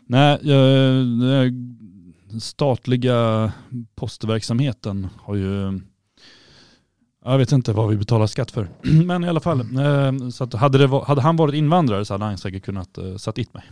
Nej, 0.06 0.38
jag, 0.42 1.52
statliga 2.40 3.52
postverksamheten 3.94 5.08
har 5.22 5.34
ju 5.34 5.80
jag 7.24 7.38
vet 7.38 7.52
inte 7.52 7.72
vad 7.72 7.88
vi 7.88 7.96
betalar 7.96 8.26
skatt 8.26 8.50
för. 8.50 8.68
Men 9.04 9.24
i 9.24 9.28
alla 9.28 9.40
fall, 9.40 9.60
eh, 9.60 10.28
så 10.28 10.44
att 10.44 10.54
hade, 10.54 10.78
det, 10.78 11.04
hade 11.06 11.20
han 11.20 11.36
varit 11.36 11.54
invandrare 11.54 12.04
så 12.04 12.14
hade 12.14 12.24
han 12.24 12.38
säkert 12.38 12.64
kunnat 12.64 12.98
uh, 12.98 13.16
satt 13.16 13.34
dit 13.34 13.54
mig. 13.54 13.62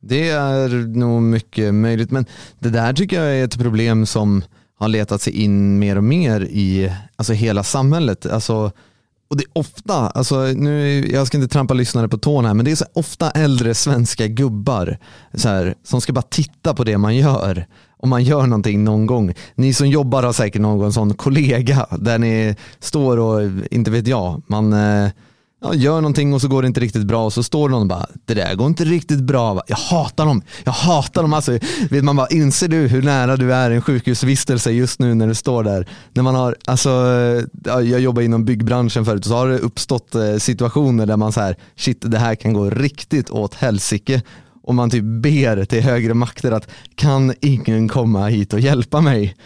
Det 0.00 0.28
är 0.28 0.68
nog 0.96 1.22
mycket 1.22 1.74
möjligt, 1.74 2.10
men 2.10 2.26
det 2.58 2.70
där 2.70 2.92
tycker 2.92 3.22
jag 3.22 3.36
är 3.36 3.44
ett 3.44 3.58
problem 3.58 4.06
som 4.06 4.42
har 4.74 4.88
letat 4.88 5.22
sig 5.22 5.32
in 5.32 5.78
mer 5.78 5.96
och 5.96 6.04
mer 6.04 6.40
i 6.40 6.92
alltså 7.16 7.32
hela 7.32 7.62
samhället. 7.62 8.26
Alltså, 8.26 8.72
och 9.30 9.36
det 9.36 9.44
är 9.44 9.58
ofta, 9.58 9.94
alltså 9.94 10.36
nu, 10.40 11.06
jag 11.12 11.26
ska 11.26 11.36
inte 11.36 11.52
trampa 11.52 11.74
lyssnare 11.74 12.08
på 12.08 12.18
tårna 12.18 12.48
här, 12.48 12.54
men 12.54 12.64
det 12.64 12.70
är 12.70 12.76
så 12.76 12.84
ofta 12.92 13.30
äldre 13.30 13.74
svenska 13.74 14.26
gubbar 14.26 14.98
så 15.34 15.48
här, 15.48 15.74
som 15.84 16.00
ska 16.00 16.12
bara 16.12 16.22
titta 16.22 16.74
på 16.74 16.84
det 16.84 16.98
man 16.98 17.16
gör. 17.16 17.66
Om 18.00 18.08
man 18.08 18.24
gör 18.24 18.46
någonting 18.46 18.84
någon 18.84 19.06
gång. 19.06 19.34
Ni 19.54 19.74
som 19.74 19.86
jobbar 19.86 20.22
har 20.22 20.32
säkert 20.32 20.62
någon 20.62 20.92
sån 20.92 21.14
kollega 21.14 21.86
där 21.98 22.18
ni 22.18 22.56
står 22.80 23.16
och, 23.16 23.50
inte 23.70 23.90
vet 23.90 24.06
jag, 24.06 24.42
man 24.46 24.72
eh, 24.72 25.10
ja, 25.60 25.74
gör 25.74 26.00
någonting 26.00 26.34
och 26.34 26.40
så 26.40 26.48
går 26.48 26.62
det 26.62 26.68
inte 26.68 26.80
riktigt 26.80 27.06
bra 27.06 27.24
och 27.24 27.32
så 27.32 27.42
står 27.42 27.68
någon 27.68 27.80
och 27.80 27.88
bara, 27.88 28.06
det 28.24 28.34
där 28.34 28.54
går 28.54 28.66
inte 28.66 28.84
riktigt 28.84 29.20
bra. 29.20 29.62
Jag 29.66 29.76
hatar 29.76 30.26
dem, 30.26 30.42
jag 30.64 30.72
hatar 30.72 31.22
dem. 31.22 31.32
Alltså, 31.32 31.58
vet 31.90 32.04
man 32.04 32.16
bara, 32.16 32.26
inser 32.26 32.68
du 32.68 32.76
hur 32.76 33.02
nära 33.02 33.36
du 33.36 33.54
är 33.54 33.70
en 33.70 33.82
sjukhusvistelse 33.82 34.70
just 34.70 34.98
nu 34.98 35.14
när 35.14 35.26
du 35.26 35.34
står 35.34 35.64
där? 35.64 35.88
När 36.12 36.22
man 36.22 36.34
har, 36.34 36.56
alltså, 36.64 36.90
ja, 37.64 37.82
jag 37.82 38.00
jobbar 38.00 38.22
inom 38.22 38.44
byggbranschen 38.44 39.04
förut 39.04 39.20
och 39.20 39.30
så 39.30 39.36
har 39.36 39.48
det 39.48 39.58
uppstått 39.58 40.14
eh, 40.14 40.36
situationer 40.36 41.06
där 41.06 41.16
man 41.16 41.32
så 41.32 41.40
här, 41.40 41.56
shit 41.76 41.98
det 42.00 42.18
här 42.18 42.34
kan 42.34 42.52
gå 42.52 42.70
riktigt 42.70 43.30
åt 43.30 43.54
helsike 43.54 44.22
och 44.62 44.74
man 44.74 44.90
typ 44.90 45.04
ber 45.04 45.64
till 45.64 45.82
högre 45.82 46.14
makter 46.14 46.52
att 46.52 46.68
kan 46.94 47.34
ingen 47.40 47.88
komma 47.88 48.26
hit 48.26 48.52
och 48.52 48.60
hjälpa 48.60 49.00
mig? 49.00 49.36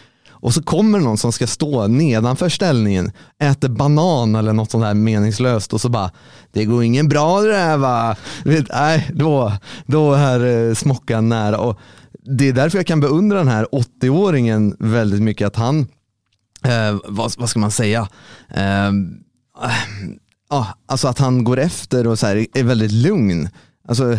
Och 0.42 0.54
så 0.54 0.62
kommer 0.62 1.00
någon 1.00 1.18
som 1.18 1.32
ska 1.32 1.46
stå 1.46 1.86
nedanför 1.86 2.48
ställningen, 2.48 3.12
äter 3.38 3.68
banan 3.68 4.34
eller 4.34 4.52
något 4.52 4.70
sånt 4.70 4.84
här 4.84 4.94
meningslöst 4.94 5.72
och 5.72 5.80
så 5.80 5.88
bara, 5.88 6.10
det 6.52 6.64
går 6.64 6.84
ingen 6.84 7.08
bra 7.08 7.40
det 7.40 7.48
där 7.48 7.76
va? 7.76 8.16
Vet, 8.44 8.66
nej, 8.68 9.10
då, 9.14 9.52
då 9.86 10.12
är 10.12 10.68
eh, 10.68 10.74
smockan 10.74 11.28
nära. 11.28 11.58
Och 11.58 11.78
det 12.38 12.48
är 12.48 12.52
därför 12.52 12.78
jag 12.78 12.86
kan 12.86 13.00
beundra 13.00 13.38
den 13.38 13.48
här 13.48 13.66
80-åringen 13.72 14.76
väldigt 14.78 15.22
mycket, 15.22 15.46
att 15.46 15.56
han, 15.56 15.80
eh, 16.64 16.98
vad, 17.04 17.32
vad 17.38 17.48
ska 17.48 17.60
man 17.60 17.70
säga, 17.70 18.08
eh, 18.50 18.92
ah, 20.50 20.66
alltså 20.86 21.08
att 21.08 21.18
han 21.18 21.44
går 21.44 21.58
efter 21.58 22.06
och 22.06 22.18
så 22.18 22.26
här, 22.26 22.46
är 22.54 22.62
väldigt 22.62 22.92
lugn. 22.92 23.48
Alltså, 23.88 24.18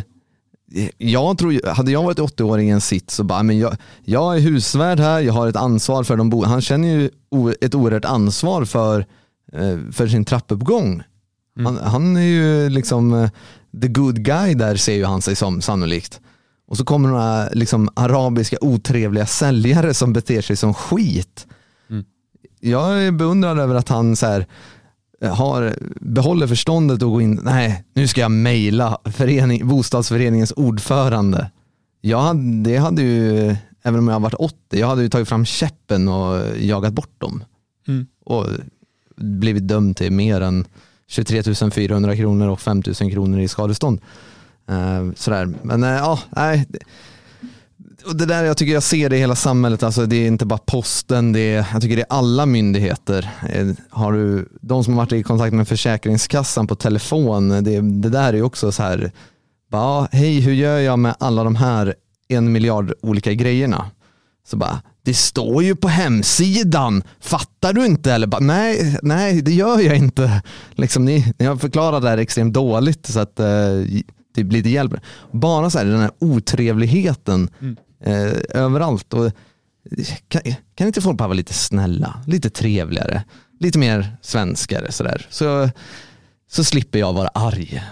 jag 0.98 1.38
tror, 1.38 1.74
hade 1.74 1.92
jag 1.92 2.04
varit 2.04 2.20
80-åringen 2.20 2.80
sitt 2.80 3.12
så 3.12 3.24
bara, 3.24 3.44
men 3.44 3.60
jag, 3.60 3.78
jag 4.04 4.36
är 4.36 4.40
husvärd 4.40 5.00
här, 5.00 5.20
jag 5.20 5.34
har 5.34 5.48
ett 5.48 5.56
ansvar 5.56 6.04
för 6.04 6.18
de 6.18 6.30
boende. 6.30 6.50
Han 6.50 6.62
känner 6.62 6.88
ju 6.88 7.10
ett 7.62 7.76
oerhört 7.76 8.06
ansvar 8.06 8.66
för, 8.66 9.06
eh, 9.54 9.78
för 9.92 10.08
sin 10.08 10.26
trappuppgång. 10.26 11.04
Mm. 11.58 11.66
Han, 11.66 11.78
han, 11.92 12.18
är 12.18 12.22
ju 12.22 12.70
liksom 12.70 13.14
eh, 13.14 13.30
the 13.82 13.88
good 13.88 14.24
guy 14.24 14.54
där 14.54 14.76
ser 14.76 14.94
ju 14.94 15.06
han 15.06 15.22
sig 15.22 15.36
som 15.36 15.62
sannolikt. 15.62 16.20
Och 16.68 16.78
så 16.78 16.86
kommer 16.86 17.10
några 17.10 17.50
liksom, 17.50 17.90
arabiska 17.94 18.58
otrevliga 18.62 19.26
säljare 19.26 19.94
som 19.94 20.14
beter 20.14 20.42
sig 20.42 20.56
som 20.56 20.74
skit. 20.74 21.48
Mm. 21.90 22.06
Jag 22.60 23.04
är 23.04 23.12
beundrad 23.12 23.60
över 23.60 23.76
att 23.76 23.90
han 23.90 24.16
så 24.16 24.26
här, 24.26 24.48
har, 25.28 25.76
behåller 26.02 26.48
förståndet 26.48 27.02
och 27.02 27.12
går 27.12 27.22
in, 27.22 27.40
nej 27.44 27.84
nu 27.94 28.08
ska 28.08 28.22
jag 28.22 28.32
mejla 28.32 28.98
förening, 29.06 29.68
bostadsföreningens 29.68 30.54
ordförande. 30.56 31.52
Jag 32.02 32.20
hade, 32.20 32.64
det 32.64 32.78
hade 32.78 33.02
ju, 33.02 33.56
även 33.84 34.00
om 34.00 34.08
jag 34.08 34.20
varit 34.20 34.34
80, 34.34 34.56
jag 34.70 34.88
hade 34.88 35.02
ju 35.02 35.10
tagit 35.10 35.30
fram 35.30 35.46
käppen 35.46 36.08
och 36.08 36.44
jagat 36.58 36.94
bort 36.94 37.22
dem. 37.22 37.44
Mm. 37.88 38.08
Och 38.26 38.46
blivit 39.16 39.68
dömd 39.68 39.98
till 39.98 40.12
mer 40.12 40.42
än 40.42 40.66
23 41.08 41.44
400 41.72 42.16
kronor 42.16 42.48
och 42.48 42.62
5 42.62 42.84
000 43.02 43.12
kronor 43.12 43.40
i 43.40 43.48
skadestånd. 43.48 44.02
Uh, 44.72 45.14
sådär. 45.16 45.54
Men 45.62 45.84
uh, 45.84 45.90
ja, 45.90 46.20
nej 46.30 46.68
och 48.06 48.16
det 48.16 48.26
där 48.26 48.44
jag 48.44 48.58
tycker 48.58 48.74
jag 48.74 48.84
ser 48.84 49.10
det 49.10 49.16
i 49.16 49.20
hela 49.20 49.36
samhället, 49.36 49.84
alltså 49.84 50.06
det 50.06 50.16
är 50.16 50.28
inte 50.28 50.46
bara 50.46 50.58
posten, 50.58 51.34
det 51.34 51.40
är, 51.40 51.68
jag 51.74 51.82
tycker 51.82 51.96
det 51.96 52.02
är 52.02 52.18
alla 52.18 52.46
myndigheter. 52.46 53.30
Eh, 53.50 53.68
har 53.90 54.14
du, 54.14 54.50
de 54.62 54.84
som 54.84 54.94
har 54.94 55.02
varit 55.02 55.12
i 55.14 55.24
kontakt 55.24 55.54
med 55.54 55.68
Försäkringskassan 55.68 56.68
på 56.68 56.76
telefon, 56.76 57.50
det, 57.50 57.82
det 57.82 58.10
där 58.10 58.34
är 58.34 58.42
också 58.42 58.72
så 58.72 58.84
här, 58.84 59.12
bara, 59.72 60.08
hej 60.12 60.40
hur 60.40 60.54
gör 60.54 60.80
jag 60.80 61.00
med 61.00 61.16
alla 61.20 61.44
de 61.44 61.56
här 61.56 61.96
en 62.28 62.52
miljard 62.52 62.94
olika 63.02 63.34
grejerna? 63.34 63.86
Så 64.48 64.58
bara, 64.58 64.82
det 65.06 65.14
står 65.14 65.64
ju 65.64 65.76
på 65.76 65.88
hemsidan, 65.88 67.04
fattar 67.22 67.74
du 67.74 67.86
inte? 67.86 68.14
Eller 68.14 68.28
bara, 68.28 68.42
nej, 68.42 68.98
nej 69.02 69.42
det 69.42 69.54
gör 69.54 69.80
jag 69.80 69.98
inte. 69.98 70.42
Liksom, 70.72 71.06
ni, 71.06 71.34
ni 71.40 71.46
har 71.46 71.56
förklarat 71.56 72.02
det 72.02 72.10
här 72.10 72.18
extremt 72.18 72.54
dåligt 72.54 73.06
så 73.06 73.20
att 73.20 73.40
eh, 73.40 73.46
det 74.36 74.44
blir 74.44 74.60
lite 74.60 74.70
hjälp. 74.70 74.94
Bara 75.32 75.70
så 75.70 75.78
här, 75.78 75.86
den 75.86 76.00
här 76.00 76.12
otrevligheten 76.20 77.50
mm 77.62 77.76
eh, 78.04 78.34
överallt. 78.50 79.14
Och, 79.14 79.32
kan, 80.28 80.42
kan 80.76 80.88
inte 80.88 81.02
folk 81.02 81.18
bara 81.18 81.28
vara 81.28 81.38
lite 81.38 81.54
snälla, 81.54 82.24
lite 82.28 82.50
trevligare, 82.50 83.24
lite 83.60 83.80
mer 83.80 84.18
svenskare 84.22 84.92
sådär. 84.92 85.28
Så, 85.30 85.70
så 86.52 86.64
slipper 86.64 87.00
jag 87.00 87.14
vara 87.14 87.28
arg. 87.28 87.84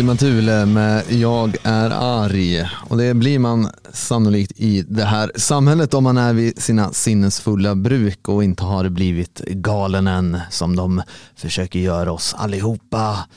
Ultima 0.00 0.16
Thule 0.16 0.66
med 0.66 1.04
Jag 1.10 1.56
är 1.62 1.90
arg. 1.90 2.68
Och 2.88 2.96
det 2.96 3.14
blir 3.14 3.38
man 3.38 3.68
sannolikt 3.92 4.60
i 4.60 4.82
det 4.82 5.04
här 5.04 5.32
samhället 5.36 5.94
om 5.94 6.04
man 6.04 6.18
är 6.18 6.34
vid 6.34 6.58
sina 6.58 6.92
sinnesfulla 6.92 7.74
bruk 7.74 8.28
och 8.28 8.44
inte 8.44 8.64
har 8.64 8.88
blivit 8.88 9.40
galen 9.46 10.06
än 10.06 10.38
som 10.50 10.76
de 10.76 11.02
försöker 11.36 11.78
göra 11.78 12.12
oss 12.12 12.34
allihopa. 12.38 13.28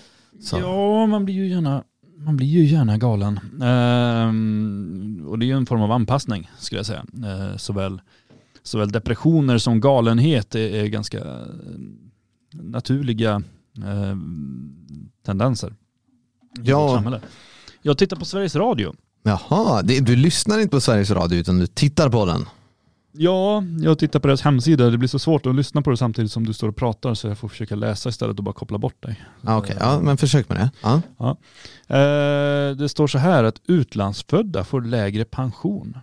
Så. 0.42 0.60
Ja, 0.60 1.06
man 1.06 1.26
blir 1.26 1.36
ju 1.36 1.48
gärna, 1.48 1.84
man 2.18 2.38
blir 2.38 2.48
ju 2.48 2.66
gärna 2.66 2.98
galen. 2.98 3.40
Ehm, 3.64 5.26
och 5.28 5.40
det 5.40 5.46
är 5.46 5.48
ju 5.48 5.58
en 5.58 5.66
form 5.66 5.82
av 5.82 5.92
anpassning 5.92 6.52
skulle 6.58 6.80
jag 6.80 6.86
säga. 6.86 7.06
Ehm, 7.26 7.58
såväl, 7.58 8.02
såväl 8.64 8.92
depressioner 8.92 9.58
som 9.58 9.82
galenhet 9.82 10.56
är, 10.56 10.76
är 10.76 10.86
ganska 10.86 11.20
eh, 11.20 11.36
naturliga 12.52 13.42
eh, 13.78 14.18
tendenser 15.26 15.74
ja. 16.64 17.20
Jag 17.82 17.98
tittar 17.98 18.18
på 18.18 18.26
Sveriges 18.26 18.56
Radio. 18.56 18.94
Jaha, 19.24 19.82
det, 19.82 20.00
du 20.00 20.16
lyssnar 20.16 20.60
inte 20.60 20.72
på 20.72 20.82
Sveriges 20.82 21.12
Radio 21.12 21.40
utan 21.40 21.60
du 21.60 21.68
tittar 21.68 22.10
på 22.10 22.26
den? 22.26 22.46
Ja, 23.12 23.64
jag 23.80 24.00
tittar 24.00 24.20
på 24.20 24.28
deras 24.28 24.42
hemsida. 24.42 24.90
Det 24.90 24.98
blir 24.98 25.10
så 25.10 25.20
svårt 25.20 25.46
att 25.46 25.56
lyssna 25.56 25.82
på 25.82 25.90
det 25.90 25.98
samtidigt 25.98 26.32
som 26.32 26.46
du 26.46 26.54
står 26.54 26.68
och 26.68 26.76
pratar 26.76 27.14
så 27.14 27.28
jag 27.28 27.38
får 27.38 27.48
försöka 27.48 27.76
läsa 27.76 28.10
istället 28.10 28.38
och 28.38 28.44
bara 28.44 28.54
koppla 28.54 28.78
bort 28.78 29.04
dig. 29.04 29.24
Okej, 29.42 29.56
okay, 29.56 29.76
ja, 29.80 30.00
men 30.00 30.18
försök 30.18 30.50
med 30.50 30.58
det. 30.58 30.72
Ja. 30.84 31.02
ja. 31.18 31.38
Eh, 31.98 32.76
det 32.76 32.90
står 32.90 33.08
så 33.08 33.18
här 33.18 33.44
att 33.44 33.62
utlandsfödda 33.68 34.64
får 34.64 34.82
lägre 34.82 35.26
pension. 35.26 35.98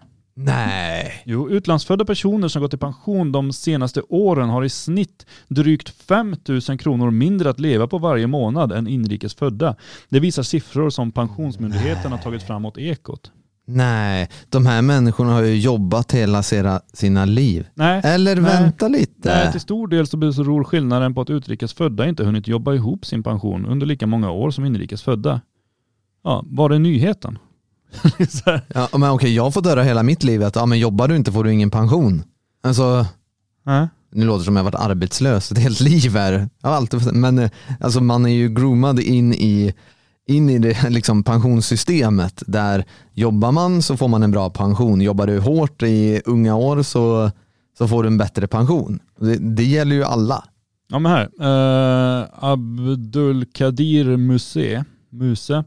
Nej. 0.44 1.22
Jo, 1.24 1.50
utlandsfödda 1.50 2.04
personer 2.04 2.48
som 2.48 2.62
gått 2.62 2.74
i 2.74 2.76
pension 2.76 3.32
de 3.32 3.52
senaste 3.52 4.02
åren 4.08 4.48
har 4.48 4.64
i 4.64 4.68
snitt 4.68 5.26
drygt 5.48 5.88
5 5.88 6.36
000 6.68 6.78
kronor 6.78 7.10
mindre 7.10 7.50
att 7.50 7.60
leva 7.60 7.86
på 7.86 7.98
varje 7.98 8.26
månad 8.26 8.72
än 8.72 8.86
inrikes 8.86 9.34
födda. 9.34 9.76
Det 10.08 10.20
visar 10.20 10.42
siffror 10.42 10.90
som 10.90 11.12
Pensionsmyndigheten 11.12 12.12
har 12.12 12.18
tagit 12.18 12.42
fram 12.42 12.64
åt 12.64 12.78
Ekot. 12.78 13.32
Nej, 13.66 14.28
de 14.48 14.66
här 14.66 14.82
människorna 14.82 15.32
har 15.32 15.42
ju 15.42 15.58
jobbat 15.58 16.12
hela 16.12 16.42
sina 16.92 17.24
liv. 17.24 17.66
Nej, 17.74 18.00
Eller 18.04 18.36
nej, 18.36 18.44
vänta 18.44 18.88
lite. 18.88 19.28
Nej, 19.28 19.52
till 19.52 19.60
stor 19.60 19.88
del 19.88 20.06
så 20.06 20.16
beror 20.16 20.64
skillnaden 20.64 21.14
på 21.14 21.20
att 21.20 21.30
utrikes 21.30 21.72
födda 21.72 22.08
inte 22.08 22.24
hunnit 22.24 22.48
jobba 22.48 22.74
ihop 22.74 23.06
sin 23.06 23.22
pension 23.22 23.66
under 23.66 23.86
lika 23.86 24.06
många 24.06 24.30
år 24.30 24.50
som 24.50 24.64
inrikes 24.64 25.02
födda. 25.02 25.40
Ja, 26.24 26.44
var 26.46 26.70
är 26.70 26.78
nyheten? 26.78 27.38
ja, 28.74 28.88
men 28.92 29.10
okej, 29.10 29.34
jag 29.34 29.42
har 29.42 29.50
fått 29.50 29.66
höra 29.66 29.82
hela 29.82 30.02
mitt 30.02 30.22
liv 30.22 30.42
att 30.42 30.56
ja, 30.56 30.66
men 30.66 30.78
jobbar 30.78 31.08
du 31.08 31.16
inte 31.16 31.32
får 31.32 31.44
du 31.44 31.52
ingen 31.52 31.70
pension. 31.70 32.22
Alltså, 32.62 33.06
äh? 33.66 33.84
nu 34.12 34.26
låter 34.26 34.38
det 34.38 34.44
som 34.44 34.56
jag 34.56 34.64
varit 34.64 34.74
arbetslös 34.74 35.52
ett 35.52 35.58
helt 35.58 35.80
liv 35.80 36.16
här. 36.16 36.48
Alltid, 36.60 37.14
men 37.14 37.38
eh, 37.38 37.50
alltså, 37.80 38.00
man 38.00 38.26
är 38.26 38.34
ju 38.34 38.48
groomad 38.48 39.00
in 39.00 39.32
i, 39.32 39.74
in 40.26 40.50
i 40.50 40.58
det 40.58 40.82
liksom, 40.90 41.24
pensionssystemet 41.24 42.42
där 42.46 42.84
jobbar 43.14 43.52
man 43.52 43.82
så 43.82 43.96
får 43.96 44.08
man 44.08 44.22
en 44.22 44.30
bra 44.30 44.50
pension. 44.50 45.00
Jobbar 45.00 45.26
du 45.26 45.38
hårt 45.38 45.82
i 45.82 46.22
unga 46.24 46.56
år 46.56 46.82
så, 46.82 47.30
så 47.78 47.88
får 47.88 48.02
du 48.02 48.06
en 48.06 48.18
bättre 48.18 48.46
pension. 48.46 49.00
Det, 49.20 49.36
det 49.36 49.64
gäller 49.64 49.96
ju 49.96 50.04
alla. 50.04 50.44
Ja 50.88 50.98
men 50.98 51.12
här, 51.12 51.24
uh, 51.40 52.26
Abdul 52.32 53.44
Kadir 53.44 54.16
Muse, 54.16 54.84
Muse 55.10 55.64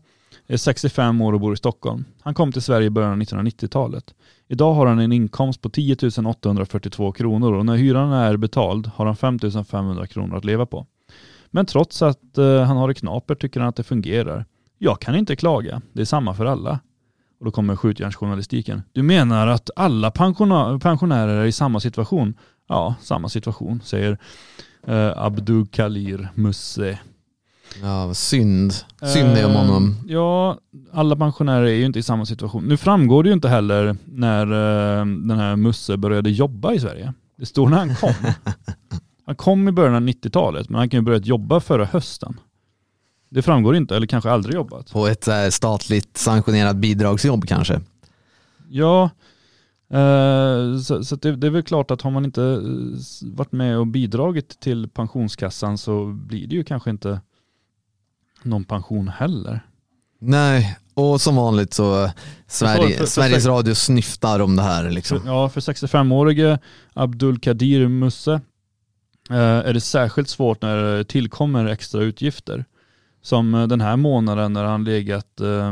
är 0.48 0.58
65 0.58 1.22
år 1.22 1.34
och 1.34 1.40
bor 1.40 1.54
i 1.54 1.58
Stockholm. 1.58 2.06
Han 2.22 2.34
kom 2.34 2.52
till 2.52 2.62
Sverige 2.62 2.88
i 2.88 2.90
början 2.90 3.12
av 3.12 3.18
1990-talet. 3.18 4.14
Idag 4.48 4.74
har 4.74 4.86
han 4.86 5.00
en 5.00 5.12
inkomst 5.12 5.62
på 5.62 5.70
10 5.70 5.96
842 6.26 7.12
kronor 7.12 7.54
och 7.54 7.66
när 7.66 7.76
hyran 7.76 8.12
är 8.12 8.38
betald 8.38 8.92
har 8.96 9.06
han 9.06 9.16
5 9.16 9.40
500 9.66 10.08
kronor 10.08 10.38
att 10.38 10.46
leva 10.46 10.66
på. 10.66 10.86
Men 11.52 11.66
trots 11.66 12.02
att 12.02 12.38
eh, 12.38 12.62
han 12.62 12.78
har 12.78 12.88
det 12.88 12.94
knapert 12.94 13.42
tycker 13.42 13.60
han 13.60 13.70
att 13.70 13.76
det 13.76 13.84
fungerar. 13.84 14.46
Jag 14.78 15.02
kan 15.02 15.16
inte 15.16 15.36
klaga, 15.36 15.82
det 15.94 16.02
är 16.02 16.06
samma 16.06 16.34
för 16.34 16.46
alla. 16.46 16.80
Och 17.40 17.46
då 17.46 17.52
kommer 17.52 17.76
skjutjärnsjournalistiken. 17.76 18.82
Du 18.92 19.04
menar 19.04 19.48
att 19.48 19.70
alla 19.76 20.12
pensionärer 20.12 21.42
är 21.42 21.46
i 21.46 21.52
samma 21.52 21.80
situation? 21.80 22.34
Ja, 22.68 22.96
samma 23.02 23.30
situation, 23.30 23.82
säger 23.84 24.18
eh, 24.88 25.12
Abdul 25.18 25.68
Kalir 25.68 26.30
Musse. 26.36 27.00
Ja, 27.82 28.08
vad 28.08 28.18
synd. 28.18 28.74
Synd 29.14 29.36
det 29.36 29.46
om 29.46 29.52
Eh, 29.52 29.58
honom. 29.58 29.96
Ja, 30.08 30.58
alla 30.92 31.16
pensionärer 31.16 31.66
är 31.66 31.74
ju 31.74 31.86
inte 31.86 32.00
i 32.00 32.04
samma 32.04 32.26
situation. 32.26 32.64
Nu 32.64 32.78
framgår 32.78 33.24
det 33.24 33.30
ju 33.30 33.34
inte 33.34 33.50
heller 33.50 33.96
när 34.06 34.46
eh, 34.46 35.06
den 35.06 35.40
här 35.40 35.56
Musse 35.56 35.98
började 35.98 36.30
jobba 36.30 36.74
i 36.74 36.80
Sverige. 36.80 37.14
Det 37.36 37.46
står 37.46 37.70
när 37.70 37.78
han 37.78 37.96
kom. 37.96 38.14
Han 39.26 39.36
kom 39.36 39.68
i 39.68 39.72
början 39.72 39.96
av 39.96 40.02
90-talet, 40.02 40.70
men 40.70 40.80
han 40.80 40.90
kan 40.90 40.98
ju 40.98 41.02
börjat 41.02 41.26
jobba 41.26 41.60
förra 41.60 41.86
hösten. 41.86 42.40
Det 43.30 43.42
framgår 43.42 43.76
inte, 43.76 43.96
eller 43.96 44.08
kanske 44.08 44.32
aldrig 44.32 44.56
jobbat. 44.56 44.92
På 44.92 45.08
ett 45.08 45.28
här 45.28 45.50
statligt 45.50 46.18
sanktionerat 46.18 46.76
bidragsjobb 46.76 47.46
kanske. 47.48 47.82
Ja, 48.70 49.04
eh, 49.90 50.78
så, 50.80 51.16
det, 51.22 51.36
det 51.36 51.48
är 51.48 51.52
väl 51.52 51.64
klart 51.64 51.92
att 51.92 52.02
har 52.02 52.12
man 52.12 52.26
inte 52.26 52.44
eh, 52.44 53.28
varit 53.32 53.52
med 53.52 53.78
och 53.78 53.88
bidragit 53.88 54.60
till 54.60 54.90
pensionskassan 54.90 55.78
så 55.78 56.06
blir 56.06 56.48
det 56.48 56.56
ju 56.56 56.64
kanske 56.64 56.90
inte 56.90 57.22
någon 58.46 58.64
pension 58.64 59.08
heller. 59.08 59.66
Nej, 60.20 60.78
och 60.94 61.22
som 61.22 61.36
vanligt 61.36 61.74
så 61.74 62.12
Sverige, 62.48 62.90
för- 62.90 62.98
för- 62.98 63.06
Sveriges 63.06 63.44
för- 63.44 63.52
Radio 63.52 63.76
snyftar 63.76 64.40
om 64.40 64.56
det 64.56 64.64
här. 64.64 64.90
Liksom. 64.90 65.20
Ja, 65.26 65.50
för 65.50 65.62
65-årige 65.62 66.60
Abdul 66.94 67.40
Kadir 67.40 67.88
Musse 67.88 68.42
eh, 69.30 69.38
är 69.38 69.74
det 69.74 69.82
särskilt 69.82 70.30
svårt 70.30 70.62
när 70.62 70.78
det 70.84 71.04
tillkommer 71.04 71.66
extra 71.66 72.02
utgifter. 72.02 72.66
Som 73.22 73.56
eh, 73.56 73.68
den 73.68 73.82
här 73.82 73.96
månaden 73.98 74.54
när 74.54 74.64
han 74.64 74.84
legat 74.84 75.40
eh, 75.42 75.72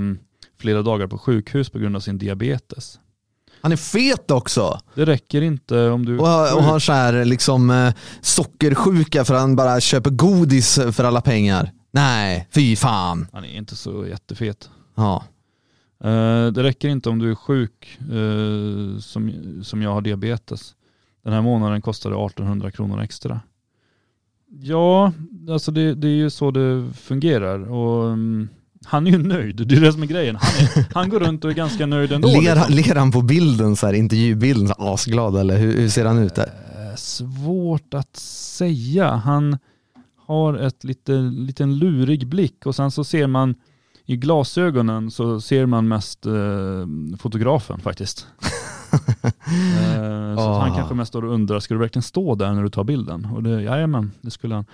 flera 0.59 0.81
dagar 0.81 1.07
på 1.07 1.17
sjukhus 1.17 1.69
på 1.69 1.79
grund 1.79 1.95
av 1.95 1.99
sin 1.99 2.17
diabetes. 2.17 2.99
Han 3.61 3.71
är 3.71 3.75
fet 3.75 4.31
också 4.31 4.79
Det 4.95 5.05
räcker 5.05 5.41
inte 5.41 5.89
om 5.89 6.05
du... 6.05 6.17
och, 6.17 6.53
och 6.57 6.63
har 6.63 6.79
så 6.79 6.93
här 6.93 7.25
liksom 7.25 7.69
eh, 7.69 7.93
sockersjuka 8.21 9.25
för 9.25 9.33
han 9.35 9.55
bara 9.55 9.79
köper 9.81 10.09
godis 10.09 10.79
för 10.91 11.03
alla 11.03 11.21
pengar. 11.21 11.71
Nej, 11.91 12.47
fy 12.51 12.75
fan. 12.75 13.27
Han 13.33 13.45
är 13.45 13.57
inte 13.57 13.75
så 13.75 14.07
jättefet. 14.07 14.69
Ja. 14.95 15.23
Eh, 16.03 16.47
det 16.47 16.63
räcker 16.63 16.89
inte 16.89 17.09
om 17.09 17.19
du 17.19 17.31
är 17.31 17.35
sjuk 17.35 17.99
eh, 17.99 18.99
som, 18.99 19.31
som 19.63 19.81
jag 19.81 19.93
har 19.93 20.01
diabetes. 20.01 20.75
Den 21.23 21.33
här 21.33 21.41
månaden 21.41 21.81
kostade 21.81 22.25
1800 22.25 22.71
kronor 22.71 23.01
extra. 23.01 23.41
Ja, 24.59 25.13
alltså 25.49 25.71
det, 25.71 25.93
det 25.95 26.07
är 26.07 26.15
ju 26.15 26.29
så 26.29 26.51
det 26.51 26.93
fungerar. 26.93 27.71
Och, 27.71 28.13
mm, 28.13 28.49
han 28.85 29.07
är 29.07 29.11
ju 29.11 29.17
nöjd, 29.17 29.67
det 29.67 29.75
är 29.75 29.81
det 29.81 29.93
som 29.93 30.03
är 30.03 30.07
grejen. 30.07 30.35
Han, 30.35 30.65
är, 30.65 30.93
han 30.93 31.09
går 31.09 31.19
runt 31.19 31.45
och 31.45 31.51
är 31.51 31.55
ganska 31.55 31.85
nöjd 31.85 32.11
ändå. 32.11 32.27
Ler, 32.27 32.55
liksom. 32.55 32.75
ler 32.75 32.95
han 32.95 33.11
på 33.11 33.21
bilden, 33.21 33.75
så 33.75 33.85
här, 33.85 33.93
intervjubilden, 33.93 34.67
så 34.67 34.73
asglad 34.77 35.37
eller 35.37 35.57
hur, 35.57 35.77
hur 35.77 35.89
ser 35.89 36.05
han 36.05 36.17
ut 36.17 36.35
där? 36.35 36.45
Eh, 36.45 36.95
Svårt 36.95 37.93
att 37.93 38.15
säga. 38.15 39.07
Han 39.07 39.57
har 40.31 40.53
ett 40.53 40.83
lite, 40.83 41.11
liten 41.21 41.77
lurig 41.77 42.27
blick 42.27 42.65
och 42.65 42.75
sen 42.75 42.91
så 42.91 43.03
ser 43.03 43.27
man 43.27 43.55
i 44.05 44.17
glasögonen 44.17 45.11
så 45.11 45.41
ser 45.41 45.65
man 45.65 45.87
mest 45.87 46.25
eh, 46.25 46.33
fotografen 47.17 47.79
faktiskt. 47.79 48.27
eh, 49.23 50.35
så 50.35 50.49
att 50.49 50.61
han 50.61 50.71
Ah. 50.71 50.75
kanske 50.75 50.95
mest 50.95 51.09
står 51.09 51.25
och 51.25 51.33
undrar, 51.33 51.59
ska 51.59 51.73
du 51.73 51.79
verkligen 51.79 52.03
stå 52.03 52.35
där 52.35 52.53
när 52.53 52.63
du 52.63 52.69
tar 52.69 52.83
bilden? 52.83 53.25
Och 53.25 53.43
det, 53.43 53.61
jajamän, 53.61 54.11
det 54.21 54.31
skulle 54.31 54.55
han. 54.55 54.65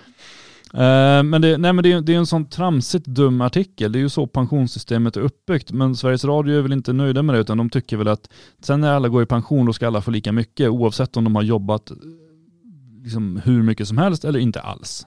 Eh, 0.74 1.22
men 1.22 1.42
det, 1.42 1.58
nej, 1.58 1.72
men 1.72 1.82
det, 1.82 1.92
är- 1.92 2.00
det 2.00 2.14
är 2.14 2.18
en 2.18 2.26
sån 2.26 2.46
tramsigt 2.48 3.06
dum 3.06 3.40
artikel. 3.40 3.92
Det 3.92 3.98
är 3.98 4.00
ju 4.00 4.08
så 4.08 4.26
pensionssystemet 4.26 5.16
är 5.16 5.20
uppbyggt. 5.20 5.72
Men 5.72 5.96
Sveriges 5.96 6.24
Radio 6.24 6.58
är 6.58 6.62
väl 6.62 6.72
inte 6.72 6.92
nöjda 6.92 7.22
med 7.22 7.34
det 7.34 7.40
utan 7.40 7.58
de 7.58 7.70
tycker 7.70 7.96
väl 7.96 8.08
att 8.08 8.28
sen 8.60 8.80
när 8.80 8.92
alla 8.92 9.08
går 9.08 9.22
i 9.22 9.26
pension 9.26 9.66
då 9.66 9.72
ska 9.72 9.86
alla 9.86 10.00
få 10.00 10.10
lika 10.10 10.32
mycket 10.32 10.68
oavsett 10.70 11.16
om 11.16 11.24
de 11.24 11.34
har 11.36 11.42
jobbat 11.42 11.90
eh, 11.90 11.96
liksom, 13.02 13.40
hur 13.44 13.62
mycket 13.62 13.88
som 13.88 13.98
helst 13.98 14.24
eller 14.24 14.38
inte 14.38 14.60
alls. 14.60 15.06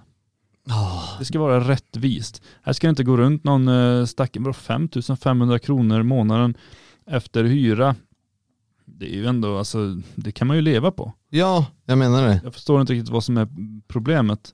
Det 1.19 1.25
ska 1.25 1.39
vara 1.39 1.59
rättvist. 1.59 2.41
Här 2.63 2.73
ska 2.73 2.87
det 2.87 2.89
inte 2.89 3.03
gå 3.03 3.17
runt 3.17 3.43
någon 3.43 4.07
stackare, 4.07 4.43
vadå, 4.43 4.53
5500 4.53 5.59
kronor 5.59 5.99
i 5.99 6.03
månaden 6.03 6.57
efter 7.07 7.43
hyra. 7.43 7.95
Det 8.85 9.05
är 9.05 9.15
ju 9.15 9.25
ändå, 9.25 9.57
alltså 9.57 9.97
det 10.15 10.31
kan 10.31 10.47
man 10.47 10.55
ju 10.55 10.61
leva 10.61 10.91
på. 10.91 11.13
Ja, 11.29 11.65
jag 11.85 11.97
menar 11.97 12.27
det. 12.27 12.41
Jag 12.43 12.53
förstår 12.53 12.81
inte 12.81 12.93
riktigt 12.93 13.09
vad 13.09 13.23
som 13.23 13.37
är 13.37 13.47
problemet. 13.87 14.53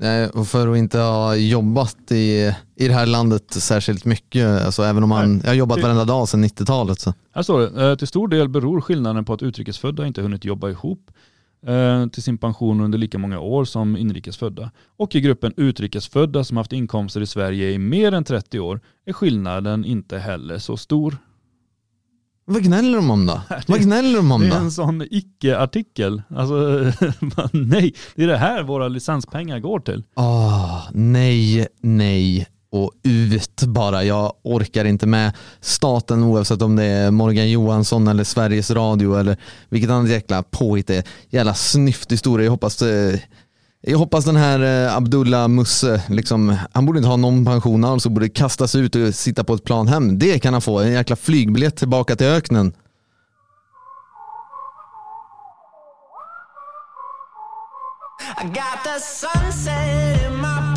Eh, 0.00 0.28
Och 0.30 0.48
för 0.48 0.68
att 0.72 0.76
inte 0.76 0.98
ha 0.98 1.36
jobbat 1.36 2.12
i, 2.12 2.54
i 2.76 2.88
det 2.88 2.94
här 2.94 3.06
landet 3.06 3.44
särskilt 3.50 4.04
mycket, 4.04 4.64
alltså 4.64 4.82
även 4.82 5.02
om 5.02 5.08
man, 5.08 5.40
jag 5.40 5.50
har 5.50 5.54
jobbat 5.54 5.82
varenda 5.82 6.04
dag 6.04 6.28
sedan 6.28 6.44
90-talet. 6.44 7.00
Så. 7.00 7.14
Här 7.34 7.42
står 7.42 7.60
det, 7.60 7.90
eh, 7.90 7.96
till 7.96 8.06
stor 8.06 8.28
del 8.28 8.48
beror 8.48 8.80
skillnaden 8.80 9.24
på 9.24 9.32
att 9.32 9.42
utrikesfödda 9.42 10.06
inte 10.06 10.22
hunnit 10.22 10.44
jobba 10.44 10.70
ihop 10.70 11.10
till 12.12 12.22
sin 12.22 12.38
pension 12.38 12.80
under 12.80 12.98
lika 12.98 13.18
många 13.18 13.40
år 13.40 13.64
som 13.64 13.96
inrikesfödda. 13.96 14.70
Och 14.96 15.14
i 15.14 15.20
gruppen 15.20 15.52
utrikesfödda 15.56 16.44
som 16.44 16.56
haft 16.56 16.72
inkomster 16.72 17.20
i 17.20 17.26
Sverige 17.26 17.70
i 17.70 17.78
mer 17.78 18.12
än 18.12 18.24
30 18.24 18.60
år 18.60 18.80
är 19.06 19.12
skillnaden 19.12 19.84
inte 19.84 20.18
heller 20.18 20.58
så 20.58 20.76
stor. 20.76 21.16
Vad 22.46 22.62
gnäller 22.64 22.96
de 22.96 23.10
om 23.10 23.26
då? 23.26 23.40
Vad 23.66 23.80
gnäller 23.80 24.16
de 24.16 24.32
om 24.32 24.40
Det 24.40 24.46
är 24.46 24.50
då? 24.50 24.56
en 24.56 24.70
sån 24.70 25.06
icke-artikel. 25.10 26.22
Alltså, 26.28 26.54
nej, 27.52 27.94
det 28.14 28.22
är 28.22 28.26
det 28.28 28.36
här 28.36 28.62
våra 28.62 28.88
licenspengar 28.88 29.58
går 29.58 29.80
till. 29.80 30.04
Ah, 30.14 30.80
nej, 30.92 31.68
nej 31.80 32.46
och 32.74 32.90
ut 33.02 33.62
bara. 33.62 34.04
Jag 34.04 34.32
orkar 34.42 34.84
inte 34.84 35.06
med 35.06 35.32
staten 35.60 36.24
oavsett 36.24 36.62
om 36.62 36.76
det 36.76 36.84
är 36.84 37.10
Morgan 37.10 37.50
Johansson 37.50 38.08
eller 38.08 38.24
Sveriges 38.24 38.70
Radio 38.70 39.18
eller 39.18 39.36
vilket 39.68 39.90
annat 39.90 40.10
jäkla 40.10 40.42
påhitt 40.42 40.86
det 40.86 40.96
är. 40.96 41.04
Jävla 41.30 41.54
snyfthistoria. 41.54 42.44
Jag 42.44 42.50
hoppas, 42.50 42.82
eh, 42.82 43.18
jag 43.80 43.98
hoppas 43.98 44.24
den 44.24 44.36
här 44.36 44.86
eh, 44.86 44.96
Abdullah 44.96 45.48
Musse, 45.48 46.02
liksom, 46.08 46.56
han 46.72 46.86
borde 46.86 46.98
inte 46.98 47.08
ha 47.08 47.16
någon 47.16 47.44
pension 47.44 47.84
alls 47.84 48.06
och 48.06 48.12
borde 48.12 48.28
kastas 48.28 48.74
ut 48.74 48.96
och 48.96 49.14
sitta 49.14 49.44
på 49.44 49.54
ett 49.54 49.64
plan 49.64 49.88
hem. 49.88 50.18
Det 50.18 50.38
kan 50.38 50.52
han 50.52 50.62
få, 50.62 50.78
en 50.78 50.92
jäkla 50.92 51.16
flygbiljett 51.16 51.76
tillbaka 51.76 52.16
till 52.16 52.26
öknen. 52.26 52.72
I 58.40 58.44
got 58.44 58.84
the 58.84 59.00
sunset 59.00 60.26
in 60.26 60.40
my 60.40 60.73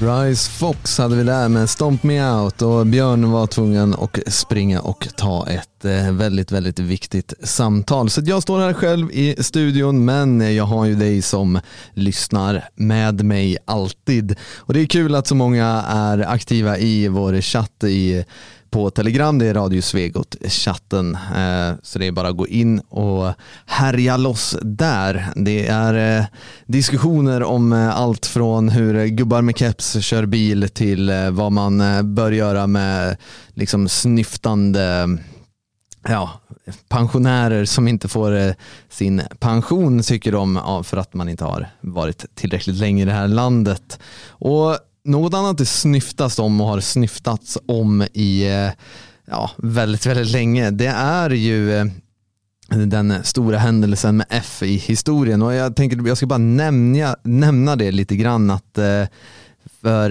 Bryce 0.00 0.50
Fox 0.50 0.98
hade 0.98 1.16
vi 1.16 1.22
där 1.22 1.48
med 1.48 1.70
Stomp 1.70 2.02
Me 2.02 2.30
Out 2.30 2.62
och 2.62 2.86
Björn 2.86 3.30
var 3.30 3.46
tvungen 3.46 3.94
att 3.94 4.18
springa 4.26 4.80
och 4.80 5.08
ta 5.16 5.46
ett 5.48 5.84
eh, 5.84 6.12
väldigt, 6.12 6.52
väldigt 6.52 6.78
viktigt 6.78 7.32
samtal. 7.42 8.10
Så 8.10 8.20
jag 8.24 8.42
står 8.42 8.60
här 8.60 8.72
själv 8.72 9.10
i 9.12 9.34
studion 9.38 10.04
men 10.04 10.54
jag 10.54 10.64
har 10.64 10.84
ju 10.84 10.94
dig 10.94 11.22
som 11.22 11.60
lyssnar 11.94 12.68
med 12.74 13.24
mig 13.24 13.56
alltid. 13.64 14.36
Och 14.56 14.74
det 14.74 14.80
är 14.80 14.86
kul 14.86 15.14
att 15.14 15.26
så 15.26 15.34
många 15.34 15.66
är 15.88 16.18
aktiva 16.18 16.78
i 16.78 17.08
vår 17.08 17.40
chatt 17.40 17.84
i 17.84 18.24
på 18.70 18.90
Telegram, 18.90 19.38
det 19.38 19.46
är 19.46 19.54
Radio 19.54 19.80
Svegot-chatten. 19.80 21.14
Eh, 21.14 21.76
så 21.82 21.98
det 21.98 22.06
är 22.06 22.12
bara 22.12 22.28
att 22.28 22.36
gå 22.36 22.46
in 22.46 22.78
och 22.78 23.32
härja 23.66 24.16
loss 24.16 24.56
där. 24.62 25.26
Det 25.36 25.66
är 25.66 26.18
eh, 26.18 26.24
diskussioner 26.66 27.42
om 27.42 27.72
eh, 27.72 27.96
allt 27.96 28.26
från 28.26 28.68
hur 28.68 29.06
gubbar 29.06 29.42
med 29.42 29.58
keps 29.58 30.02
kör 30.02 30.26
bil 30.26 30.68
till 30.68 31.12
vad 31.30 31.52
man 31.52 31.82
bör 32.14 32.32
göra 32.32 32.66
med 32.66 33.16
liksom 33.54 33.88
snyftande 33.88 35.08
ja, 36.08 36.40
pensionärer 36.88 37.64
som 37.64 37.88
inte 37.88 38.08
får 38.08 38.54
sin 38.88 39.22
pension 39.38 40.02
tycker 40.02 40.32
de 40.32 40.82
för 40.84 40.96
att 40.96 41.14
man 41.14 41.28
inte 41.28 41.44
har 41.44 41.66
varit 41.80 42.24
tillräckligt 42.34 42.76
länge 42.76 43.02
i 43.02 43.06
det 43.06 43.12
här 43.12 43.28
landet. 43.28 43.98
Och 44.28 44.78
något 45.08 45.34
annat 45.34 45.58
det 45.58 45.66
snyftas 45.66 46.38
om 46.38 46.60
och 46.60 46.66
har 46.66 46.80
snyftats 46.80 47.58
om 47.66 48.06
i 48.12 48.48
eh, 48.48 48.70
ja, 49.26 49.50
väldigt, 49.56 50.06
väldigt 50.06 50.32
länge. 50.32 50.70
Det 50.70 50.86
är 50.86 51.30
ju 51.30 51.76
eh, 51.76 51.86
den 52.68 53.24
stora 53.24 53.58
händelsen 53.58 54.16
med 54.16 54.26
F 54.30 54.62
i 54.62 54.76
historien. 54.76 55.42
Och 55.42 55.54
jag 55.54 55.76
tänker 55.76 56.06
jag 56.06 56.16
ska 56.16 56.26
bara 56.26 56.38
nämna, 56.38 57.16
nämna 57.22 57.76
det 57.76 57.90
lite 57.90 58.16
grann 58.16 58.50
att 58.50 58.78
eh, 58.78 59.04
för 59.82 60.10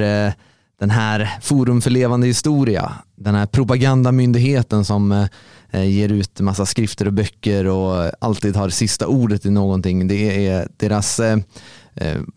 den 0.80 0.90
här 0.90 1.38
Forum 1.42 1.82
för 1.82 1.90
levande 1.90 2.28
historia, 2.28 2.94
den 3.16 3.36
här 3.36 3.46
propagandamyndigheten 3.46 4.86
som 4.86 5.28
ger 5.74 6.10
ut 6.10 6.40
massa 6.40 6.66
skrifter 6.66 7.06
och 7.06 7.14
böcker 7.14 7.68
och 7.68 8.12
alltid 8.20 8.56
har 8.56 8.70
sista 8.70 9.08
ordet 9.08 9.46
i 9.46 9.50
någonting. 9.50 10.08
Det 10.08 10.48
är 10.48 10.68
deras, 10.78 11.20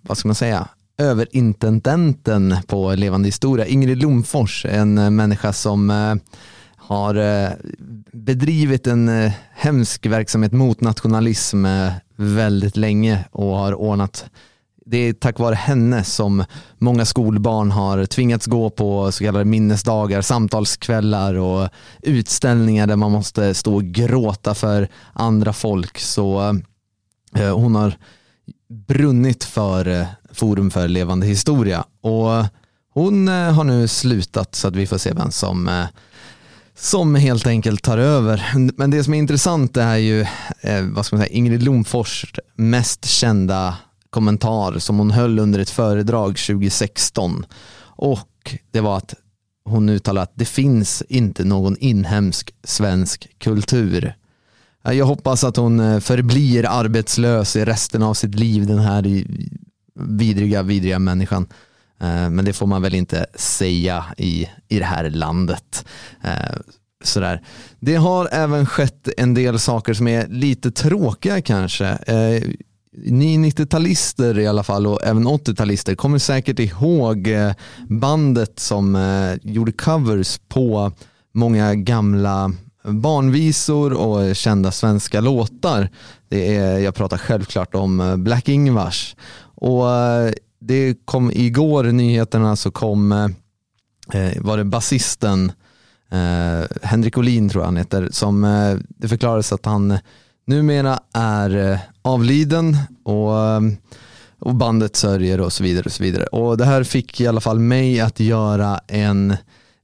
vad 0.03 0.19
ska 0.19 0.29
man 0.29 0.35
säga, 0.35 0.69
överintendenten 1.01 2.57
på 2.67 2.95
levande 2.95 3.29
historia, 3.29 3.67
Ingrid 3.67 4.03
Lomfors, 4.03 4.67
en 4.69 4.99
eh, 4.99 5.11
människa 5.11 5.53
som 5.53 5.91
eh, 5.91 6.15
har 6.77 7.15
eh, 7.15 7.51
bedrivit 8.13 8.87
en 8.87 9.31
hemsk 9.55 10.07
verksamhet 10.07 10.53
mot 10.53 10.81
nationalism 10.81 11.67
väldigt 12.17 12.77
länge 12.77 13.25
och 13.31 13.57
har 13.57 13.75
ordnat 13.75 14.31
det 14.91 14.99
är 14.99 15.13
tack 15.13 15.39
vare 15.39 15.55
henne 15.55 16.05
som 16.05 16.45
många 16.79 17.05
skolbarn 17.05 17.71
har 17.71 18.07
tvingats 18.07 18.47
gå 18.47 18.71
på 18.71 19.13
så 19.13 19.25
kallade 19.25 19.45
minnesdagar, 19.45 20.23
samtalskvällar 20.23 21.35
och 21.35 21.69
utställningar 22.03 22.87
där 22.87 22.97
man 22.97 23.13
måste 23.13 23.55
stå 23.55 23.75
och 23.75 23.85
gråta 23.85 24.55
för 24.55 24.89
andra 25.13 25.53
folk. 25.53 25.99
Så 25.99 26.61
eh, 27.37 27.57
hon 27.57 27.75
har 27.75 27.95
brunnit 28.69 29.45
för 29.45 29.89
eh, 29.89 30.07
Forum 30.33 30.71
för 30.71 30.89
levande 30.89 31.27
historia 31.27 31.85
och 32.01 32.35
eh, 32.35 32.47
hon 32.95 33.29
eh, 33.29 33.53
har 33.53 33.65
nu 33.65 33.89
slutat 33.89 34.55
så 34.55 34.69
att 34.69 34.77
vi 34.77 34.87
får 34.87 34.99
se 34.99 35.13
vem 35.13 35.31
som 35.31 35.69
eh, 35.69 35.85
som 36.75 37.15
helt 37.15 37.47
enkelt 37.47 37.83
tar 37.83 37.99
över. 37.99 38.53
Men 38.77 38.91
det 38.91 39.05
som 39.05 39.15
är 39.15 39.19
intressant 39.19 39.77
är 39.77 39.97
ju 39.97 40.27
vad 40.91 41.07
ska 41.07 41.17
man 41.17 41.25
säga, 41.25 41.37
Ingrid 41.37 41.63
Lomfors 41.63 42.35
mest 42.55 43.05
kända 43.05 43.77
kommentar 44.11 44.79
som 44.79 44.99
hon 44.99 45.11
höll 45.11 45.39
under 45.39 45.59
ett 45.59 45.71
föredrag 45.71 46.37
2016. 46.37 47.47
Och 47.83 48.57
det 48.71 48.81
var 48.81 48.97
att 48.97 49.15
hon 49.65 49.89
uttalade 49.89 50.23
att 50.23 50.33
det 50.35 50.45
finns 50.45 51.03
inte 51.09 51.45
någon 51.45 51.77
inhemsk 51.77 52.55
svensk 52.65 53.29
kultur. 53.39 54.15
Jag 54.83 55.07
hoppas 55.07 55.45
att 55.45 55.57
hon 55.57 56.01
förblir 56.01 56.67
arbetslös 56.69 57.57
i 57.57 57.65
resten 57.65 58.03
av 58.03 58.15
sitt 58.15 58.35
liv, 58.35 58.67
den 58.67 58.79
här 58.79 59.25
vidriga, 60.09 60.63
vidriga 60.63 60.99
människan. 60.99 61.47
Eh, 62.01 62.31
men 62.31 62.45
det 62.45 62.53
får 62.53 62.67
man 62.67 62.83
väl 62.83 62.95
inte 62.95 63.27
säga 63.35 64.05
i, 64.17 64.49
i 64.69 64.79
det 64.79 64.85
här 64.85 65.11
landet. 65.11 65.85
Eh, 66.25 66.57
sådär. 67.05 67.43
Det 67.81 67.95
har 67.97 68.29
även 68.33 68.67
skett 68.67 69.09
en 69.17 69.35
del 69.35 69.59
saker 69.59 69.95
som 69.95 70.09
är 70.09 70.29
lite 70.29 70.71
tråkiga 70.71 71.43
kanske. 71.43 71.87
Eh, 71.87 72.43
Ni 73.05 73.39
90-talister 73.39 74.39
i 74.39 74.47
alla 74.47 74.63
fall 74.63 74.87
och 74.87 75.03
även 75.03 75.29
80-talister 75.29 75.95
kommer 75.95 76.19
säkert 76.19 76.59
ihåg 76.59 77.29
bandet 77.89 78.59
som 78.59 78.99
gjorde 79.43 79.73
covers 79.73 80.39
på 80.49 80.93
många 81.35 81.75
gamla 81.75 82.53
barnvisor 82.85 83.93
och 83.93 84.37
kända 84.37 84.73
svenska 84.73 85.21
låtar. 85.21 85.89
Det 86.29 86.57
är, 86.57 86.79
jag 86.79 86.95
pratar 86.95 87.19
självklart 87.19 87.75
om 87.75 88.15
Black 88.25 88.49
Ingvars. 88.49 89.17
Och 89.61 89.91
eh, 89.91 90.33
det 90.61 90.95
kom 91.05 91.31
igår 91.31 91.89
i 91.89 91.93
nyheterna 91.93 92.57
så 92.57 92.71
kom, 92.71 93.13
eh, 93.13 93.29
eh, 94.21 94.43
var 94.43 94.57
det 94.57 94.65
basisten 94.65 95.53
Henrik 96.83 97.19
Olin 97.19 97.49
tror 97.49 97.63
jag 97.63 97.67
han 97.67 97.77
heter, 97.77 98.09
som 98.13 98.41
det 98.89 99.09
förklarades 99.09 99.53
att 99.53 99.67
han 99.67 99.99
numera 100.47 100.99
är 101.15 101.79
avliden 102.03 102.77
och, 103.05 103.33
och 104.39 104.55
bandet 104.55 104.97
sörjer 104.97 105.41
och 105.41 105.53
så 105.53 105.63
vidare. 105.63 105.85
Och 105.85 105.93
så 105.93 106.03
vidare. 106.03 106.25
Och 106.25 106.57
det 106.57 106.65
här 106.65 106.85
fick 106.85 107.21
i 107.21 107.27
alla 107.27 107.41
fall 107.41 107.59
mig 107.59 108.01
att 108.01 108.21
göra 108.21 108.81
en 108.87 109.37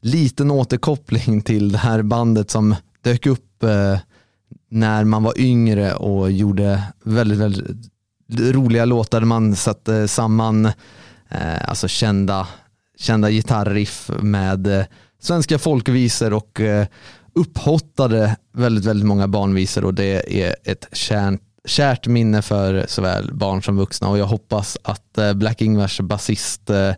liten 0.02 0.50
återkoppling 0.50 1.42
till 1.42 1.72
det 1.72 1.78
här 1.78 2.02
bandet 2.02 2.50
som 2.50 2.74
dök 3.02 3.26
upp 3.26 3.64
när 4.70 5.04
man 5.04 5.22
var 5.22 5.40
yngre 5.40 5.94
och 5.94 6.30
gjorde 6.32 6.82
väldigt, 7.04 7.38
väldigt 7.38 7.95
roliga 8.28 8.84
låtar 8.84 9.20
där 9.20 9.26
man 9.26 9.56
satte 9.56 10.08
samman 10.08 10.66
eh, 11.28 11.68
alltså 11.68 11.88
kända, 11.88 12.48
kända 12.98 13.30
gitarriff 13.30 14.10
med 14.20 14.66
eh, 14.66 14.84
svenska 15.20 15.58
folkvisor 15.58 16.32
och 16.32 16.60
eh, 16.60 16.86
upphottade 17.36 18.36
väldigt, 18.52 18.84
väldigt 18.84 19.06
många 19.06 19.28
barnvisor. 19.28 19.84
Och 19.84 19.94
det 19.94 20.42
är 20.42 20.56
ett 20.64 20.86
kärt, 20.92 21.40
kärt 21.64 22.06
minne 22.06 22.42
för 22.42 22.84
såväl 22.88 23.34
barn 23.34 23.62
som 23.62 23.76
vuxna. 23.76 24.08
Och 24.08 24.18
jag 24.18 24.26
hoppas 24.26 24.78
att 24.82 25.18
eh, 25.18 25.32
Black 25.32 25.62
Ingvars 25.62 26.00
basist 26.00 26.70
eh, 26.70 26.92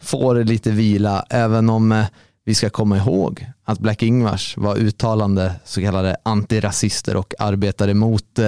får 0.00 0.44
lite 0.44 0.70
vila 0.70 1.26
även 1.30 1.70
om 1.70 1.92
eh, 1.92 2.04
vi 2.44 2.54
ska 2.54 2.70
komma 2.70 2.96
ihåg 2.96 3.46
att 3.64 3.78
Black 3.78 4.02
Ingvars 4.02 4.56
var 4.56 4.76
uttalande 4.76 5.52
så 5.64 5.80
kallade 5.80 6.16
antirasister 6.22 7.16
och 7.16 7.34
arbetade 7.38 7.94
mot 7.94 8.38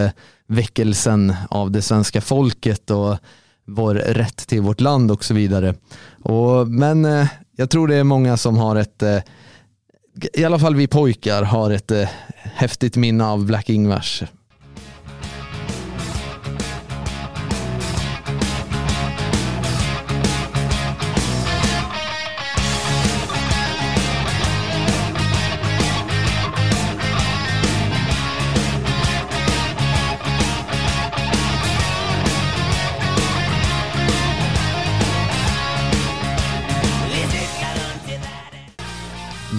väckelsen 0.49 1.35
av 1.51 1.71
det 1.71 1.83
svenska 1.83 2.21
folket 2.21 2.91
och 2.91 3.17
vår 3.65 3.95
rätt 3.95 4.37
till 4.37 4.61
vårt 4.61 4.81
land 4.81 5.11
och 5.11 5.25
så 5.25 5.35
vidare. 5.35 5.75
Och, 6.23 6.69
men 6.69 7.05
eh, 7.05 7.27
jag 7.57 7.71
tror 7.71 7.89
det 7.89 7.97
är 7.97 8.05
många 8.05 8.37
som 8.37 8.57
har 8.57 8.77
ett, 8.77 9.03
eh, 9.03 9.19
i 10.33 10.45
alla 10.45 10.59
fall 10.59 10.77
vi 10.77 10.87
pojkar 10.87 11.43
har 11.43 11.71
ett 11.71 11.91
eh, 11.91 12.09
häftigt 12.43 12.97
minne 12.97 13.25
av 13.25 13.47
Black 13.47 13.71
Ingvars. 13.71 14.23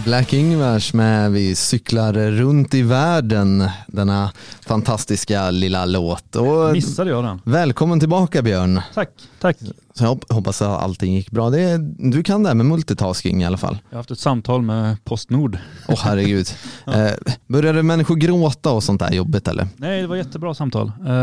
Black 0.09 0.33
Ingvars 0.33 0.93
med 0.93 1.31
Vi 1.31 1.55
cyklar 1.55 2.13
runt 2.13 2.73
i 2.73 2.81
världen, 2.81 3.69
denna 3.87 4.31
fantastiska 4.67 5.51
lilla 5.51 5.85
låt. 5.85 6.35
Och 6.35 6.71
Missade 6.71 7.09
jag 7.09 7.23
den? 7.23 7.41
välkommen 7.43 7.99
tillbaka 7.99 8.41
Björn. 8.41 8.81
Tack, 8.93 9.09
tack. 9.41 9.57
Så 9.93 10.03
jag 10.03 10.09
hop- 10.09 10.31
hoppas 10.33 10.61
att 10.61 10.83
allting 10.83 11.13
gick 11.15 11.31
bra. 11.31 11.49
Det 11.49 11.61
är, 11.61 11.77
du 12.11 12.23
kan 12.23 12.43
det 12.43 12.49
här 12.49 12.55
med 12.55 12.65
multitasking 12.65 13.41
i 13.41 13.45
alla 13.45 13.57
fall. 13.57 13.77
Jag 13.89 13.95
har 13.95 13.99
haft 13.99 14.11
ett 14.11 14.19
samtal 14.19 14.61
med 14.61 15.03
Postnord. 15.03 15.57
Åh 15.87 15.99
herregud. 16.03 16.47
eh, 16.87 17.11
började 17.47 17.83
människor 17.83 18.15
gråta 18.15 18.71
och 18.71 18.83
sånt 18.83 18.99
där 18.99 19.11
jobbigt 19.11 19.47
eller? 19.47 19.67
Nej, 19.77 20.01
det 20.01 20.07
var 20.07 20.15
jättebra 20.15 20.53
samtal. 20.53 20.87
Eh, 20.87 21.13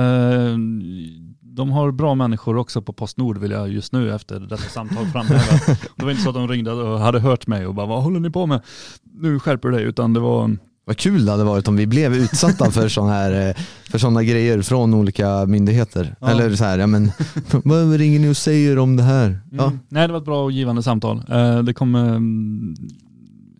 De 1.56 1.70
har 1.70 1.90
bra 1.92 2.14
människor 2.14 2.56
också 2.56 2.82
på 2.82 2.92
Postnord 2.92 3.38
vill 3.38 3.50
jag 3.50 3.68
just 3.72 3.92
nu 3.92 4.14
efter 4.14 4.40
detta 4.40 4.56
samtal 4.56 5.06
framhäva. 5.06 5.76
Det 5.96 6.04
var 6.04 6.10
inte 6.10 6.22
så 6.22 6.28
att 6.28 6.34
de 6.34 6.48
ringde 6.48 6.72
och 6.72 7.00
hade 7.00 7.20
hört 7.20 7.46
mig 7.46 7.66
och 7.66 7.74
bara 7.74 7.86
vad 7.86 8.02
håller 8.02 8.20
ni 8.20 8.30
på 8.30 8.46
med? 8.46 8.60
Nu 9.20 9.38
skärper 9.38 9.68
du 9.68 9.76
dig. 9.76 9.84
Utan 9.84 10.12
det 10.12 10.20
var, 10.20 10.56
Vad 10.84 10.96
kul 10.96 11.24
det 11.24 11.30
hade 11.30 11.44
varit 11.44 11.68
om 11.68 11.76
vi 11.76 11.86
blev 11.86 12.14
utsatta 12.14 12.70
för 12.70 12.88
sådana 12.88 13.12
här, 13.12 13.48
eh, 13.48 13.54
för 13.90 13.98
såna 13.98 14.22
grejer 14.22 14.62
från 14.62 14.94
olika 14.94 15.46
myndigheter. 15.46 16.16
Ja. 16.20 16.30
Eller 16.30 16.56
så 16.56 16.64
här, 16.64 16.78
ja 16.78 16.86
men 16.86 17.12
vad 17.64 17.92
ringer 17.96 18.20
ni 18.20 18.28
och 18.28 18.36
säger 18.36 18.78
om 18.78 18.96
det 18.96 19.02
här? 19.02 19.40
Ja. 19.50 19.64
mm. 19.66 19.78
Nej 19.88 20.06
det 20.06 20.12
var 20.12 20.20
ett 20.20 20.24
bra 20.26 20.44
och 20.44 20.52
givande 20.52 20.82
samtal. 20.82 21.22
Eh, 21.28 21.58
Det 21.62 21.74
kommer 21.74 22.20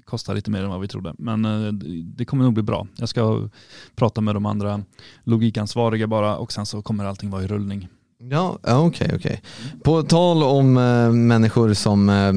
Kostar 0.07 0.35
lite 0.35 0.51
mer 0.51 0.63
än 0.63 0.71
vad 0.71 0.81
vi 0.81 0.89
trodde. 0.89 1.15
Men 1.19 1.45
eh, 1.45 1.73
det- 1.73 2.25
kommer 2.25 2.45
nog 2.45 2.55
bli 2.55 2.63
bra. 2.63 2.87
Jag 2.97 3.09
ska 3.09 3.49
prata 3.97 4.21
med 4.21 4.35
de 4.37 4.47
andra 4.47 4.83
logikansvariga 5.25 6.07
bara 6.07 6.37
och 6.37 6.53
sen 6.53 6.67
så 6.67 6.83
kommer 6.83 7.05
allting 7.05 7.31
vara 7.31 7.43
i 7.43 7.47
rullning. 7.47 7.89
Ja, 8.19 8.59
ja, 8.63 8.79
okej, 8.87 9.15
Okay. 9.15 9.37
På 9.85 10.03
tal 10.03 10.43
om 10.43 10.77
eh, 10.77 11.13
människor 11.13 11.75
som, 11.75 12.09
eh, 12.09 12.33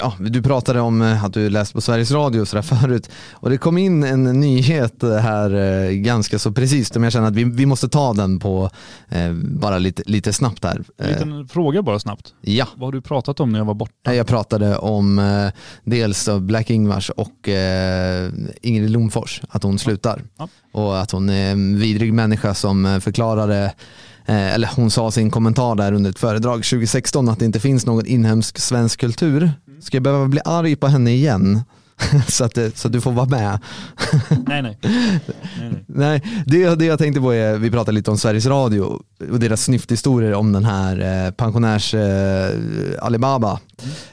ja, 0.00 0.12
du 0.18 0.42
pratade 0.42 0.80
om 0.80 1.02
eh, 1.02 1.24
att 1.24 1.32
du 1.32 1.50
läste 1.50 1.74
på 1.74 1.80
Sveriges 1.80 2.10
Radio 2.10 2.44
sådär 2.44 2.62
förut 2.80 3.10
och 3.32 3.50
det 3.50 3.58
kom 3.58 3.78
in 3.78 4.02
en 4.02 4.24
nyhet 4.40 5.02
här 5.02 5.54
eh, 5.54 5.90
ganska 5.90 6.38
så 6.38 6.52
precis 6.52 6.92
som 6.92 7.02
jag 7.02 7.12
känner 7.12 7.28
att 7.28 7.34
vi, 7.36 7.44
vi 7.44 7.66
måste 7.66 7.88
ta 7.88 8.12
den 8.12 8.38
på 8.38 8.70
eh, 9.08 9.32
bara 9.32 9.78
lite, 9.78 10.02
lite 10.06 10.32
snabbt 10.32 10.64
här. 10.64 10.82
En 10.98 11.06
Eh, 11.06 11.12
liten 11.12 11.48
fråga 11.48 11.82
bara 11.82 11.98
snabbt. 11.98 12.34
ja. 12.40 12.66
Vad 12.76 12.86
har 12.86 12.92
du 12.92 13.00
pratat 13.00 13.40
om 13.40 13.52
när 13.52 13.58
jag 13.58 13.66
var 13.66 13.74
borta? 13.74 14.14
Jag 14.14 14.26
pratade 14.26 14.76
om 14.76 15.18
eh, 15.18 15.48
dels 15.84 16.28
Black 16.40 16.70
Ingvars 16.70 17.10
och 17.10 17.48
eh, 17.48 18.30
Ingrid 18.62 18.90
Lomfors, 18.90 19.40
att 19.48 19.62
hon 19.62 19.78
slutar. 19.78 20.22
Ja. 20.38 20.48
Och 20.72 21.00
att 21.00 21.10
hon 21.10 21.28
är 21.30 21.52
en 21.52 21.78
vidrig 21.78 22.12
människa 22.12 22.54
som 22.54 22.86
eh, 22.86 22.98
förklarade, 23.00 23.64
eh, 24.26 24.54
eller 24.54 24.70
hon 24.76 24.90
sa 24.90 25.10
sin 25.10 25.30
kommentar 25.30 25.74
där 25.74 25.92
under 25.92 26.10
ett 26.10 26.18
föredrag 26.18 26.56
2016 26.64 27.28
att 27.28 27.38
det 27.38 27.44
inte 27.44 27.60
finns 27.60 27.86
någon 27.86 28.06
inhemsk 28.06 28.58
svensk 28.58 29.00
kultur. 29.00 29.50
Ska 29.80 29.96
jag 29.96 30.02
behöva 30.02 30.28
bli 30.28 30.40
arg 30.44 30.76
på 30.76 30.86
henne 30.86 31.10
igen? 31.10 31.62
så, 32.28 32.44
att, 32.44 32.58
så 32.74 32.88
att 32.88 32.92
du 32.92 33.00
får 33.00 33.12
vara 33.12 33.26
med. 33.26 33.58
Nej 34.46 34.62
nej. 34.62 34.78
nej, 34.82 35.20
nej. 35.58 35.84
Nej, 35.86 36.22
det, 36.46 36.74
det 36.74 36.84
jag 36.84 36.98
tänkte 36.98 37.20
på 37.20 37.34
är, 37.34 37.58
vi 37.58 37.70
pratade 37.70 37.94
lite 37.94 38.10
om 38.10 38.18
Sveriges 38.18 38.46
Radio 38.46 38.80
och 39.30 39.40
deras 39.40 39.62
snyfthistorier 39.62 40.34
om 40.34 40.52
den 40.52 40.64
här 40.64 41.26
eh, 41.26 41.30
pensionärs 41.30 41.94
eh, 41.94 42.50
Alibaba. 43.00 43.60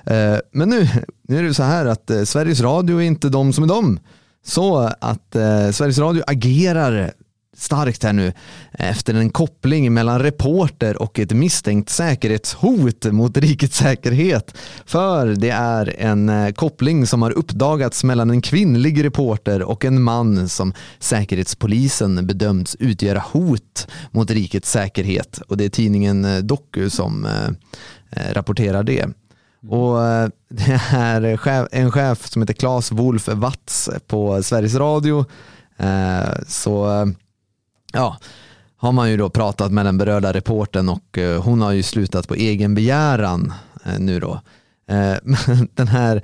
Eh, 0.04 0.36
men 0.52 0.70
nu, 0.70 0.88
nu 1.28 1.40
är 1.40 1.44
det 1.44 1.54
så 1.54 1.64
här 1.64 1.86
att 1.86 2.10
eh, 2.10 2.24
Sveriges 2.24 2.62
Radio 2.62 3.02
är 3.02 3.06
inte 3.06 3.30
de 3.30 3.54
som 3.54 3.64
är 3.64 3.68
de. 3.68 4.00
Så 4.46 4.78
att 5.02 5.36
eh, 5.36 5.72
Sveriges 5.72 6.00
Radio 6.00 6.24
agerar 6.28 7.14
starkt 7.58 8.04
här 8.04 8.14
nu 8.14 8.28
eh, 8.28 8.90
efter 8.90 9.14
en 9.14 9.30
koppling 9.30 9.94
mellan 9.94 10.20
reporter 10.20 11.02
och 11.02 11.20
ett 11.20 11.32
misstänkt 11.32 11.90
säkerhetshot 11.90 13.06
mot 13.06 13.38
rikets 13.38 13.78
säkerhet. 13.78 14.58
För 14.86 15.28
det 15.28 15.50
är 15.50 15.96
en 15.98 16.30
eh, 16.30 16.52
koppling 16.52 17.08
som 17.08 17.22
har 17.22 17.32
uppdagats 17.32 18.04
mellan 18.04 18.30
en 18.30 18.42
kvinnlig 18.42 19.04
reporter 19.04 19.62
och 19.62 19.86
en 19.86 20.02
man 20.02 20.50
som 20.50 20.74
Säkerhetspolisen 21.00 22.28
bedömts 22.28 22.76
utgöra 22.80 23.20
hot 23.20 23.88
mot 24.12 24.32
rikets 24.32 24.72
säkerhet. 24.72 25.42
Och 25.48 25.58
det 25.58 25.66
är 25.66 25.70
tidningen 25.70 26.26
eh, 26.26 26.38
Doku 26.38 26.90
som 26.90 27.28
rapporterar 28.32 28.84
det. 28.84 29.06
Och 29.70 29.98
det 30.50 30.82
är 30.92 31.38
en 31.72 31.92
chef 31.92 32.28
som 32.28 32.42
heter 32.42 32.54
Claes 32.54 32.92
Wolf 32.92 33.28
Watz 33.28 33.90
på 34.08 34.44
Sveriges 34.44 34.76
Radio. 34.76 35.26
Så 36.48 37.06
ja, 37.96 38.18
har 38.78 38.92
man 38.92 39.12
ju 39.12 39.18
då 39.18 39.30
pratat 39.30 39.72
med 39.72 39.86
den 39.86 39.98
berörda 39.98 40.34
reporten 40.34 40.90
och 40.90 41.18
eh, 41.18 41.44
hon 41.44 41.62
har 41.62 41.72
ju 41.72 41.84
slutat 41.84 42.28
på 42.28 42.36
egen 42.36 42.76
begäran 42.76 43.54
eh, 43.86 44.00
nu 44.00 44.20
då. 44.20 44.42
Eh, 44.90 45.16
den 45.74 45.88
här 45.88 46.22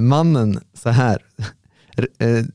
mannen, 0.00 0.60
så 0.74 0.90
här, 0.90 1.18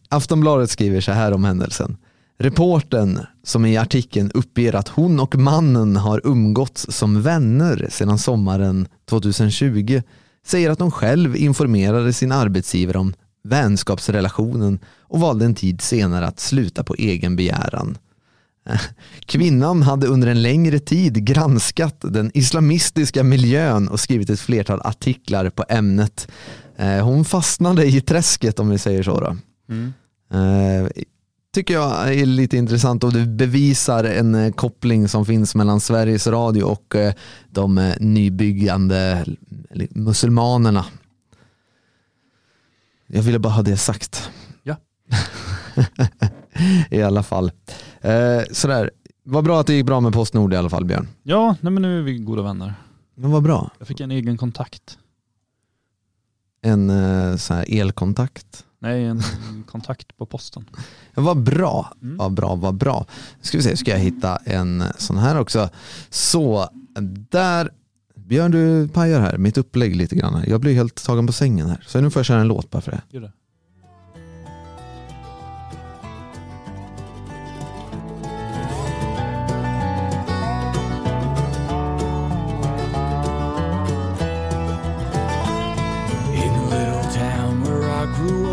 Aftonbladet 0.09 0.69
skriver 0.69 1.01
så 1.01 1.11
här 1.11 1.33
om 1.33 1.43
händelsen. 1.43 1.97
Reporten 2.39 3.19
som 3.43 3.65
i 3.65 3.77
artikeln 3.77 4.31
uppger 4.33 4.75
att 4.75 4.87
hon 4.87 5.19
och 5.19 5.35
mannen 5.35 5.95
har 5.95 6.21
umgåtts 6.23 6.87
som 6.89 7.21
vänner 7.21 7.87
sedan 7.89 8.17
sommaren 8.17 8.87
2020 9.09 10.01
säger 10.45 10.69
att 10.69 10.79
hon 10.79 10.91
själv 10.91 11.35
informerade 11.35 12.13
sin 12.13 12.31
arbetsgivare 12.31 12.97
om 12.97 13.13
vänskapsrelationen 13.43 14.79
och 15.01 15.19
valde 15.19 15.45
en 15.45 15.55
tid 15.55 15.81
senare 15.81 16.27
att 16.27 16.39
sluta 16.39 16.83
på 16.83 16.95
egen 16.95 17.35
begäran. 17.35 17.97
Kvinnan 19.25 19.81
hade 19.81 20.07
under 20.07 20.27
en 20.27 20.41
längre 20.41 20.79
tid 20.79 21.25
granskat 21.25 21.95
den 22.01 22.31
islamistiska 22.33 23.23
miljön 23.23 23.87
och 23.87 23.99
skrivit 23.99 24.29
ett 24.29 24.39
flertal 24.39 24.81
artiklar 24.83 25.49
på 25.49 25.65
ämnet. 25.69 26.27
Eh, 26.77 27.05
Hon 27.05 27.25
fastnade 27.25 27.85
i 27.85 28.01
träsket 28.01 28.59
om 28.59 28.69
vi 28.69 28.77
säger 28.77 29.03
så. 29.03 29.19
Då. 29.19 29.37
Mm. 29.69 29.93
Eh, 30.33 30.89
tycker 31.53 31.73
jag 31.73 32.13
är 32.15 32.25
lite 32.25 32.57
intressant 32.57 33.03
och 33.03 33.13
det 33.13 33.25
bevisar 33.25 34.03
en 34.03 34.35
eh, 34.35 34.51
koppling 34.51 35.07
som 35.07 35.25
finns 35.25 35.55
mellan 35.55 35.79
Sveriges 35.79 36.27
Radio 36.27 36.63
och 36.63 36.95
de 37.49 37.93
nybyggande 37.99 39.25
musulmanerna. 39.89 40.85
Jag 43.07 43.21
ville 43.21 43.39
bara 43.39 43.53
ha 43.53 43.61
det 43.61 43.77
sagt. 43.77 44.29
Ja. 44.63 44.75
I 46.89 47.01
alla 47.01 47.23
fall. 47.23 47.51
Eh, 48.01 48.41
sådär. 48.51 48.91
Vad 49.23 49.43
bra 49.43 49.59
att 49.59 49.67
det 49.67 49.73
gick 49.73 49.85
bra 49.85 49.99
med 49.99 50.13
Postnord 50.13 50.53
i 50.53 50.55
alla 50.55 50.69
fall 50.69 50.85
Björn. 50.85 51.07
Ja, 51.23 51.55
nej, 51.61 51.73
men 51.73 51.81
nu 51.81 51.99
är 51.99 52.03
vi 52.03 52.17
goda 52.17 52.41
vänner. 52.41 52.73
Men 53.15 53.31
vad 53.31 53.43
bra. 53.43 53.71
Jag 53.79 53.87
fick 53.87 53.99
en 53.99 54.11
egen 54.11 54.37
kontakt. 54.37 54.97
En 56.61 56.89
eh, 56.89 57.35
så 57.35 57.53
här 57.53 57.65
elkontakt. 57.79 58.65
Nej, 58.79 59.05
en 59.05 59.21
kontakt 59.67 60.17
på 60.17 60.25
posten. 60.25 60.65
Ja, 61.15 61.21
vad 61.21 61.43
bra, 61.43 61.93
Mm. 62.01 62.17
vad 62.17 62.33
bra, 62.33 62.55
vad 62.55 62.75
bra. 62.75 63.05
Ska 63.41 63.57
vi 63.57 63.63
se, 63.63 63.77
ska 63.77 63.91
jag 63.91 63.97
hitta 63.99 64.37
en 64.37 64.83
sån 64.97 65.17
här 65.17 65.39
också. 65.39 65.69
Så, 66.09 66.69
där. 67.29 67.69
Björn 68.15 68.51
du 68.51 68.87
pajar 68.87 69.19
här, 69.21 69.37
mitt 69.37 69.57
upplägg 69.57 69.95
lite 69.95 70.15
grann. 70.15 70.33
Här. 70.35 70.45
Jag 70.49 70.61
blir 70.61 70.73
helt 70.73 71.03
tagen 71.05 71.27
på 71.27 71.33
sängen 71.33 71.69
här. 71.69 71.83
Så 71.87 72.01
nu 72.01 72.09
får 72.09 72.19
jag 72.19 72.25
köra 72.25 72.41
en 72.41 72.47
låt 72.47 72.69
bara 72.69 72.81
för 72.81 72.91
det. 72.91 73.01
Gör 73.09 73.21
det. 73.21 73.31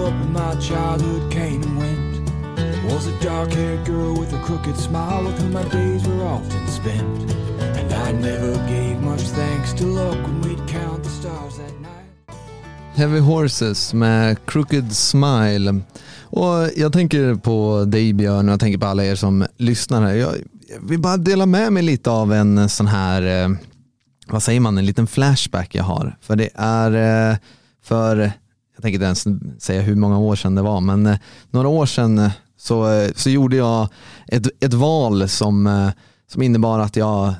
Up 0.06 0.12
and 0.12 0.32
my 0.32 0.54
childhood 0.60 1.32
came 1.32 1.62
and 1.62 1.78
went 1.78 2.92
Was 2.92 3.06
a 3.06 3.20
dark-haired 3.20 3.84
girl 3.86 4.14
with 4.20 4.32
a 4.32 4.42
crooked 4.44 4.76
smile 4.76 5.24
with 5.24 5.38
whom 5.38 5.52
my 5.52 5.64
days 5.64 6.06
were 6.08 6.24
often 6.24 6.68
spent 6.68 7.32
And 7.78 7.92
I 7.92 8.12
never 8.12 8.52
gave 8.68 9.02
much 9.02 9.22
thanks 9.22 9.74
to 9.74 9.86
luck 9.86 10.18
when 10.26 10.40
we'd 10.42 10.68
count 10.68 11.04
the 11.04 11.10
stars 11.10 11.56
that 11.58 11.80
night 11.80 12.36
Heavy 12.94 13.18
Horses 13.18 13.94
med 13.94 14.46
Crooked 14.46 14.96
Smile. 14.96 15.80
Och 16.22 16.70
jag 16.76 16.92
tänker 16.92 17.34
på 17.34 17.84
dig 17.84 18.12
Björn 18.12 18.48
och 18.48 18.52
jag 18.52 18.60
tänker 18.60 18.78
på 18.78 18.86
alla 18.86 19.04
er 19.04 19.14
som 19.14 19.46
lyssnar 19.56 20.02
här. 20.02 20.14
Jag 20.14 20.32
vill 20.82 21.00
bara 21.00 21.16
dela 21.16 21.46
med 21.46 21.72
mig 21.72 21.82
lite 21.82 22.10
av 22.10 22.32
en 22.32 22.68
sån 22.68 22.86
här, 22.86 23.44
eh, 23.44 23.56
vad 24.26 24.42
säger 24.42 24.60
man, 24.60 24.78
en 24.78 24.86
liten 24.86 25.06
flashback 25.06 25.74
jag 25.74 25.84
har. 25.84 26.16
För 26.20 26.36
det 26.36 26.48
är 26.54 27.30
eh, 27.30 27.36
för, 27.84 28.32
jag 28.76 28.82
tänker 28.82 28.94
inte 28.94 29.04
ens 29.04 29.26
säga 29.62 29.82
hur 29.82 29.94
många 29.94 30.18
år 30.18 30.36
sedan 30.36 30.54
det 30.54 30.62
var, 30.62 30.80
men 30.80 31.06
eh, 31.06 31.18
några 31.50 31.68
år 31.68 31.86
sedan 31.86 32.18
eh, 32.18 32.30
så, 32.58 32.92
eh, 32.92 33.10
så 33.16 33.30
gjorde 33.30 33.56
jag 33.56 33.88
ett, 34.28 34.46
ett 34.60 34.74
val 34.74 35.28
som, 35.28 35.90
som 36.32 36.42
innebar 36.42 36.78
att 36.78 36.96
jag 36.96 37.34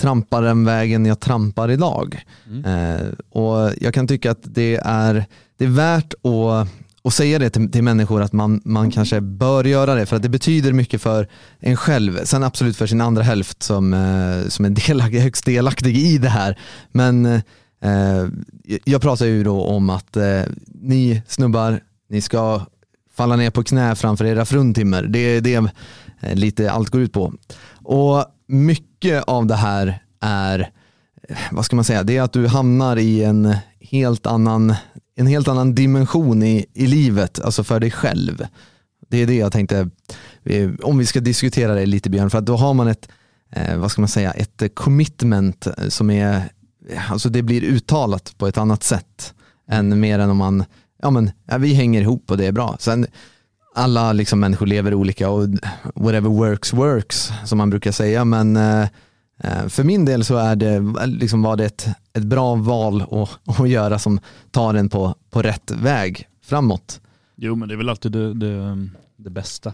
trampar 0.00 0.42
den 0.42 0.64
vägen 0.64 1.06
jag 1.06 1.20
trampar 1.20 1.70
idag. 1.70 2.24
Eh, 2.66 3.08
och 3.30 3.72
jag 3.80 3.94
kan 3.94 4.08
tycka 4.08 4.30
att 4.30 4.42
det 4.42 4.80
är, 4.84 5.24
det 5.58 5.64
är 5.64 5.68
värt 5.68 6.14
att, 6.14 6.68
att 7.04 7.14
säga 7.14 7.38
det 7.38 7.50
till, 7.50 7.70
till 7.72 7.82
människor 7.82 8.22
att 8.22 8.32
man, 8.32 8.60
man 8.64 8.90
kanske 8.90 9.20
bör 9.20 9.64
göra 9.64 9.94
det 9.94 10.06
för 10.06 10.16
att 10.16 10.22
det 10.22 10.28
betyder 10.28 10.72
mycket 10.72 11.02
för 11.02 11.28
en 11.60 11.76
själv. 11.76 12.24
Sen 12.24 12.42
absolut 12.42 12.76
för 12.76 12.86
sin 12.86 13.00
andra 13.00 13.22
hälft 13.22 13.62
som, 13.62 13.94
eh, 13.94 14.48
som 14.48 14.64
är 14.64 14.70
delaktig, 14.70 15.20
högst 15.20 15.44
delaktig 15.44 15.96
i 15.96 16.18
det 16.18 16.28
här. 16.28 16.58
Men 16.92 17.42
Eh, 17.82 18.26
jag 18.84 19.02
pratar 19.02 19.26
ju 19.26 19.44
då 19.44 19.64
om 19.64 19.90
att 19.90 20.16
eh, 20.16 20.42
ni 20.66 21.22
snubbar, 21.28 21.80
ni 22.08 22.20
ska 22.20 22.66
falla 23.12 23.36
ner 23.36 23.50
på 23.50 23.62
knä 23.62 23.94
framför 23.94 24.24
era 24.24 24.44
fruntimmer. 24.44 25.02
Det 25.02 25.18
är 25.18 25.40
det 25.40 25.54
eh, 26.20 26.34
lite 26.34 26.70
allt 26.70 26.90
går 26.90 27.00
ut 27.00 27.12
på. 27.12 27.34
Och 27.72 28.24
mycket 28.46 29.24
av 29.24 29.46
det 29.46 29.54
här 29.54 30.02
är, 30.20 30.70
vad 31.50 31.64
ska 31.64 31.76
man 31.76 31.84
säga, 31.84 32.02
det 32.02 32.16
är 32.16 32.22
att 32.22 32.32
du 32.32 32.46
hamnar 32.46 32.96
i 32.96 33.24
en 33.24 33.54
helt 33.80 34.26
annan, 34.26 34.74
en 35.16 35.26
helt 35.26 35.48
annan 35.48 35.74
dimension 35.74 36.42
i, 36.42 36.66
i 36.74 36.86
livet, 36.86 37.40
alltså 37.40 37.64
för 37.64 37.80
dig 37.80 37.90
själv. 37.90 38.46
Det 39.08 39.18
är 39.18 39.26
det 39.26 39.36
jag 39.36 39.52
tänkte, 39.52 39.90
om 40.82 40.98
vi 40.98 41.06
ska 41.06 41.20
diskutera 41.20 41.74
det 41.74 41.86
lite 41.86 42.10
Björn, 42.10 42.30
för 42.30 42.38
att 42.38 42.46
då 42.46 42.56
har 42.56 42.74
man 42.74 42.88
ett, 42.88 43.08
vad 43.76 43.90
ska 43.90 44.00
man 44.00 44.08
säga, 44.08 44.32
ett 44.32 44.74
commitment 44.74 45.66
som 45.88 46.10
är, 46.10 46.42
alltså 47.10 47.28
det 47.28 47.42
blir 47.42 47.62
uttalat 47.64 48.34
på 48.38 48.46
ett 48.46 48.58
annat 48.58 48.82
sätt 48.82 49.34
än 49.68 50.00
mer 50.00 50.18
än 50.18 50.30
om 50.30 50.36
man, 50.36 50.64
ja 51.02 51.10
men 51.10 51.30
ja, 51.46 51.58
vi 51.58 51.74
hänger 51.74 52.00
ihop 52.00 52.30
och 52.30 52.36
det 52.36 52.46
är 52.46 52.52
bra. 52.52 52.76
Sen 52.78 53.06
alla 53.74 54.12
liksom 54.12 54.40
människor 54.40 54.66
lever 54.66 54.94
olika 54.94 55.30
och 55.30 55.48
whatever 55.94 56.28
works 56.28 56.72
works 56.72 57.32
som 57.44 57.58
man 57.58 57.70
brukar 57.70 57.92
säga 57.92 58.24
men 58.24 58.56
eh, 58.56 58.88
eh, 59.44 59.68
för 59.68 59.84
min 59.84 60.04
del 60.04 60.24
så 60.24 60.36
är 60.36 60.56
det, 60.56 61.06
liksom 61.06 61.42
var 61.42 61.56
det 61.56 61.64
ett, 61.64 61.88
ett 62.12 62.24
bra 62.24 62.54
val 62.54 63.02
att, 63.02 63.60
att 63.60 63.68
göra 63.68 63.98
som 63.98 64.20
tar 64.50 64.74
en 64.74 64.88
på, 64.88 65.14
på 65.30 65.42
rätt 65.42 65.70
väg 65.70 66.28
framåt. 66.44 67.00
Jo 67.36 67.54
men 67.54 67.68
det 67.68 67.74
är 67.74 67.76
väl 67.76 67.88
alltid 67.88 68.12
det, 68.12 68.34
det, 68.34 68.88
det 69.16 69.30
bästa. 69.30 69.72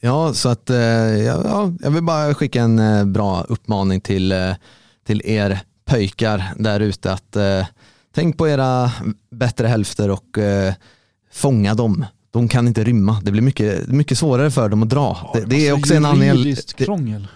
Ja, 0.00 0.32
så 0.32 0.48
att 0.48 0.70
eh, 0.70 0.76
ja, 0.76 1.40
ja, 1.44 1.72
jag 1.80 1.90
vill 1.90 2.02
bara 2.02 2.34
skicka 2.34 2.62
en 2.62 3.12
bra 3.12 3.42
uppmaning 3.42 4.00
till, 4.00 4.34
till 5.06 5.22
er 5.24 5.60
pöjkar 5.86 6.44
där 6.58 6.80
ute 6.80 7.12
att 7.12 7.36
eh, 7.36 7.66
tänk 8.14 8.38
på 8.38 8.48
era 8.48 8.90
bättre 9.30 9.66
hälfter 9.66 10.10
och 10.10 10.38
eh, 10.38 10.74
fånga 11.32 11.74
dem. 11.74 12.04
De 12.30 12.48
kan 12.48 12.68
inte 12.68 12.84
rymma. 12.84 13.20
Det 13.22 13.30
blir 13.32 13.42
mycket, 13.42 13.88
mycket 13.88 14.18
svårare 14.18 14.50
för 14.50 14.68
dem 14.68 14.82
att 14.82 14.88
dra. 14.88 15.30
det, 15.34 15.40
det 15.44 15.68
är 15.68 15.72
också 15.72 15.94
en 15.94 16.04
anledning. 16.04 16.56
Krångel. 16.76 17.28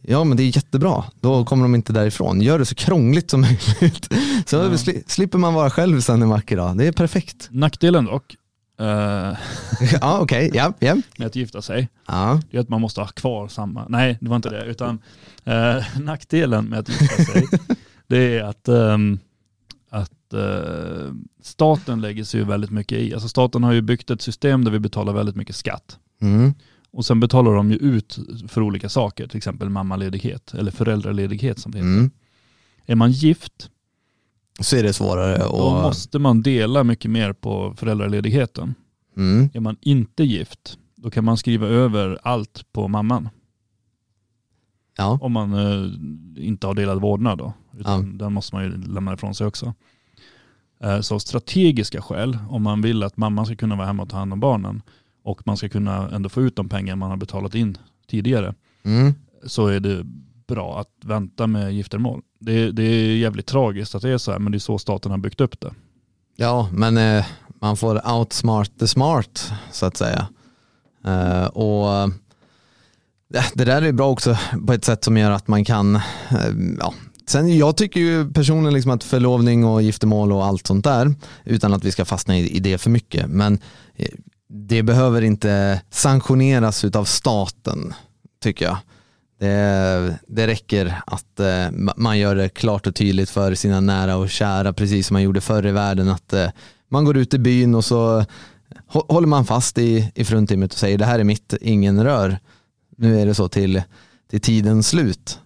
Ja 0.00 0.24
men 0.24 0.36
det 0.36 0.42
är 0.42 0.56
jättebra. 0.56 1.04
Då 1.20 1.44
kommer 1.44 1.62
de 1.64 1.74
inte 1.74 1.92
därifrån. 1.92 2.40
Gör 2.40 2.58
det 2.58 2.64
så 2.66 2.74
krångligt 2.74 3.30
som 3.30 3.40
möjligt. 3.80 4.08
Så 4.46 4.56
Ja. 4.56 4.62
sli- 4.70 5.02
slipper 5.06 5.38
man 5.38 5.54
vara 5.54 5.70
själv 5.70 6.00
sen 6.00 6.22
en 6.22 6.28
vacker 6.28 6.56
dag. 6.56 6.78
Det 6.78 6.86
är 6.86 6.92
perfekt. 6.92 7.48
Nackdelen 7.50 8.04
dock 8.04 8.36
eh, 8.80 8.86
ja 10.00 10.18
okej, 10.20 10.50
ja, 10.54 10.72
ja. 10.78 10.96
med 11.18 11.26
att 11.26 11.36
gifta 11.36 11.62
sig, 11.62 11.88
ja. 12.08 12.40
det 12.50 12.56
är 12.56 12.60
att 12.60 12.68
man 12.68 12.80
måste 12.80 13.00
ha 13.00 13.06
kvar 13.08 13.48
samma, 13.48 13.86
nej 13.88 14.18
det 14.20 14.28
var 14.28 14.36
inte 14.36 14.50
det, 14.50 14.64
utan 14.64 14.98
eh, 15.44 15.84
nackdelen 16.00 16.64
med 16.64 16.78
att 16.78 16.88
gifta 16.88 17.24
sig, 17.24 17.46
det 18.06 18.38
är 18.38 18.42
att, 18.44 18.68
ehm, 18.68 19.18
att 19.90 20.32
eh, 20.32 21.12
staten 21.42 22.00
lägger 22.00 22.24
sig 22.24 22.40
ju 22.40 22.46
väldigt 22.46 22.70
mycket 22.70 22.98
i. 22.98 23.14
Alltså 23.14 23.28
staten 23.28 23.64
har 23.64 23.72
ju 23.72 23.82
byggt 23.82 24.10
ett 24.10 24.22
system 24.22 24.64
där 24.64 24.72
vi 24.72 24.78
betalar 24.78 25.12
väldigt 25.12 25.36
mycket 25.36 25.56
skatt. 25.56 25.98
Mm. 26.20 26.54
Och 26.90 27.04
sen 27.04 27.20
betalar 27.20 27.54
de 27.54 27.70
ju 27.70 27.76
ut 27.76 28.18
för 28.48 28.60
olika 28.60 28.88
saker, 28.88 29.26
till 29.26 29.36
exempel 29.36 29.68
mammaledighet 29.68 30.54
eller 30.54 30.70
föräldraledighet 30.70 31.58
som 31.58 31.72
det 31.72 31.78
heter. 31.78 31.88
Mm. 31.88 32.10
Är 32.86 32.94
man 32.94 33.12
gift, 33.12 33.70
Så 34.60 34.76
är 34.76 34.82
det 34.82 34.92
svårare 34.92 35.38
då 35.38 35.44
och... 35.44 35.82
måste 35.82 36.18
man 36.18 36.42
dela 36.42 36.84
mycket 36.84 37.10
mer 37.10 37.32
på 37.32 37.74
föräldraledigheten. 37.76 38.74
Mm. 39.16 39.50
Är 39.54 39.60
man 39.60 39.76
inte 39.80 40.24
gift, 40.24 40.78
då 40.96 41.10
kan 41.10 41.24
man 41.24 41.36
skriva 41.36 41.66
över 41.66 42.18
allt 42.22 42.72
på 42.72 42.88
mamman. 42.88 43.28
Ja. 44.96 45.18
Om 45.22 45.32
man 45.32 45.52
eh, 45.54 45.90
inte 46.46 46.66
har 46.66 46.74
delad 46.74 47.00
vårdnad 47.00 47.38
då. 47.38 47.52
Utan 47.78 48.18
Den 48.18 48.32
måste 48.32 48.54
man 48.54 48.64
ju 48.64 48.76
lämna 48.76 49.14
ifrån 49.14 49.34
sig 49.34 49.46
också. 49.46 49.74
Eh, 50.80 51.00
så 51.00 51.14
av 51.14 51.18
strategiska 51.18 52.02
skäl, 52.02 52.38
om 52.48 52.62
man 52.62 52.82
vill 52.82 53.02
att 53.02 53.16
mamman 53.16 53.46
ska 53.46 53.56
kunna 53.56 53.76
vara 53.76 53.86
hemma 53.86 54.02
och 54.02 54.08
ta 54.08 54.16
hand 54.16 54.32
om 54.32 54.40
barnen 54.40 54.82
och 55.24 55.46
man 55.46 55.56
ska 55.56 55.68
kunna 55.68 56.10
ändå 56.10 56.28
få 56.28 56.42
ut 56.42 56.56
de 56.56 56.68
pengar 56.68 56.96
man 56.96 57.10
har 57.10 57.16
betalat 57.16 57.54
in 57.54 57.78
tidigare, 58.10 58.54
Mm. 58.84 59.14
så 59.46 59.66
är 59.66 59.80
det 59.80 60.02
bra 60.46 60.80
att 60.80 60.90
vänta 61.04 61.46
med 61.46 61.74
giftermål. 61.74 62.22
Det, 62.38 62.70
det 62.72 62.82
är 62.82 63.16
jävligt 63.16 63.46
tragiskt 63.46 63.94
att 63.94 64.02
det 64.02 64.10
är 64.10 64.18
så 64.18 64.32
här, 64.32 64.38
men 64.38 64.52
det 64.52 64.58
är 64.58 64.60
så 64.60 64.78
staten 64.78 65.10
har 65.10 65.18
byggt 65.18 65.40
upp 65.40 65.60
det. 65.60 65.74
Ja, 66.36 66.68
men 66.72 66.96
eh, 66.96 67.26
man 67.60 67.76
får 67.76 68.10
outsmart 68.18 68.70
the 68.78 68.86
smart 68.86 69.52
så 69.72 69.86
att 69.86 69.96
säga. 69.96 70.26
Eh, 71.04 71.44
och 71.46 72.10
Det 73.54 73.64
där 73.64 73.82
är 73.82 73.92
bra 73.92 74.10
också 74.10 74.36
på 74.66 74.72
ett 74.72 74.84
sätt 74.84 75.04
som 75.04 75.16
gör 75.16 75.30
att 75.30 75.48
man 75.48 75.64
kan, 75.64 76.00
ja. 76.78 76.94
Sen 77.32 77.58
jag 77.58 77.76
tycker 77.76 78.00
ju 78.00 78.32
personligen 78.32 78.74
liksom 78.74 78.92
att 78.92 79.04
förlovning 79.04 79.64
och 79.64 79.82
giftermål 79.82 80.32
och 80.32 80.44
allt 80.44 80.66
sånt 80.66 80.84
där, 80.84 81.14
utan 81.44 81.74
att 81.74 81.84
vi 81.84 81.92
ska 81.92 82.04
fastna 82.04 82.38
i, 82.38 82.60
det 82.60 82.78
för 82.78 82.90
mycket, 82.90 83.26
men 83.26 83.58
eh, 83.96 84.08
det 84.48 84.82
behöver 84.82 85.22
inte 85.22 85.80
sanktioneras 85.90 86.84
av 86.84 87.04
staten 87.04 87.94
tycker 88.42 88.64
jag. 88.64 88.76
Det, 89.40 90.18
det 90.26 90.46
räcker 90.46 91.02
att 91.06 91.40
eh, 91.40 91.70
man 91.96 92.18
gör 92.18 92.34
det 92.36 92.48
klart 92.48 92.86
och 92.86 92.94
tydligt 92.94 93.30
för 93.30 93.54
sina 93.54 93.80
nära 93.80 94.16
och 94.16 94.30
kära, 94.30 94.72
precis 94.72 95.06
som 95.06 95.14
man 95.14 95.22
gjorde 95.22 95.40
förr 95.40 95.66
i 95.66 95.72
världen, 95.72 96.08
att 96.08 96.32
eh, 96.32 96.48
man 96.88 97.04
går 97.04 97.16
ut 97.16 97.34
i 97.34 97.38
byn 97.38 97.74
och 97.74 97.84
så 97.84 98.24
håller 98.86 99.28
man 99.28 99.44
fast 99.44 99.78
i, 99.78 100.12
i 100.14 100.24
fruntimret 100.24 100.72
och 100.72 100.78
säger 100.78 100.98
det 100.98 101.04
här 101.04 101.18
är 101.18 101.24
mitt, 101.24 101.54
ingen 101.60 102.04
rör. 102.04 102.38
Nu 102.96 103.20
är 103.20 103.26
det 103.26 103.34
så 103.34 103.48
till, 103.48 103.82
till 104.30 104.40
tidens 104.40 104.88
slut. 104.88 105.38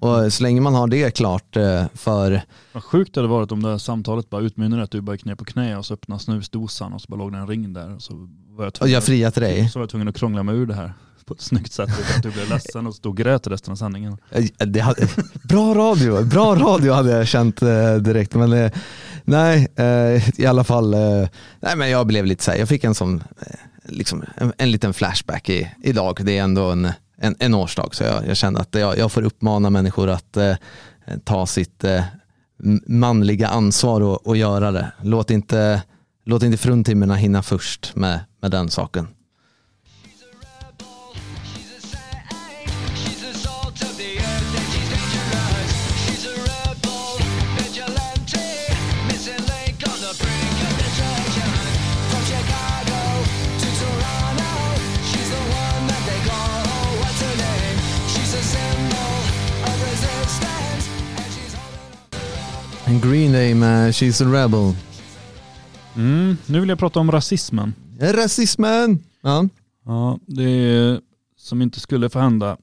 Och 0.00 0.32
så 0.32 0.42
länge 0.42 0.60
man 0.60 0.74
har 0.74 0.86
det 0.86 1.10
klart 1.10 1.56
eh, 1.56 1.84
för, 1.94 2.42
Vad 2.72 2.84
sjukt 2.84 3.14
det 3.14 3.20
hade 3.20 3.28
varit 3.28 3.52
om 3.52 3.62
det 3.62 3.70
här 3.70 3.78
samtalet 3.78 4.30
bara 4.30 4.40
utmynnade 4.42 4.82
att 4.82 4.90
du 4.90 5.00
bara 5.00 5.12
gick 5.12 5.24
ner 5.24 5.34
på 5.34 5.44
knä 5.44 5.76
och 5.76 5.86
så 5.86 5.94
öppnade 5.94 6.22
snusdosan 6.22 6.92
och 6.92 7.00
så 7.00 7.06
bara 7.08 7.16
låg 7.16 7.32
det 7.32 7.38
en 7.38 7.46
ring 7.46 7.72
där. 7.72 7.94
Och 7.94 8.02
så 8.02 8.14
var 8.48 8.64
jag 8.64 8.66
och 8.66 8.74
tvungen, 8.74 8.94
jag 8.94 9.04
friar 9.04 9.30
till 9.30 9.42
dig. 9.42 9.68
så 9.68 9.78
var 9.78 9.82
jag 9.82 9.90
tvungen 9.90 10.08
att 10.08 10.16
krångla 10.16 10.42
mig 10.42 10.54
ur 10.56 10.66
det 10.66 10.74
här 10.74 10.92
på 11.24 11.34
ett 11.34 11.40
snyggt 11.40 11.72
sätt. 11.72 11.88
utan 12.00 12.16
Att 12.16 12.22
du 12.22 12.30
blev 12.30 12.48
ledsen 12.48 12.86
och 12.86 12.94
stod 12.94 13.10
och 13.10 13.16
grät 13.16 13.46
resten 13.46 13.72
av 13.72 13.76
sändningen. 13.76 14.16
Eh, 14.30 14.44
Det 14.66 14.80
hade, 14.80 15.08
bra 15.42 15.74
radio, 15.74 16.24
bra 16.24 16.54
radio 16.54 16.92
hade 16.92 17.10
jag 17.10 17.26
känt 17.26 17.62
eh, 17.62 17.94
direkt. 17.94 18.34
Men 18.34 18.70
nej, 19.24 19.68
i 20.36 20.46
alla 20.46 20.64
fall, 20.64 20.90
nej 21.60 21.76
men 21.76 21.90
jag 21.90 22.06
blev 22.06 22.26
lite 22.26 22.44
så 22.44 22.50
här, 22.50 22.58
jag 22.58 22.68
fick 22.68 22.84
en 22.84 22.94
sån, 22.94 23.22
liksom 23.84 24.24
en, 24.36 24.52
en 24.58 24.70
liten 24.70 24.92
flashback 24.94 25.48
i, 25.48 25.70
idag. 25.82 26.18
Det 26.22 26.38
är 26.38 26.42
ändå 26.42 26.70
en, 26.70 26.88
en, 27.18 27.36
en 27.38 27.54
årsdag 27.54 27.94
så 27.94 28.04
jag, 28.04 28.26
jag 28.26 28.36
känner 28.36 28.60
att 28.60 28.74
jag, 28.74 28.98
jag 28.98 29.12
får 29.12 29.22
uppmana 29.22 29.70
människor 29.70 30.08
att 30.08 30.36
eh, 30.36 30.54
ta 31.24 31.46
sitt 31.46 31.84
eh, 31.84 32.04
manliga 32.86 33.48
ansvar 33.48 34.00
och, 34.00 34.26
och 34.26 34.36
göra 34.36 34.72
det. 34.72 34.92
Låt 35.02 35.30
inte, 35.30 35.82
låt 36.24 36.42
inte 36.42 36.58
fruntimmerna 36.58 37.14
hinna 37.14 37.42
först 37.42 37.96
med, 37.96 38.20
med 38.42 38.50
den 38.50 38.70
saken. 38.70 39.08
Green 63.02 63.32
Day 63.32 63.54
med 63.54 63.90
She's 63.92 64.22
a 64.26 64.42
Rebel. 64.42 64.74
Mm, 65.96 66.36
nu 66.46 66.60
vill 66.60 66.68
jag 66.68 66.78
prata 66.78 67.00
om 67.00 67.10
rasismen. 67.12 67.74
Rasismen! 68.00 68.98
Ja, 69.22 69.48
Ja, 69.84 70.18
det 70.26 70.42
är, 70.44 71.00
som 71.36 71.62
inte 71.62 71.80
skulle 71.80 72.10
få 72.10 72.18
hända. 72.18 72.56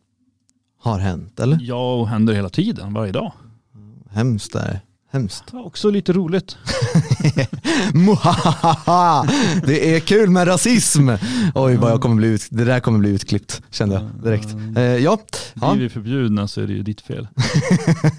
har 0.82 1.00
hänt 1.00 1.40
eller? 1.40 1.58
Ja, 1.62 1.96
och 1.96 2.08
händer 2.08 2.34
hela 2.34 2.50
tiden, 2.50 2.94
varje 2.94 3.12
dag. 3.12 3.32
Hemskt 4.10 4.54
där. 4.54 4.80
Hemskt. 5.16 5.44
Också 5.54 5.90
lite 5.90 6.14
roligt. 6.14 6.58
Det 9.66 9.96
är 9.96 10.00
kul 10.00 10.30
med 10.30 10.48
rasism. 10.48 11.10
Oj 11.56 11.76
vad 11.76 11.92
jag 11.92 12.02
kommer 12.02 12.16
bli 12.16 12.28
ut, 12.28 12.48
det 12.50 12.66
där 12.66 12.80
kommer 12.80 13.00
bli 13.00 13.10
utklippt 13.10 13.62
kände 13.72 13.96
jag 13.96 14.04
direkt. 14.24 14.48
Eh, 14.78 14.84
ja. 14.84 15.20
Ja. 15.54 15.74
Blir 15.74 15.84
vi 15.84 15.90
förbjudna 15.90 16.48
så 16.48 16.62
är 16.62 16.68
det 16.68 16.74
ju 16.74 16.84
ditt 16.84 17.02
fel. 17.02 17.28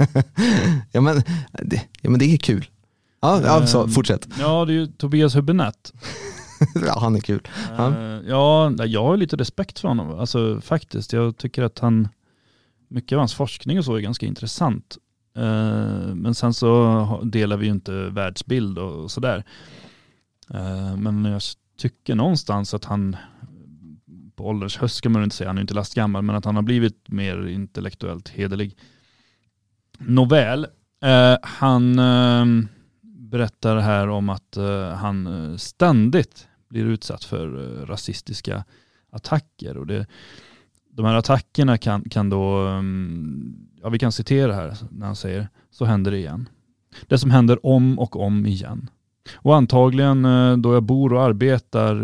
ja, 0.92 1.00
men, 1.00 1.22
det, 1.62 1.82
ja 2.00 2.10
men 2.10 2.18
det 2.20 2.24
är 2.34 2.36
kul. 2.36 2.66
Ja, 3.20 3.40
ja 3.44 3.66
så, 3.66 3.82
Ehm, 3.82 3.90
fortsätt. 3.90 4.28
Ja, 4.40 4.64
det 4.64 4.72
är 4.72 4.74
ju 4.74 4.86
Tobias 4.86 5.36
Hübinette. 5.36 5.92
Ja, 6.86 6.98
han 7.00 7.16
är 7.16 7.20
kul. 7.20 7.48
Ja. 7.76 7.88
Eh, 7.88 8.20
Ja, 8.28 8.72
jag 8.84 9.02
har 9.04 9.16
lite 9.16 9.36
respekt 9.36 9.78
för 9.78 9.88
honom. 9.88 10.18
Alltså 10.20 10.60
faktiskt, 10.60 11.12
jag 11.12 11.36
tycker 11.36 11.62
att 11.62 11.78
han, 11.78 12.08
mycket 12.88 13.12
av 13.16 13.18
hans 13.18 13.34
forskning 13.34 13.78
och 13.78 13.84
så 13.84 13.94
är 13.94 14.00
ganska 14.00 14.26
intressant. 14.26 14.98
Eh, 15.36 16.14
men 16.14 16.34
sen 16.34 16.54
så 16.54 17.20
delar 17.24 17.56
vi 17.56 17.66
ju 17.66 17.72
inte 17.72 17.92
världsbild 17.92 18.78
och 18.78 19.10
sådär. 19.10 19.44
Eh, 20.50 20.96
men 20.96 21.24
jag 21.24 21.42
tycker 21.78 22.14
någonstans 22.14 22.74
att 22.74 22.84
han, 22.84 23.16
på 24.36 24.46
ålders 24.46 24.76
höst 24.76 24.96
ska 24.96 25.08
man 25.08 25.24
inte 25.24 25.36
säga, 25.36 25.48
han 25.48 25.58
är 25.58 25.60
inte 25.60 25.74
lastgammal, 25.74 26.22
men 26.22 26.36
att 26.36 26.44
han 26.44 26.56
har 26.56 26.62
blivit 26.62 27.08
mer 27.08 27.46
intellektuellt 27.46 28.28
hederlig. 28.28 28.76
Nåväl, 29.98 30.66
eh, 31.02 31.36
han 31.42 31.98
ehm, 31.98 32.68
berättar 33.02 33.76
här 33.76 34.08
om 34.08 34.28
att 34.28 34.56
han 34.94 35.58
ständigt 35.58 36.48
blir 36.68 36.84
utsatt 36.84 37.24
för 37.24 37.48
rasistiska 37.86 38.64
attacker. 39.10 39.76
Och 39.76 39.86
det, 39.86 40.06
de 40.90 41.04
här 41.06 41.14
attackerna 41.14 41.78
kan, 41.78 42.08
kan 42.08 42.30
då, 42.30 42.58
um, 42.58 43.65
ja 43.86 43.90
vi 43.90 43.98
kan 43.98 44.12
citera 44.12 44.52
här 44.54 44.76
när 44.90 45.06
han 45.06 45.16
säger, 45.16 45.48
så 45.70 45.84
händer 45.84 46.10
det 46.10 46.18
igen. 46.18 46.48
Det 47.06 47.18
som 47.18 47.30
händer 47.30 47.66
om 47.66 47.98
och 47.98 48.16
om 48.16 48.46
igen. 48.46 48.90
Och 49.34 49.56
antagligen 49.56 50.24
eh, 50.24 50.56
då 50.56 50.74
jag 50.74 50.82
bor 50.82 51.12
och 51.12 51.22
arbetar, 51.22 51.94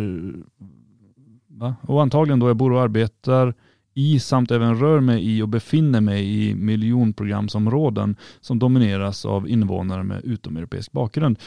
va? 1.46 1.74
och 1.82 2.02
antagligen 2.02 2.38
då 2.38 2.48
jag 2.48 2.56
bor 2.56 2.72
och 2.72 2.80
arbetar 2.80 3.54
i 3.94 4.18
samt 4.18 4.50
även 4.50 4.80
rör 4.80 5.00
mig 5.00 5.36
i 5.36 5.42
och 5.42 5.48
befinner 5.48 6.00
mig 6.00 6.48
i 6.48 6.54
miljonprogramsområden 6.54 8.16
som 8.40 8.58
domineras 8.58 9.24
av 9.24 9.48
invånare 9.48 10.02
med 10.02 10.24
utomeuropeisk 10.24 10.92
bakgrund. 10.92 11.38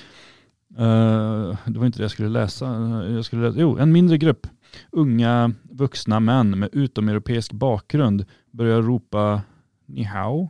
Uh, 0.79 1.57
det 1.65 1.79
var 1.79 1.85
inte 1.85 1.99
det 1.99 2.03
jag 2.03 2.11
skulle 2.11 2.29
läsa. 2.29 2.65
Jag 3.09 3.25
skulle 3.25 3.41
läsa. 3.41 3.59
Jo, 3.59 3.77
en 3.77 3.91
mindre 3.91 4.17
grupp 4.17 4.47
unga 4.91 5.51
vuxna 5.71 6.19
män 6.19 6.59
med 6.59 6.69
utomeuropeisk 6.73 7.51
bakgrund 7.51 8.25
börjar 8.51 8.81
ropa 8.81 9.41
ni 9.85 10.03
hao. 10.03 10.49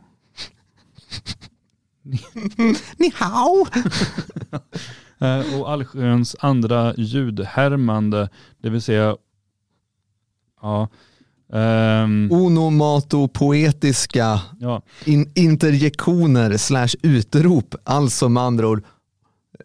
Ni 2.98 3.12
hao! 3.14 3.66
Eh, 5.18 5.60
och 5.60 5.70
allsköns 5.70 6.36
andra 6.40 6.94
ljudhärmande, 6.96 8.28
det 8.58 8.70
vill 8.70 8.82
säga 8.82 9.16
ja, 10.62 10.88
ehm, 11.52 12.28
Onomatopoetiska 12.32 14.40
ja, 14.60 14.82
in, 15.04 15.32
interjektioner 15.34 16.56
slash 16.56 16.88
utrop. 17.02 17.74
Alltså 17.84 18.28
med 18.28 18.42
andra 18.42 18.68
ord, 18.68 18.84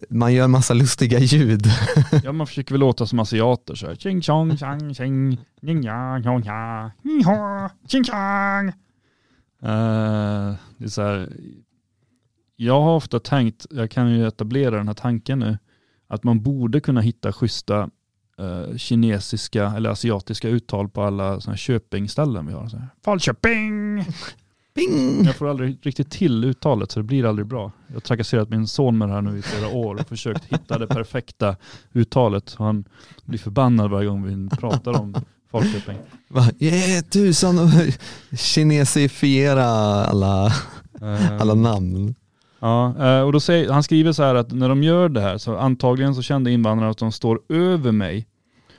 man 0.10 0.34
gör 0.34 0.48
massa 0.48 0.73
lustiga 0.73 1.19
ljud. 1.19 1.68
ja, 2.23 2.31
man 2.31 2.48
försöker 2.48 2.73
väl 2.73 2.80
låta 2.80 3.06
som 3.06 3.19
asiater 3.19 3.76
så 3.76 3.88
här. 3.88 3.95
Ching 3.95 4.22
chong 4.22 4.57
chang 4.57 4.93
ching 4.93 5.38
ning 5.61 5.84
ja 5.84 6.22
chong 6.23 6.43
ja 6.45 6.91
ni 7.02 7.23
ha 7.23 7.69
ching 7.88 8.03
chang. 8.03 8.73
Eh, 9.64 10.56
det 10.78 10.86
är 10.86 10.88
så 10.88 11.02
här, 11.02 11.30
jag 12.56 12.82
har 12.82 12.96
ofta 12.96 13.20
tänkt, 13.20 13.66
jag 13.70 13.92
kan 13.92 14.12
ju 14.12 14.28
etablera 14.28 14.78
den 14.78 14.88
här 14.88 14.96
tanken 14.96 15.40
nu, 15.40 15.58
att 16.08 16.24
man 16.24 16.42
borde 16.42 16.80
kunna 16.80 17.02
hitta 17.02 17.34
schyssta 17.34 17.90
eh, 18.40 18.78
kinesiska 18.78 19.74
eller 19.76 19.90
asiatiska 19.90 20.50
uttal 20.50 20.90
på 20.90 21.04
alla 21.04 21.42
såna 21.42 21.52
här 21.52 21.58
Köpingställen 21.58 22.48
vi 22.48 22.54
har. 22.54 22.70
Så 22.70 22.78
här, 22.78 22.88
Falköping! 23.04 24.06
Ping! 24.74 25.24
Jag 25.24 25.36
får 25.36 25.50
aldrig 25.50 25.78
riktigt 25.82 26.12
till 26.12 26.44
uttalet 26.44 26.92
så 26.92 27.00
det 27.00 27.04
blir 27.04 27.26
aldrig 27.26 27.48
bra. 27.48 27.72
Jag 27.88 27.96
har 27.96 28.02
trakasserat 28.02 28.50
min 28.50 28.68
son 28.68 28.98
med 28.98 29.10
det 29.10 29.14
här 29.14 29.22
nu 29.22 29.38
i 29.38 29.42
flera 29.42 29.68
år 29.68 29.96
och 29.96 30.08
försökt 30.08 30.46
hitta 30.46 30.78
det 30.78 30.88
perfekta 30.88 31.56
uttalet. 31.94 32.56
Han 32.58 32.86
blir 33.24 33.40
förbannad 33.40 33.92
varje 33.92 34.08
gång 34.08 34.24
vi 34.24 34.50
pratar 34.58 35.00
om 35.02 35.16
Falköping. 35.52 35.98
Va? 36.28 36.48
Yeah, 36.60 37.03
tusan 37.03 37.69
kinesifiera 38.32 39.65
alla, 40.06 40.53
Eh, 41.02 41.41
alla 41.41 41.53
namn. 41.53 42.15
Ja, 42.60 42.95
eh, 42.99 43.22
och 43.22 43.32
då 43.32 43.40
säger, 43.40 43.72
han 43.72 43.84
skriver 43.84 44.11
så 44.11 44.23
här 44.23 44.36
att 44.36 44.52
när 44.52 44.69
de 44.69 44.84
gör 44.84 45.10
det 45.10 45.22
här 45.22 45.38
så 45.38 45.57
antagligen 45.57 46.15
så 46.15 46.22
kände 46.22 46.52
invandrarna 46.52 46.91
att 46.91 46.98
de 46.98 47.11
står 47.11 47.41
över 47.49 47.91
mig 47.91 48.28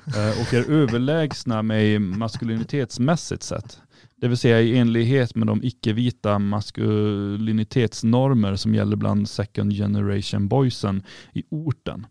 eh, 0.06 0.40
och 0.40 0.54
är 0.54 0.70
överlägsna 0.70 1.62
mig 1.62 1.98
maskulinitetsmässigt 1.98 3.42
sett. 3.42 3.78
Det 4.16 4.28
vill 4.28 4.38
säga 4.38 4.60
i 4.60 4.78
enlighet 4.78 5.34
med 5.34 5.46
de 5.46 5.64
icke-vita 5.64 6.38
maskulinitetsnormer 6.38 8.56
som 8.56 8.74
gäller 8.74 8.96
bland 8.96 9.28
second 9.28 9.72
generation 9.72 10.48
boysen 10.48 11.02
i 11.32 11.42
orten. 11.50 12.06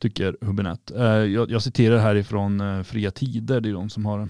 Tycker 0.00 0.36
Hubinett. 0.40 0.90
Eh, 0.90 1.04
jag, 1.04 1.50
jag 1.50 1.62
citerar 1.62 1.98
härifrån 1.98 2.60
eh, 2.60 2.82
Fria 2.82 3.10
Tider, 3.10 3.60
det 3.60 3.68
är 3.68 3.72
de 3.72 3.90
som 3.90 4.06
har 4.06 4.28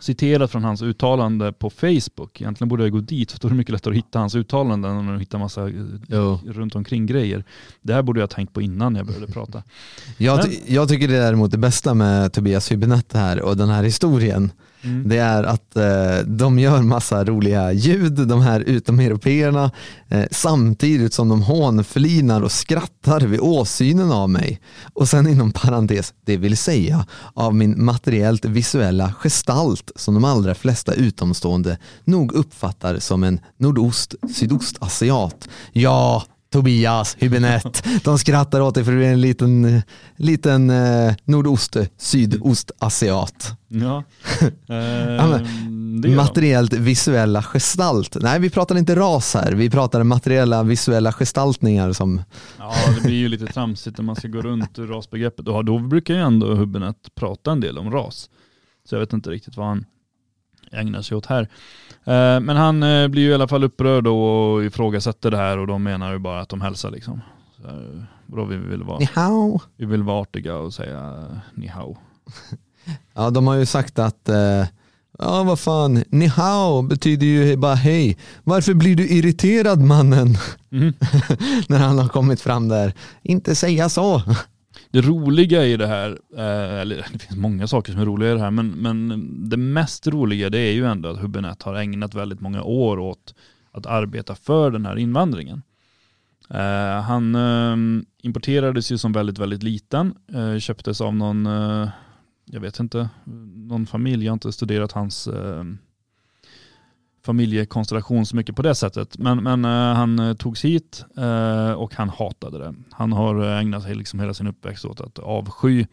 citerat 0.00 0.50
från 0.50 0.64
hans 0.64 0.82
uttalande 0.82 1.52
på 1.52 1.70
Facebook. 1.70 2.40
Egentligen 2.40 2.68
borde 2.68 2.82
jag 2.82 2.92
gå 2.92 3.00
dit 3.00 3.32
för 3.32 3.38
då 3.40 3.48
är 3.48 3.50
det 3.50 3.56
mycket 3.56 3.72
lättare 3.72 3.92
att 3.92 3.98
hitta 3.98 4.18
hans 4.18 4.34
uttalanden 4.34 4.98
än 4.98 5.14
att 5.14 5.20
hitta 5.20 5.38
massa 5.38 5.68
Jo. 6.08 6.38
runt 6.46 6.74
omkring 6.74 7.06
grejer. 7.06 7.44
Det 7.82 7.94
här 7.94 8.02
borde 8.02 8.20
jag 8.20 8.26
ha 8.26 8.34
tänkt 8.34 8.52
på 8.52 8.62
innan 8.62 8.94
jag 8.96 9.06
började 9.06 9.26
prata. 9.32 9.62
Jag, 10.18 10.42
ty- 10.42 10.60
jag 10.66 10.88
tycker 10.88 11.08
det 11.08 11.16
är 11.16 11.20
däremot 11.22 11.50
det 11.50 11.58
bästa 11.58 11.94
med 11.94 12.32
Tobias 12.32 12.72
Hübinette 12.72 13.16
här 13.18 13.40
och 13.42 13.56
den 13.56 13.68
här 13.68 13.82
historien. 13.82 14.52
Mm. 14.84 15.08
Det 15.08 15.18
är 15.18 15.44
att 15.44 15.76
eh, 15.76 16.26
de 16.26 16.58
gör 16.58 16.82
massa 16.82 17.24
roliga 17.24 17.72
ljud, 17.72 18.12
de 18.12 18.40
här 18.40 18.60
utomeuropeerna, 18.60 19.70
eh, 20.08 20.24
samtidigt 20.30 21.14
som 21.14 21.28
de 21.28 21.42
hånflinar 21.42 22.42
och 22.42 22.52
skrattar 22.52 23.20
vid 23.20 23.40
åsynen 23.40 24.12
av 24.12 24.30
mig. 24.30 24.60
Och 24.92 25.08
sen 25.08 25.28
inom 25.28 25.52
parentes, 25.52 26.14
det 26.24 26.36
vill 26.36 26.56
säga 26.56 27.06
av 27.34 27.54
min 27.54 27.84
materiellt 27.84 28.44
visuella 28.44 29.12
gestalt 29.12 29.90
som 29.96 30.14
de 30.14 30.24
allra 30.24 30.54
flesta 30.54 30.94
utomstående 30.94 31.78
nog 32.04 32.32
uppfattar 32.32 32.98
som 32.98 33.24
en 33.24 33.40
nordost-sydostasiat. 33.58 35.48
Ja, 35.72 36.22
Tobias 36.52 37.16
Hübinette, 37.20 37.82
de 38.04 38.18
skrattar 38.18 38.60
åt 38.60 38.74
dig 38.74 38.84
för 38.84 38.92
du 38.92 39.06
är 39.06 39.12
en 39.12 39.20
liten, 39.20 39.82
liten 40.16 40.70
eh, 40.70 41.14
nordost-sydostasiat. 41.24 43.56
Ja. 43.68 44.04
Eh. 44.68 45.40
Materiellt 46.16 46.72
visuella 46.72 47.42
gestalt. 47.42 48.16
Nej, 48.20 48.40
vi 48.40 48.50
pratar 48.50 48.78
inte 48.78 48.96
ras 48.96 49.34
här. 49.34 49.52
Vi 49.52 49.70
pratar 49.70 50.02
materiella 50.02 50.62
visuella 50.62 51.12
gestaltningar 51.12 51.92
som... 51.92 52.22
Ja, 52.58 52.74
det 52.96 53.00
blir 53.00 53.16
ju 53.16 53.28
lite 53.28 53.46
tramsigt 53.46 53.98
när 53.98 54.04
man 54.04 54.16
ska 54.16 54.28
gå 54.28 54.40
runt 54.40 54.78
rasbegreppet. 54.78 55.48
Och 55.48 55.64
då 55.64 55.78
brukar 55.78 56.14
ju 56.14 56.20
ändå 56.20 56.54
Hubbenet 56.54 56.96
prata 57.14 57.52
en 57.52 57.60
del 57.60 57.78
om 57.78 57.90
ras. 57.90 58.30
Så 58.88 58.94
jag 58.94 59.00
vet 59.00 59.12
inte 59.12 59.30
riktigt 59.30 59.56
vad 59.56 59.66
han 59.66 59.84
ägnar 60.72 61.02
sig 61.02 61.16
åt 61.16 61.26
här. 61.26 61.48
Eh, 62.04 62.40
Men 62.40 62.56
han 62.56 62.82
eh, 62.82 63.08
blir 63.08 63.22
ju 63.22 63.30
i 63.30 63.34
alla 63.34 63.48
fall 63.48 63.64
upprörd 63.64 64.06
och 64.06 64.64
ifrågasätter 64.64 65.30
det 65.30 65.36
här 65.36 65.58
och 65.58 65.66
de 65.66 65.82
menar 65.82 66.12
ju 66.12 66.18
bara 66.18 66.40
att 66.40 66.48
de 66.48 66.60
hälsar 66.60 66.90
liksom. 66.90 67.20
Så, 67.56 67.68
eh, 67.68 68.02
Vadå, 68.26 68.44
vi 68.44 68.56
vill 68.56 68.82
vara, 68.82 68.98
Ni 68.98 69.08
hao. 69.14 69.60
vi 69.76 69.86
vill 69.86 70.02
vara 70.02 70.20
artiga 70.22 70.56
och 70.56 70.74
säga 70.74 71.24
ni 71.54 71.66
hao. 71.66 71.96
Ja, 73.14 73.30
de 73.30 73.46
har 73.46 73.54
ju 73.54 73.66
sagt 73.66 73.98
att 73.98 74.28
eh, 74.28 74.64
Ja 75.18 75.42
vad 75.42 75.58
fan, 75.58 76.04
ni 76.08 76.26
hao 76.26 76.82
betyder 76.82 77.26
ju 77.26 77.56
bara 77.56 77.74
hej. 77.74 78.16
Varför 78.44 78.74
blir 78.74 78.96
du 78.96 79.08
irriterad 79.08 79.80
mannen? 79.80 80.36
Mhm. 80.68 80.92
När 81.68 81.78
han 81.78 81.98
har 81.98 82.08
kommit 82.08 82.40
fram 82.40 82.68
där. 82.68 82.94
Inte 83.22 83.54
säga 83.54 83.88
så. 83.88 84.22
Det 84.92 85.00
roliga 85.00 85.66
i 85.66 85.76
det 85.76 85.86
här, 85.86 86.18
eh, 86.36 86.80
eller 86.80 86.96
det 87.12 87.18
finns 87.18 87.36
många 87.36 87.66
saker 87.66 87.92
som 87.92 88.00
är 88.00 88.06
roliga 88.06 88.30
i 88.30 88.34
det 88.34 88.40
här, 88.40 88.50
men, 88.50 88.68
men 88.68 89.48
det 89.48 89.56
mest 89.56 90.06
roliga 90.06 90.50
det 90.50 90.58
är 90.58 90.72
ju 90.72 90.86
ändå 90.86 91.08
att 91.08 91.18
Hubbenet 91.18 91.62
har 91.62 91.74
ägnat 91.74 92.14
väldigt 92.14 92.40
många 92.40 92.62
år 92.62 92.98
åt 92.98 93.34
att 93.72 93.86
arbeta 93.86 94.34
för 94.34 94.70
den 94.70 94.86
här 94.86 94.96
invandringen. 94.96 95.62
Eh, 96.50 97.02
han 97.02 97.34
eh, 97.34 98.02
importerades 98.22 98.92
ju 98.92 98.98
som 98.98 99.12
väldigt, 99.12 99.38
väldigt 99.38 99.62
liten, 99.62 100.14
eh, 100.32 100.58
köptes 100.58 101.00
av 101.00 101.14
någon, 101.14 101.46
eh, 101.46 101.88
jag 102.44 102.60
vet 102.60 102.80
inte, 102.80 103.08
någon 103.54 103.86
familj, 103.86 104.24
jag 104.24 104.32
har 104.32 104.36
inte 104.36 104.52
studerat 104.52 104.92
hans 104.92 105.28
eh, 105.28 105.64
familjekonstellation 107.24 108.26
så 108.26 108.36
mycket 108.36 108.56
på 108.56 108.62
det 108.62 108.74
sättet. 108.74 109.18
Men, 109.18 109.42
men 109.42 109.64
eh, 109.64 109.70
han 109.96 110.18
eh, 110.18 110.34
togs 110.34 110.64
hit 110.64 111.04
eh, 111.16 111.72
och 111.72 111.94
han 111.94 112.08
hatade 112.08 112.58
det. 112.58 112.74
Han 112.90 113.12
har 113.12 113.44
eh, 113.44 113.58
ägnat 113.58 113.82
sig 113.82 113.94
liksom 113.94 114.20
hela 114.20 114.34
sin 114.34 114.46
uppväxt 114.46 114.84
åt 114.84 115.00
att 115.00 115.18
avsky 115.18 115.86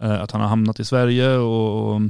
eh, 0.00 0.22
att 0.22 0.30
han 0.30 0.40
har 0.40 0.48
hamnat 0.48 0.80
i 0.80 0.84
Sverige 0.84 1.36
och, 1.36 1.94
och, 1.94 2.00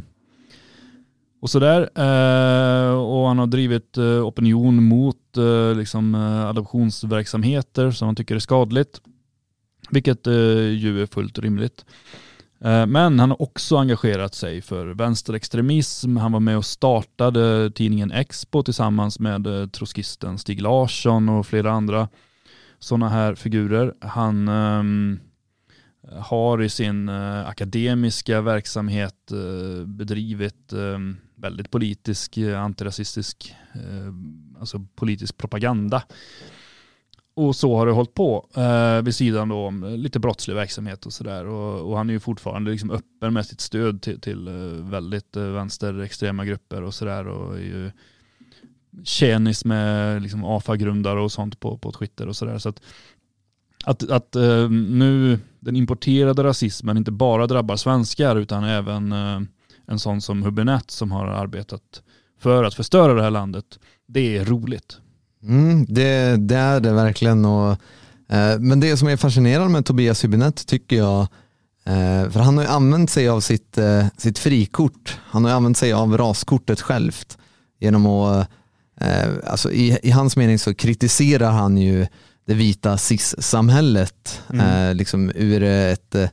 och 1.40 1.50
sådär. 1.50 1.80
Eh, 1.80 2.94
och 2.94 3.28
han 3.28 3.38
har 3.38 3.46
drivit 3.46 3.96
eh, 3.96 4.26
opinion 4.26 4.84
mot 4.84 5.36
eh, 5.36 5.74
liksom, 5.74 6.14
eh, 6.14 6.46
adoptionsverksamheter 6.46 7.90
som 7.90 8.06
han 8.06 8.16
tycker 8.16 8.34
är 8.34 8.38
skadligt. 8.38 9.00
Vilket 9.90 10.26
eh, 10.26 10.68
ju 10.68 11.02
är 11.02 11.06
fullt 11.06 11.38
rimligt. 11.38 11.84
Eh, 12.60 12.86
men 12.86 13.18
han 13.18 13.30
har 13.30 13.42
också 13.42 13.76
engagerat 13.76 14.34
sig 14.34 14.62
för 14.62 14.86
vänsterextremism. 14.86 16.16
Han 16.16 16.32
var 16.32 16.40
med 16.40 16.56
och 16.56 16.64
startade 16.64 17.70
tidningen 17.70 18.12
Expo 18.12 18.62
tillsammans 18.62 19.18
med 19.20 19.44
troskisten 19.44 19.68
trotskisten 19.70 20.38
Stig 20.38 20.62
Larsson 20.62 21.28
och 21.28 21.46
flera 21.46 21.72
andra 21.72 22.08
sådana 22.78 23.08
här 23.08 23.34
figurer. 23.34 23.94
Han 24.00 24.48
um, 24.48 25.20
har 26.20 26.62
i 26.62 26.68
sin 26.68 27.08
uh, 27.08 27.48
akademiska 27.48 28.40
verksamhet 28.40 29.32
uh, 29.32 29.86
bedrivit 29.86 30.72
um, 30.72 31.16
väldigt 31.34 31.70
politisk, 31.70 32.38
antirasistisk, 32.38 33.54
alltså 34.60 34.86
politisk 34.94 35.36
propaganda. 35.36 36.02
Och 37.36 37.56
så 37.56 37.76
har 37.76 37.86
det 37.86 37.92
hållit 37.92 38.14
på 38.14 38.48
eh, 38.54 39.02
vid 39.02 39.14
sidan 39.14 39.48
då 39.48 39.66
om 39.66 39.84
eh, 39.84 39.96
lite 39.96 40.18
brottslig 40.18 40.54
verksamhet 40.54 41.06
och 41.06 41.12
sådär. 41.12 41.46
Och, 41.46 41.90
och 41.90 41.96
han 41.96 42.08
är 42.08 42.12
ju 42.12 42.20
fortfarande 42.20 42.70
liksom 42.70 42.90
öppen 42.90 43.34
med 43.34 43.46
sitt 43.46 43.60
stöd 43.60 44.02
till, 44.02 44.20
till 44.20 44.48
eh, 44.48 44.54
väldigt 44.90 45.36
eh, 45.36 45.42
vänsterextrema 45.42 46.44
grupper 46.44 46.82
och 46.82 46.94
sådär. 46.94 47.28
Och 47.28 47.54
är 47.54 47.60
ju 47.60 47.90
tjänis 49.04 49.64
med 49.64 50.22
liksom 50.22 50.44
AFA-grundare 50.44 51.20
och 51.20 51.32
sånt 51.32 51.60
på, 51.60 51.78
på 51.78 51.92
Twitter 51.92 52.28
och 52.28 52.36
sådär. 52.36 52.58
Så 52.58 52.68
att, 52.68 52.82
att, 53.84 54.10
att 54.10 54.36
eh, 54.36 54.70
nu 54.70 55.38
den 55.60 55.76
importerade 55.76 56.44
rasismen 56.44 56.96
inte 56.96 57.12
bara 57.12 57.46
drabbar 57.46 57.76
svenskar 57.76 58.36
utan 58.36 58.64
även 58.64 59.12
eh, 59.12 59.40
en 59.86 59.98
sån 59.98 60.20
som 60.20 60.42
Hubinett 60.42 60.90
som 60.90 61.12
har 61.12 61.26
arbetat 61.26 62.02
för 62.38 62.64
att 62.64 62.74
förstöra 62.74 63.14
det 63.14 63.22
här 63.22 63.30
landet. 63.30 63.78
Det 64.06 64.36
är 64.36 64.44
roligt. 64.44 65.00
Mm, 65.46 65.86
det, 65.88 66.36
det 66.36 66.56
är 66.56 66.80
det 66.80 66.92
verkligen. 66.92 67.44
Och, 67.44 67.70
eh, 68.30 68.58
men 68.58 68.80
det 68.80 68.96
som 68.96 69.08
är 69.08 69.16
fascinerande 69.16 69.68
med 69.68 69.84
Tobias 69.86 70.24
Hübinette 70.24 70.66
tycker 70.66 70.96
jag, 70.96 71.20
eh, 71.84 72.30
för 72.30 72.40
han 72.40 72.56
har 72.56 72.64
ju 72.64 72.70
använt 72.70 73.10
sig 73.10 73.28
av 73.28 73.40
sitt, 73.40 73.78
eh, 73.78 74.06
sitt 74.16 74.38
frikort. 74.38 75.18
Han 75.24 75.44
har 75.44 75.50
ju 75.50 75.56
använt 75.56 75.76
sig 75.76 75.92
av 75.92 76.16
raskortet 76.18 76.80
självt 76.80 77.38
genom 77.80 78.06
att, 78.06 78.48
eh, 79.00 79.28
alltså 79.46 79.72
i, 79.72 79.98
i 80.02 80.10
hans 80.10 80.36
mening 80.36 80.58
så 80.58 80.74
kritiserar 80.74 81.50
han 81.50 81.78
ju 81.78 82.06
det 82.46 82.54
vita 82.54 82.98
cis-samhället 82.98 84.42
Mm. 84.50 84.88
eh, 84.88 84.94
liksom 84.94 85.32
ur 85.34 85.62
ett 85.62 86.14
eh, 86.14 86.28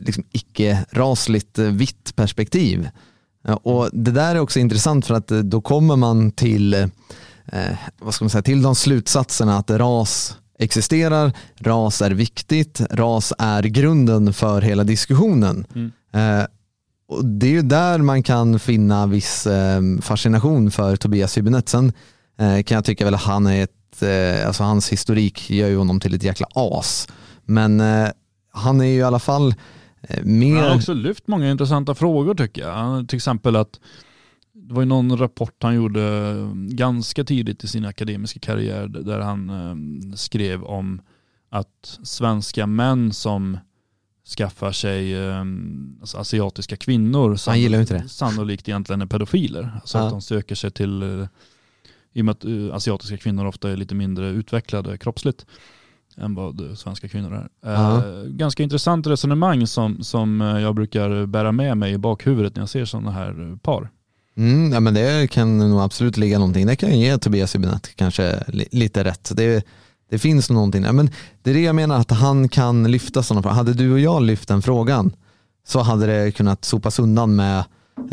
liksom 0.00 0.24
icke-rasligt 0.32 1.58
vitt 1.58 2.16
perspektiv. 2.16 2.88
Och 3.62 3.88
det 3.92 4.10
där 4.10 4.34
är 4.34 4.40
också 4.40 4.58
intressant 4.58 5.06
för 5.06 5.14
att 5.14 5.28
då 5.28 5.60
kommer 5.60 5.96
man 5.96 6.30
till 6.30 6.90
eh, 7.52 7.76
vad 7.98 8.14
ska 8.14 8.24
man 8.24 8.30
säga, 8.30 8.42
till 8.42 8.62
de 8.62 8.74
slutsatserna 8.74 9.58
att 9.58 9.70
ras 9.70 10.38
existerar, 10.58 11.32
ras 11.60 12.02
är 12.02 12.10
viktigt, 12.10 12.80
ras 12.90 13.32
är 13.38 13.62
grunden 13.62 14.32
för 14.32 14.62
hela 14.62 14.84
diskussionen. 14.84 15.66
Mm. 15.74 15.92
Eh, 16.12 16.46
och 17.08 17.24
det 17.24 17.46
är 17.46 17.50
ju 17.50 17.62
där 17.62 17.98
man 17.98 18.22
kan 18.22 18.58
finna 18.58 19.06
viss 19.06 19.46
eh, 19.46 19.80
fascination 20.02 20.70
för 20.70 20.96
Tobias 20.96 21.38
Hübinette. 21.38 21.68
Sen 21.68 21.92
eh, 22.38 22.62
kan 22.62 22.74
jag 22.74 22.84
tycka 22.84 23.04
väl 23.04 23.14
att 23.14 23.22
han 23.22 23.46
är 23.46 23.62
ett, 23.62 24.02
eh, 24.02 24.46
alltså 24.46 24.62
hans 24.62 24.92
historik 24.92 25.50
gör 25.50 25.68
ju 25.68 25.76
honom 25.76 26.00
till 26.00 26.14
ett 26.14 26.22
jäkla 26.22 26.46
as. 26.54 27.08
Men 27.44 27.80
eh, 27.80 28.08
han 28.52 28.80
är 28.80 28.84
ju 28.84 28.98
i 28.98 29.02
alla 29.02 29.18
fall 29.18 29.54
mer... 30.22 30.56
Han 30.56 30.68
har 30.68 30.76
också 30.76 30.94
lyft 30.94 31.28
många 31.28 31.50
intressanta 31.50 31.94
frågor 31.94 32.34
tycker 32.34 32.62
jag. 32.62 33.08
Till 33.08 33.16
exempel 33.16 33.56
att 33.56 33.80
det 34.68 34.74
var 34.74 34.82
ju 34.82 34.86
någon 34.88 35.16
rapport 35.18 35.62
han 35.62 35.74
gjorde 35.74 36.34
ganska 36.68 37.24
tidigt 37.24 37.64
i 37.64 37.68
sin 37.68 37.84
akademiska 37.84 38.40
karriär 38.40 38.88
där 38.88 39.20
han 39.20 39.50
eh, 39.50 40.14
skrev 40.16 40.64
om 40.64 41.00
att 41.50 41.98
svenska 42.02 42.66
män 42.66 43.12
som 43.12 43.58
skaffar 44.38 44.72
sig 44.72 45.14
eh, 45.14 45.40
alltså 46.00 46.18
asiatiska 46.18 46.76
kvinnor 46.76 47.36
Han 47.46 47.60
gillar 47.60 47.80
inte 47.80 47.94
det. 47.98 48.08
sannolikt 48.08 48.68
egentligen 48.68 49.02
är 49.02 49.06
pedofiler. 49.06 49.70
Alltså 49.74 49.98
Ja. 49.98 50.04
att 50.04 50.10
de 50.10 50.20
söker 50.22 50.54
sig 50.54 50.70
till 50.70 51.02
eh, 51.02 51.26
I 52.12 52.20
och 52.20 52.24
med 52.24 52.32
att 52.32 52.44
eh, 52.44 52.74
asiatiska 52.74 53.16
kvinnor 53.16 53.46
ofta 53.46 53.70
är 53.70 53.76
lite 53.76 53.94
mindre 53.94 54.28
utvecklade 54.28 54.98
kroppsligt 54.98 55.46
än 56.16 56.34
vad 56.34 56.78
svenska 56.78 57.08
kvinnor 57.08 57.32
är. 57.34 57.70
Eh, 57.70 57.72
Ja. 57.80 58.02
ganska 58.26 58.62
intressant 58.62 59.06
resonemang 59.06 59.66
som, 59.66 60.02
som 60.02 60.40
jag 60.40 60.74
brukar 60.74 61.26
bära 61.26 61.52
med 61.52 61.76
mig 61.76 61.92
i 61.92 61.98
bakhuvudet 61.98 62.56
när 62.56 62.62
jag 62.62 62.68
ser 62.68 62.84
sådana 62.84 63.10
här 63.10 63.58
par. 63.62 63.88
Mm, 64.36 64.72
ja, 64.72 64.80
men 64.80 64.94
det 64.94 65.30
kan 65.30 65.58
nog 65.58 65.80
absolut 65.80 66.16
ligga 66.16 66.38
någonting. 66.38 66.66
Det 66.66 66.76
kan 66.76 66.98
ge 67.00 67.18
Tobias 67.18 67.54
Hübinette 67.56 67.88
kanske 67.96 68.44
li- 68.48 68.68
lite 68.70 69.04
rätt. 69.04 69.32
Det, 69.34 69.64
det 70.10 70.18
finns 70.18 70.50
någonting. 70.50 70.84
Ja, 70.84 70.92
men 70.92 71.10
det 71.42 71.50
är 71.50 71.54
det 71.54 71.60
jag 71.60 71.74
menar, 71.74 72.00
att 72.00 72.10
han 72.10 72.48
kan 72.48 72.90
lyfta 72.90 73.22
sådana 73.22 73.42
frågor. 73.42 73.54
Hade 73.56 73.74
du 73.74 73.92
och 73.92 74.00
jag 74.00 74.22
lyft 74.22 74.48
den 74.48 74.62
frågan 74.62 75.12
så 75.66 75.80
hade 75.80 76.06
det 76.06 76.30
kunnat 76.32 76.64
sopas 76.64 76.98
undan 76.98 77.36
med 77.36 77.64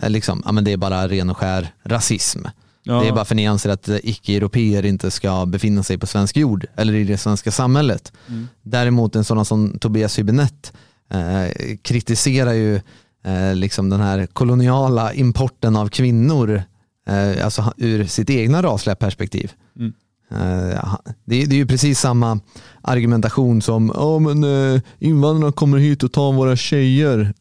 eh, 0.01 0.09
liksom, 0.09 0.41
ja, 0.45 0.51
men 0.51 0.63
det 0.63 0.71
är 0.71 0.77
bara 0.77 1.07
ren 1.07 1.29
och 1.29 1.37
skär 1.37 1.73
rasism. 1.83 2.39
Ja, 2.83 3.01
Det 3.01 3.07
är 3.07 3.11
bara 3.13 3.25
för 3.25 3.35
ni 3.35 3.47
anser 3.47 3.69
att 3.69 3.89
icke-europeer 4.03 4.85
inte 4.85 5.11
ska 5.11 5.45
befinna 5.45 5.83
sig 5.83 5.97
på 5.97 6.07
svensk 6.07 6.37
jord 6.37 6.65
eller 6.75 6.93
i 6.93 7.03
det 7.03 7.17
svenska 7.17 7.51
samhället. 7.51 8.11
Mm. 8.27 8.47
Däremot 8.61 9.15
en 9.15 9.23
sån 9.23 9.45
som 9.45 9.79
Tobias 9.79 10.19
Hübinette 10.19 10.71
eh, 11.09 11.77
kritiserar 11.81 12.53
ju 12.53 12.81
eh, 13.23 13.55
liksom 13.55 13.89
den 13.89 13.99
här 13.99 14.25
koloniala 14.25 15.13
importen 15.13 15.75
av 15.75 15.87
kvinnor 15.87 16.63
eh, 17.07 17.45
alltså 17.45 17.73
ur 17.77 18.05
sitt 18.05 18.29
egna 18.29 18.61
rasliga 18.63 18.95
perspektiv. 18.95 19.51
Mm. 19.79 19.93
Eh, 20.31 20.95
det, 21.25 21.35
är- 21.43 21.47
det 21.47 21.55
är 21.55 21.57
ju 21.57 21.65
precis 21.67 21.99
samma 21.99 22.39
argumentation 22.81 23.61
som 23.61 23.91
oh, 23.91 24.19
men, 24.19 24.43
eh, 24.75 24.81
invandrarna 24.99 25.51
kommer 25.51 25.77
hit 25.77 26.03
och 26.03 26.11
tar 26.11 26.31
våra 26.33 26.55
tjejer. 26.55 27.33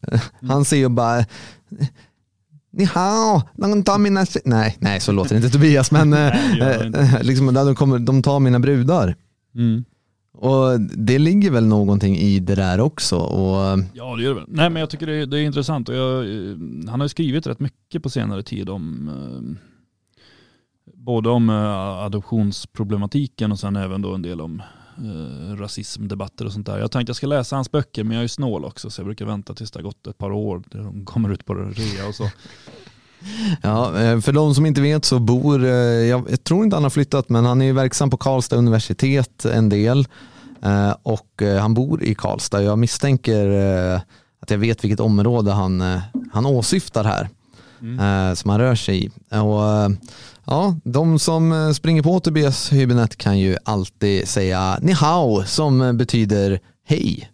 Han 0.47 0.65
säger 0.65 0.83
ju 0.83 0.89
bara 0.89 1.25
Ni 2.73 2.83
hao, 2.83 3.41
de 3.55 3.83
tar 3.83 3.97
mina 3.97 4.25
tje-" 4.25 4.41
Nej, 4.45 4.77
nej 4.79 4.99
så 4.99 5.11
låter 5.11 5.35
inte 5.35 5.49
Tobias 5.49 5.91
men 5.91 6.09
Nej, 6.09 6.55
det 6.59 6.89
det 6.89 6.99
eh, 6.99 7.21
liksom, 7.21 7.53
de, 7.53 7.75
kommer, 7.75 7.99
de 7.99 8.21
tar 8.23 8.39
mina 8.39 8.59
brudar. 8.59 9.15
Mm. 9.55 9.83
Och 10.41 10.81
det 10.81 11.19
ligger 11.19 11.51
väl 11.51 11.65
någonting 11.65 12.17
i 12.17 12.39
det 12.39 12.55
där 12.55 12.79
också. 12.79 13.17
Och, 13.17 13.79
Ja 13.93 14.15
det 14.15 14.23
gör 14.23 14.29
det 14.29 14.35
väl. 14.35 14.45
Nej 14.47 14.69
men 14.69 14.79
jag 14.79 14.89
tycker 14.89 15.07
det 15.07 15.15
är, 15.15 15.25
det 15.25 15.39
är 15.39 15.43
intressant 15.43 15.89
och 15.89 15.95
jag, 15.95 16.23
eh, 16.23 16.57
han 16.89 16.99
har 16.99 17.05
ju 17.05 17.09
skrivit 17.09 17.47
rätt 17.47 17.59
mycket 17.59 18.03
på 18.03 18.09
senare 18.09 18.43
tid 18.43 18.69
om 18.69 19.09
eh, 19.09 19.71
både 20.93 21.29
om 21.29 21.49
eh, 21.49 22.05
adoptionsproblematiken 22.05 23.51
och 23.51 23.59
sen 23.59 23.75
även 23.75 24.01
då 24.01 24.13
en 24.13 24.21
del 24.21 24.41
om 24.41 24.61
eh, 24.97 25.55
rasismdebatter 25.55 26.45
och 26.45 26.53
sånt 26.53 26.65
där. 26.65 26.79
Jag 26.79 26.91
tänkte 26.91 27.09
jag 27.09 27.15
ska 27.15 27.27
läsa 27.27 27.55
hans 27.55 27.71
böcker 27.71 28.03
men 28.03 28.15
jag 28.15 28.23
är 28.23 28.27
snål 28.27 28.65
också 28.65 28.89
så 28.89 28.99
jag 28.99 29.05
brukar 29.05 29.25
vänta 29.25 29.53
tills 29.53 29.71
det 29.71 29.79
har 29.79 29.83
gått 29.83 30.07
ett 30.07 30.17
par 30.17 30.31
år 30.31 30.63
de 30.71 31.05
kommer 31.05 31.29
ut 31.29 31.45
på 31.45 31.53
rea 31.53 32.07
och 32.07 32.15
så. 32.15 32.23
ja, 33.61 34.01
eh, 34.01 34.19
för 34.19 34.31
de 34.31 34.55
som 34.55 34.65
inte 34.65 34.81
vet 34.81 35.05
så 35.05 35.19
bor, 35.19 35.65
eh, 35.65 35.71
jag, 35.71 36.29
jag 36.29 36.43
tror 36.43 36.63
inte 36.63 36.75
han 36.75 36.83
har 36.83 36.89
flyttat 36.89 37.29
men 37.29 37.45
han 37.45 37.61
är 37.61 37.65
ju 37.65 37.73
verksam 37.73 38.09
på 38.09 38.17
Karlstad 38.17 38.55
universitet 38.55 39.45
en 39.45 39.69
del. 39.69 40.07
Eh, 40.63 40.95
Och 41.03 41.41
eh, 41.41 41.61
han 41.61 41.73
bor 41.73 42.03
i 42.03 42.15
Karlstad. 42.15 42.61
Jag 42.63 42.79
misstänker 42.79 43.49
eh, 43.95 44.01
att 44.41 44.51
jag 44.51 44.57
vet 44.57 44.83
vilket 44.83 44.99
område 44.99 45.51
han, 45.51 45.99
han 46.33 46.45
åsyftar 46.45 47.03
här. 47.03 47.29
eh, 47.99 48.33
Som 48.35 48.49
han 48.49 48.59
rör 48.59 48.75
sig 48.75 49.05
i. 49.05 49.09
Och, 49.37 49.91
ja, 50.45 50.75
de 50.83 51.19
som 51.19 51.73
springer 51.75 52.01
på 52.03 52.19
Tobias 52.19 52.71
Hübinette 52.71 53.17
kan 53.17 53.39
ju 53.39 53.57
alltid 53.65 54.27
säga 54.27 54.77
ni 54.81 54.91
hao 54.91 55.43
som 55.43 55.97
betyder 55.97 56.59
hej. 56.85 57.30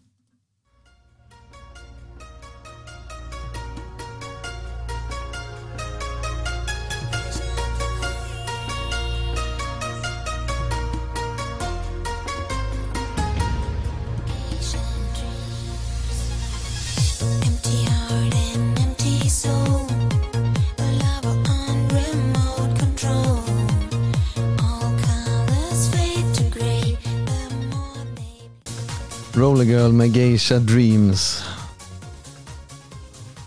Roller 29.37 29.65
Girl 29.65 29.91
med 29.91 30.15
Geisha 30.15 30.59
Dreams. 30.59 31.43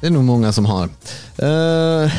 Det 0.00 0.06
är 0.06 0.10
nog 0.10 0.24
många 0.24 0.52
som 0.52 0.64
har. 0.64 0.84
Uh, 1.42 2.12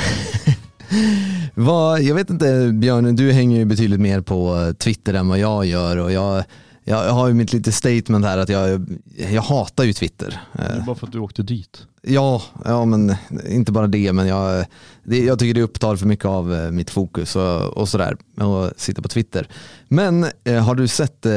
vad, 1.53 2.01
jag 2.01 2.15
vet 2.15 2.29
inte 2.29 2.71
Björn, 2.73 3.15
du 3.15 3.31
hänger 3.31 3.57
ju 3.57 3.65
betydligt 3.65 3.99
mer 3.99 4.21
på 4.21 4.73
Twitter 4.79 5.13
än 5.13 5.27
vad 5.27 5.39
jag 5.39 5.65
gör 5.65 5.97
och 5.97 6.11
jag, 6.11 6.43
jag 6.83 7.13
har 7.13 7.27
ju 7.27 7.33
mitt 7.33 7.53
lite 7.53 7.71
statement 7.71 8.25
här 8.25 8.37
att 8.37 8.49
jag, 8.49 8.87
jag 9.31 9.41
hatar 9.41 9.83
ju 9.83 9.93
Twitter. 9.93 10.41
Eh, 10.53 10.59
Det 10.59 10.81
är 10.81 10.81
bara 10.81 10.95
för 10.95 11.07
att 11.07 11.13
du 11.13 11.19
åkte 11.19 11.43
dit. 11.43 11.85
Ja, 12.03 12.41
ja 12.65 12.85
men 12.85 13.15
inte 13.49 13.71
bara 13.71 13.87
det, 13.87 14.13
men 14.13 14.27
jag, 14.27 14.65
det, 15.03 15.23
jag 15.23 15.39
tycker 15.39 15.53
det 15.53 15.61
upptar 15.61 15.95
för 15.95 16.05
mycket 16.05 16.25
av 16.25 16.53
eh, 16.53 16.71
mitt 16.71 16.89
fokus 16.89 17.35
och, 17.35 17.77
och 17.77 17.89
sådär, 17.89 18.17
att 18.35 18.79
sitta 18.79 19.01
på 19.01 19.07
Twitter. 19.07 19.47
Men 19.87 20.25
eh, 20.43 20.63
har 20.63 20.75
du 20.75 20.87
sett 20.87 21.25
eh, 21.25 21.33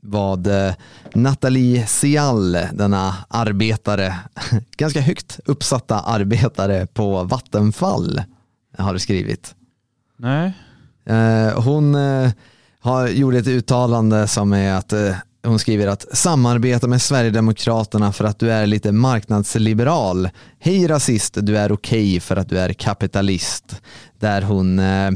vad 0.00 0.46
eh, 0.46 0.74
Nathalie 1.14 1.86
Sial, 1.86 2.52
denna 2.52 3.14
arbetare, 3.28 4.18
ganska 4.76 5.00
högt 5.00 5.40
uppsatta 5.44 6.00
arbetare 6.00 6.86
på 6.86 7.22
Vattenfall, 7.22 8.22
har 8.78 8.98
skrivit? 8.98 9.54
Nej. 10.16 10.52
Eh, 11.06 11.62
hon 11.62 11.96
har 12.80 13.08
gjort 13.08 13.34
ett 13.34 13.46
uttalande 13.46 14.28
som 14.28 14.52
är 14.52 14.74
att 14.74 14.92
hon 15.44 15.58
skriver 15.58 15.86
att 15.86 16.06
samarbeta 16.16 16.86
med 16.86 17.02
Sverigedemokraterna 17.02 18.12
för 18.12 18.24
att 18.24 18.38
du 18.38 18.50
är 18.52 18.66
lite 18.66 18.92
marknadsliberal. 18.92 20.28
Hej 20.58 20.86
rasist, 20.86 21.36
du 21.42 21.58
är 21.58 21.72
okej 21.72 22.20
för 22.20 22.36
att 22.36 22.48
du 22.48 22.58
är 22.58 22.72
kapitalist. 22.72 23.82
Där 24.20 24.42
hon, 24.42 24.78
eh, 24.78 25.10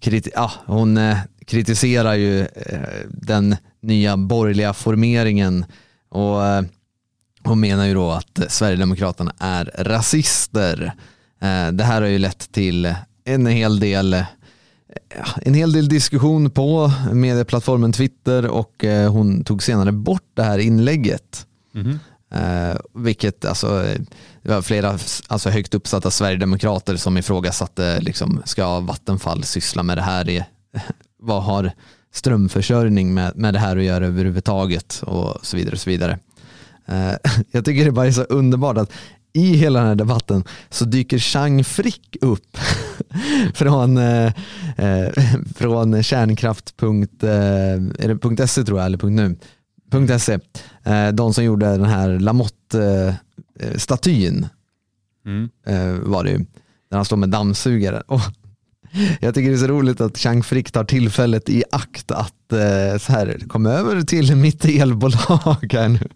kriti- 0.00 0.30
ja, 0.34 0.50
hon 0.66 0.96
eh, 0.96 1.18
kritiserar 1.46 2.14
ju 2.14 2.40
eh, 2.40 2.78
den 3.08 3.56
nya 3.82 4.16
borgerliga 4.16 4.72
formeringen 4.74 5.64
och 6.10 6.46
eh, 6.46 6.62
hon 7.44 7.60
menar 7.60 7.86
ju 7.86 7.94
då 7.94 8.10
att 8.10 8.40
Sverigedemokraterna 8.48 9.32
är 9.38 9.70
rasister. 9.78 10.92
Eh, 11.42 11.68
Det 11.72 11.84
här 11.84 12.00
har 12.02 12.08
ju 12.08 12.18
lett 12.18 12.52
till 12.52 12.94
en 13.24 13.46
hel 13.46 13.80
del 13.80 14.24
en 15.42 15.54
hel 15.54 15.72
del 15.72 15.88
diskussion 15.88 16.50
på 16.50 16.92
medieplattformen 17.12 17.92
Twitter 17.92 18.46
och 18.46 18.84
eh, 18.84 19.12
hon 19.12 19.44
tog 19.44 19.62
senare 19.62 19.92
bort 19.92 20.30
det 20.34 20.42
här 20.42 20.58
inlägget. 20.58 21.46
Eh, 22.34 22.76
vilket 22.94 23.44
alltså, 23.44 23.84
det 24.42 24.54
var 24.54 24.62
flera 24.62 24.98
alltså, 25.28 25.50
högt 25.50 25.74
uppsatta 25.74 26.10
sverigedemokrater 26.10 26.96
som 26.96 27.18
ifrågasatte, 27.18 28.00
liksom, 28.00 28.42
ska 28.44 28.80
Vattenfall 28.80 29.44
syssla 29.44 29.82
med 29.82 29.98
det 29.98 30.02
här? 30.02 30.28
I, 30.28 30.44
vad 31.18 31.42
har 31.42 31.72
strömförsörjning 32.12 33.14
med, 33.14 33.36
med 33.36 33.54
det 33.54 33.60
här 33.60 33.76
att 33.76 33.84
göra 33.84 34.06
överhuvudtaget? 34.06 35.02
Och 35.06 35.46
så 35.46 35.56
vidare. 35.56 35.72
Och 35.72 35.80
så 35.80 35.90
vidare. 35.90 36.18
Eh, 36.86 37.12
jag 37.50 37.64
tycker 37.64 37.84
det 37.84 37.92
bara 37.92 38.06
är 38.06 38.12
så 38.12 38.22
underbart 38.22 38.78
att 38.78 38.92
i 39.32 39.56
hela 39.56 39.78
den 39.78 39.88
här 39.88 39.94
debatten 39.94 40.44
så 40.70 40.84
dyker 40.84 41.18
Chang 41.18 41.64
Frick 41.64 42.16
upp 42.20 42.58
från, 43.54 43.98
eh, 43.98 44.32
eh, 44.76 45.08
från 45.56 46.02
kärnkraft. 46.02 46.74
Eh, 46.82 46.88
tror 48.64 48.78
jag, 48.78 48.86
eller 48.86 49.10
.nu. 49.10 49.36
.se. 50.18 50.38
Eh, 50.84 51.08
de 51.08 51.34
som 51.34 51.44
gjorde 51.44 51.66
den 51.66 51.84
här 51.84 52.18
Lamotte-statyn 52.18 54.46
Mm. 55.26 55.48
var 56.10 56.24
det 56.24 56.30
ju. 56.30 56.38
Där 56.90 56.96
han 56.96 57.04
står 57.04 57.16
med 57.16 57.28
dammsugare. 57.28 58.02
Och 58.06 58.20
jag 59.20 59.34
tycker 59.34 59.50
det 59.50 59.56
är 59.56 59.58
så 59.58 59.66
roligt 59.66 60.00
att 60.00 60.18
Chang 60.18 60.42
Frick 60.42 60.70
tar 60.70 60.84
tillfället 60.84 61.48
i 61.48 61.64
akt 61.70 62.10
att 62.10 62.52
eh, 62.52 62.98
så 62.98 63.12
här, 63.12 63.48
kom 63.48 63.66
över 63.66 64.02
till 64.02 64.36
mitt 64.36 64.64
elbolag 64.64 65.72
här 65.72 65.88
nu. 65.88 66.08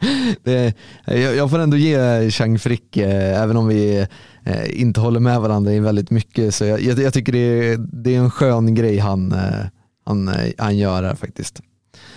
Det, 0.43 0.75
jag, 1.07 1.37
jag 1.37 1.51
får 1.51 1.59
ändå 1.59 1.77
ge 1.77 2.31
Chang 2.31 2.59
Frick, 2.59 2.97
eh, 2.97 3.43
även 3.43 3.57
om 3.57 3.67
vi 3.67 4.07
eh, 4.45 4.81
inte 4.81 5.01
håller 5.01 5.21
med 5.21 5.41
varandra 5.41 5.73
i 5.73 5.81
väldigt 5.81 6.11
mycket, 6.11 6.55
så 6.55 6.65
jag, 6.65 6.81
jag, 6.81 6.99
jag 6.99 7.15
tycker 7.15 7.33
det 7.33 7.39
är, 7.39 7.77
det 7.79 8.15
är 8.15 8.19
en 8.19 8.31
skön 8.31 8.75
grej 8.75 8.99
han, 8.99 9.33
eh, 9.33 9.67
han, 10.05 10.29
eh, 10.29 10.53
han 10.59 10.79
gör 10.79 11.03
här 11.03 11.15
faktiskt. 11.15 11.63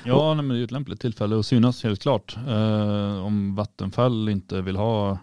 Ja, 0.04 0.34
nej, 0.34 0.46
men 0.46 0.58
det 0.58 0.62
är 0.62 0.66
ett 0.66 0.72
lämpligt 0.72 1.02
tillfälle 1.02 1.40
att 1.40 1.46
synas 1.46 1.84
helt 1.84 2.02
klart. 2.02 2.38
Eh, 2.48 3.26
om 3.26 3.56
Vattenfall 3.56 4.30
inte 4.30 4.62
vill 4.62 4.76
ha 4.76 5.18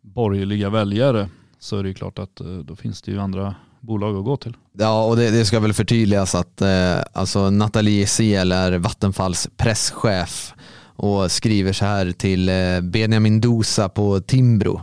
borgerliga 0.00 0.70
väljare 0.70 1.28
så 1.58 1.76
är 1.78 1.82
det 1.82 1.88
ju 1.88 1.94
klart 1.94 2.18
att 2.18 2.40
då 2.64 2.76
finns 2.76 3.02
det 3.02 3.12
ju 3.12 3.18
andra 3.18 3.54
bolag 3.80 4.16
att 4.16 4.24
gå 4.24 4.36
till. 4.36 4.56
Ja, 4.78 5.04
och 5.04 5.16
det, 5.16 5.30
det 5.30 5.44
ska 5.44 5.60
väl 5.60 5.72
förtydligas 5.72 6.34
att 6.34 6.60
eh, 6.62 6.98
alltså 7.12 7.50
Nathalie 7.50 8.06
Siel 8.06 8.52
är 8.52 8.78
Vattenfalls 8.78 9.48
presschef 9.56 10.54
och 10.96 11.32
skriver 11.32 11.72
så 11.72 11.84
här 11.84 12.12
till 12.12 12.48
eh, 12.48 12.80
Benjamin 12.80 13.40
Dosa 13.40 13.88
på 13.88 14.20
Timbro. 14.20 14.80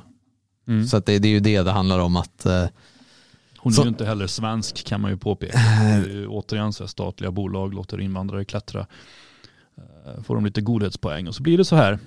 Mm. 0.67 0.87
Så 0.87 0.97
att 0.97 1.05
det, 1.05 1.19
det 1.19 1.27
är 1.27 1.31
ju 1.31 1.39
det 1.39 1.61
det 1.61 1.71
handlar 1.71 1.99
om 1.99 2.15
att 2.15 2.45
eh, 2.45 2.65
Hon 3.57 3.71
är 3.71 3.75
Så- 3.75 3.81
ju 3.83 3.87
inte 3.87 4.05
heller 4.05 4.27
svensk 4.27 4.85
kan 4.85 5.01
man 5.01 5.11
ju 5.11 5.17
påpeka. 5.17 5.57
Är 5.81 6.05
ju 6.09 6.27
återigen 6.27 6.73
så 6.73 6.83
här 6.83 6.87
statliga 6.87 7.31
bolag 7.31 7.73
låter 7.73 8.01
invandrare 8.01 8.45
klättra. 8.45 8.87
Eh, 9.77 10.23
Får 10.23 10.35
de 10.35 10.45
lite 10.45 10.61
godhetspoäng 10.61 11.27
och 11.27 11.35
så 11.35 11.43
blir 11.43 11.57
det 11.57 11.65
så 11.65 11.75
här 11.75 11.99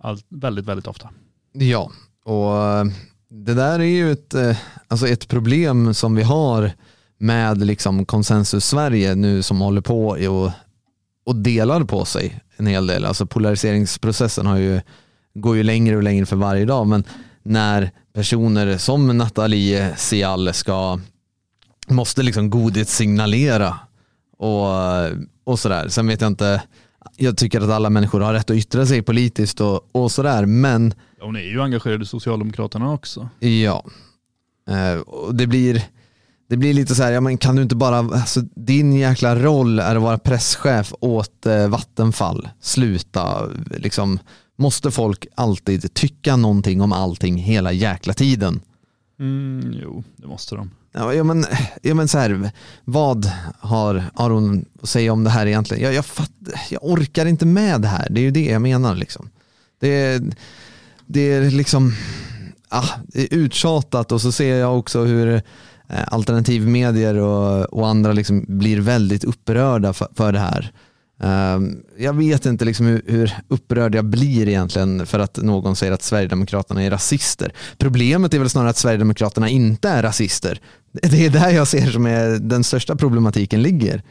allt, 0.00 0.26
väldigt, 0.28 0.64
väldigt 0.64 0.86
ofta. 0.86 1.10
Ja, 1.52 1.90
och 2.24 2.56
eh, 2.64 2.84
det 3.30 3.54
där 3.54 3.78
är 3.78 3.84
ju 3.84 4.12
ett, 4.12 4.34
eh, 4.34 4.56
alltså 4.88 5.08
ett 5.08 5.28
problem 5.28 5.94
som 5.94 6.14
vi 6.14 6.22
har 6.22 6.72
med 7.18 7.66
liksom 7.66 8.04
konsensus 8.06 8.66
Sverige 8.66 9.14
nu 9.14 9.42
som 9.42 9.60
håller 9.60 9.80
på 9.80 10.06
och, 10.08 10.50
och 11.26 11.36
delar 11.36 11.84
på 11.84 12.04
sig 12.04 12.40
en 12.56 12.66
hel 12.66 12.86
del. 12.86 13.04
Alltså 13.04 13.26
polariseringsprocessen 13.26 14.46
har 14.46 14.56
ju, 14.56 14.80
går 15.34 15.56
ju 15.56 15.62
längre 15.62 15.96
och 15.96 16.02
längre 16.02 16.26
för 16.26 16.36
varje 16.36 16.64
dag 16.64 16.86
men 16.86 17.04
när 17.42 17.90
personer 18.14 18.78
som 18.78 19.18
Nathalie 19.18 19.96
Sial 19.96 20.54
ska 20.54 21.00
måste 21.88 22.22
liksom 22.22 22.50
godhetssignalera 22.50 23.78
och, 24.38 24.66
och 25.44 25.58
sådär. 25.58 25.88
Sen 25.88 26.06
vet 26.06 26.20
jag 26.20 26.28
inte, 26.28 26.62
jag 27.16 27.36
tycker 27.36 27.60
att 27.60 27.70
alla 27.70 27.90
människor 27.90 28.20
har 28.20 28.32
rätt 28.32 28.50
att 28.50 28.56
yttra 28.56 28.86
sig 28.86 29.02
politiskt 29.02 29.60
och, 29.60 29.88
och 29.92 30.12
sådär 30.12 30.46
men 30.46 30.94
hon 31.26 31.36
är 31.36 31.40
ju 31.40 31.62
engagerad 31.62 32.02
i 32.02 32.06
Socialdemokraterna 32.06 32.92
också. 32.92 33.28
Ja. 33.38 33.84
Eh, 34.68 35.00
och 35.00 35.34
det 35.34 35.46
blir, 35.46 35.82
det 36.48 36.56
blir 36.56 36.74
lite 36.74 36.94
så 36.94 37.02
här, 37.02 37.12
ja, 37.12 37.20
men 37.20 37.38
kan 37.38 37.56
du 37.56 37.62
inte 37.62 37.76
bara, 37.76 37.98
alltså, 37.98 38.40
din 38.40 38.92
jäkla 38.92 39.36
roll 39.36 39.78
är 39.78 39.96
att 39.96 40.02
vara 40.02 40.18
presschef 40.18 40.94
åt 41.00 41.46
eh, 41.46 41.68
Vattenfall. 41.68 42.48
Sluta, 42.60 43.48
liksom, 43.70 44.18
måste 44.58 44.90
folk 44.90 45.26
alltid 45.34 45.94
tycka 45.94 46.36
någonting 46.36 46.80
om 46.80 46.92
allting 46.92 47.36
hela 47.36 47.72
jäkla 47.72 48.12
tiden? 48.12 48.60
Mm, 49.20 49.74
jo, 49.82 50.04
det 50.16 50.26
måste 50.26 50.54
de. 50.54 50.70
Ja, 50.92 51.14
ja, 51.14 51.24
men, 51.24 51.44
ja, 51.82 51.94
men 51.94 52.08
så 52.08 52.18
här, 52.18 52.50
vad 52.84 53.30
har 53.58 54.04
Aron 54.14 54.64
att 54.82 54.88
säga 54.88 55.12
om 55.12 55.24
det 55.24 55.30
här 55.30 55.46
egentligen? 55.46 55.82
Jag, 55.84 55.94
jag, 55.94 56.06
fatt, 56.06 56.32
jag 56.70 56.84
orkar 56.84 57.26
inte 57.26 57.46
med 57.46 57.80
det 57.80 57.88
här, 57.88 58.06
det 58.10 58.20
är 58.20 58.24
ju 58.24 58.30
det 58.30 58.44
jag 58.44 58.62
menar. 58.62 58.94
Liksom. 58.94 59.30
Det, 59.80 60.22
det 61.06 61.32
är 61.32 61.50
liksom 61.50 61.92
ah, 62.68 62.88
det 63.06 63.22
är 63.22 63.38
uttjatat 63.38 64.12
och 64.12 64.20
så 64.20 64.32
ser 64.32 64.56
jag 64.56 64.78
också 64.78 65.04
hur 65.04 65.28
eh, 65.88 66.04
alternativmedier 66.06 67.16
och, 67.16 67.64
och 67.64 67.88
andra 67.88 68.12
liksom 68.12 68.44
blir 68.48 68.80
väldigt 68.80 69.24
upprörda 69.24 69.92
för, 69.92 70.08
för 70.14 70.32
det 70.32 70.38
här. 70.38 70.72
Um, 71.18 71.82
jag 71.98 72.12
vet 72.12 72.46
inte 72.46 72.64
liksom 72.64 72.86
hur, 72.86 73.02
hur 73.06 73.32
upprörd 73.48 73.94
jag 73.94 74.04
blir 74.04 74.48
egentligen 74.48 75.06
för 75.06 75.18
att 75.18 75.36
någon 75.36 75.76
säger 75.76 75.92
att 75.92 76.02
Sverigedemokraterna 76.02 76.82
är 76.82 76.90
rasister. 76.90 77.52
Problemet 77.78 78.34
är 78.34 78.38
väl 78.38 78.50
snarare 78.50 78.70
att 78.70 78.76
Sverigedemokraterna 78.76 79.48
inte 79.48 79.88
är 79.88 80.02
rasister. 80.02 80.60
Det 80.92 81.26
är 81.26 81.30
där 81.30 81.50
jag 81.50 81.68
ser 81.68 81.86
som 81.86 82.06
är 82.06 82.38
den 82.38 82.64
största 82.64 82.96
problematiken 82.96 83.62
ligger. 83.62 84.02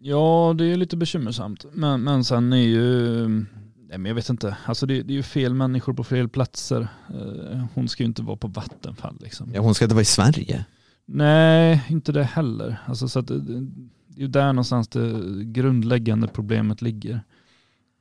Ja, 0.00 0.54
det 0.58 0.64
är 0.64 0.76
lite 0.76 0.96
bekymmersamt. 0.96 1.64
Men, 1.72 2.02
men 2.02 2.24
sen 2.24 2.52
är 2.52 2.56
ju, 2.56 3.44
nej 3.88 3.98
men 3.98 4.04
jag 4.06 4.14
vet 4.14 4.28
inte, 4.28 4.56
alltså 4.64 4.86
det, 4.86 5.02
det 5.02 5.12
är 5.12 5.16
ju 5.16 5.22
fel 5.22 5.54
människor 5.54 5.92
på 5.92 6.04
fel 6.04 6.28
platser. 6.28 6.88
Eh, 7.14 7.64
Hon 7.74 7.88
ska 7.88 8.02
ju 8.02 8.06
inte 8.06 8.22
vara 8.22 8.36
på 8.36 8.48
Vattenfall 8.48 9.16
liksom. 9.20 9.50
Ja, 9.54 9.60
hon 9.60 9.74
ska 9.74 9.84
inte 9.84 9.94
vara 9.94 10.02
i 10.02 10.04
Sverige. 10.04 10.64
Nej, 11.06 11.84
inte 11.88 12.12
det 12.12 12.24
heller. 12.24 12.80
Alltså, 12.86 13.08
så 13.08 13.18
att 13.18 13.26
det, 13.26 13.40
det 13.40 13.52
är 13.54 14.20
ju 14.20 14.28
där 14.28 14.52
någonstans 14.52 14.88
det 14.88 15.44
grundläggande 15.44 16.28
problemet 16.28 16.82
ligger. 16.82 17.14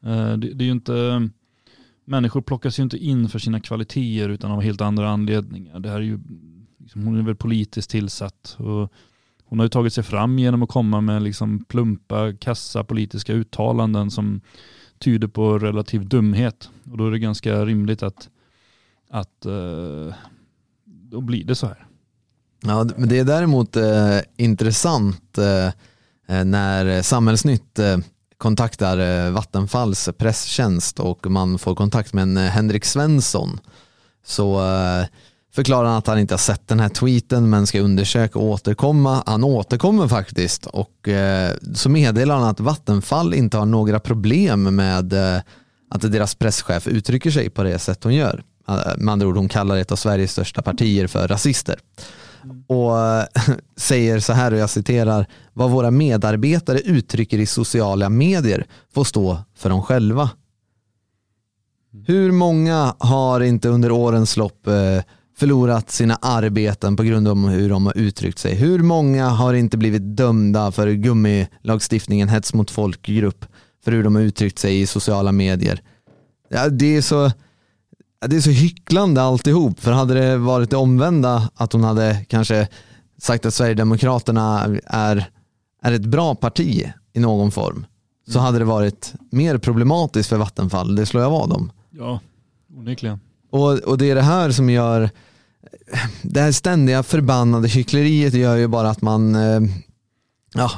Eh, 0.05 0.37
Det, 0.37 0.53
det 0.53 0.63
är 0.63 0.65
ju 0.65 0.71
inte, 0.71 1.29
människor 2.05 2.41
plockas 2.41 2.79
ju 2.79 2.83
inte 2.83 2.97
in 2.97 3.29
för 3.29 3.39
sina 3.39 3.59
kvaliteter 3.59 4.29
utan 4.29 4.51
av 4.51 4.61
helt 4.61 4.81
andra 4.81 5.09
anledningar. 5.09 5.79
Det 5.79 5.89
här 5.89 5.97
är 5.97 6.01
ju, 6.01 6.19
liksom, 6.77 7.03
hon 7.03 7.17
är 7.17 7.23
väl 7.23 7.35
politiskt 7.35 7.89
tillsatt 7.89 8.55
och 8.59 8.91
hon 9.49 9.59
har 9.59 9.65
ju 9.65 9.69
tagit 9.69 9.93
sig 9.93 10.03
fram 10.03 10.39
genom 10.39 10.63
att 10.63 10.69
komma 10.69 11.01
med 11.01 11.21
liksom 11.23 11.63
plumpa, 11.65 12.33
kassa 12.33 12.83
politiska 12.83 13.33
uttalanden 13.33 14.11
som 14.11 14.41
tyder 14.99 15.27
på 15.27 15.59
relativ 15.59 16.07
dumhet. 16.07 16.69
Och 16.91 16.97
då 16.97 17.07
är 17.07 17.11
det 17.11 17.19
ganska 17.19 17.65
rimligt 17.65 18.03
att, 18.03 18.29
att 19.09 19.45
eh, 19.45 20.15
då 20.85 21.21
blir 21.21 21.43
det 21.43 21.55
så 21.55 21.67
här. 21.67 21.85
Ja, 22.61 22.85
men 22.97 23.09
det 23.09 23.19
är 23.19 23.25
däremot 23.25 23.75
eh, 23.75 24.19
intressant 24.37 25.37
eh, 25.37 25.67
eh, 26.37 26.45
när 26.45 27.01
Samhällsnytt 27.01 27.79
eh, 27.79 27.97
kontaktar 28.37 28.97
eh, 28.97 29.31
Vattenfalls 29.31 30.09
presstjänst 30.17 30.99
och 30.99 31.31
man 31.31 31.59
får 31.59 31.75
kontakt 31.75 32.13
med 32.13 32.21
en 32.21 32.37
eh, 32.37 32.43
Henrik 32.43 32.85
Svensson 32.85 33.59
så 34.25 34.59
eh, 34.59 35.05
förklarar 35.57 35.87
han 35.87 35.97
att 35.97 36.07
han 36.07 36.19
inte 36.19 36.33
har 36.33 36.39
sett 36.39 36.67
den 36.67 36.79
här 36.79 36.89
tweeten 36.89 37.49
men 37.49 37.67
ska 37.67 37.79
undersöka 37.79 38.39
och 38.39 38.45
återkomma. 38.45 39.23
Han 39.25 39.43
återkommer 39.43 40.07
faktiskt 40.07 40.65
och 40.65 41.07
eh, 41.07 41.53
så 41.73 41.89
meddelar 41.89 42.35
han 42.35 42.47
att 42.47 42.59
Vattenfall 42.59 43.33
inte 43.33 43.57
har 43.57 43.65
några 43.65 43.99
problem 43.99 44.75
med 44.75 45.13
eh, 45.13 45.41
att 45.89 46.11
deras 46.11 46.35
presschef 46.35 46.87
uttrycker 46.87 47.31
sig 47.31 47.49
på 47.49 47.63
det 47.63 47.79
sätt 47.79 48.03
hon 48.03 48.13
gör. 48.13 48.43
Eh, 48.67 48.97
med 48.97 49.11
andra 49.11 49.27
ord, 49.27 49.37
hon 49.37 49.49
kallar 49.49 49.77
ett 49.77 49.91
av 49.91 49.95
Sveriges 49.95 50.31
största 50.31 50.61
partier 50.61 51.07
för 51.07 51.27
rasister 51.27 51.79
och 52.67 52.99
eh, 52.99 53.25
säger 53.77 54.19
så 54.19 54.33
här 54.33 54.51
och 54.51 54.59
jag 54.59 54.69
citerar 54.69 55.27
vad 55.53 55.71
våra 55.71 55.91
medarbetare 55.91 56.79
uttrycker 56.79 57.39
i 57.39 57.45
sociala 57.45 58.09
medier 58.09 58.65
får 58.93 59.03
stå 59.03 59.37
för 59.55 59.69
dem 59.69 59.83
själva. 59.83 60.29
Hur 62.07 62.31
många 62.31 62.95
har 62.99 63.41
inte 63.41 63.69
under 63.69 63.91
årens 63.91 64.37
lopp 64.37 64.67
eh, 64.67 65.01
förlorat 65.37 65.91
sina 65.91 66.15
arbeten 66.15 66.95
på 66.95 67.03
grund 67.03 67.27
av 67.27 67.49
hur 67.49 67.69
de 67.69 67.85
har 67.85 67.97
uttryckt 67.97 68.39
sig? 68.39 68.55
Hur 68.55 68.79
många 68.79 69.29
har 69.29 69.53
inte 69.53 69.77
blivit 69.77 70.17
dömda 70.17 70.71
för 70.71 70.91
gummilagstiftningen 70.91 72.27
hets 72.27 72.53
mot 72.53 72.71
folkgrupp 72.71 73.45
för 73.83 73.91
hur 73.91 74.03
de 74.03 74.15
har 74.15 74.21
uttryckt 74.21 74.59
sig 74.59 74.81
i 74.81 74.87
sociala 74.87 75.31
medier? 75.31 75.81
Ja, 76.49 76.69
det 76.69 76.97
är 76.97 77.01
så 77.01 77.31
det 78.27 78.35
är 78.35 78.41
så 78.41 78.49
hycklande 78.49 79.21
alltihop. 79.21 79.79
För 79.79 79.91
hade 79.91 80.13
det 80.13 80.37
varit 80.37 80.69
det 80.69 80.77
omvända, 80.77 81.49
att 81.55 81.73
hon 81.73 81.83
hade 81.83 82.25
kanske 82.29 82.67
sagt 83.17 83.45
att 83.45 83.53
Sverigedemokraterna 83.53 84.79
är, 84.85 85.29
är 85.81 85.91
ett 85.91 86.05
bra 86.05 86.35
parti 86.35 86.91
i 87.13 87.19
någon 87.19 87.51
form, 87.51 87.85
så 88.27 88.39
hade 88.39 88.59
det 88.59 88.65
varit 88.65 89.13
mer 89.31 89.57
problematiskt 89.57 90.29
för 90.29 90.37
Vattenfall, 90.37 90.95
det 90.95 91.05
slår 91.05 91.23
jag 91.23 91.29
vad 91.29 91.53
om. 91.53 91.71
Ja, 91.89 92.19
onekligen. 92.77 93.19
Och, 93.49 93.79
och 93.79 93.97
det 93.97 94.09
är 94.11 94.15
det 94.15 94.21
här 94.21 94.51
som 94.51 94.69
gör, 94.69 95.09
det 96.21 96.41
här 96.41 96.51
ständiga 96.51 97.03
förbannade 97.03 97.67
hyckleriet 97.67 98.33
gör 98.33 98.55
ju 98.55 98.67
bara 98.67 98.89
att 98.89 99.01
man, 99.01 99.35
eh, 99.35 99.61
ja, 100.53 100.71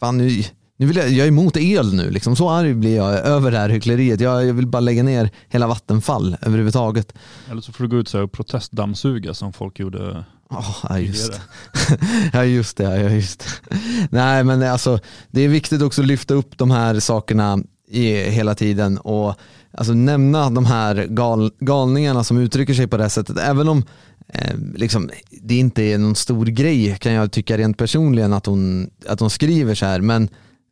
fan 0.00 0.18
nu, 0.18 0.44
nu 0.76 0.86
vill 0.86 0.96
jag, 0.96 1.08
jag 1.08 1.24
är 1.24 1.28
emot 1.28 1.56
el 1.56 1.94
nu, 1.94 2.10
liksom. 2.10 2.36
så 2.36 2.50
arg 2.50 2.74
blir 2.74 2.96
jag 2.96 3.14
över 3.14 3.50
det 3.50 3.58
här 3.58 3.68
hyckleriet. 3.68 4.20
Jag, 4.20 4.46
jag 4.46 4.54
vill 4.54 4.66
bara 4.66 4.80
lägga 4.80 5.02
ner 5.02 5.30
hela 5.48 5.66
Vattenfall 5.66 6.36
överhuvudtaget. 6.42 7.12
Eller 7.50 7.60
så 7.60 7.72
får 7.72 7.84
du 7.84 7.90
gå 7.90 7.96
ut 7.96 8.14
och 8.14 8.32
protestdammsuga 8.32 9.34
som 9.34 9.52
folk 9.52 9.78
gjorde 9.78 10.24
Oh, 10.50 10.76
ja, 10.88 10.98
just 10.98 11.40
ja 12.32 12.44
just 12.44 12.76
det. 12.76 13.00
Ja, 13.00 13.10
just 13.10 13.40
det. 13.40 13.78
Nej 14.10 14.44
men 14.44 14.62
alltså, 14.62 14.98
det 15.30 15.40
är 15.40 15.48
viktigt 15.48 15.82
också 15.82 16.02
att 16.02 16.06
lyfta 16.08 16.34
upp 16.34 16.58
de 16.58 16.70
här 16.70 17.00
sakerna 17.00 17.58
i, 17.88 18.14
hela 18.14 18.54
tiden 18.54 18.98
och 18.98 19.34
alltså, 19.76 19.94
nämna 19.94 20.50
de 20.50 20.66
här 20.66 21.06
gal, 21.10 21.52
galningarna 21.60 22.24
som 22.24 22.38
uttrycker 22.38 22.74
sig 22.74 22.86
på 22.86 22.96
det 22.96 23.02
här 23.04 23.10
sättet. 23.10 23.38
Även 23.38 23.68
om 23.68 23.84
eh, 24.28 24.56
liksom, 24.74 25.10
det 25.30 25.56
inte 25.56 25.82
är 25.82 25.98
någon 25.98 26.14
stor 26.14 26.46
grej 26.46 26.96
kan 27.00 27.12
jag 27.12 27.32
tycka 27.32 27.58
rent 27.58 27.78
personligen 27.78 28.32
att 28.32 28.46
hon, 28.46 28.90
att 29.08 29.20
hon 29.20 29.30
skriver 29.30 29.74
så 29.74 29.86
här. 29.86 30.00
Men 30.00 30.28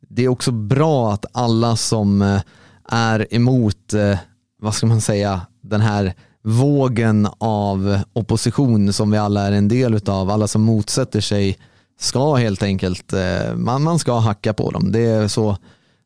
det 0.09 0.23
är 0.23 0.27
också 0.27 0.51
bra 0.51 1.13
att 1.13 1.25
alla 1.33 1.75
som 1.75 2.21
eh, 2.21 2.41
är 2.89 3.33
emot, 3.35 3.93
eh, 3.93 4.17
vad 4.61 4.75
ska 4.75 4.85
man 4.85 5.01
säga, 5.01 5.41
den 5.61 5.81
här 5.81 6.13
vågen 6.43 7.27
av 7.37 7.99
opposition 8.13 8.93
som 8.93 9.11
vi 9.11 9.17
alla 9.17 9.41
är 9.41 9.51
en 9.51 9.67
del 9.67 9.93
utav, 9.93 10.29
alla 10.29 10.47
som 10.47 10.61
motsätter 10.61 11.21
sig 11.21 11.57
ska 11.99 12.35
helt 12.35 12.63
enkelt, 12.63 13.13
eh, 13.13 13.55
man, 13.55 13.83
man 13.83 13.99
ska 13.99 14.19
hacka 14.19 14.53
på 14.53 14.71
dem. 14.71 14.91
Det 14.91 14.99
är, 14.99 15.27
så, 15.27 15.57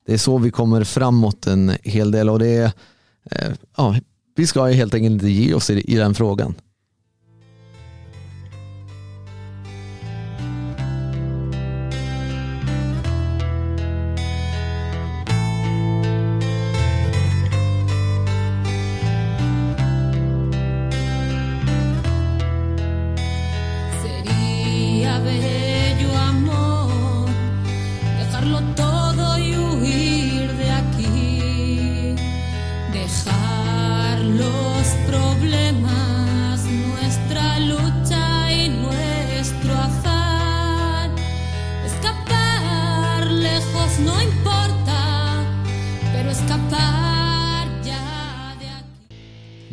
det 0.08 0.14
är 0.14 0.18
så 0.18 0.38
vi 0.38 0.52
kommer 0.52 0.84
framåt 0.84 1.48
en 1.48 1.72
hel 1.84 2.12
del 2.12 2.30
och 2.30 2.40
det 2.40 2.48
är, 2.48 2.72
eh, 3.32 3.54
ja, 3.78 3.96
vi 4.36 4.48
ska 4.48 4.66
helt 4.66 4.94
enkelt 4.94 5.14
inte 5.14 5.30
ge 5.30 5.54
oss 5.54 5.70
i, 5.70 5.94
i 5.94 5.96
den 5.96 6.16
frågan. 6.16 6.56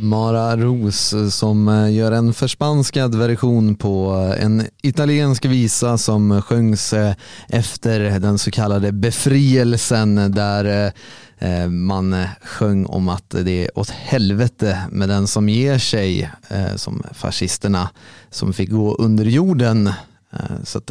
Mara 0.04 0.56
Ros 0.56 1.12
eh, 1.12 1.28
som 1.28 1.68
eh, 1.68 1.92
gör 1.92 2.12
en 2.12 2.34
förspanskad 2.34 3.14
version 3.14 3.74
på 3.74 4.14
eh, 4.14 4.44
en 4.44 4.66
italiensk 4.82 5.44
visa 5.44 5.98
som 5.98 6.42
sjöngs 6.42 6.94
efter 7.48 8.20
den 8.20 8.38
så 8.38 8.50
kallade 8.50 8.92
befrielsen 8.92 10.32
där 10.32 10.92
man 11.68 12.26
sjöng 12.42 12.86
om 12.86 13.08
att 13.08 13.30
det 13.30 13.64
är 13.64 13.78
åt 13.78 13.90
helvete 13.90 14.82
med 14.90 15.08
den 15.08 15.26
som 15.26 15.48
ger 15.48 15.78
sig 15.78 16.30
som 16.76 17.02
fascisterna 17.12 17.90
som 18.30 18.52
fick 18.52 18.70
gå 18.70 18.94
under 18.94 19.24
jorden. 19.24 19.92
Så 20.64 20.78
att 20.78 20.88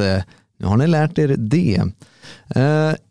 nu 0.57 0.65
har 0.65 0.77
ni 0.77 0.88
lärt 0.88 1.18
er 1.18 1.35
det. 1.38 1.84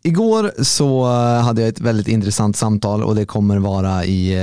Igår 0.03 0.63
så 0.63 1.05
hade 1.41 1.61
jag 1.61 1.69
ett 1.69 1.81
väldigt 1.81 2.07
intressant 2.07 2.57
samtal 2.57 3.03
och 3.03 3.15
det 3.15 3.25
kommer 3.25 3.57
vara 3.57 4.05
i 4.05 4.35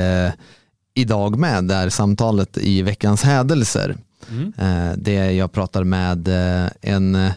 idag 1.01 1.39
med, 1.39 1.65
det 1.65 1.75
här 1.75 1.89
samtalet 1.89 2.59
i 2.59 2.83
veckans 2.83 3.23
hädelser. 3.23 3.97
Mm. 4.31 4.53
Eh, 4.59 4.97
det 4.97 5.33
jag 5.33 5.53
pratar 5.53 5.85
med 5.85 6.29
eh, 6.29 6.71
en, 6.81 7.15
eh, 7.15 7.33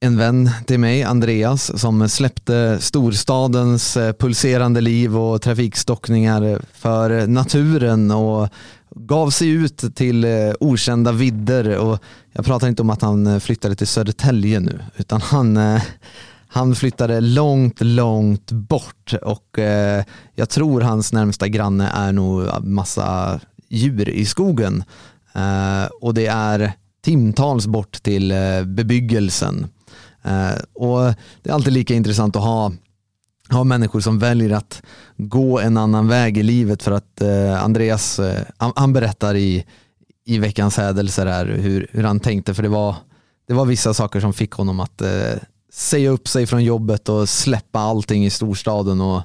en 0.00 0.16
vän 0.16 0.50
till 0.66 0.80
mig, 0.80 1.02
Andreas, 1.02 1.80
som 1.80 2.08
släppte 2.08 2.78
storstadens 2.80 3.98
pulserande 4.18 4.80
liv 4.80 5.18
och 5.18 5.42
trafikstockningar 5.42 6.60
för 6.72 7.26
naturen 7.26 8.10
och 8.10 8.48
gav 8.90 9.30
sig 9.30 9.48
ut 9.48 9.94
till 9.94 10.26
okända 10.60 11.12
vidder. 11.12 11.78
Och 11.78 11.98
jag 12.32 12.44
pratar 12.44 12.68
inte 12.68 12.82
om 12.82 12.90
att 12.90 13.02
han 13.02 13.40
flyttade 13.40 13.74
till 13.74 13.86
Södertälje 13.86 14.60
nu, 14.60 14.80
utan 14.96 15.20
han 15.20 15.80
han 16.54 16.74
flyttade 16.74 17.20
långt, 17.20 17.80
långt 17.80 18.52
bort 18.52 19.14
och 19.22 19.58
eh, 19.58 20.04
jag 20.34 20.48
tror 20.48 20.80
hans 20.80 21.12
närmsta 21.12 21.48
granne 21.48 21.88
är 21.88 22.12
nog 22.12 22.64
massa 22.64 23.40
djur 23.68 24.08
i 24.08 24.24
skogen. 24.26 24.84
Eh, 25.34 25.84
och 26.00 26.14
det 26.14 26.26
är 26.26 26.72
timtals 27.04 27.66
bort 27.66 28.02
till 28.02 28.30
eh, 28.30 28.64
bebyggelsen. 28.64 29.66
Eh, 30.22 30.62
och 30.74 31.14
det 31.42 31.50
är 31.50 31.54
alltid 31.54 31.72
lika 31.72 31.94
intressant 31.94 32.36
att 32.36 32.42
ha, 32.42 32.72
ha 33.50 33.64
människor 33.64 34.00
som 34.00 34.18
väljer 34.18 34.50
att 34.50 34.82
gå 35.16 35.60
en 35.60 35.76
annan 35.76 36.08
väg 36.08 36.38
i 36.38 36.42
livet 36.42 36.82
för 36.82 36.92
att 36.92 37.20
eh, 37.20 37.64
Andreas, 37.64 38.18
eh, 38.18 38.42
han, 38.58 38.92
berättar 38.92 39.34
i, 39.34 39.64
i 40.24 40.38
veckans 40.38 40.76
hädelser 40.76 41.26
här 41.26 41.46
hur, 41.46 41.86
hur 41.90 42.04
han 42.04 42.20
tänkte 42.20 42.54
för 42.54 42.62
det 42.62 42.68
var, 42.68 42.96
det 43.48 43.54
var 43.54 43.64
vissa 43.64 43.94
saker 43.94 44.20
som 44.20 44.32
fick 44.32 44.52
honom 44.52 44.80
att 44.80 45.02
säga 45.72 46.10
upp 46.10 46.28
sig 46.28 46.46
från 46.46 46.64
jobbet 46.64 47.08
och 47.08 47.28
släppa 47.28 47.80
allting 47.80 48.24
i 48.24 48.30
storstaden 48.30 49.00
och 49.00 49.22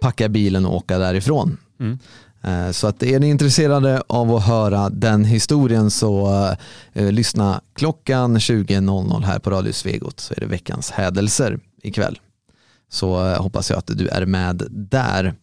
packa 0.00 0.28
bilen 0.28 0.66
och 0.66 0.76
åka 0.76 0.98
därifrån. 0.98 1.56
Mm. 1.80 1.98
Eh, 2.42 2.72
Så 2.72 2.86
att 2.86 3.02
är 3.02 3.20
ni 3.20 3.28
intresserade 3.28 4.02
av 4.06 4.34
att 4.34 4.46
höra 4.46 4.88
den 4.90 5.24
historien 5.24 5.90
så 5.90 6.28
eh, 6.92 7.12
lyssna 7.12 7.60
klockan 7.74 8.38
20.00 8.38 9.22
här 9.24 9.38
på 9.38 9.50
Radio 9.50 9.72
Svegot 9.72 10.20
så 10.20 10.34
är 10.34 10.40
det 10.40 10.46
veckans 10.46 10.90
hädelser 10.90 11.58
ikväll. 11.82 12.18
Så 12.90 13.26
eh, 13.26 13.42
hoppas 13.42 13.70
jag 13.70 13.78
att 13.78 13.86
du 13.98 14.08
är 14.08 14.26
med 14.26 14.62
där. 14.70 15.34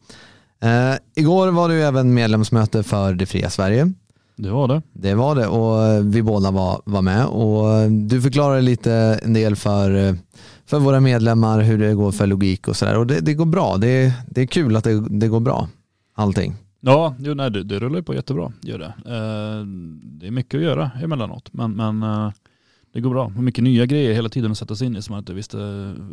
Eh, 0.61 0.93
igår 1.15 1.47
var 1.47 1.69
det 1.69 1.75
ju 1.75 1.81
även 1.83 2.13
medlemsmöte 2.13 2.83
för 2.83 3.13
Det 3.13 3.25
fria 3.25 3.49
Sverige. 3.49 3.93
Det 4.35 4.51
var 4.51 4.67
det. 4.67 4.81
Det 4.93 5.13
var 5.13 5.35
det 5.35 5.47
och 5.47 6.05
vi 6.15 6.21
båda 6.21 6.51
var, 6.51 6.81
var 6.85 7.01
med 7.01 7.25
och 7.25 7.91
du 7.91 8.21
förklarade 8.21 8.61
lite 8.61 9.19
en 9.23 9.33
del 9.33 9.55
för, 9.55 10.17
för 10.65 10.79
våra 10.79 10.99
medlemmar 10.99 11.61
hur 11.61 11.77
det 11.77 11.93
går 11.93 12.11
för 12.11 12.27
logik 12.27 12.67
och 12.67 12.75
sådär 12.75 12.97
och 12.97 13.07
det, 13.07 13.19
det 13.19 13.33
går 13.33 13.45
bra. 13.45 13.77
Det, 13.77 14.13
det 14.29 14.41
är 14.41 14.45
kul 14.45 14.75
att 14.75 14.83
det, 14.83 15.09
det 15.09 15.27
går 15.27 15.39
bra, 15.39 15.69
allting. 16.15 16.55
Ja, 16.79 17.15
jo, 17.19 17.33
nej, 17.33 17.51
det, 17.51 17.63
det 17.63 17.79
rullar 17.79 17.97
ju 17.97 18.03
på 18.03 18.13
jättebra. 18.13 18.51
Gör 18.61 18.79
det. 18.79 18.85
Eh, 18.85 19.65
det 20.03 20.27
är 20.27 20.31
mycket 20.31 20.57
att 20.57 20.63
göra 20.63 20.91
emellanåt, 21.03 21.53
men, 21.53 21.71
men 21.71 22.03
eh, 22.03 22.31
det 22.95 23.01
går 23.01 23.09
bra. 23.09 23.29
Mycket 23.29 23.63
nya 23.63 23.85
grejer 23.85 24.13
hela 24.13 24.29
tiden 24.29 24.51
att 24.51 24.57
sätta 24.57 24.75
sig 24.75 24.87
in 24.87 24.95
i 24.95 25.01
som 25.01 25.13
man 25.13 25.19
inte 25.19 25.33
visste 25.33 25.57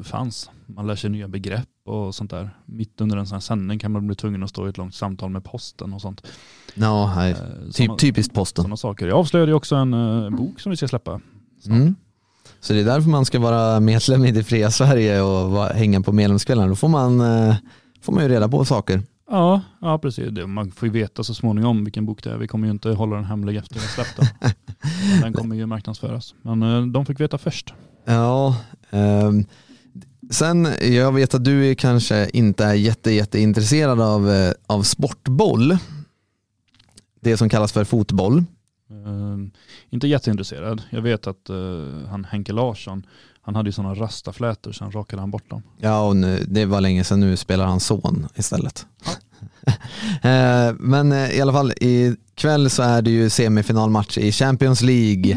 fanns. 0.03 0.51
Man 0.67 0.87
lär 0.87 0.97
sig 0.97 1.11
nya 1.11 1.29
begrepp 1.29 1.69
och 1.87 2.15
sånt 2.15 2.31
där. 2.31 2.51
Mitt 2.67 3.01
under 3.01 3.17
en 3.17 3.27
sån 3.27 3.35
här 3.35 3.41
sändning 3.41 3.79
kan 3.79 3.93
man 3.93 4.07
bli 4.07 4.17
tvungen 4.17 4.43
att 4.43 4.51
stå 4.51 4.67
i 4.67 4.71
ett 4.71 4.79
långt 4.79 4.95
samtal 4.95 5.31
med 5.31 5.45
posten 5.45 5.93
och 5.93 6.01
sånt. 6.01 6.27
Ja, 6.75 7.15
nej, 7.17 7.31
Eh, 7.33 7.71
typ, 7.73 7.99
typiskt 7.99 8.35
posten. 8.35 8.63
Sådana 8.63 8.77
saker. 8.77 9.07
Jag 9.09 9.19
avslöjade 9.19 9.51
ju 9.51 9.57
också 9.57 9.77
en 9.77 9.95
eh, 9.95 10.31
bok 10.31 10.61
som 10.61 10.71
vi 10.71 10.77
ska 10.77 10.89
släppa. 10.89 11.21
Mm. 11.67 11.95
Så 12.61 12.73
det 12.73 12.81
är 12.81 12.85
därför 12.85 13.11
man 13.11 13.25
ska 13.25 13.39
vara 13.41 13.81
medlem 13.81 14.25
i 14.25 14.33
det 14.33 14.45
fria 14.45 14.71
Sverige 14.71 15.21
och 15.21 15.65
hänga 15.65 16.01
på 16.01 16.13
medlemskvällarna. 16.13 16.69
Då 16.69 16.77
får 16.77 16.89
man, 16.89 17.21
eh, 17.21 17.55
får 18.01 18.13
man 18.13 18.23
ju 18.23 18.29
reda 18.29 18.49
på 18.49 18.65
saker. 18.65 19.03
Ja, 19.31 19.61
ja, 19.81 19.99
precis. 19.99 20.47
Man 20.47 20.71
får 20.71 20.89
ju 20.89 20.93
veta 20.93 21.25
så 21.25 21.35
småningom 21.35 21.85
vilken 21.85 22.07
bok 22.07 22.23
det 22.23 22.31
är. 22.31 22.37
Vi 22.37 22.49
kommer 22.49 22.67
ju 22.67 22.71
inte 22.71 22.91
hålla 22.91 23.17
den 23.17 23.25
hemlig 23.25 23.57
efter 23.57 23.75
har 23.75 23.87
släppt 23.87 24.17
den. 24.17 24.51
den 25.23 25.33
kommer 25.33 25.57
ju 25.57 25.67
marknadsföras. 25.67 26.35
Men 26.43 26.63
eh, 26.63 26.87
de 26.87 27.07
fick 27.07 27.21
veta 27.21 27.39
först. 27.39 27.75
Ja, 28.05 28.57
ehm, 28.91 29.45
sen 30.31 30.69
jag 30.81 31.13
vet 31.13 31.35
att 31.35 31.45
du 31.45 31.75
kanske 31.75 32.31
inte 32.33 32.65
är 32.65 32.75
jätte, 32.75 33.13
jätteintresserad 33.13 34.01
av, 34.01 34.31
eh, 34.31 34.53
av 34.67 34.83
sportboll. 34.83 35.79
Det 37.21 37.37
som 37.37 37.49
kallas 37.49 37.73
för 37.73 37.85
fotboll. 37.85 38.39
Eh, 38.91 39.39
inte 39.91 40.09
jätteintresserad. 40.09 40.83
Jag 40.91 41.03
vet 41.03 41.27
att 41.27 41.49
eh, 41.49 41.57
han 42.11 42.25
Henke 42.25 42.53
Larsson, 42.53 43.07
han 43.43 43.57
hade 43.57 43.69
ju 43.69 43.73
sådana 43.73 43.95
rastaflätor 43.95 44.73
så 44.73 44.85
han 44.85 44.93
rakade 44.93 45.23
han 45.23 45.31
bort 45.31 45.51
dem. 45.51 45.63
Ja, 45.79 46.07
och 46.07 46.17
nu, 46.17 46.45
det 46.49 46.65
var 46.65 46.81
länge 46.81 47.05
sedan. 47.05 47.21
Nu 47.21 47.37
spelar 47.37 47.67
han 47.67 47.81
son 47.81 48.29
istället. 48.35 48.87
Eh, 49.07 49.13
Eh, 50.23 50.75
men 50.79 51.13
eh, 51.13 51.37
i 51.37 51.41
alla 51.41 51.53
fall, 51.53 51.73
ikväll 51.81 52.71
så 52.71 52.83
är 52.83 53.03
det 53.03 53.11
ju 53.11 53.31
semifinalmatch 53.31 54.19
i 54.19 54.33
Champions 54.33 54.83
League 54.83 55.31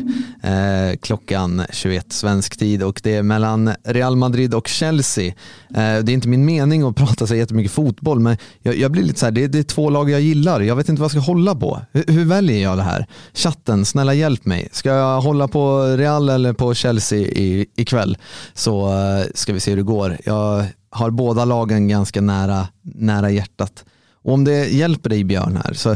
eh, 0.43 0.97
klockan 1.01 1.63
21 1.71 2.13
svensk 2.13 2.57
tid 2.57 2.83
och 2.83 3.01
det 3.03 3.15
är 3.15 3.23
mellan 3.23 3.73
Real 3.83 4.15
Madrid 4.15 4.53
och 4.53 4.67
Chelsea. 4.67 5.33
Det 5.69 5.79
är 5.79 6.09
inte 6.09 6.27
min 6.27 6.45
mening 6.45 6.83
att 6.83 6.95
prata 7.05 7.27
så 7.27 7.35
jättemycket 7.35 7.71
fotboll 7.71 8.19
men 8.19 8.37
jag, 8.61 8.91
blir 8.91 9.03
lite 9.03 9.19
så 9.19 9.25
här, 9.25 9.31
det, 9.31 9.59
är 9.59 9.63
två 9.63 9.89
lag 9.89 10.09
jag 10.09 10.21
gillar. 10.21 10.61
Jag 10.61 10.75
vet 10.75 10.89
inte 10.89 11.01
vad 11.01 11.05
jag 11.13 11.23
ska 11.23 11.31
hålla 11.31 11.55
på. 11.55 11.81
Hur, 11.91 12.25
väljer 12.25 12.63
jag 12.63 12.77
det 12.77 12.83
här? 12.83 13.05
Chatten, 13.33 13.85
snälla 13.85 14.13
hjälp 14.13 14.45
mig. 14.45 14.69
Ska 14.71 14.89
jag 14.89 15.21
hålla 15.21 15.47
på 15.47 15.83
Real 15.97 16.29
eller 16.29 16.53
på 16.53 16.73
Chelsea 16.73 17.19
i, 17.19 17.65
ikväll? 17.75 18.17
Så 18.53 18.91
ska 19.33 19.53
vi 19.53 19.59
se 19.59 19.71
hur 19.71 19.77
det 19.77 19.83
går. 19.83 20.17
Jag 20.25 20.65
har 20.89 21.09
båda 21.09 21.45
lagen 21.45 21.87
ganska 21.87 22.21
nära, 22.21 22.67
nära 22.81 23.29
hjärtat. 23.29 23.85
Och 24.25 24.33
om 24.33 24.43
det 24.43 24.67
hjälper 24.67 25.09
dig 25.09 25.23
Björn 25.23 25.59
här 25.65 25.73
så 25.73 25.91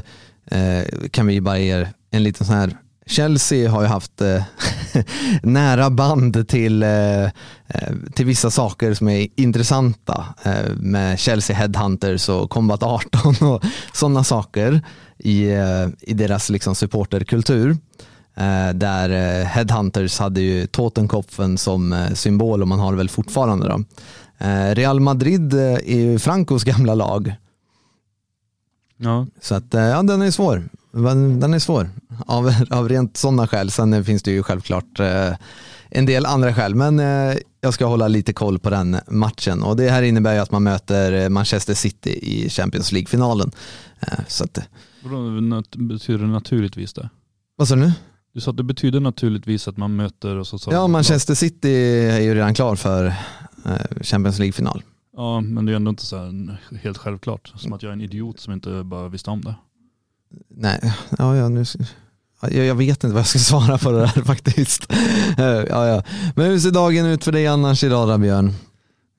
eh, 0.52 1.10
kan 1.12 1.28
vi 1.28 1.42
bara 1.42 1.60
ge 1.60 1.88
en 2.12 2.24
liten 2.24 2.48
sån 2.48 2.56
här 2.56 2.78
Chelsea 3.06 3.72
har 3.72 3.82
ju 3.82 3.88
haft 3.88 4.22
eh, 4.22 4.44
nära 5.44 5.90
band 5.90 6.48
till, 6.48 6.84
eh, 6.84 7.24
eh, 7.24 7.32
till 8.14 8.26
vissa 8.26 8.52
saker 8.52 8.94
som 8.94 9.10
är 9.10 9.28
intressanta 9.36 10.26
eh, 10.44 10.76
med 10.76 11.20
Chelsea 11.20 11.56
Headhunters 11.56 12.30
och 12.30 12.50
Combat 12.50 12.84
18 12.84 13.36
och 13.48 13.64
sådana 13.94 14.24
saker 14.24 14.82
i, 15.18 15.50
eh, 15.50 15.88
i 16.02 16.14
deras 16.14 16.50
liksom 16.50 16.76
supporterkultur. 16.76 17.78
Eh, 18.36 18.74
där 18.74 19.10
eh, 19.10 19.46
Headhunters 19.46 20.20
hade 20.20 20.42
ju 20.42 20.68
Totenkopfen 20.68 21.58
som 21.58 21.94
eh, 21.94 22.14
symbol 22.14 22.62
och 22.62 22.68
man 22.68 22.80
har 22.80 22.92
det 22.92 22.98
väl 22.98 23.10
fortfarande. 23.10 23.68
Då. 23.68 23.84
Eh, 24.46 24.76
Real 24.76 25.00
Madrid 25.00 25.54
eh, 25.54 25.74
är 25.74 26.00
ju 26.00 26.20
Francos 26.20 26.64
gamla 26.64 26.94
lag. 26.94 27.36
Ja. 29.02 29.28
Så 29.42 29.56
att, 29.56 29.74
eh, 29.74 29.82
ja, 29.82 30.04
den 30.04 30.22
är 30.22 30.32
svår. 30.32 30.70
Den 31.40 31.54
är 31.54 31.60
svår 31.60 31.90
av, 32.26 32.54
av 32.70 32.90
rent 32.90 33.18
sådana 33.18 33.48
skäl. 33.48 33.72
Sen 33.72 34.06
finns 34.06 34.24
det 34.24 34.32
ju 34.32 34.44
självklart 34.44 35.00
eh, 35.00 35.34
en 35.90 36.06
del 36.06 36.26
andra 36.26 36.54
skäl. 36.54 36.76
Men 36.76 37.00
eh, 37.00 37.38
jag 37.62 37.74
ska 37.74 37.86
hålla 37.86 38.08
lite 38.08 38.34
koll 38.34 38.60
på 38.60 38.70
den 38.70 38.98
matchen. 39.08 39.64
Och 39.64 39.76
det 39.76 39.90
här 39.90 40.02
innebär 40.02 40.34
ju 40.34 40.40
att 40.40 40.52
man 40.52 40.64
möter 40.64 41.30
Manchester 41.30 41.74
City 41.74 42.10
i 42.10 42.50
Champions 42.50 42.92
League-finalen. 42.92 43.52
Så 44.28 44.44
att, 44.44 44.60
betyder 45.78 46.18
det 46.18 46.32
naturligtvis 46.32 46.94
det? 46.94 47.10
vad 47.56 47.68
sa 47.68 47.76
du 47.76 47.82
nu? 47.82 47.92
Du 48.34 48.42
sa 48.42 48.52
att 48.52 48.58
det 48.58 48.64
betyder 48.64 49.00
naturligtvis 49.00 49.68
att 49.68 49.78
man 49.78 49.96
möter 49.96 50.36
och 50.36 50.48
så 50.48 50.58
sa 50.60 50.72
Ja, 50.72 50.88
Manchester 50.88 51.36
City 51.36 51.72
är 52.10 52.20
ju 52.20 52.36
redan 52.36 52.54
klar 52.54 52.76
för 52.76 53.14
Champions 54.02 54.40
League-final. 54.40 54.84
Ja, 55.20 55.41
men 55.41 55.66
det 55.66 55.72
är 55.72 55.76
ändå 55.76 55.90
inte 55.90 56.06
så 56.06 56.18
här 56.18 56.58
helt 56.84 56.98
självklart. 56.98 57.54
Som 57.56 57.74
att 57.74 57.84
jag 57.84 57.90
är 57.90 57.94
en 57.94 58.02
idiot 58.02 58.40
som 58.40 58.54
inte 58.54 58.84
bara 58.84 59.10
visste 59.10 59.30
om 59.30 59.41
det. 59.41 59.56
Nej, 60.48 60.94
ja, 61.18 61.36
ja, 61.36 61.50
nu, 61.50 61.64
jag, 62.41 62.66
jag 62.66 62.76
vet 62.76 63.04
inte 63.04 63.08
vad 63.08 63.20
jag 63.20 63.28
ska 63.28 63.40
svara 63.40 63.78
på 63.78 63.91
det 63.91 64.00
där 64.00 64.24
faktiskt. 64.24 64.91
Eh, 65.38 65.46
ja, 65.46 65.88
ja. 65.88 66.04
Men 66.36 66.46
hur 66.46 66.60
ser 66.60 66.72
dagen 66.72 67.06
ut 67.06 67.24
för 67.24 67.32
dig 67.32 67.48
annars 67.48 67.84
idag 67.84 68.08
då, 68.08 68.18
Björn? 68.18 68.52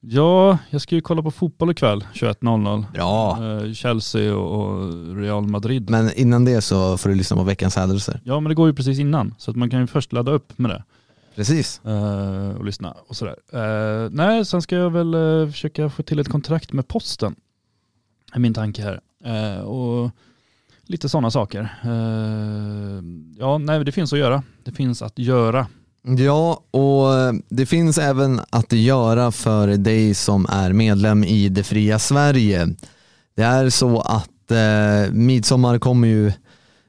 Ja, 0.01 0.59
jag 0.71 0.81
ska 0.81 0.95
ju 0.95 1.01
kolla 1.01 1.23
på 1.23 1.31
fotboll 1.31 1.71
ikväll 1.71 2.05
21.00. 2.15 2.85
Ja. 2.95 3.39
Eh, 3.45 3.73
Chelsea 3.73 4.37
och, 4.37 4.61
och 4.61 5.17
Real 5.17 5.47
Madrid. 5.47 5.91
Men 5.91 6.13
innan 6.15 6.45
det 6.45 6.61
så 6.61 6.99
får 6.99 7.09
du 7.09 7.15
lyssna 7.15 7.37
på 7.37 7.43
veckans 7.43 7.77
hädelser. 7.77 8.21
Ja, 8.25 8.41
men 8.41 8.49
det 8.49 8.55
går 8.55 8.69
ju 8.69 8.75
precis 8.75 8.99
innan. 8.99 9.35
Så 9.39 9.51
att 9.51 9.57
man 9.57 9.71
kan 9.71 9.81
ju 9.81 9.87
först 9.87 10.13
ladda 10.13 10.33
upp 10.33 10.59
med 10.59 10.71
det. 10.71 10.85
Precis. 11.35 11.81
eh, 11.85 12.57
och 12.57 12.65
lyssna 12.65 12.97
och 13.07 13.17
sådär. 13.17 13.37
Eh, 13.53 14.11
nej, 14.11 14.45
sen 14.45 14.63
ska 14.63 14.77
jag 14.77 14.91
väl 14.91 15.15
eh, 15.15 15.51
försöka 15.51 15.91
få 15.91 16.03
till 16.03 16.19
ett 16.19 16.29
kontrakt 16.29 16.73
med 16.73 16.89
posten. 16.89 17.35
Är 18.33 18.39
min 18.39 18.55
tanke 18.55 18.83
här. 18.83 19.01
Och 19.65 20.11
lite 20.83 21.09
sådana 21.09 21.31
saker. 21.31 21.69
Ja, 23.39 23.59
nej, 23.59 23.85
det 23.85 23.93
finns 23.93 24.13
att 24.13 24.19
göra. 24.19 24.43
Det 24.65 24.73
finns 24.73 25.03
att 25.03 25.19
göra. 25.19 25.67
Ja, 26.19 26.63
och 26.71 27.09
det 27.49 27.67
finns 27.67 27.99
även 27.99 28.41
att 28.51 28.73
göra 28.73 29.33
för 29.33 29.69
dig 29.69 30.15
som 30.15 30.47
är 30.49 30.73
medlem 30.73 31.25
i 31.25 31.49
Det 31.49 31.63
fria 31.63 31.99
Sverige. 31.99 32.69
Det 33.35 33.43
är 33.43 33.71
så 33.71 34.01
att 34.01 34.53
midsommar 35.13 35.79
kommer 35.79 36.09
ju 36.09 36.33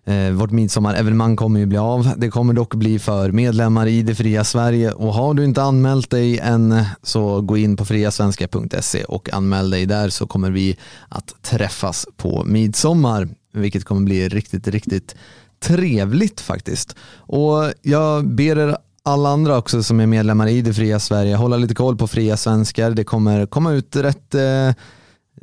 Eh, 0.05 0.31
vårt 0.31 0.51
midsommarevenemang 0.51 1.35
kommer 1.35 1.59
ju 1.59 1.65
bli 1.65 1.77
av. 1.77 2.13
Det 2.17 2.29
kommer 2.29 2.53
dock 2.53 2.75
bli 2.75 2.99
för 2.99 3.31
medlemmar 3.31 3.87
i 3.87 4.03
Det 4.03 4.15
fria 4.15 4.43
Sverige 4.43 4.91
och 4.91 5.13
har 5.13 5.33
du 5.33 5.45
inte 5.45 5.61
anmält 5.61 6.09
dig 6.09 6.39
än 6.39 6.83
så 7.03 7.41
gå 7.41 7.57
in 7.57 7.77
på 7.77 7.85
friasvenska.se 7.85 9.03
och 9.03 9.33
anmäl 9.33 9.69
dig 9.69 9.85
där 9.85 10.09
så 10.09 10.27
kommer 10.27 10.51
vi 10.51 10.77
att 11.09 11.33
träffas 11.41 12.07
på 12.17 12.43
midsommar 12.43 13.29
vilket 13.53 13.83
kommer 13.83 14.01
bli 14.01 14.29
riktigt, 14.29 14.67
riktigt 14.67 15.15
trevligt 15.59 16.41
faktiskt. 16.41 16.95
Och 17.15 17.73
jag 17.81 18.27
ber 18.27 18.57
er 18.57 18.77
alla 19.03 19.29
andra 19.29 19.57
också 19.57 19.83
som 19.83 19.99
är 19.99 20.07
medlemmar 20.07 20.47
i 20.47 20.61
Det 20.61 20.73
fria 20.73 20.99
Sverige 20.99 21.35
hålla 21.35 21.57
lite 21.57 21.75
koll 21.75 21.97
på 21.97 22.07
fria 22.07 22.37
svenskar. 22.37 22.91
Det 22.91 23.03
kommer 23.03 23.45
komma 23.45 23.71
ut 23.71 23.95
rätt 23.95 24.35
eh, 24.35 24.71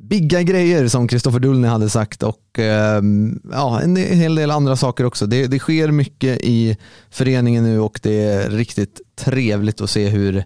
bigga 0.08 0.42
grejer 0.42 0.88
som 0.88 1.08
Kristoffer 1.08 1.38
Dullny 1.38 1.68
hade 1.68 1.90
sagt 1.90 2.22
och 2.22 2.58
eh, 2.58 3.02
ja, 3.52 3.80
en 3.80 3.96
hel 3.96 4.34
del 4.34 4.50
andra 4.50 4.76
saker 4.76 5.04
också. 5.04 5.26
Det, 5.26 5.46
det 5.46 5.58
sker 5.58 5.90
mycket 5.90 6.38
i 6.42 6.76
föreningen 7.10 7.64
nu 7.64 7.80
och 7.80 8.00
det 8.02 8.24
är 8.24 8.50
riktigt 8.50 9.00
trevligt 9.16 9.80
att 9.80 9.90
se 9.90 10.08
hur, 10.08 10.44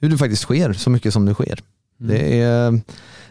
hur 0.00 0.08
det 0.08 0.18
faktiskt 0.18 0.42
sker 0.42 0.72
så 0.72 0.90
mycket 0.90 1.12
som 1.12 1.26
det 1.26 1.34
sker. 1.34 1.60
Det 1.98 2.40
är, 2.40 2.80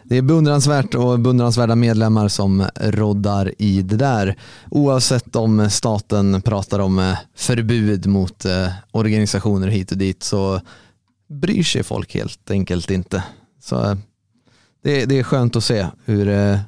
det 0.04 0.16
är 0.16 0.22
beundransvärt 0.22 0.94
och 0.94 1.20
beundransvärda 1.20 1.74
medlemmar 1.74 2.28
som 2.28 2.66
roddar 2.80 3.54
i 3.58 3.82
det 3.82 3.96
där. 3.96 4.36
Oavsett 4.70 5.36
om 5.36 5.70
staten 5.70 6.42
pratar 6.42 6.78
om 6.78 6.98
eh, 6.98 7.18
förbud 7.36 8.06
mot 8.06 8.44
eh, 8.44 8.68
organisationer 8.90 9.68
hit 9.68 9.92
och 9.92 9.98
dit 9.98 10.22
så 10.22 10.60
bryr 11.28 11.62
sig 11.62 11.82
folk 11.82 12.14
helt 12.14 12.50
enkelt 12.50 12.90
inte. 12.90 13.24
Så 13.62 13.84
eh, 13.84 13.94
det, 14.82 15.04
det 15.06 15.18
är 15.18 15.22
skönt 15.22 15.56
att 15.56 15.64
se 15.64 15.86
hur 16.04 16.28
eh, 16.28 16.58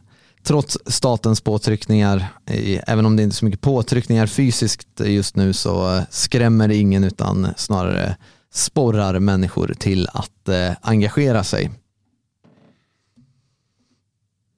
trots 0.42 0.78
statens 0.86 1.40
påtryckningar, 1.40 2.16
eh, 2.46 2.80
även 2.86 3.06
om 3.06 3.16
det 3.16 3.22
inte 3.22 3.34
är 3.34 3.36
så 3.36 3.44
mycket 3.44 3.60
påtryckningar 3.60 4.26
fysiskt 4.26 4.88
just 5.04 5.36
nu 5.36 5.52
så 5.52 5.96
eh, 5.96 6.02
skrämmer 6.10 6.68
det 6.68 6.76
ingen 6.76 7.04
utan 7.04 7.48
snarare 7.56 8.16
sporrar 8.52 9.18
människor 9.18 9.74
till 9.78 10.08
att 10.12 10.48
eh, 10.48 10.72
engagera 10.80 11.44
sig. 11.44 11.70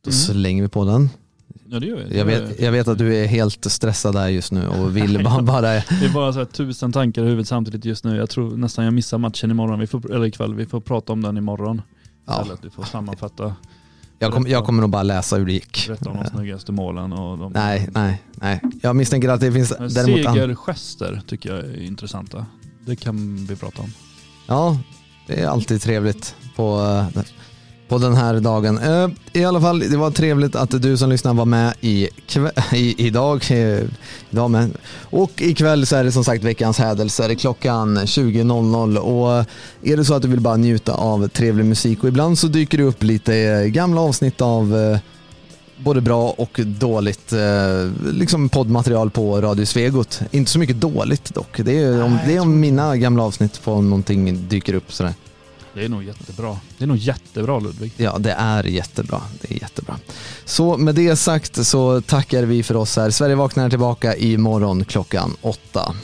Då 0.04 0.10
Mm. 0.10 0.18
slänger 0.20 0.62
vi 0.62 0.68
på 0.68 0.84
den. 0.84 1.10
Ja, 1.68 1.80
det 1.80 1.86
gör 1.86 1.96
vi. 1.96 2.18
Jag 2.18 2.24
vet, 2.24 2.60
jag 2.60 2.72
vet 2.72 2.88
att 2.88 2.98
du 2.98 3.14
är 3.16 3.26
helt 3.26 3.64
stressad 3.72 4.14
där 4.14 4.28
just 4.28 4.52
nu 4.52 4.68
och 4.68 4.96
vill 4.96 5.24
bara, 5.24 5.42
bara 5.42 5.60
Det 5.60 5.76
är 6.04 6.12
bara 6.14 6.32
så 6.32 6.38
här 6.38 6.46
tusen 6.46 6.92
tankar 6.92 7.22
i 7.22 7.24
huvudet 7.24 7.48
samtidigt 7.48 7.84
just 7.84 8.04
nu. 8.04 8.16
Jag 8.16 8.30
tror 8.30 8.56
nästan 8.56 8.84
jag 8.84 8.94
missar 8.94 9.18
matchen 9.18 9.50
imorgon. 9.50 9.80
Vi 9.80 9.86
får, 9.86 10.14
eller 10.14 10.26
ikväll. 10.26 10.54
Vi 10.54 10.66
får 10.66 10.80
prata 10.80 11.12
om 11.12 11.22
den 11.22 11.36
imorgon. 11.36 11.82
Ja, 12.26 12.42
Eller 12.42 12.54
att 12.54 12.64
vi 12.64 12.70
får 12.70 12.82
sammanfatta. 12.82 13.54
jag, 14.18 14.32
kom, 14.32 14.46
jag 14.46 14.64
kommer 14.64 14.80
nog 14.80 14.90
bara 14.90 15.02
läsa 15.02 15.36
hur 15.36 15.46
det 15.46 15.52
gick. 15.52 15.84
Berätta 15.88 16.10
om 16.10 16.16
de 16.24 16.30
snyggaste 16.30 16.72
målen. 16.72 17.12
Och 17.12 17.38
de, 17.38 17.52
Nej, 17.52 17.88
nej, 17.92 18.22
nej. 18.34 18.60
Jag 18.82 18.96
misstänker 18.96 19.28
att 19.28 19.40
det 19.40 19.52
finns 19.52 19.72
an- 19.72 19.90
Segergester 19.90 21.22
tycker 21.26 21.50
jag 21.54 21.58
är 21.64 21.80
intressanta. 21.82 22.46
Det 22.86 22.96
kan 22.96 23.36
vi 23.46 23.56
prata 23.56 23.82
om. 23.82 23.92
Ja, 24.46 24.78
det 25.26 25.40
är 25.42 25.46
alltid 25.48 25.82
trevligt 25.82 26.36
på, 26.56 26.80
eh, 27.14 27.22
på 27.92 27.98
den 27.98 28.16
här 28.16 28.40
dagen. 28.40 28.78
Eh, 28.78 29.08
I 29.32 29.44
alla 29.44 29.60
fall, 29.60 29.78
det 29.78 29.96
var 29.96 30.10
trevligt 30.10 30.56
att 30.56 30.82
du 30.82 30.96
som 30.96 31.10
lyssnar 31.10 31.34
var 31.34 31.44
med 31.44 31.74
i, 31.80 32.08
i 32.72 33.06
idag. 33.06 33.44
eh, 33.50 33.80
idag 34.30 34.50
med. 34.50 34.70
Och 35.00 35.32
ikväll 35.36 35.86
så 35.86 35.96
är 35.96 36.04
det 36.04 36.12
som 36.12 36.24
sagt 36.24 36.44
veckans 36.44 36.78
hädelser 36.78 37.34
klockan 37.34 37.98
20.00 37.98 38.96
och 38.96 39.46
är 39.82 39.96
det 39.96 40.04
så 40.04 40.14
att 40.14 40.22
du 40.22 40.28
vill 40.28 40.40
bara 40.40 40.56
njuta 40.56 40.94
av 40.94 41.28
trevlig 41.28 41.64
musik 41.64 42.02
och 42.02 42.08
ibland 42.08 42.38
så 42.38 42.46
dyker 42.46 42.78
det 42.78 42.84
upp 42.84 43.02
lite 43.02 43.36
eh, 43.36 43.62
gamla 43.62 44.00
avsnitt 44.00 44.40
av 44.40 44.98
både 45.76 46.00
bra 46.00 46.30
och 46.30 46.60
dåligt 46.64 47.32
liksom 48.12 48.48
poddmaterial 48.48 49.10
på 49.10 49.40
Radio 49.40 49.64
Svegot. 49.64 50.20
Inte 50.30 50.50
så 50.50 50.58
mycket 50.58 50.80
dåligt 50.80 51.34
dock. 51.34 51.56
Det 51.58 51.78
är 51.78 52.02
om, 52.02 52.18
det 52.26 52.36
är 52.36 52.40
om 52.40 52.60
mina 52.60 52.96
gamla 52.96 53.22
avsnitt 53.22 53.64
på 53.64 53.80
någonting 53.80 54.48
dyker 54.48 54.74
upp 54.74 54.92
sådär. 54.92 55.14
Det 55.74 55.84
är 55.84 55.88
nog 55.88 56.04
jättebra. 56.04 56.56
Det 56.78 56.84
är 56.84 56.88
nog 56.88 56.96
jättebra 56.96 57.58
Ludvig. 57.58 57.92
Ja, 57.96 58.18
det 58.18 58.32
är 58.32 58.64
jättebra. 58.64 59.22
Det 59.40 59.54
är 59.54 59.60
jättebra. 59.60 59.98
Så 60.44 60.76
med 60.76 60.94
det 60.94 61.16
sagt 61.16 61.66
så 61.66 62.00
tackar 62.00 62.42
vi 62.42 62.62
för 62.62 62.76
oss 62.76 62.96
här. 62.96 63.10
Sverige 63.10 63.34
vaknar 63.34 63.70
tillbaka 63.70 64.16
imorgon 64.16 64.84
klockan 64.84 65.36
åtta. 65.40 65.94